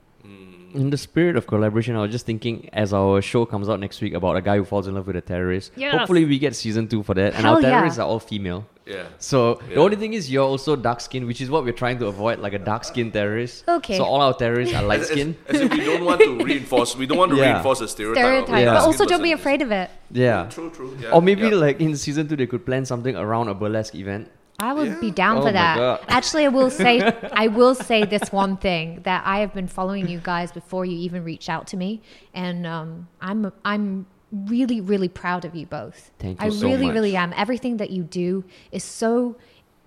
In 0.74 0.90
the 0.90 0.96
spirit 0.98 1.36
of 1.36 1.46
collaboration, 1.46 1.94
I 1.94 2.00
was 2.02 2.10
just 2.10 2.26
thinking 2.26 2.68
as 2.72 2.92
our 2.92 3.22
show 3.22 3.46
comes 3.46 3.68
out 3.68 3.78
next 3.80 4.00
week 4.02 4.14
about 4.14 4.36
a 4.36 4.42
guy 4.42 4.56
who 4.56 4.64
falls 4.64 4.88
in 4.88 4.94
love 4.94 5.06
with 5.06 5.14
a 5.16 5.20
terrorist. 5.20 5.70
Yes. 5.76 5.94
Hopefully, 5.96 6.24
we 6.24 6.38
get 6.40 6.56
season 6.56 6.88
two 6.88 7.02
for 7.04 7.14
that. 7.14 7.34
And 7.34 7.44
Hell 7.44 7.54
our 7.54 7.62
yeah. 7.62 7.70
terrorists 7.70 7.98
are 8.00 8.06
all 8.06 8.18
female. 8.18 8.66
Yeah. 8.88 9.04
So 9.18 9.60
the 9.68 9.76
only 9.76 9.96
thing 9.96 10.14
is 10.14 10.30
you're 10.32 10.44
also 10.44 10.74
dark 10.74 11.00
skinned, 11.00 11.26
which 11.26 11.40
is 11.42 11.50
what 11.50 11.62
we're 11.64 11.72
trying 11.84 11.98
to 11.98 12.06
avoid, 12.06 12.38
like 12.38 12.54
a 12.54 12.58
dark 12.58 12.84
skinned 12.84 13.12
terrorist. 13.12 13.64
Okay. 13.68 13.98
So 13.98 14.04
all 14.04 14.22
our 14.22 14.32
terrorists 14.32 14.74
are 14.74 14.82
light 14.82 15.00
As, 15.00 15.10
as, 15.10 15.34
as 15.46 15.60
if 15.60 15.70
we 15.70 15.84
don't 15.84 16.04
want 16.04 16.20
to 16.22 16.38
reinforce, 16.48 16.96
we 16.96 17.04
don't 17.06 17.18
want 17.18 17.30
to 17.32 17.36
Yeah. 17.36 17.52
reinforce 17.52 17.80
a 17.82 17.88
stereotype. 17.88 18.24
Stereotype, 18.24 18.64
Yeah. 18.64 18.72
but 18.74 18.82
also 18.82 19.04
don't 19.04 19.22
be 19.22 19.32
afraid 19.32 19.60
of 19.60 19.70
it. 19.70 19.90
Yeah. 20.10 20.46
True, 20.48 20.70
true. 20.70 20.96
Yeah, 21.00 21.10
Or 21.10 21.20
maybe 21.20 21.42
yeah. 21.42 21.54
like 21.66 21.80
in 21.80 21.96
season 21.96 22.28
two 22.28 22.36
they 22.36 22.46
could 22.46 22.64
plan 22.64 22.86
something 22.86 23.14
around 23.14 23.48
a 23.48 23.54
burlesque 23.54 23.94
event. 23.94 24.30
I 24.60 24.72
would 24.72 24.88
Yeah. 24.88 25.00
be 25.00 25.10
down 25.12 25.38
Oh 25.38 25.42
for 25.42 25.52
that. 25.52 26.02
Actually, 26.08 26.44
I 26.46 26.48
will 26.48 26.70
say 26.70 27.00
I 27.32 27.46
will 27.46 27.74
say 27.76 28.04
this 28.04 28.32
one 28.32 28.56
thing 28.56 29.02
that 29.04 29.22
I 29.24 29.38
have 29.40 29.52
been 29.54 29.68
following 29.68 30.08
you 30.08 30.18
guys 30.18 30.50
before 30.50 30.84
you 30.84 30.96
even 30.98 31.22
reached 31.22 31.48
out 31.48 31.68
to 31.68 31.76
me, 31.76 32.00
and 32.34 32.66
um, 32.66 33.06
I'm 33.20 33.52
I'm 33.64 34.06
really 34.30 34.80
really 34.80 35.08
proud 35.08 35.44
of 35.44 35.54
you 35.54 35.66
both. 35.66 36.10
Thank 36.18 36.42
I 36.42 36.46
you 36.46 36.52
so 36.52 36.66
really 36.66 36.86
much. 36.86 36.94
really 36.94 37.16
am. 37.16 37.32
Everything 37.36 37.78
that 37.78 37.90
you 37.90 38.02
do 38.02 38.44
is 38.72 38.84
so 38.84 39.36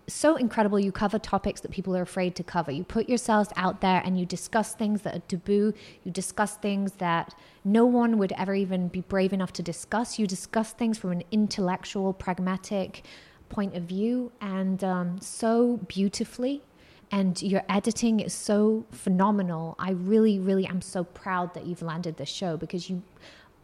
so 0.08 0.36
incredible. 0.36 0.80
You 0.80 0.92
cover 0.92 1.20
topics 1.20 1.62
that 1.62 1.72
people 1.72 1.96
are 1.96 2.02
afraid 2.02 2.36
to 2.36 2.44
cover. 2.44 2.72
You 2.72 2.84
put 2.84 3.08
yourselves 3.08 3.50
out 3.56 3.82
there 3.82 4.02
and 4.04 4.20
you 4.20 4.26
discuss 4.26 4.74
things 4.74 5.02
that 5.04 5.16
are 5.16 5.22
taboo. 5.28 5.74
You 6.04 6.12
discuss 6.12 6.58
things 6.58 6.94
that 6.94 7.34
no 7.64 7.86
one 7.86 8.18
would 8.18 8.34
ever 8.34 8.54
even 8.54 8.88
be 8.88 9.02
brave 9.02 9.34
enough 9.34 9.54
to 9.54 9.64
discuss. 9.64 10.20
You 10.20 10.28
discuss 10.28 10.74
things 10.74 10.98
from 10.98 11.12
an 11.12 11.24
intellectual, 11.32 12.14
pragmatic 12.14 13.04
point 13.50 13.76
of 13.76 13.84
view 13.84 14.32
and 14.42 14.84
um, 14.84 15.20
so 15.22 15.78
beautifully. 15.88 16.62
And 17.14 17.42
your 17.42 17.64
editing 17.68 18.22
is 18.22 18.34
so 18.34 18.86
phenomenal. 18.92 19.76
I 19.78 19.92
really, 19.92 20.40
really 20.40 20.66
am 20.66 20.82
so 20.82 21.04
proud 21.04 21.54
that 21.56 21.66
you've 21.66 21.82
landed 21.82 22.16
this 22.16 22.30
show 22.30 22.56
because 22.56 22.90
you 22.90 23.04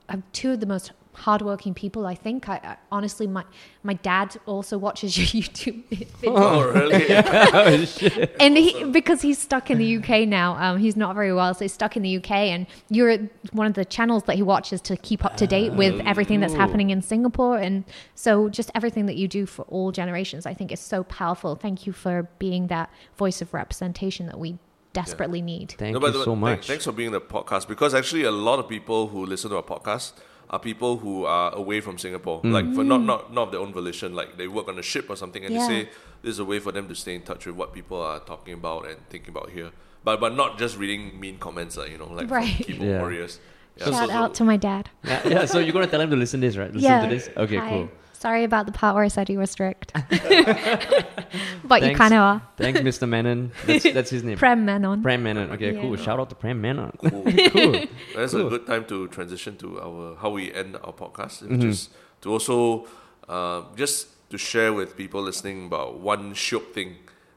are 0.09 0.21
two 0.33 0.51
of 0.51 0.59
the 0.59 0.65
most 0.65 0.91
hardworking 1.13 1.73
people. 1.73 2.05
I 2.05 2.13
think. 2.13 2.47
I, 2.47 2.57
I 2.63 2.77
honestly, 2.91 3.25
my 3.25 3.43
my 3.81 3.93
dad 3.93 4.37
also 4.45 4.77
watches 4.77 5.17
your 5.17 5.25
YouTube 5.43 5.83
videos 5.89 6.23
Oh, 6.27 6.61
really? 6.71 7.05
oh, 7.09 8.25
and 8.39 8.55
he, 8.55 8.83
because 8.83 9.21
he's 9.23 9.39
stuck 9.39 9.71
in 9.71 9.79
the 9.79 9.97
UK 9.97 10.27
now, 10.27 10.55
um, 10.57 10.77
he's 10.77 10.95
not 10.95 11.15
very 11.15 11.33
well, 11.33 11.53
so 11.55 11.65
he's 11.65 11.73
stuck 11.73 11.97
in 11.97 12.03
the 12.03 12.17
UK. 12.17 12.31
And 12.31 12.67
you're 12.89 13.17
one 13.51 13.65
of 13.65 13.73
the 13.73 13.83
channels 13.85 14.23
that 14.25 14.35
he 14.35 14.43
watches 14.43 14.79
to 14.81 14.97
keep 14.97 15.25
up 15.25 15.37
to 15.37 15.47
date 15.47 15.73
with 15.73 15.99
everything 16.05 16.39
that's 16.39 16.53
Oh. 16.53 16.57
happening 16.57 16.91
in 16.91 17.01
Singapore, 17.01 17.57
and 17.57 17.83
so 18.13 18.47
just 18.49 18.69
everything 18.75 19.07
that 19.07 19.15
you 19.15 19.27
do 19.27 19.45
for 19.47 19.63
all 19.63 19.91
generations, 19.91 20.45
I 20.45 20.53
think 20.53 20.71
is 20.71 20.79
so 20.79 21.03
powerful. 21.03 21.55
Thank 21.55 21.87
you 21.87 21.93
for 21.93 22.29
being 22.37 22.67
that 22.67 22.91
voice 23.17 23.41
of 23.41 23.53
representation 23.55 24.27
that 24.27 24.37
we 24.39 24.59
desperately 25.01 25.41
need. 25.41 25.69
Thank 25.77 25.93
No, 25.93 25.99
but- 25.99 26.07
you 26.13 26.19
but 26.19 26.25
so 26.25 26.31
thank- 26.31 26.39
much. 26.47 26.67
Thanks 26.71 26.85
for 26.85 26.91
being 26.99 27.09
on 27.09 27.13
the 27.19 27.21
podcast 27.37 27.67
because 27.73 27.91
actually 27.93 28.23
a 28.23 28.31
lot 28.49 28.57
of 28.61 28.65
people 28.75 28.99
who 29.11 29.25
listen 29.33 29.49
to 29.51 29.57
our 29.61 29.63
podcast 29.75 30.13
are 30.49 30.59
people 30.59 30.91
who 31.03 31.25
are 31.25 31.49
away 31.63 31.79
from 31.85 31.95
Singapore, 32.05 32.37
Hmm. 32.39 32.51
like 32.57 32.67
for 32.75 32.83
not, 32.91 33.01
not 33.11 33.33
not 33.37 33.43
of 33.47 33.51
their 33.53 33.61
own 33.65 33.73
volition, 33.73 34.09
like 34.19 34.29
they 34.39 34.47
work 34.47 34.67
on 34.73 34.77
a 34.79 34.85
ship 34.91 35.05
or 35.09 35.15
something, 35.23 35.43
and 35.45 35.53
Yeah. 35.53 35.59
they 35.67 35.73
say 35.73 35.79
this 36.23 36.31
is 36.35 36.39
a 36.39 36.45
way 36.51 36.59
for 36.65 36.71
them 36.71 36.85
to 36.91 36.95
stay 37.03 37.15
in 37.19 37.21
touch 37.29 37.45
with 37.47 37.55
what 37.61 37.69
people 37.77 37.97
are 38.01 38.19
talking 38.31 38.53
about 38.61 38.81
and 38.89 38.97
thinking 39.09 39.31
about 39.35 39.49
here. 39.57 39.69
But 40.05 40.15
but 40.23 40.31
not 40.41 40.57
just 40.57 40.73
reading 40.83 41.01
mean 41.23 41.37
comments, 41.47 41.75
like 41.81 41.91
you 41.93 41.97
know, 42.03 42.11
like 42.19 42.31
Right. 42.31 42.55
from 42.55 42.63
keyboard 42.65 42.89
Yeah. 42.89 43.01
warriors. 43.03 43.33
Yeah, 43.75 43.85
Shout 43.85 43.93
so- 43.93 44.07
so- 44.07 44.13
out 44.21 44.31
to 44.39 44.43
my 44.51 44.57
dad. 44.69 44.83
yeah, 45.03 45.27
yeah, 45.33 45.45
so 45.45 45.59
you're 45.59 45.73
gonna 45.77 45.91
tell 45.95 46.01
him 46.05 46.11
to 46.15 46.19
listen 46.23 46.39
to 46.41 46.47
this, 46.47 46.55
right? 46.61 46.71
Listen 46.73 46.89
yeah. 46.91 47.01
to 47.07 47.09
this? 47.15 47.29
Okay, 47.45 47.57
Hi. 47.65 47.69
cool. 47.69 47.89
Sorry 48.19 48.43
about 48.43 48.65
the 48.65 48.71
part 48.71 48.95
where 48.95 49.03
I 49.03 49.09
said 49.09 49.29
you 49.29 49.37
were 49.37 49.45
strict. 49.45 49.93
but 51.63 51.83
you 51.83 51.95
kind 51.95 52.13
of 52.13 52.19
are. 52.19 52.41
Thanks, 52.57 52.79
Mr. 52.81 53.07
Menon. 53.07 53.51
That's, 53.65 53.83
that's 53.83 54.09
his 54.09 54.23
name. 54.23 54.37
Prem 54.37 54.65
Menon. 54.65 55.01
Prem 55.03 55.21
Menon. 55.23 55.51
Okay, 55.51 55.73
Yeah. 55.75 55.81
cool. 55.81 55.95
Shout 55.97 56.19
out 56.19 56.29
to 56.29 56.35
Prem 56.35 56.59
Menon. 56.61 56.91
Cool. 56.99 57.09
cool. 57.11 57.85
That's 58.15 58.31
Cool. 58.33 58.47
a 58.47 58.49
good 58.49 58.65
time 58.67 58.85
to 58.85 59.07
transition 59.09 59.55
to 59.57 59.79
our 59.81 60.15
how 60.15 60.31
we 60.31 60.51
end 60.53 60.75
our 60.83 60.93
podcast, 60.93 61.41
which 61.43 61.59
Mhm. 61.61 61.69
is 61.69 61.89
to 62.21 62.31
also 62.31 62.87
uh, 63.29 63.61
just 63.75 64.07
to 64.31 64.37
share 64.37 64.73
with 64.73 64.97
people 64.97 65.21
listening 65.21 65.65
about 65.67 65.99
one 65.99 66.33
shook 66.33 66.73
thing 66.73 66.95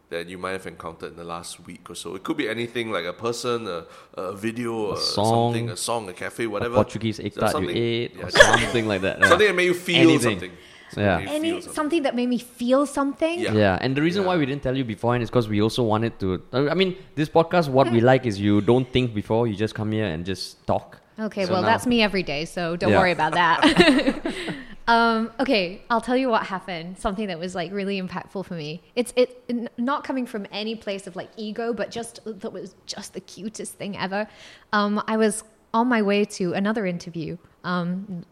that 0.08 0.28
you 0.28 0.36
might 0.38 0.52
have 0.52 0.66
encountered 0.66 1.10
in 1.12 1.16
the 1.16 1.24
last 1.24 1.64
week 1.66 1.88
or 1.88 1.94
so. 1.94 2.16
It 2.16 2.24
could 2.24 2.36
be 2.36 2.48
anything 2.48 2.90
like 2.90 3.04
a 3.04 3.12
person, 3.12 3.68
a, 3.68 3.84
a 4.14 4.32
video, 4.34 4.90
A 4.90 4.94
a 4.94 4.96
song, 4.98 5.52
something, 5.52 5.70
a 5.70 5.76
song, 5.76 6.08
a 6.08 6.12
cafe, 6.12 6.44
A 6.44 6.50
whatever. 6.50 6.74
Portuguese 6.74 7.20
egg 7.20 7.34
tart 7.34 7.52
you 7.52 7.52
something- 7.52 7.76
ate, 7.76 8.16
yeah, 8.16 8.24
or 8.24 8.30
something 8.30 8.88
like 8.88 9.02
that. 9.02 9.22
Something 9.30 9.46
that 9.46 9.54
made 9.54 9.66
you 9.66 9.74
feel 9.74 10.10
Anything. 10.10 10.20
something. 10.40 10.52
Yeah. 10.96 11.18
Made 11.18 11.28
Any 11.28 11.50
something. 11.60 11.72
something 11.74 12.02
that 12.04 12.14
made 12.14 12.28
me 12.28 12.38
feel 12.38 12.86
something. 12.86 13.40
Yeah. 13.40 13.52
Yeah, 13.52 13.78
and 13.80 13.96
the 13.96 14.02
reason 14.02 14.24
why 14.24 14.36
we 14.36 14.46
didn't 14.46 14.62
tell 14.62 14.76
you 14.76 14.84
beforehand 14.84 15.22
is 15.22 15.30
because 15.30 15.48
we 15.48 15.60
also 15.62 15.82
wanted 15.82 16.18
to. 16.20 16.42
I 16.52 16.74
mean, 16.74 16.96
this 17.14 17.28
podcast, 17.28 17.68
what 17.68 17.90
we 17.90 18.00
like 18.12 18.26
is 18.26 18.40
you 18.40 18.60
don't 18.60 18.90
think 18.92 19.14
before, 19.14 19.46
you 19.46 19.54
just 19.56 19.74
come 19.74 19.92
here 19.92 20.06
and 20.06 20.24
just 20.24 20.66
talk. 20.66 21.00
Okay, 21.18 21.44
So 21.44 21.52
well, 21.52 21.62
now- 21.62 21.68
that's 21.68 21.86
me 21.86 22.02
every 22.02 22.22
day, 22.22 22.44
so 22.46 22.76
don't 22.76 22.90
Yeah. 22.90 22.98
worry 22.98 23.12
about 23.12 23.32
that. 23.34 23.58
um, 24.88 25.30
okay, 25.38 25.82
I'll 25.90 26.00
tell 26.00 26.16
you 26.16 26.28
what 26.30 26.44
happened. 26.46 26.98
Something 26.98 27.28
that 27.28 27.38
was 27.38 27.54
like 27.54 27.72
really 27.72 28.00
impactful 28.00 28.44
for 28.46 28.54
me. 28.54 28.82
It's 28.96 29.12
it 29.16 29.42
n- 29.48 29.68
not 29.76 30.02
coming 30.02 30.26
from 30.26 30.46
any 30.50 30.74
place 30.74 31.06
of 31.06 31.14
like 31.16 31.28
ego, 31.36 31.72
but 31.72 31.90
just 31.90 32.20
that 32.24 32.52
was 32.52 32.74
just 32.86 33.12
the 33.14 33.20
cutest 33.20 33.74
thing 33.74 33.96
ever. 33.96 34.26
Um, 34.72 35.02
I 35.06 35.16
was 35.16 35.44
on 35.72 35.88
my 35.88 36.02
way 36.02 36.24
to 36.24 36.52
another 36.52 36.86
interview. 36.86 37.36
Um, 37.62 38.24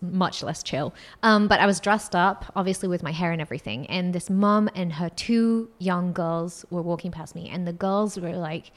much 0.00 0.42
less 0.42 0.62
chill. 0.62 0.92
Um, 1.22 1.46
but 1.46 1.60
I 1.60 1.66
was 1.66 1.78
dressed 1.78 2.16
up, 2.16 2.50
obviously 2.56 2.88
with 2.88 3.04
my 3.04 3.12
hair 3.12 3.30
and 3.30 3.40
everything. 3.40 3.86
And 3.86 4.12
this 4.12 4.28
mom 4.28 4.68
and 4.74 4.94
her 4.94 5.08
two 5.10 5.70
young 5.78 6.12
girls 6.12 6.64
were 6.70 6.82
walking 6.82 7.12
past 7.12 7.36
me, 7.36 7.48
and 7.48 7.66
the 7.66 7.72
girls 7.72 8.18
were 8.18 8.36
like 8.36 8.72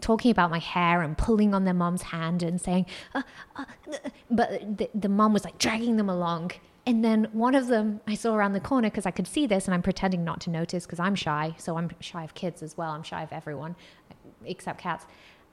talking 0.00 0.30
about 0.30 0.50
my 0.50 0.58
hair 0.58 1.00
and 1.02 1.16
pulling 1.16 1.54
on 1.54 1.64
their 1.64 1.74
mom's 1.74 2.02
hand 2.02 2.42
and 2.42 2.60
saying, 2.60 2.84
uh, 3.14 3.22
uh, 3.56 3.64
uh," 3.90 4.10
but 4.30 4.78
the, 4.78 4.90
the 4.94 5.08
mom 5.08 5.32
was 5.32 5.44
like 5.44 5.58
dragging 5.58 5.96
them 5.96 6.10
along. 6.10 6.52
And 6.84 7.04
then 7.04 7.28
one 7.32 7.54
of 7.54 7.66
them 7.66 8.00
I 8.06 8.14
saw 8.14 8.34
around 8.34 8.52
the 8.54 8.60
corner 8.60 8.88
because 8.88 9.06
I 9.06 9.10
could 9.10 9.26
see 9.26 9.46
this 9.46 9.66
and 9.66 9.74
I'm 9.74 9.82
pretending 9.82 10.24
not 10.24 10.40
to 10.42 10.50
notice 10.50 10.86
because 10.86 11.00
I'm 11.00 11.14
shy. 11.14 11.54
So 11.58 11.76
I'm 11.76 11.90
shy 12.00 12.24
of 12.24 12.34
kids 12.34 12.62
as 12.62 12.76
well. 12.76 12.92
I'm 12.92 13.02
shy 13.02 13.22
of 13.22 13.32
everyone 13.32 13.76
except 14.44 14.80
cats. 14.80 15.04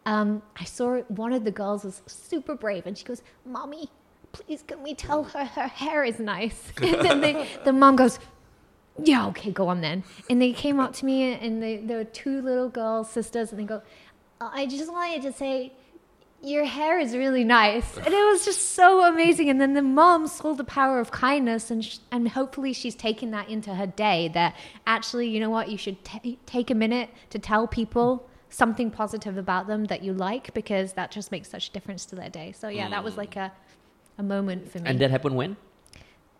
Um, 0.06 0.42
I 0.56 0.66
saw 0.66 1.00
one 1.08 1.34
of 1.34 1.44
the 1.44 1.52
girls 1.52 1.84
was 1.84 2.02
super 2.06 2.56
brave 2.56 2.86
and 2.86 2.98
she 2.98 3.04
goes, 3.04 3.22
Mommy, 3.46 3.90
please 4.32 4.64
can 4.68 4.84
we 4.84 4.94
tell 4.94 5.24
her 5.24 5.46
her 5.46 5.68
hair 5.68 6.04
is 6.04 6.20
nice? 6.20 6.72
And 6.82 7.02
then 7.02 7.22
the, 7.22 7.48
the 7.66 7.74
mom 7.74 7.96
goes, 7.96 8.20
yeah, 9.04 9.28
okay, 9.28 9.52
go 9.52 9.68
on 9.68 9.82
then. 9.82 10.04
And 10.30 10.42
they 10.42 10.54
came 10.54 10.80
up 10.80 10.94
to 10.96 11.06
me, 11.06 11.34
and 11.34 11.62
they, 11.62 11.78
there 11.78 11.98
were 11.98 12.04
two 12.06 12.42
little 12.42 12.70
girls, 12.70 13.10
sisters, 13.10 13.52
and 13.52 13.60
they 13.60 13.66
go, 13.66 13.82
I 14.40 14.66
just 14.68 14.92
wanted 14.92 15.22
to 15.24 15.34
say, 15.34 15.74
your 16.42 16.66
hair 16.66 17.00
is 17.00 17.16
really 17.16 17.44
nice. 17.44 17.98
And 17.98 18.08
it 18.08 18.26
was 18.32 18.46
just 18.46 18.74
so 18.74 19.04
amazing. 19.04 19.50
And 19.50 19.60
then 19.60 19.74
the 19.74 19.82
mom 19.82 20.28
saw 20.28 20.54
the 20.54 20.64
power 20.64 21.00
of 21.00 21.12
kindness, 21.12 21.72
and, 21.72 21.84
sh- 21.84 21.98
and 22.12 22.30
hopefully 22.30 22.72
she's 22.72 22.96
taken 22.96 23.32
that 23.32 23.50
into 23.50 23.74
her 23.76 23.88
day 23.88 24.30
that 24.30 24.56
actually, 24.88 25.28
you 25.28 25.40
know 25.40 25.50
what, 25.50 25.70
you 25.70 25.78
should 25.78 26.04
ta 26.06 26.20
take 26.46 26.70
a 26.70 26.76
minute 26.76 27.10
to 27.32 27.40
tell 27.40 27.68
people 27.68 28.30
something 28.56 28.90
positive 28.90 29.38
about 29.38 29.68
them 29.68 29.86
that 29.86 30.02
you 30.02 30.14
like 30.14 30.54
because 30.54 30.94
that 30.94 31.12
just 31.12 31.32
makes 31.32 31.50
such 31.50 31.70
a 31.70 31.72
difference 31.72 32.06
to 32.06 32.16
their 32.16 32.30
day. 32.30 32.54
So, 32.54 32.68
yeah, 32.70 32.90
that 32.90 33.04
was 33.04 33.18
like 33.18 33.36
a, 33.36 33.52
a 34.18 34.24
moment 34.24 34.72
for 34.72 34.80
me. 34.80 34.90
And 34.90 35.00
that 35.02 35.12
happened 35.12 35.36
when? 35.36 35.58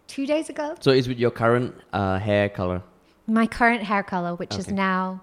Two 0.08 0.26
days 0.26 0.50
ago, 0.50 0.76
So 0.80 0.92
it's 0.92 1.08
with 1.08 1.20
your 1.20 1.32
current 1.32 1.76
uh, 1.92 2.20
hair 2.20 2.48
color. 2.48 2.82
my 3.28 3.48
current 3.48 3.84
hair 3.84 4.04
color, 4.04 4.36
which 4.36 4.56
is 4.56 4.70
now 4.70 5.22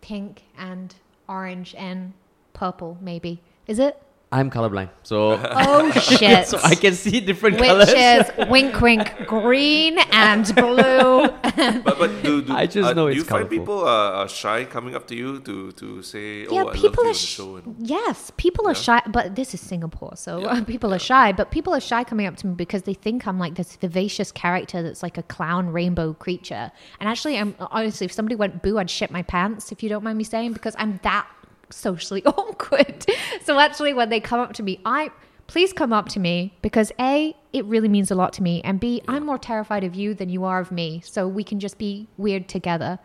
pink 0.00 0.44
and 0.58 0.94
orange 1.28 1.74
and 1.76 2.12
purple, 2.52 2.98
maybe. 3.00 3.42
Is 3.66 3.78
it? 3.78 4.00
I'm 4.32 4.48
colorblind, 4.48 4.90
so 5.02 5.40
Oh 5.42 5.90
shit! 6.18 6.46
so 6.46 6.60
I 6.62 6.76
can 6.76 6.94
see 6.94 7.20
different 7.20 7.58
which 7.58 7.68
colors. 7.68 7.88
is 7.90 8.30
wink, 8.48 8.80
wink, 8.80 9.26
green 9.26 9.98
and 10.12 10.44
blue. 10.54 11.28
But, 11.84 11.98
but 11.98 12.22
do, 12.22 12.40
do, 12.42 12.54
I 12.54 12.66
just 12.66 12.90
uh, 12.90 12.92
know 12.92 13.06
do 13.06 13.12
it's 13.12 13.16
you 13.18 13.24
find 13.24 13.50
people 13.50 13.80
are, 13.84 14.12
are 14.14 14.28
shy 14.28 14.64
coming 14.64 14.94
up 14.94 15.06
to 15.08 15.16
you 15.16 15.40
to, 15.40 15.72
to 15.72 16.02
say, 16.02 16.46
oh, 16.46 16.54
yeah, 16.54 16.60
I 16.60 16.62
love 16.62 16.74
people 16.74 17.04
you 17.04 17.10
on 17.10 17.10
are 17.10 17.12
the 17.12 17.18
sh- 17.18 17.36
show? 17.36 17.62
Yes, 17.78 18.30
people 18.36 18.68
are 18.68 18.74
shy, 18.74 19.02
but 19.08 19.34
this 19.34 19.52
is 19.52 19.60
Singapore, 19.60 20.12
so 20.16 20.40
Yeah, 20.42 20.62
people 20.62 20.94
are 20.94 20.98
shy. 20.98 21.32
But 21.32 21.50
people 21.50 21.74
are 21.74 21.80
shy 21.80 22.04
coming 22.04 22.26
up 22.26 22.36
to 22.36 22.46
me 22.46 22.54
because 22.54 22.82
they 22.84 22.94
think 22.94 23.26
I'm 23.26 23.38
like 23.38 23.56
this 23.56 23.76
vivacious 23.76 24.30
character 24.30 24.80
that's 24.82 25.02
like 25.02 25.18
a 25.18 25.24
clown 25.24 25.70
rainbow 25.70 26.12
creature. 26.14 26.70
And 27.00 27.08
actually, 27.08 27.36
I'm 27.36 27.56
honestly, 27.58 28.04
if 28.04 28.12
somebody 28.12 28.36
went 28.36 28.62
boo, 28.62 28.78
I'd 28.78 28.90
shit 28.90 29.10
my 29.10 29.22
pants. 29.22 29.72
If 29.72 29.82
you 29.82 29.88
don't 29.88 30.04
mind 30.04 30.18
me 30.18 30.24
saying, 30.24 30.52
because 30.52 30.76
I'm 30.78 31.00
that 31.02 31.26
socially 31.70 32.24
awkward. 32.26 33.06
so 33.44 33.58
actually, 33.58 33.92
when 33.94 34.08
they 34.08 34.20
come 34.20 34.40
up 34.40 34.52
to 34.54 34.62
me, 34.62 34.80
I 34.84 35.10
please 35.46 35.72
come 35.72 35.92
up 35.92 36.08
to 36.08 36.20
me 36.20 36.54
because 36.62 36.92
a 37.00 37.34
it 37.52 37.64
really 37.64 37.88
means 37.88 38.10
a 38.10 38.14
lot 38.14 38.32
to 38.34 38.42
me, 38.42 38.62
and 38.62 38.78
b 38.78 39.02
I'm 39.08 39.26
more 39.26 39.38
terrified 39.38 39.84
of 39.84 39.94
you 39.94 40.14
than 40.14 40.28
you 40.28 40.44
are 40.44 40.60
of 40.60 40.70
me. 40.70 41.00
So 41.04 41.26
we 41.26 41.42
can 41.44 41.58
just 41.60 41.78
be 41.78 42.06
weird 42.16 42.48
together. 42.48 42.98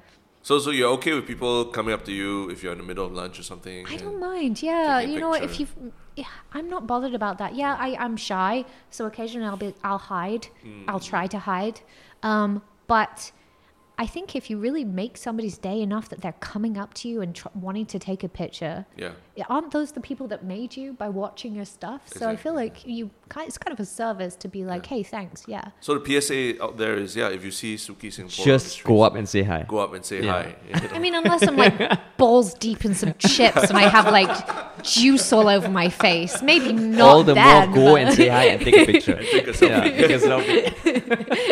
so, 0.44 0.60
so 0.60 0.70
you're 0.70 0.92
okay 0.92 1.14
with 1.14 1.26
people 1.26 1.66
coming 1.66 1.94
up 1.94 2.06
to 2.06 2.12
you 2.12 2.50
if 2.50 2.62
you're 2.62 2.72
in 2.72 2.78
the 2.78 2.84
middle 2.84 3.06
of 3.06 3.12
lunch 3.14 3.40
or 3.40 3.44
something? 3.44 3.86
I 3.90 3.98
don't 3.98 4.20
mind. 4.20 4.62
Yeah, 4.62 5.00
you 5.00 5.20
know 5.20 5.30
what? 5.30 5.44
If 5.44 5.60
you, 5.60 5.68
yeah, 6.16 6.26
I'm 6.54 6.70
not 6.70 6.86
bothered 6.86 7.16
about 7.16 7.40
that. 7.40 7.56
Yeah, 7.56 7.76
I, 7.80 7.96
I'm 7.96 8.16
shy, 8.16 8.66
so 8.92 9.06
occasionally 9.08 9.48
I'll 9.48 9.58
be, 9.58 9.74
I'll 9.84 9.98
hide. 9.98 10.48
I'll 10.88 11.00
try 11.00 11.26
to 11.28 11.40
hide. 11.40 11.82
Um, 12.22 12.62
but 12.88 13.32
I 13.98 14.06
think 14.08 14.36
if 14.36 14.50
you 14.50 14.58
really 14.58 14.84
make 14.84 15.16
somebody's 15.18 15.58
day 15.58 15.82
enough 15.82 16.10
that 16.10 16.22
they're 16.22 16.34
coming 16.34 16.78
up 16.78 16.94
to 16.96 17.08
you 17.08 17.22
and 17.22 17.34
tr- 17.36 17.48
wanting 17.54 17.86
to 17.88 18.00
take 18.00 18.24
a 18.24 18.30
picture, 18.30 18.86
Yeah. 18.98 19.14
Aren't 19.50 19.72
those 19.72 19.92
the 19.92 20.00
people 20.00 20.28
that 20.30 20.46
made 20.46 20.78
you 20.78 20.94
by 20.94 21.10
watching 21.10 21.56
your 21.56 21.66
stuff? 21.66 22.02
So 22.08 22.30
I 22.30 22.36
feel 22.38 22.54
like 22.54 22.86
you 22.86 23.10
it's 23.42 23.58
kind 23.58 23.74
of 23.74 23.80
a 23.82 23.86
service 23.86 24.36
to 24.38 24.48
be 24.48 24.64
like, 24.64 24.86
hey, 24.86 25.04
thanks. 25.04 25.44
Yeah. 25.48 25.66
So 25.82 25.98
the 26.00 26.22
PSA 26.22 26.64
out 26.64 26.78
there 26.78 26.96
is, 26.96 27.16
yeah, 27.18 27.28
if 27.30 27.44
you 27.44 27.52
see 27.52 27.76
Sukki 27.76 28.10
Singapora, 28.14 28.46
Just 28.46 28.68
streets, 28.68 28.88
go 28.88 29.02
up 29.02 29.16
and 29.16 29.28
say 29.28 29.44
hi. 29.44 29.66
go 29.68 29.80
up 29.80 29.94
and 29.94 30.06
say 30.06 30.24
Yeah. 30.24 30.32
hi. 30.44 30.56
you 30.68 30.74
know. 30.90 30.96
I 30.96 31.00
mean, 31.00 31.16
unless 31.16 31.44
I'm 31.46 31.58
like 31.58 31.78
balls 32.18 32.54
deep 32.54 32.86
in 32.86 32.94
some 32.96 33.14
chips 33.18 33.70
and 33.70 33.78
I 33.78 33.90
have 33.90 34.06
like 34.12 34.84
juice 34.84 35.34
all 35.34 35.50
over 35.50 35.68
my 35.70 35.90
face, 35.90 36.42
maybe 36.42 36.72
not 36.72 37.02
All 37.10 37.24
the 37.24 37.34
then, 37.34 37.70
more 37.72 37.76
go 37.76 37.96
and 37.98 38.14
say 38.16 38.30
hi 38.30 38.46
and 38.46 38.62
take 38.62 38.76
a 38.78 38.86
picture. 38.86 39.16
Take 39.36 39.48
a 39.48 39.52
selfie. 39.52 39.70
yeah, 39.70 40.08
take 40.08 40.12
a 40.12 40.20
selfie. 40.20 41.46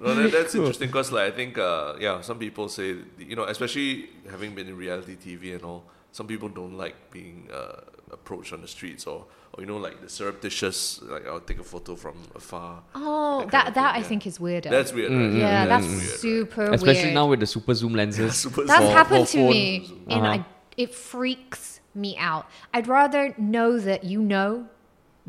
No, 0.00 0.14
that, 0.14 0.32
that's 0.32 0.54
interesting 0.54 0.88
because, 0.88 1.10
like, 1.12 1.32
I 1.32 1.36
think, 1.36 1.58
uh, 1.58 1.94
yeah, 2.00 2.20
some 2.20 2.38
people 2.38 2.68
say, 2.68 2.96
you 3.18 3.34
know, 3.36 3.44
especially 3.44 4.08
having 4.30 4.54
been 4.54 4.68
in 4.68 4.76
reality 4.76 5.16
TV 5.16 5.54
and 5.54 5.62
all, 5.64 5.84
some 6.16 6.26
people 6.32 6.48
don't 6.60 6.76
like 6.84 6.96
being 7.16 7.38
uh, 7.60 7.80
approached 8.18 8.52
on 8.56 8.60
the 8.64 8.68
streets 8.76 9.02
or, 9.12 9.18
or, 9.52 9.56
you 9.62 9.66
know, 9.70 9.76
like 9.86 9.96
the 10.04 10.08
surreptitious, 10.08 11.00
like, 11.14 11.26
I'll 11.30 11.40
take 11.50 11.60
a 11.66 11.68
photo 11.72 11.92
from 12.04 12.16
afar. 12.40 12.72
Oh, 12.94 13.40
That 13.40 13.50
that 13.52 13.64
that 13.74 13.74
thing, 13.74 13.96
I 13.98 13.98
yeah. 14.02 14.08
think 14.10 14.26
is 14.30 14.36
weirder. 14.46 14.70
That's 14.76 14.92
weird. 14.96 15.10
Mm, 15.12 15.18
right? 15.20 15.32
mm, 15.34 15.40
yeah, 15.44 15.64
mm, 15.64 15.68
that's 15.72 15.86
weird, 15.86 15.98
right? 16.10 16.20
super 16.26 16.64
Especially 16.78 17.12
now 17.20 17.26
with 17.32 17.40
the 17.40 17.46
super 17.56 17.74
zoom 17.80 17.94
lenses. 18.00 18.32
Super 18.44 18.64
that's 18.64 18.84
for- 18.86 18.92
happened 19.00 19.26
to 19.34 19.38
phone. 19.38 19.50
me, 19.50 19.66
and 20.08 20.22
Uh-huh. 20.24 20.32
I, 20.42 20.44
it 20.84 20.90
freaks 20.94 21.80
me 21.94 22.16
out. 22.30 22.44
I'd 22.74 22.88
rather 22.88 23.34
know 23.38 23.70
that 23.88 24.00
you 24.04 24.20
know 24.22 24.50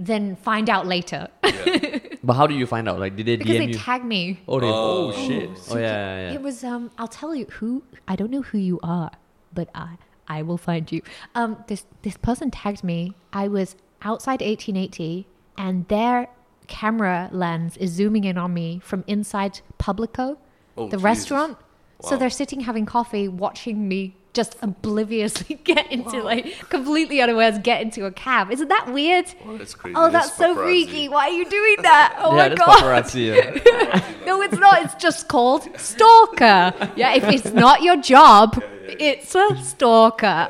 than 0.10 0.36
find 0.50 0.70
out 0.70 0.86
later 0.96 1.22
But 2.28 2.34
how 2.40 2.46
do 2.52 2.54
you 2.62 2.68
find 2.68 2.86
out? 2.90 3.00
Like, 3.00 3.16
did 3.16 3.26
they 3.26 3.36
because 3.38 3.56
DM 3.56 3.60
they 3.66 3.72
you? 3.74 3.80
tag 3.88 4.02
me. 4.06 4.40
oh, 4.48 4.60
they, 4.60 4.68
oh, 4.68 5.12
Oh. 5.16 5.28
shit. 5.28 5.50
Oh, 5.72 5.78
yeah, 5.78 5.82
yeah, 5.82 6.16
yeah. 6.30 6.34
It 6.38 6.42
was 6.48 6.64
um 6.72 6.84
I'll 7.00 7.14
tell 7.22 7.34
you 7.40 7.46
who 7.58 7.70
I 8.12 8.16
don't 8.20 8.32
know 8.36 8.44
who 8.50 8.58
you 8.70 8.80
are, 8.84 9.12
but 9.54 9.70
I 9.74 9.90
I 10.28 10.42
will 10.42 10.58
find 10.58 10.92
you. 10.92 11.02
Um 11.36 11.64
this 11.68 11.86
this 12.02 12.18
person 12.18 12.52
tagged 12.52 12.84
me. 12.84 13.14
I 13.34 13.48
was 13.48 13.76
outside 14.02 14.42
1880 14.42 15.28
and 15.58 15.88
their 15.88 16.28
camera 16.68 17.30
lens 17.32 17.78
is 17.78 17.92
zooming 17.92 18.24
in 18.26 18.38
on 18.38 18.54
me 18.54 18.80
from 18.84 19.04
inside 19.08 19.62
Publico, 19.78 20.38
Oh, 20.76 20.86
the 20.90 20.98
Jesus. 20.98 21.04
restaurant. 21.04 21.58
So 22.02 22.16
they're 22.16 22.30
sitting 22.30 22.60
having 22.62 22.86
coffee 22.86 23.28
watching 23.28 23.88
me 23.88 24.16
just 24.34 24.56
obliviously 24.62 25.56
get 25.64 25.92
into 25.92 26.22
like 26.22 26.70
completely 26.70 27.20
unawares 27.22 27.58
get 27.64 27.82
into 27.82 28.06
a 28.06 28.12
cab. 28.12 28.52
Isn't 28.52 28.68
that 28.68 28.94
weird? 28.94 29.26
Oh, 29.48 29.58
that's 29.58 29.74
crazy. 29.74 29.96
Oh, 29.98 30.12
That's 30.12 30.28
that's 30.28 30.38
so 30.38 30.56
paparazzi. 30.56 30.64
freaky. 30.86 31.10
Why 31.10 31.30
are 31.30 31.32
you 31.32 31.50
doing 31.50 31.78
that? 31.82 32.16
Oh 32.20 32.36
yeah, 32.36 32.44
my 32.44 32.50
that's 32.50 32.60
god. 32.62 32.78
paparazzi. 32.84 33.36
Yeah. 33.36 34.14
No, 34.28 34.42
it's 34.42 34.58
not. 34.58 34.84
It's 34.84 34.94
just 34.96 35.30
called 35.30 35.64
stalker. 35.80 36.74
Yeah, 36.98 37.14
if 37.16 37.24
it's 37.24 37.54
not 37.54 37.82
your 37.82 37.96
job, 37.96 38.62
it's 39.00 39.36
a 39.36 39.56
stalker. 39.64 40.50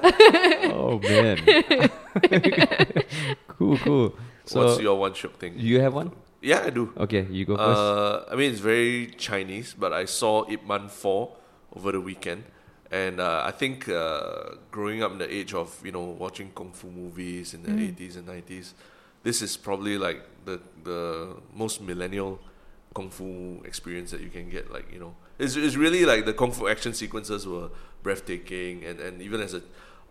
oh, 0.73 0.99
man. 0.99 1.37
cool, 3.47 3.77
cool. 3.79 4.15
So, 4.45 4.65
What's 4.65 4.81
your 4.81 4.97
one 4.97 5.13
shook 5.13 5.39
thing? 5.39 5.53
you 5.57 5.81
have 5.81 5.93
one? 5.93 6.11
Yeah, 6.41 6.63
I 6.65 6.69
do. 6.69 6.93
Okay, 6.97 7.27
you 7.29 7.45
go 7.45 7.57
first. 7.57 7.79
Uh, 7.79 8.25
I 8.31 8.35
mean, 8.35 8.51
it's 8.51 8.61
very 8.61 9.07
Chinese, 9.17 9.75
but 9.77 9.91
I 9.91 10.05
saw 10.05 10.45
Ip 10.49 10.65
Man 10.65 10.87
4 10.87 11.35
over 11.75 11.91
the 11.91 12.01
weekend. 12.01 12.43
And 12.89 13.19
uh, 13.19 13.41
I 13.43 13.51
think 13.51 13.89
uh, 13.89 14.55
growing 14.71 15.03
up 15.03 15.11
in 15.11 15.17
the 15.17 15.33
age 15.33 15.53
of, 15.53 15.81
you 15.83 15.91
know, 15.91 16.03
watching 16.03 16.51
Kung 16.55 16.71
Fu 16.71 16.87
movies 16.87 17.53
in 17.53 17.63
the 17.63 17.71
80s 17.71 18.15
and 18.15 18.27
90s, 18.27 18.73
this 19.23 19.41
is 19.41 19.57
probably 19.57 19.97
like 19.97 20.23
the 20.45 20.61
the 20.83 21.35
most 21.53 21.81
millennial 21.81 22.39
kung 22.95 23.09
fu 23.09 23.61
experience 23.65 24.11
that 24.11 24.21
you 24.21 24.29
can 24.29 24.49
get. 24.49 24.71
Like 24.71 24.87
you 24.91 24.99
know, 24.99 25.15
it's 25.39 25.55
it's 25.55 25.75
really 25.75 26.05
like 26.05 26.25
the 26.25 26.33
kung 26.33 26.51
fu 26.51 26.67
action 26.67 26.93
sequences 26.93 27.45
were 27.47 27.69
breathtaking, 28.03 28.83
and 28.85 28.99
and 28.99 29.21
even 29.21 29.41
as 29.41 29.53
a 29.53 29.61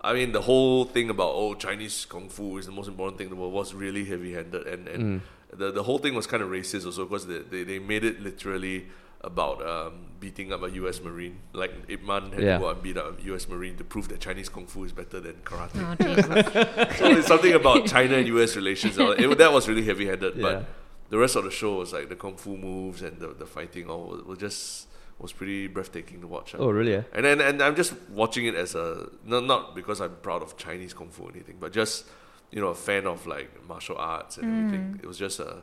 I 0.03 0.13
mean, 0.13 0.33
the 0.33 0.43
whole 0.43 0.85
thing 0.85 1.11
about 1.11 1.33
oh 1.35 1.55
Chinese 1.55 2.07
kung 2.09 2.29
fu 2.29 2.59
is 2.59 2.67
the 2.67 2.73
most 2.73 2.89
important 2.89 3.19
thing 3.19 3.29
in 3.29 3.35
the 3.35 3.41
world 3.41 3.53
was 3.53 3.75
really 3.75 4.05
heavy-handed, 4.05 4.67
and 4.67 4.89
and 4.89 5.21
the 5.53 5.71
the 5.73 5.83
whole 5.83 5.99
thing 5.99 6.15
was 6.15 6.27
kind 6.27 6.43
of 6.43 6.49
racist 6.51 6.85
also 6.87 7.05
because 7.05 7.27
they, 7.27 7.39
they 7.39 7.63
they 7.65 7.79
made 7.79 8.05
it 8.05 8.21
literally 8.21 8.87
about 9.23 9.67
um, 9.67 9.95
beating 10.21 10.53
up 10.53 10.63
a 10.63 10.71
U.S. 10.83 11.01
Marine. 11.01 11.39
Like 11.53 11.73
Ip 11.89 12.03
Man 12.05 12.31
had 12.33 12.43
Yeah. 12.43 12.53
to 12.59 12.59
go 12.61 12.69
and 12.69 12.83
beat 12.83 12.97
up 12.97 13.19
a 13.19 13.23
U.S. 13.33 13.49
Marine 13.49 13.77
to 13.79 13.85
prove 13.85 14.07
that 14.09 14.21
Chinese 14.21 14.49
kung 14.49 14.67
fu 14.67 14.85
is 14.85 14.93
better 14.93 15.19
than 15.19 15.35
karate. 15.43 15.81
Oh, 15.83 16.93
so 16.99 17.07
it's 17.19 17.27
something 17.27 17.55
about 17.55 17.87
China 17.87 18.17
and 18.17 18.27
U.S. 18.29 18.55
relations. 18.55 18.99
Uh, 18.99 19.17
It, 19.19 19.39
that 19.39 19.53
was 19.53 19.67
really 19.69 19.83
heavy-handed, 19.85 20.37
Yeah. 20.37 20.43
but 20.43 20.67
the 21.11 21.19
rest 21.19 21.35
of 21.35 21.45
the 21.45 21.51
show 21.51 21.77
was 21.79 21.93
like 21.93 22.09
the 22.09 22.15
kung 22.17 22.37
fu 22.37 22.57
moves 22.57 23.03
and 23.03 23.19
the, 23.19 23.29
the 23.29 23.47
fighting 23.47 23.89
all 23.91 24.05
was, 24.07 24.23
was 24.23 24.39
just 24.39 24.87
was 25.19 25.33
pretty 25.33 25.67
breathtaking 25.67 26.21
to 26.21 26.27
watch. 26.27 26.55
uh. 26.55 26.59
Oh, 26.59 26.71
really? 26.71 26.95
eh? 26.95 27.03
And 27.15 27.25
then 27.25 27.41
and 27.41 27.63
I'm 27.63 27.75
just 27.77 27.95
watching 28.11 28.47
it 28.47 28.55
as 28.55 28.75
a 28.75 29.09
not 29.25 29.45
not 29.45 29.75
because 29.75 30.01
I'm 30.01 30.17
proud 30.23 30.43
of 30.43 30.57
Chinese 30.57 30.93
kung 30.95 31.09
fu 31.09 31.25
or 31.25 31.31
anything, 31.33 31.57
but 31.59 31.73
just 31.73 32.05
you 32.51 32.61
know 32.61 32.69
a 32.69 32.75
fan 32.75 33.07
of 33.07 33.27
like 33.27 33.67
martial 33.67 33.97
arts 33.97 34.37
and 34.39 34.47
everything. 34.67 35.01
It 35.03 35.07
was 35.07 35.19
just 35.19 35.41
a 35.41 35.63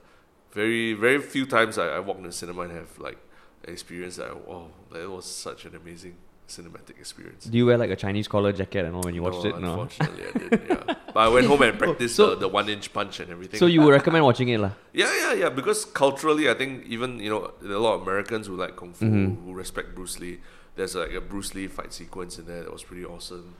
very 0.51 0.93
very 0.93 1.19
few 1.21 1.45
times 1.45 1.77
I, 1.77 1.87
I 1.87 1.99
walked 1.99 2.19
in 2.19 2.25
the 2.25 2.31
cinema 2.31 2.61
and 2.61 2.71
have 2.71 2.97
like 2.99 3.17
an 3.65 3.73
experience 3.73 4.15
that 4.17 4.31
oh 4.31 4.67
that 4.91 5.09
was 5.09 5.25
such 5.25 5.65
an 5.65 5.75
amazing 5.75 6.15
cinematic 6.57 6.95
experience. 6.99 7.45
Do 7.45 7.57
you 7.57 7.65
wear 7.65 7.77
like 7.77 7.89
a 7.89 7.95
Chinese 7.95 8.27
collar 8.27 8.51
jacket 8.51 8.85
and 8.85 8.95
all 8.95 9.01
when 9.03 9.15
you 9.15 9.23
watched 9.23 9.43
no, 9.43 9.49
it? 9.49 9.59
No. 9.59 9.71
Unfortunately, 9.81 10.23
I 10.27 10.31
didn't. 10.37 10.69
Yeah, 10.69 10.95
but 11.13 11.17
I 11.17 11.27
went 11.29 11.47
home 11.47 11.61
and 11.61 11.77
practiced 11.83 12.15
so- 12.15 12.31
the, 12.31 12.47
the 12.47 12.47
one 12.47 12.67
inch 12.69 12.91
punch 12.93 13.19
and 13.19 13.29
everything. 13.31 13.59
So 13.59 13.65
you 13.65 13.81
would 13.81 13.91
recommend 13.99 14.23
watching 14.25 14.49
it, 14.49 14.59
lah? 14.59 14.71
Yeah, 14.93 15.11
yeah, 15.21 15.33
yeah. 15.33 15.49
Because 15.49 15.85
culturally, 15.85 16.49
I 16.49 16.53
think 16.53 16.85
even 16.87 17.19
you 17.19 17.29
know 17.29 17.51
there 17.61 17.71
are 17.71 17.81
a 17.83 17.85
lot 17.89 17.95
of 17.95 18.01
Americans 18.03 18.47
who 18.47 18.55
like 18.55 18.75
kung 18.75 18.93
fu, 18.93 19.05
Mm-hmm. 19.05 19.45
who 19.45 19.53
respect 19.53 19.95
Bruce 19.95 20.19
Lee. 20.19 20.39
There's 20.75 20.95
like 20.95 21.13
a 21.13 21.21
Bruce 21.21 21.53
Lee 21.53 21.67
fight 21.67 21.93
sequence 21.93 22.39
in 22.39 22.45
there 22.45 22.63
that 22.63 22.71
was 22.73 22.83
pretty 22.83 23.05
awesome. 23.05 23.55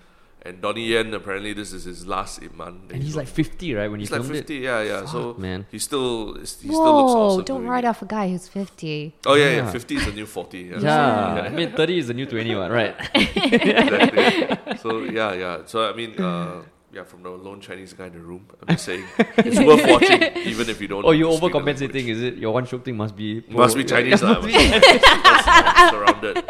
And 0.45 0.59
Donnie 0.61 0.87
Yen 0.87 1.13
apparently 1.13 1.53
this 1.53 1.71
is 1.71 1.85
his 1.85 2.05
last 2.05 2.43
Ip 2.43 2.53
Man. 2.57 2.81
that 2.87 2.95
And 2.95 3.03
he's 3.03 3.15
like 3.15 3.27
50, 3.29 3.75
right? 3.75 3.89
When 3.89 4.01
he's 4.01 4.09
you 4.09 4.17
like 4.17 4.25
filmed 4.25 4.37
fifty. 4.39 4.55
Yeah, 4.57 4.81
yeah. 4.81 5.05
so 5.05 5.31
Fuck, 5.31 5.39
man. 5.39 5.65
he 5.71 5.79
still 5.79 6.37
he 6.37 6.45
still 6.45 6.71
looks 6.71 6.77
Whoa, 6.79 7.27
awesome. 7.27 7.45
don't 7.45 7.65
write 7.65 7.85
it. 7.85 7.87
off 7.87 8.01
a 8.01 8.05
guy 8.05 8.27
who's 8.29 8.47
50. 8.49 9.15
Oh 9.25 9.35
yeah, 9.35 9.45
yeah. 9.45 9.55
Yeah. 9.57 9.71
Fifty 9.71 9.95
is 9.95 10.05
the 10.05 10.11
new 10.11 10.25
forty. 10.25 10.59
Yeah. 10.63 10.75
it. 10.77 10.83
Yeah. 10.83 11.41
I 11.45 11.49
mean, 11.49 11.71
30 11.71 11.97
is 11.97 12.07
the 12.07 12.13
new 12.13 12.25
21, 12.25 12.71
right? 12.71 12.93
exactly. 13.15 14.77
So 14.77 14.99
yeah, 15.03 15.33
yeah. 15.33 15.57
So 15.65 15.89
I 15.89 15.93
mean, 15.95 16.19
uh, 16.21 16.61
yeah, 16.91 17.03
from 17.03 17.23
the 17.23 17.29
lone 17.29 17.61
Chinese 17.61 17.93
guy 17.93 18.07
in 18.07 18.13
the 18.13 18.19
room, 18.19 18.45
I'm 18.61 18.75
just 18.75 18.85
saying 18.85 19.05
it's 19.37 19.59
worth 19.59 19.85
watching, 19.89 20.21
even 20.45 20.69
if 20.69 20.79
you 20.81 20.87
don't. 20.87 21.05
Oh, 21.05 21.11
you're 21.11 21.31
overcompensating, 21.31 22.07
is 22.07 22.21
it? 22.21 22.35
Your 22.35 22.53
one 22.53 22.65
shook 22.65 22.83
thing 22.85 22.97
must 22.97 23.15
be. 23.15 23.43
Must 23.49 23.75
be 23.75 23.83
Chinese, 23.85 24.21
yeah, 24.21 24.27
must 24.33 24.45
be- 24.45 24.53
That's 24.53 25.91
surrounded. 25.91 26.43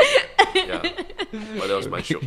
Yeah, 1.53 1.59
but 1.59 1.67
that 1.67 1.75
was 1.75 1.87
my 1.87 2.01
show. 2.01 2.19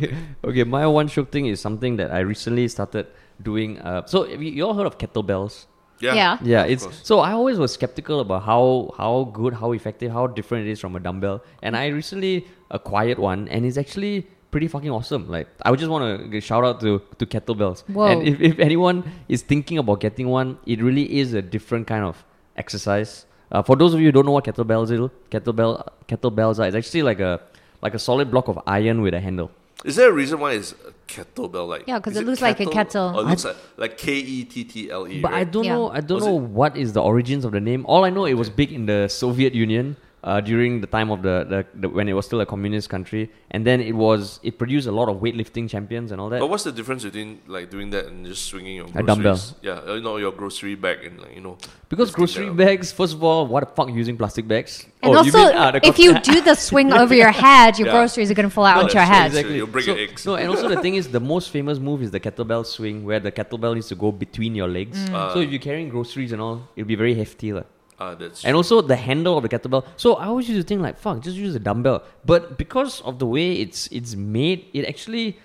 Okay, 0.43 0.63
my 0.63 0.85
one 0.87 1.07
shook 1.07 1.31
thing 1.31 1.45
is 1.45 1.61
something 1.61 1.95
that 1.97 2.11
I 2.11 2.19
recently 2.19 2.67
started 2.67 3.07
doing. 3.41 3.79
Uh, 3.79 4.05
so, 4.05 4.23
have 4.29 4.41
you, 4.41 4.51
you 4.51 4.65
all 4.65 4.73
heard 4.73 4.87
of 4.87 4.97
kettlebells? 4.97 5.65
Yeah, 5.99 6.13
Yeah. 6.13 6.37
Yeah, 6.43 6.63
it's 6.63 6.83
course. 6.83 6.99
so 7.03 7.19
I 7.19 7.31
always 7.31 7.57
was 7.57 7.73
skeptical 7.73 8.19
about 8.19 8.43
how 8.43 8.93
how 8.97 9.31
good, 9.33 9.53
how 9.53 9.71
effective, 9.71 10.11
how 10.11 10.27
different 10.27 10.67
it 10.67 10.71
is 10.71 10.79
from 10.79 10.95
a 10.95 10.99
dumbbell. 10.99 11.43
And 11.63 11.75
I 11.75 11.87
recently 11.87 12.45
acquired 12.69 13.17
one, 13.17 13.47
and 13.47 13.65
it's 13.65 13.77
actually 13.77 14.27
pretty 14.51 14.67
fucking 14.67 14.91
awesome. 14.91 15.27
Like 15.29 15.47
I 15.63 15.71
would 15.71 15.79
just 15.79 15.89
want 15.89 16.31
to 16.31 16.41
shout 16.41 16.63
out 16.63 16.81
to 16.81 17.01
to 17.17 17.25
kettlebells. 17.25 17.81
Whoa. 17.89 18.05
And 18.07 18.27
if 18.27 18.39
if 18.41 18.59
anyone 18.59 19.03
is 19.27 19.41
thinking 19.41 19.77
about 19.79 19.99
getting 20.01 20.27
one, 20.27 20.59
it 20.67 20.81
really 20.81 21.17
is 21.19 21.33
a 21.33 21.41
different 21.41 21.87
kind 21.87 22.05
of 22.05 22.23
exercise. 22.57 23.25
Uh, 23.51 23.61
for 23.63 23.75
those 23.77 23.93
of 23.93 23.99
you 24.01 24.07
who 24.07 24.11
don't 24.11 24.25
know 24.25 24.33
what 24.33 24.43
kettlebells 24.43 24.91
is, 24.91 24.99
kettlebell 25.31 25.87
kettlebells 26.07 26.59
are, 26.59 26.67
it's 26.67 26.75
actually 26.75 27.01
like 27.01 27.19
a 27.19 27.39
like 27.81 27.93
a 27.93 27.99
solid 27.99 28.31
block 28.31 28.47
of 28.47 28.59
iron 28.67 29.01
with 29.01 29.13
a 29.13 29.19
handle. 29.19 29.51
Is 29.85 29.95
there 29.95 30.09
a 30.09 30.13
reason 30.13 30.39
why 30.39 30.53
it's 30.53 30.71
a 30.73 30.93
kettlebell? 31.07 31.67
Like 31.67 31.83
Yeah, 31.87 31.99
because 31.99 32.17
it 32.17 32.25
looks 32.25 32.41
like 32.41 32.59
a 32.59 32.65
kettle. 32.65 33.15
Or 33.15 33.21
it 33.21 33.25
looks 33.25 33.45
like 33.45 33.55
like 33.77 33.97
K 33.97 34.13
E 34.15 34.43
T 34.45 34.63
T 34.63 34.89
L 34.89 35.07
E. 35.07 35.21
But 35.21 35.33
I 35.33 35.43
don't 35.43 35.63
Yeah. 35.65 35.75
know. 35.75 35.89
I 35.91 36.01
don't 36.01 36.15
Was 36.15 36.25
know 36.25 36.33
what 36.33 36.75
is 36.75 36.93
the 36.93 37.01
origins 37.01 37.45
of 37.45 37.51
the 37.51 37.59
name. 37.59 37.85
All 37.85 38.03
I 38.03 38.09
know, 38.09 38.25
it 38.25 38.33
was 38.33 38.49
big 38.49 38.71
in 38.71 38.87
the 38.87 39.07
Soviet 39.07 39.53
Union 39.53 39.95
uh, 40.27 40.41
during 40.51 40.81
the 40.83 40.87
time 40.97 41.09
of 41.15 41.19
the, 41.27 41.35
the, 41.51 41.59
the 41.81 41.87
when 41.97 42.07
it 42.11 42.15
was 42.19 42.25
still 42.29 42.41
a 42.41 42.45
communist 42.53 42.87
country, 42.95 43.23
and 43.51 43.61
then 43.67 43.79
it 43.91 43.95
was 44.05 44.21
it 44.49 44.53
produced 44.61 44.87
a 44.93 44.95
lot 44.99 45.07
of 45.11 45.15
weightlifting 45.23 45.65
champions 45.75 46.11
and 46.11 46.19
all 46.21 46.29
that. 46.33 46.39
But 46.43 46.49
what's 46.53 46.65
the 46.69 46.75
difference 46.79 47.03
between 47.09 47.29
like 47.55 47.65
doing 47.75 47.89
that 47.95 48.05
and 48.09 48.25
just 48.31 48.43
swinging 48.51 48.75
your 48.79 48.87
A 48.93 49.03
dumbbell. 49.09 49.39
Yeah, 49.61 49.93
you 49.95 50.01
know 50.07 50.17
your 50.25 50.33
grocery 50.41 50.75
bag 50.75 50.97
and 51.07 51.15
like 51.23 51.33
you 51.37 51.43
know. 51.47 51.55
Because 51.93 52.11
grocery 52.11 52.49
bags, 52.63 52.91
first 52.91 53.13
of 53.17 53.23
all, 53.23 53.47
what 53.47 53.61
the 53.63 53.71
fuck 53.77 53.89
using 54.01 54.17
plastic 54.21 54.45
bags? 54.53 54.73
And 55.01 55.09
Oh, 55.09 55.23
you 55.23 55.31
also, 55.31 55.37
mean, 55.37 55.55
ah, 55.55 55.71
the 55.71 55.77
if 55.77 55.95
cot- 55.95 55.99
you 56.03 56.11
do 56.19 56.41
the 56.49 56.55
swing 56.67 56.91
over 56.91 57.15
your 57.23 57.31
head, 57.45 57.79
your 57.79 57.87
Yeah. 57.87 57.93
groceries 57.97 58.29
are 58.31 58.37
going 58.39 58.49
to 58.51 58.55
fall 58.57 58.65
out 58.65 58.77
No, 58.77 58.83
onto 58.83 58.95
your 58.99 59.05
head. 59.15 59.27
exactly. 59.27 59.55
You'll 59.55 59.67
break 59.75 59.85
so, 59.85 59.91
your 59.95 60.01
eggs. 60.05 60.25
No, 60.25 60.35
and 60.35 60.49
also 60.49 60.67
the 60.67 60.81
thing 60.81 60.95
is, 60.99 61.07
the 61.19 61.25
most 61.33 61.49
famous 61.57 61.79
move 61.79 62.01
is 62.05 62.11
the 62.11 62.19
kettlebell 62.19 62.65
swing, 62.65 63.05
where 63.05 63.21
the 63.27 63.31
kettlebell 63.31 63.73
needs 63.75 63.87
to 63.93 63.95
go 63.95 64.11
between 64.25 64.53
your 64.61 64.67
legs. 64.67 64.97
Ah. 65.13 65.33
so 65.33 65.39
if 65.39 65.49
you're 65.51 65.65
carrying 65.69 65.87
groceries 65.95 66.31
and 66.33 66.41
all, 66.41 66.57
it'll 66.75 66.91
be 66.95 66.99
very 67.05 67.15
hefty, 67.23 67.53
lah. 67.53 67.63
Ah, 67.99 68.13
that's 68.13 68.45
And 68.45 68.55
also 68.55 68.81
the 68.81 68.95
handle 68.95 69.37
of 69.37 69.43
the 69.43 69.49
kettlebell. 69.49 69.85
So 69.97 70.15
I 70.15 70.25
always 70.25 70.47
used 70.47 70.61
to 70.61 70.67
think 70.67 70.81
like, 70.81 70.99
fuck, 70.99 71.21
just 71.21 71.35
use 71.35 71.55
a 71.55 71.59
dumbbell. 71.59 72.03
But 72.25 72.57
because 72.57 73.01
of 73.01 73.17
the 73.17 73.25
way 73.25 73.53
it's 73.53 73.87
it's 73.87 74.15
made, 74.15 74.65
it 74.73 74.85
actually 74.85 75.39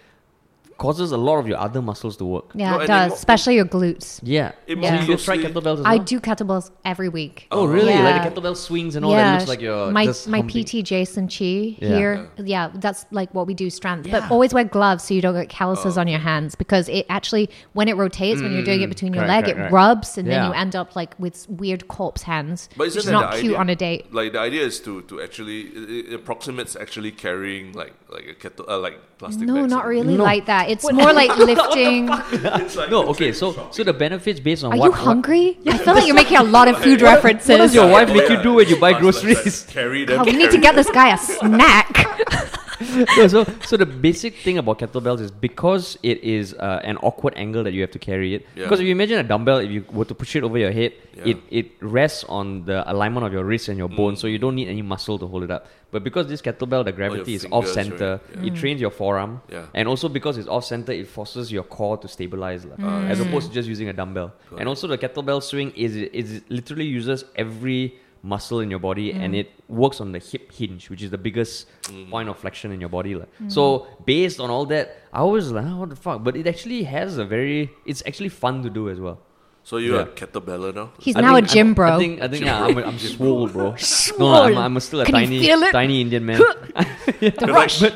causes 0.82 1.12
a 1.12 1.16
lot 1.28 1.36
of 1.42 1.46
your 1.50 1.58
other 1.66 1.80
muscles 1.90 2.16
to 2.20 2.24
work. 2.34 2.46
Yeah, 2.54 2.70
No, 2.70 2.76
it 2.76 2.80
and 2.82 2.88
does, 2.88 3.12
it- 3.12 3.18
especially 3.22 3.54
your 3.60 3.64
glutes. 3.76 4.20
Yeah. 4.22 4.52
It 4.66 4.76
So 4.82 4.94
you 4.94 5.16
be 5.16 5.22
try 5.28 5.36
kettlebells 5.38 5.78
as 5.78 5.84
well? 5.84 5.94
I 5.94 5.98
do 6.12 6.20
kettlebells 6.26 6.70
every 6.92 7.08
week. 7.08 7.36
Oh 7.50 7.64
really? 7.76 7.92
Yeah. 7.92 8.02
Like 8.08 8.16
the 8.22 8.40
kettlebell 8.40 8.56
swings 8.56 8.96
and 8.96 9.04
all 9.04 9.12
that 9.12 9.34
looks 9.38 9.48
like 9.48 9.60
you're 9.60 9.90
my 9.92 10.06
just 10.06 10.28
my 10.28 10.38
humping. 10.38 10.64
PT 10.64 10.82
Jason 10.92 11.28
Chi 11.28 11.44
Yeah. 11.44 11.96
here. 11.98 12.12
Yeah. 12.54 12.70
that's 12.74 13.06
like 13.10 13.30
what 13.36 13.46
we 13.46 13.54
do 13.54 13.68
strength. 13.70 14.06
Yeah. 14.06 14.20
But 14.20 14.30
always 14.30 14.52
wear 14.54 14.64
gloves 14.64 15.04
so 15.04 15.14
you 15.14 15.22
don't 15.26 15.34
get 15.34 15.48
calluses 15.48 15.96
Oh. 15.96 16.00
on 16.02 16.08
your 16.08 16.18
hands 16.30 16.54
because 16.54 16.88
it 16.88 17.06
actually 17.08 17.48
when 17.78 17.86
it 17.88 17.96
rotates 17.96 18.40
when 18.42 18.52
you're 18.52 18.64
doing 18.72 18.82
it 18.82 18.88
between 18.88 19.12
your 19.14 19.22
Mm. 19.24 19.26
Correct, 19.26 19.46
leg 19.48 19.56
correct, 19.56 19.58
it 19.58 19.70
correct. 19.70 19.72
rubs 19.72 20.18
and 20.18 20.28
then 20.30 20.40
you 20.46 20.52
end 20.52 20.74
up 20.74 20.96
like 20.96 21.12
with 21.18 21.46
weird 21.48 21.86
corpse 21.88 22.22
hands, 22.22 22.68
But 22.76 22.86
which 22.86 22.96
isn't 22.96 23.00
is 23.00 23.06
that 23.06 23.12
not 23.12 23.32
the 23.34 23.40
cute 23.40 23.52
idea? 23.52 23.60
on 23.60 23.68
a 23.70 23.76
date. 23.76 24.12
Like 24.12 24.32
the 24.32 24.40
idea 24.40 24.62
is 24.70 24.80
to 24.80 25.02
to 25.02 25.20
actually 25.20 25.60
it, 25.78 26.12
it 26.12 26.14
approximates 26.14 26.74
actually 26.84 27.12
carrying 27.12 27.72
like 27.72 27.94
like 28.16 28.26
a 28.26 28.34
kettle 28.34 28.66
uh, 28.68 28.78
like 28.78 28.98
plastic. 29.18 29.46
No, 29.46 29.54
bags 29.54 29.70
not 29.76 29.86
really 29.86 30.16
No. 30.16 30.24
like 30.24 30.46
that. 30.46 30.68
It's 30.72 30.90
more 30.92 31.12
like 31.12 31.36
lifting. 31.50 32.08
It's 32.62 32.76
like 32.76 32.90
No, 32.90 33.06
okay, 33.12 33.32
so 33.32 33.52
shopping. 33.52 33.72
so 33.72 33.84
the 33.84 33.92
benefits 33.92 34.40
based 34.40 34.64
on 34.64 34.72
Are 34.72 34.78
what 34.78 34.84
you 34.86 34.90
what- 34.92 35.00
hungry? 35.00 35.58
I 35.66 35.78
feel 35.78 35.94
like 35.94 36.06
you're 36.06 36.14
making 36.16 36.38
a 36.38 36.42
lot 36.44 36.66
of 36.68 36.76
food 36.82 37.00
references. 37.02 37.48
what 37.48 37.58
does 37.58 37.74
your 37.74 37.88
wife 37.90 38.08
make 38.08 38.28
you 38.28 38.42
do 38.42 38.54
when 38.54 38.68
you 38.68 38.78
buy 38.80 38.92
Must, 38.92 39.02
like, 39.04 39.14
like, 39.24 39.34
groceries? 39.34 39.62
carry 39.68 40.04
them. 40.04 40.20
Oh, 40.20 40.24
we 40.24 40.32
need 40.32 40.50
to 40.50 40.58
get 40.58 40.74
this 40.74 40.90
guy 40.90 41.12
a 41.14 41.18
snack. 41.18 42.58
no, 43.18 43.26
so 43.28 43.44
so 43.64 43.76
the 43.76 43.86
basic 43.86 44.36
thing 44.36 44.58
about 44.58 44.78
kettlebells 44.78 45.20
is 45.20 45.30
because 45.30 45.98
it 46.02 46.22
is 46.22 46.54
uh, 46.54 46.80
an 46.84 46.96
awkward 46.98 47.34
angle 47.36 47.62
that 47.64 47.72
you 47.72 47.80
have 47.80 47.90
to 47.92 47.98
carry 47.98 48.34
it. 48.34 48.46
Yeah. 48.56 48.64
Because 48.64 48.80
if 48.80 48.86
you 48.86 48.92
imagine 48.92 49.18
a 49.18 49.22
dumbbell, 49.22 49.58
if 49.58 49.70
you 49.70 49.84
were 49.92 50.04
to 50.04 50.14
push 50.14 50.36
it 50.36 50.42
over 50.44 50.58
your 50.58 50.72
head, 50.72 50.92
Yeah. 51.14 51.30
it 51.32 51.38
it 51.50 51.66
rests 51.80 52.24
on 52.28 52.64
the 52.64 52.78
alignment 52.90 53.26
of 53.26 53.32
your 53.32 53.44
wrist 53.44 53.68
and 53.68 53.76
your 53.78 53.88
bone, 53.88 54.14
Mm. 54.14 54.18
so 54.18 54.26
you 54.26 54.38
don't 54.38 54.54
need 54.54 54.68
any 54.68 54.82
muscle 54.82 55.18
to 55.18 55.26
hold 55.26 55.42
it 55.44 55.50
up. 55.50 55.66
But 55.90 56.02
because 56.04 56.26
this 56.26 56.40
kettlebell, 56.40 56.84
the 56.84 56.92
gravity 56.92 57.34
is 57.34 57.42
fingers, 57.42 57.58
off 57.58 57.66
center, 57.68 58.20
right? 58.34 58.46
it 58.46 58.54
trains 58.56 58.80
your 58.80 58.90
forearm, 58.90 59.42
Yeah. 59.50 59.66
and 59.74 59.86
also 59.88 60.08
because 60.08 60.38
it's 60.38 60.48
off 60.48 60.64
center, 60.64 60.92
it 60.92 61.06
forces 61.06 61.52
your 61.52 61.64
core 61.64 61.98
to 61.98 62.08
stabilize, 62.08 62.64
lah, 62.64 62.76
Ah, 62.82 63.12
as 63.12 63.20
opposed 63.20 63.48
to 63.48 63.52
just 63.54 63.68
using 63.68 63.88
a 63.88 63.92
dumbbell. 63.92 64.32
Got 64.50 64.60
and 64.60 64.68
also 64.68 64.86
the 64.88 64.96
kettlebell 64.96 65.42
swing 65.42 65.72
is 65.76 65.94
is 65.96 66.40
literally 66.48 66.86
uses 66.86 67.24
every 67.36 67.94
muscle 68.22 68.60
in 68.60 68.70
your 68.70 68.78
body 68.78 69.12
and 69.12 69.34
it 69.34 69.50
works 69.68 70.00
on 70.00 70.12
the 70.12 70.18
hip 70.20 70.52
hinge 70.52 70.88
which 70.90 71.02
is 71.02 71.10
the 71.10 71.18
biggest 71.18 71.66
Mm. 71.90 72.10
point 72.10 72.28
of 72.28 72.38
flexion 72.38 72.70
in 72.70 72.80
your 72.80 72.88
body 72.98 73.14
lah. 73.20 73.26
so 73.48 73.62
based 74.06 74.38
on 74.38 74.48
all 74.54 74.64
that 74.66 74.86
i 75.12 75.24
was 75.24 75.50
like 75.50 75.64
"Ah, 75.66 75.76
what 75.80 75.90
the 75.90 75.96
fuck 75.96 76.22
but 76.22 76.36
it 76.36 76.46
actually 76.46 76.84
has 76.84 77.18
a 77.18 77.24
very 77.24 77.68
it's 77.84 78.02
actually 78.06 78.28
fun 78.28 78.62
to 78.62 78.70
do 78.70 78.88
as 78.88 79.00
well 79.00 79.18
So 79.64 79.76
you're 79.76 79.94
Yeah. 79.96 80.02
a 80.02 80.06
kettlebeller 80.06 80.74
now. 80.74 80.90
He's 80.98 81.14
I 81.16 81.20
now 81.20 81.34
think- 81.36 81.48
a 81.48 81.52
gym 81.54 81.70
I, 81.70 81.74
bro. 81.74 81.92
I 81.94 81.98
think 81.98 82.20
I 82.20 82.28
think 82.28 82.44
yeah, 82.44 82.64
I'm, 82.64 82.76
I'm 82.78 82.98
swole, 82.98 83.46
bro. 83.48 83.74
No, 84.18 84.42
I'm, 84.42 84.58
I'm 84.58 84.80
still 84.80 85.00
a 85.02 85.04
Can 85.04 85.14
tiny 85.14 85.46
tiny 85.70 86.00
Indian 86.00 86.26
man. 86.26 86.38
the 87.20 87.32
You're 87.46 87.54
rush. 87.54 87.80
Like, 87.80 87.94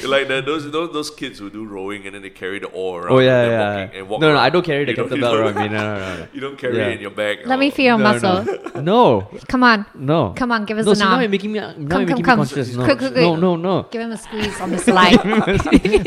you're 0.00 0.10
like 0.10 0.26
the, 0.28 0.42
those, 0.44 0.68
those 0.72 0.92
those 0.92 1.10
kids 1.10 1.38
who 1.38 1.50
do 1.50 1.64
rowing 1.64 2.04
and 2.06 2.14
then 2.16 2.22
they 2.22 2.30
carry 2.30 2.58
the 2.58 2.66
oar 2.68 3.02
around. 3.02 3.12
oh 3.12 3.18
yeah, 3.20 3.42
and 3.42 3.50
yeah. 3.52 3.60
walking 3.84 3.98
and 4.00 4.08
walk 4.08 4.20
no, 4.22 4.26
no, 4.28 4.34
around. 4.34 4.42
I 4.42 4.50
don't 4.50 4.64
carry 4.66 4.84
the 4.86 4.90
You 4.92 4.96
kettlebell 5.04 5.20
don't- 5.20 5.40
around 5.40 5.54
me. 5.54 5.68
No, 5.68 5.82
no, 5.94 5.98
no, 6.00 6.16
no. 6.18 6.26
You 6.32 6.40
don't 6.40 6.58
carry 6.58 6.78
Yeah. 6.78 6.88
it 6.88 6.94
in 6.96 7.00
your 7.00 7.10
bag. 7.12 7.46
Let 7.46 7.58
me 7.60 7.70
feel 7.70 7.84
your 7.94 7.98
No, 7.98 8.04
muscle. 8.12 8.44
No, 8.74 8.80
no, 8.82 9.30
Come 9.46 9.62
on. 9.62 9.86
no. 9.94 10.32
Come 10.36 10.50
on, 10.50 10.64
give 10.64 10.78
us 10.78 10.86
no, 10.86 10.92
a 10.92 10.96
see, 10.96 11.04
now 11.04 11.10
nod. 11.10 11.20
you're 11.20 11.28
making 11.30 11.52
me 11.52 11.60
now 11.60 11.72
Come, 11.74 11.82
you're 11.82 12.00
making 12.00 12.24
come, 12.24 12.40
me 12.40 12.46
conscious. 12.46 12.74
No, 12.74 12.84
Quick, 12.84 12.98
quick, 12.98 13.14
no, 13.14 13.36
no, 13.36 13.54
no. 13.56 13.82
Give 13.92 14.02
him 14.02 14.10
a 14.10 14.16
squeeze 14.16 14.60
on 14.60 14.70
the 14.72 14.78
slide. 14.78 15.16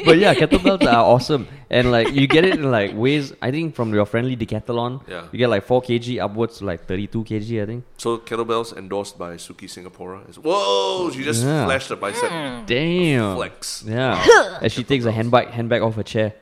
but 0.06 0.18
yeah, 0.18 0.34
kettlebells 0.36 0.84
are 0.86 1.06
awesome, 1.06 1.48
and 1.70 1.92
like 1.92 2.12
you 2.14 2.28
get 2.28 2.44
it 2.44 2.56
in 2.60 2.70
like 2.72 2.92
ways. 2.94 3.32
I 3.42 3.52
think 3.52 3.74
from 3.76 3.94
your 3.94 4.06
friendly 4.06 4.36
Decathlon, 4.36 4.97
on. 5.00 5.06
Yeah. 5.08 5.28
You 5.32 5.38
get 5.40 5.50
like 5.50 5.64
4 5.66 5.82
kg 5.82 6.20
upwards 6.24 6.58
to 6.60 6.66
like 6.66 6.86
32 6.86 7.24
kg, 7.24 7.64
I 7.64 7.66
think. 7.66 7.84
So 7.98 8.18
kettlebells 8.18 8.76
endorsed 8.78 9.18
by 9.18 9.36
Sukki 9.36 9.68
Singapora. 9.68 10.30
Is, 10.30 10.38
whoa! 10.38 11.10
She 11.12 11.24
just 11.24 11.44
Yeah. 11.44 11.66
flashed 11.66 11.92
a 11.92 11.96
bicep 11.96 12.30
Damn. 12.68 13.36
flex. 13.36 13.84
Yeah. 13.88 14.60
As 14.62 14.72
she 14.74 14.84
takes 14.84 15.06
a 15.06 15.12
handbag 15.12 15.50
handbag 15.50 15.82
off 15.82 15.96
her 15.96 16.04
chair. 16.04 16.34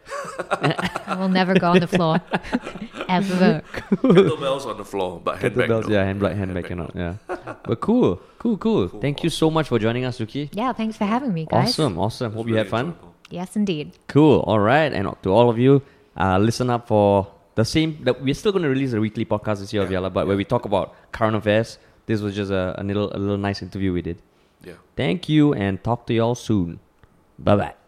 I 1.07 1.15
will 1.19 1.29
never 1.29 1.53
go 1.53 1.71
on 1.71 1.79
the 1.79 1.87
floor 1.87 2.19
ever. 3.09 3.61
Kettlebells 3.73 4.65
on 4.65 4.77
the 4.77 4.85
floor, 4.85 5.21
but 5.23 5.39
handbag. 5.39 5.69
Kettlebells, 5.69 5.87
no. 5.87 5.93
yeah, 5.95 6.03
handbag, 6.05 6.35
handbag 6.37 6.65
cannot. 6.65 6.91
Yeah. 6.95 7.15
But 7.27 7.79
cool, 7.81 8.19
cool, 8.39 8.57
cool. 8.57 8.87
Thank 8.87 9.23
you 9.23 9.29
so 9.29 9.49
much 9.49 9.67
for 9.67 9.79
joining 9.79 10.05
us, 10.05 10.19
Sukki. 10.19 10.49
Yeah, 10.53 10.73
thanks 10.73 10.97
for 10.97 11.05
having 11.05 11.33
me, 11.33 11.45
guys. 11.49 11.69
Awesome, 11.69 11.97
awesome. 11.99 12.33
Hope 12.33 12.41
It's 12.41 12.49
you 12.49 12.55
really 12.55 12.63
had 12.65 12.71
fun. 12.71 12.85
enjoyable. 12.87 13.15
Yes, 13.29 13.55
indeed. 13.55 13.91
Cool. 14.07 14.39
All 14.41 14.59
right, 14.59 14.91
and 14.93 15.09
to 15.23 15.29
all 15.31 15.49
of 15.49 15.57
you, 15.57 15.81
uh, 16.17 16.37
listen 16.37 16.69
up 16.69 16.87
for 16.87 17.27
the 17.55 17.65
same. 17.65 18.03
The, 18.03 18.13
we're 18.13 18.33
still 18.33 18.51
going 18.51 18.63
to 18.63 18.69
release 18.69 18.93
a 18.93 18.99
weekly 18.99 19.25
podcast 19.25 19.59
this 19.59 19.73
year 19.73 19.83
of 19.83 19.89
Yeah, 19.89 19.97
Yalla, 19.99 20.09
but 20.09 20.27
where 20.27 20.37
we 20.37 20.45
talk 20.45 20.65
about 20.65 20.93
current 21.11 21.35
affairs. 21.35 21.77
This 22.05 22.21
was 22.21 22.35
just 22.35 22.51
a, 22.51 22.75
a 22.77 22.83
little, 22.83 23.11
a 23.15 23.17
little 23.17 23.37
nice 23.37 23.61
interview 23.63 23.91
we 23.91 24.01
did. 24.03 24.21
Yeah. 24.63 24.73
Thank 24.95 25.27
you, 25.27 25.53
and 25.53 25.83
talk 25.83 26.05
to 26.07 26.13
y'all 26.13 26.35
soon. 26.35 26.79
Bye 27.39 27.55
bye. 27.55 27.84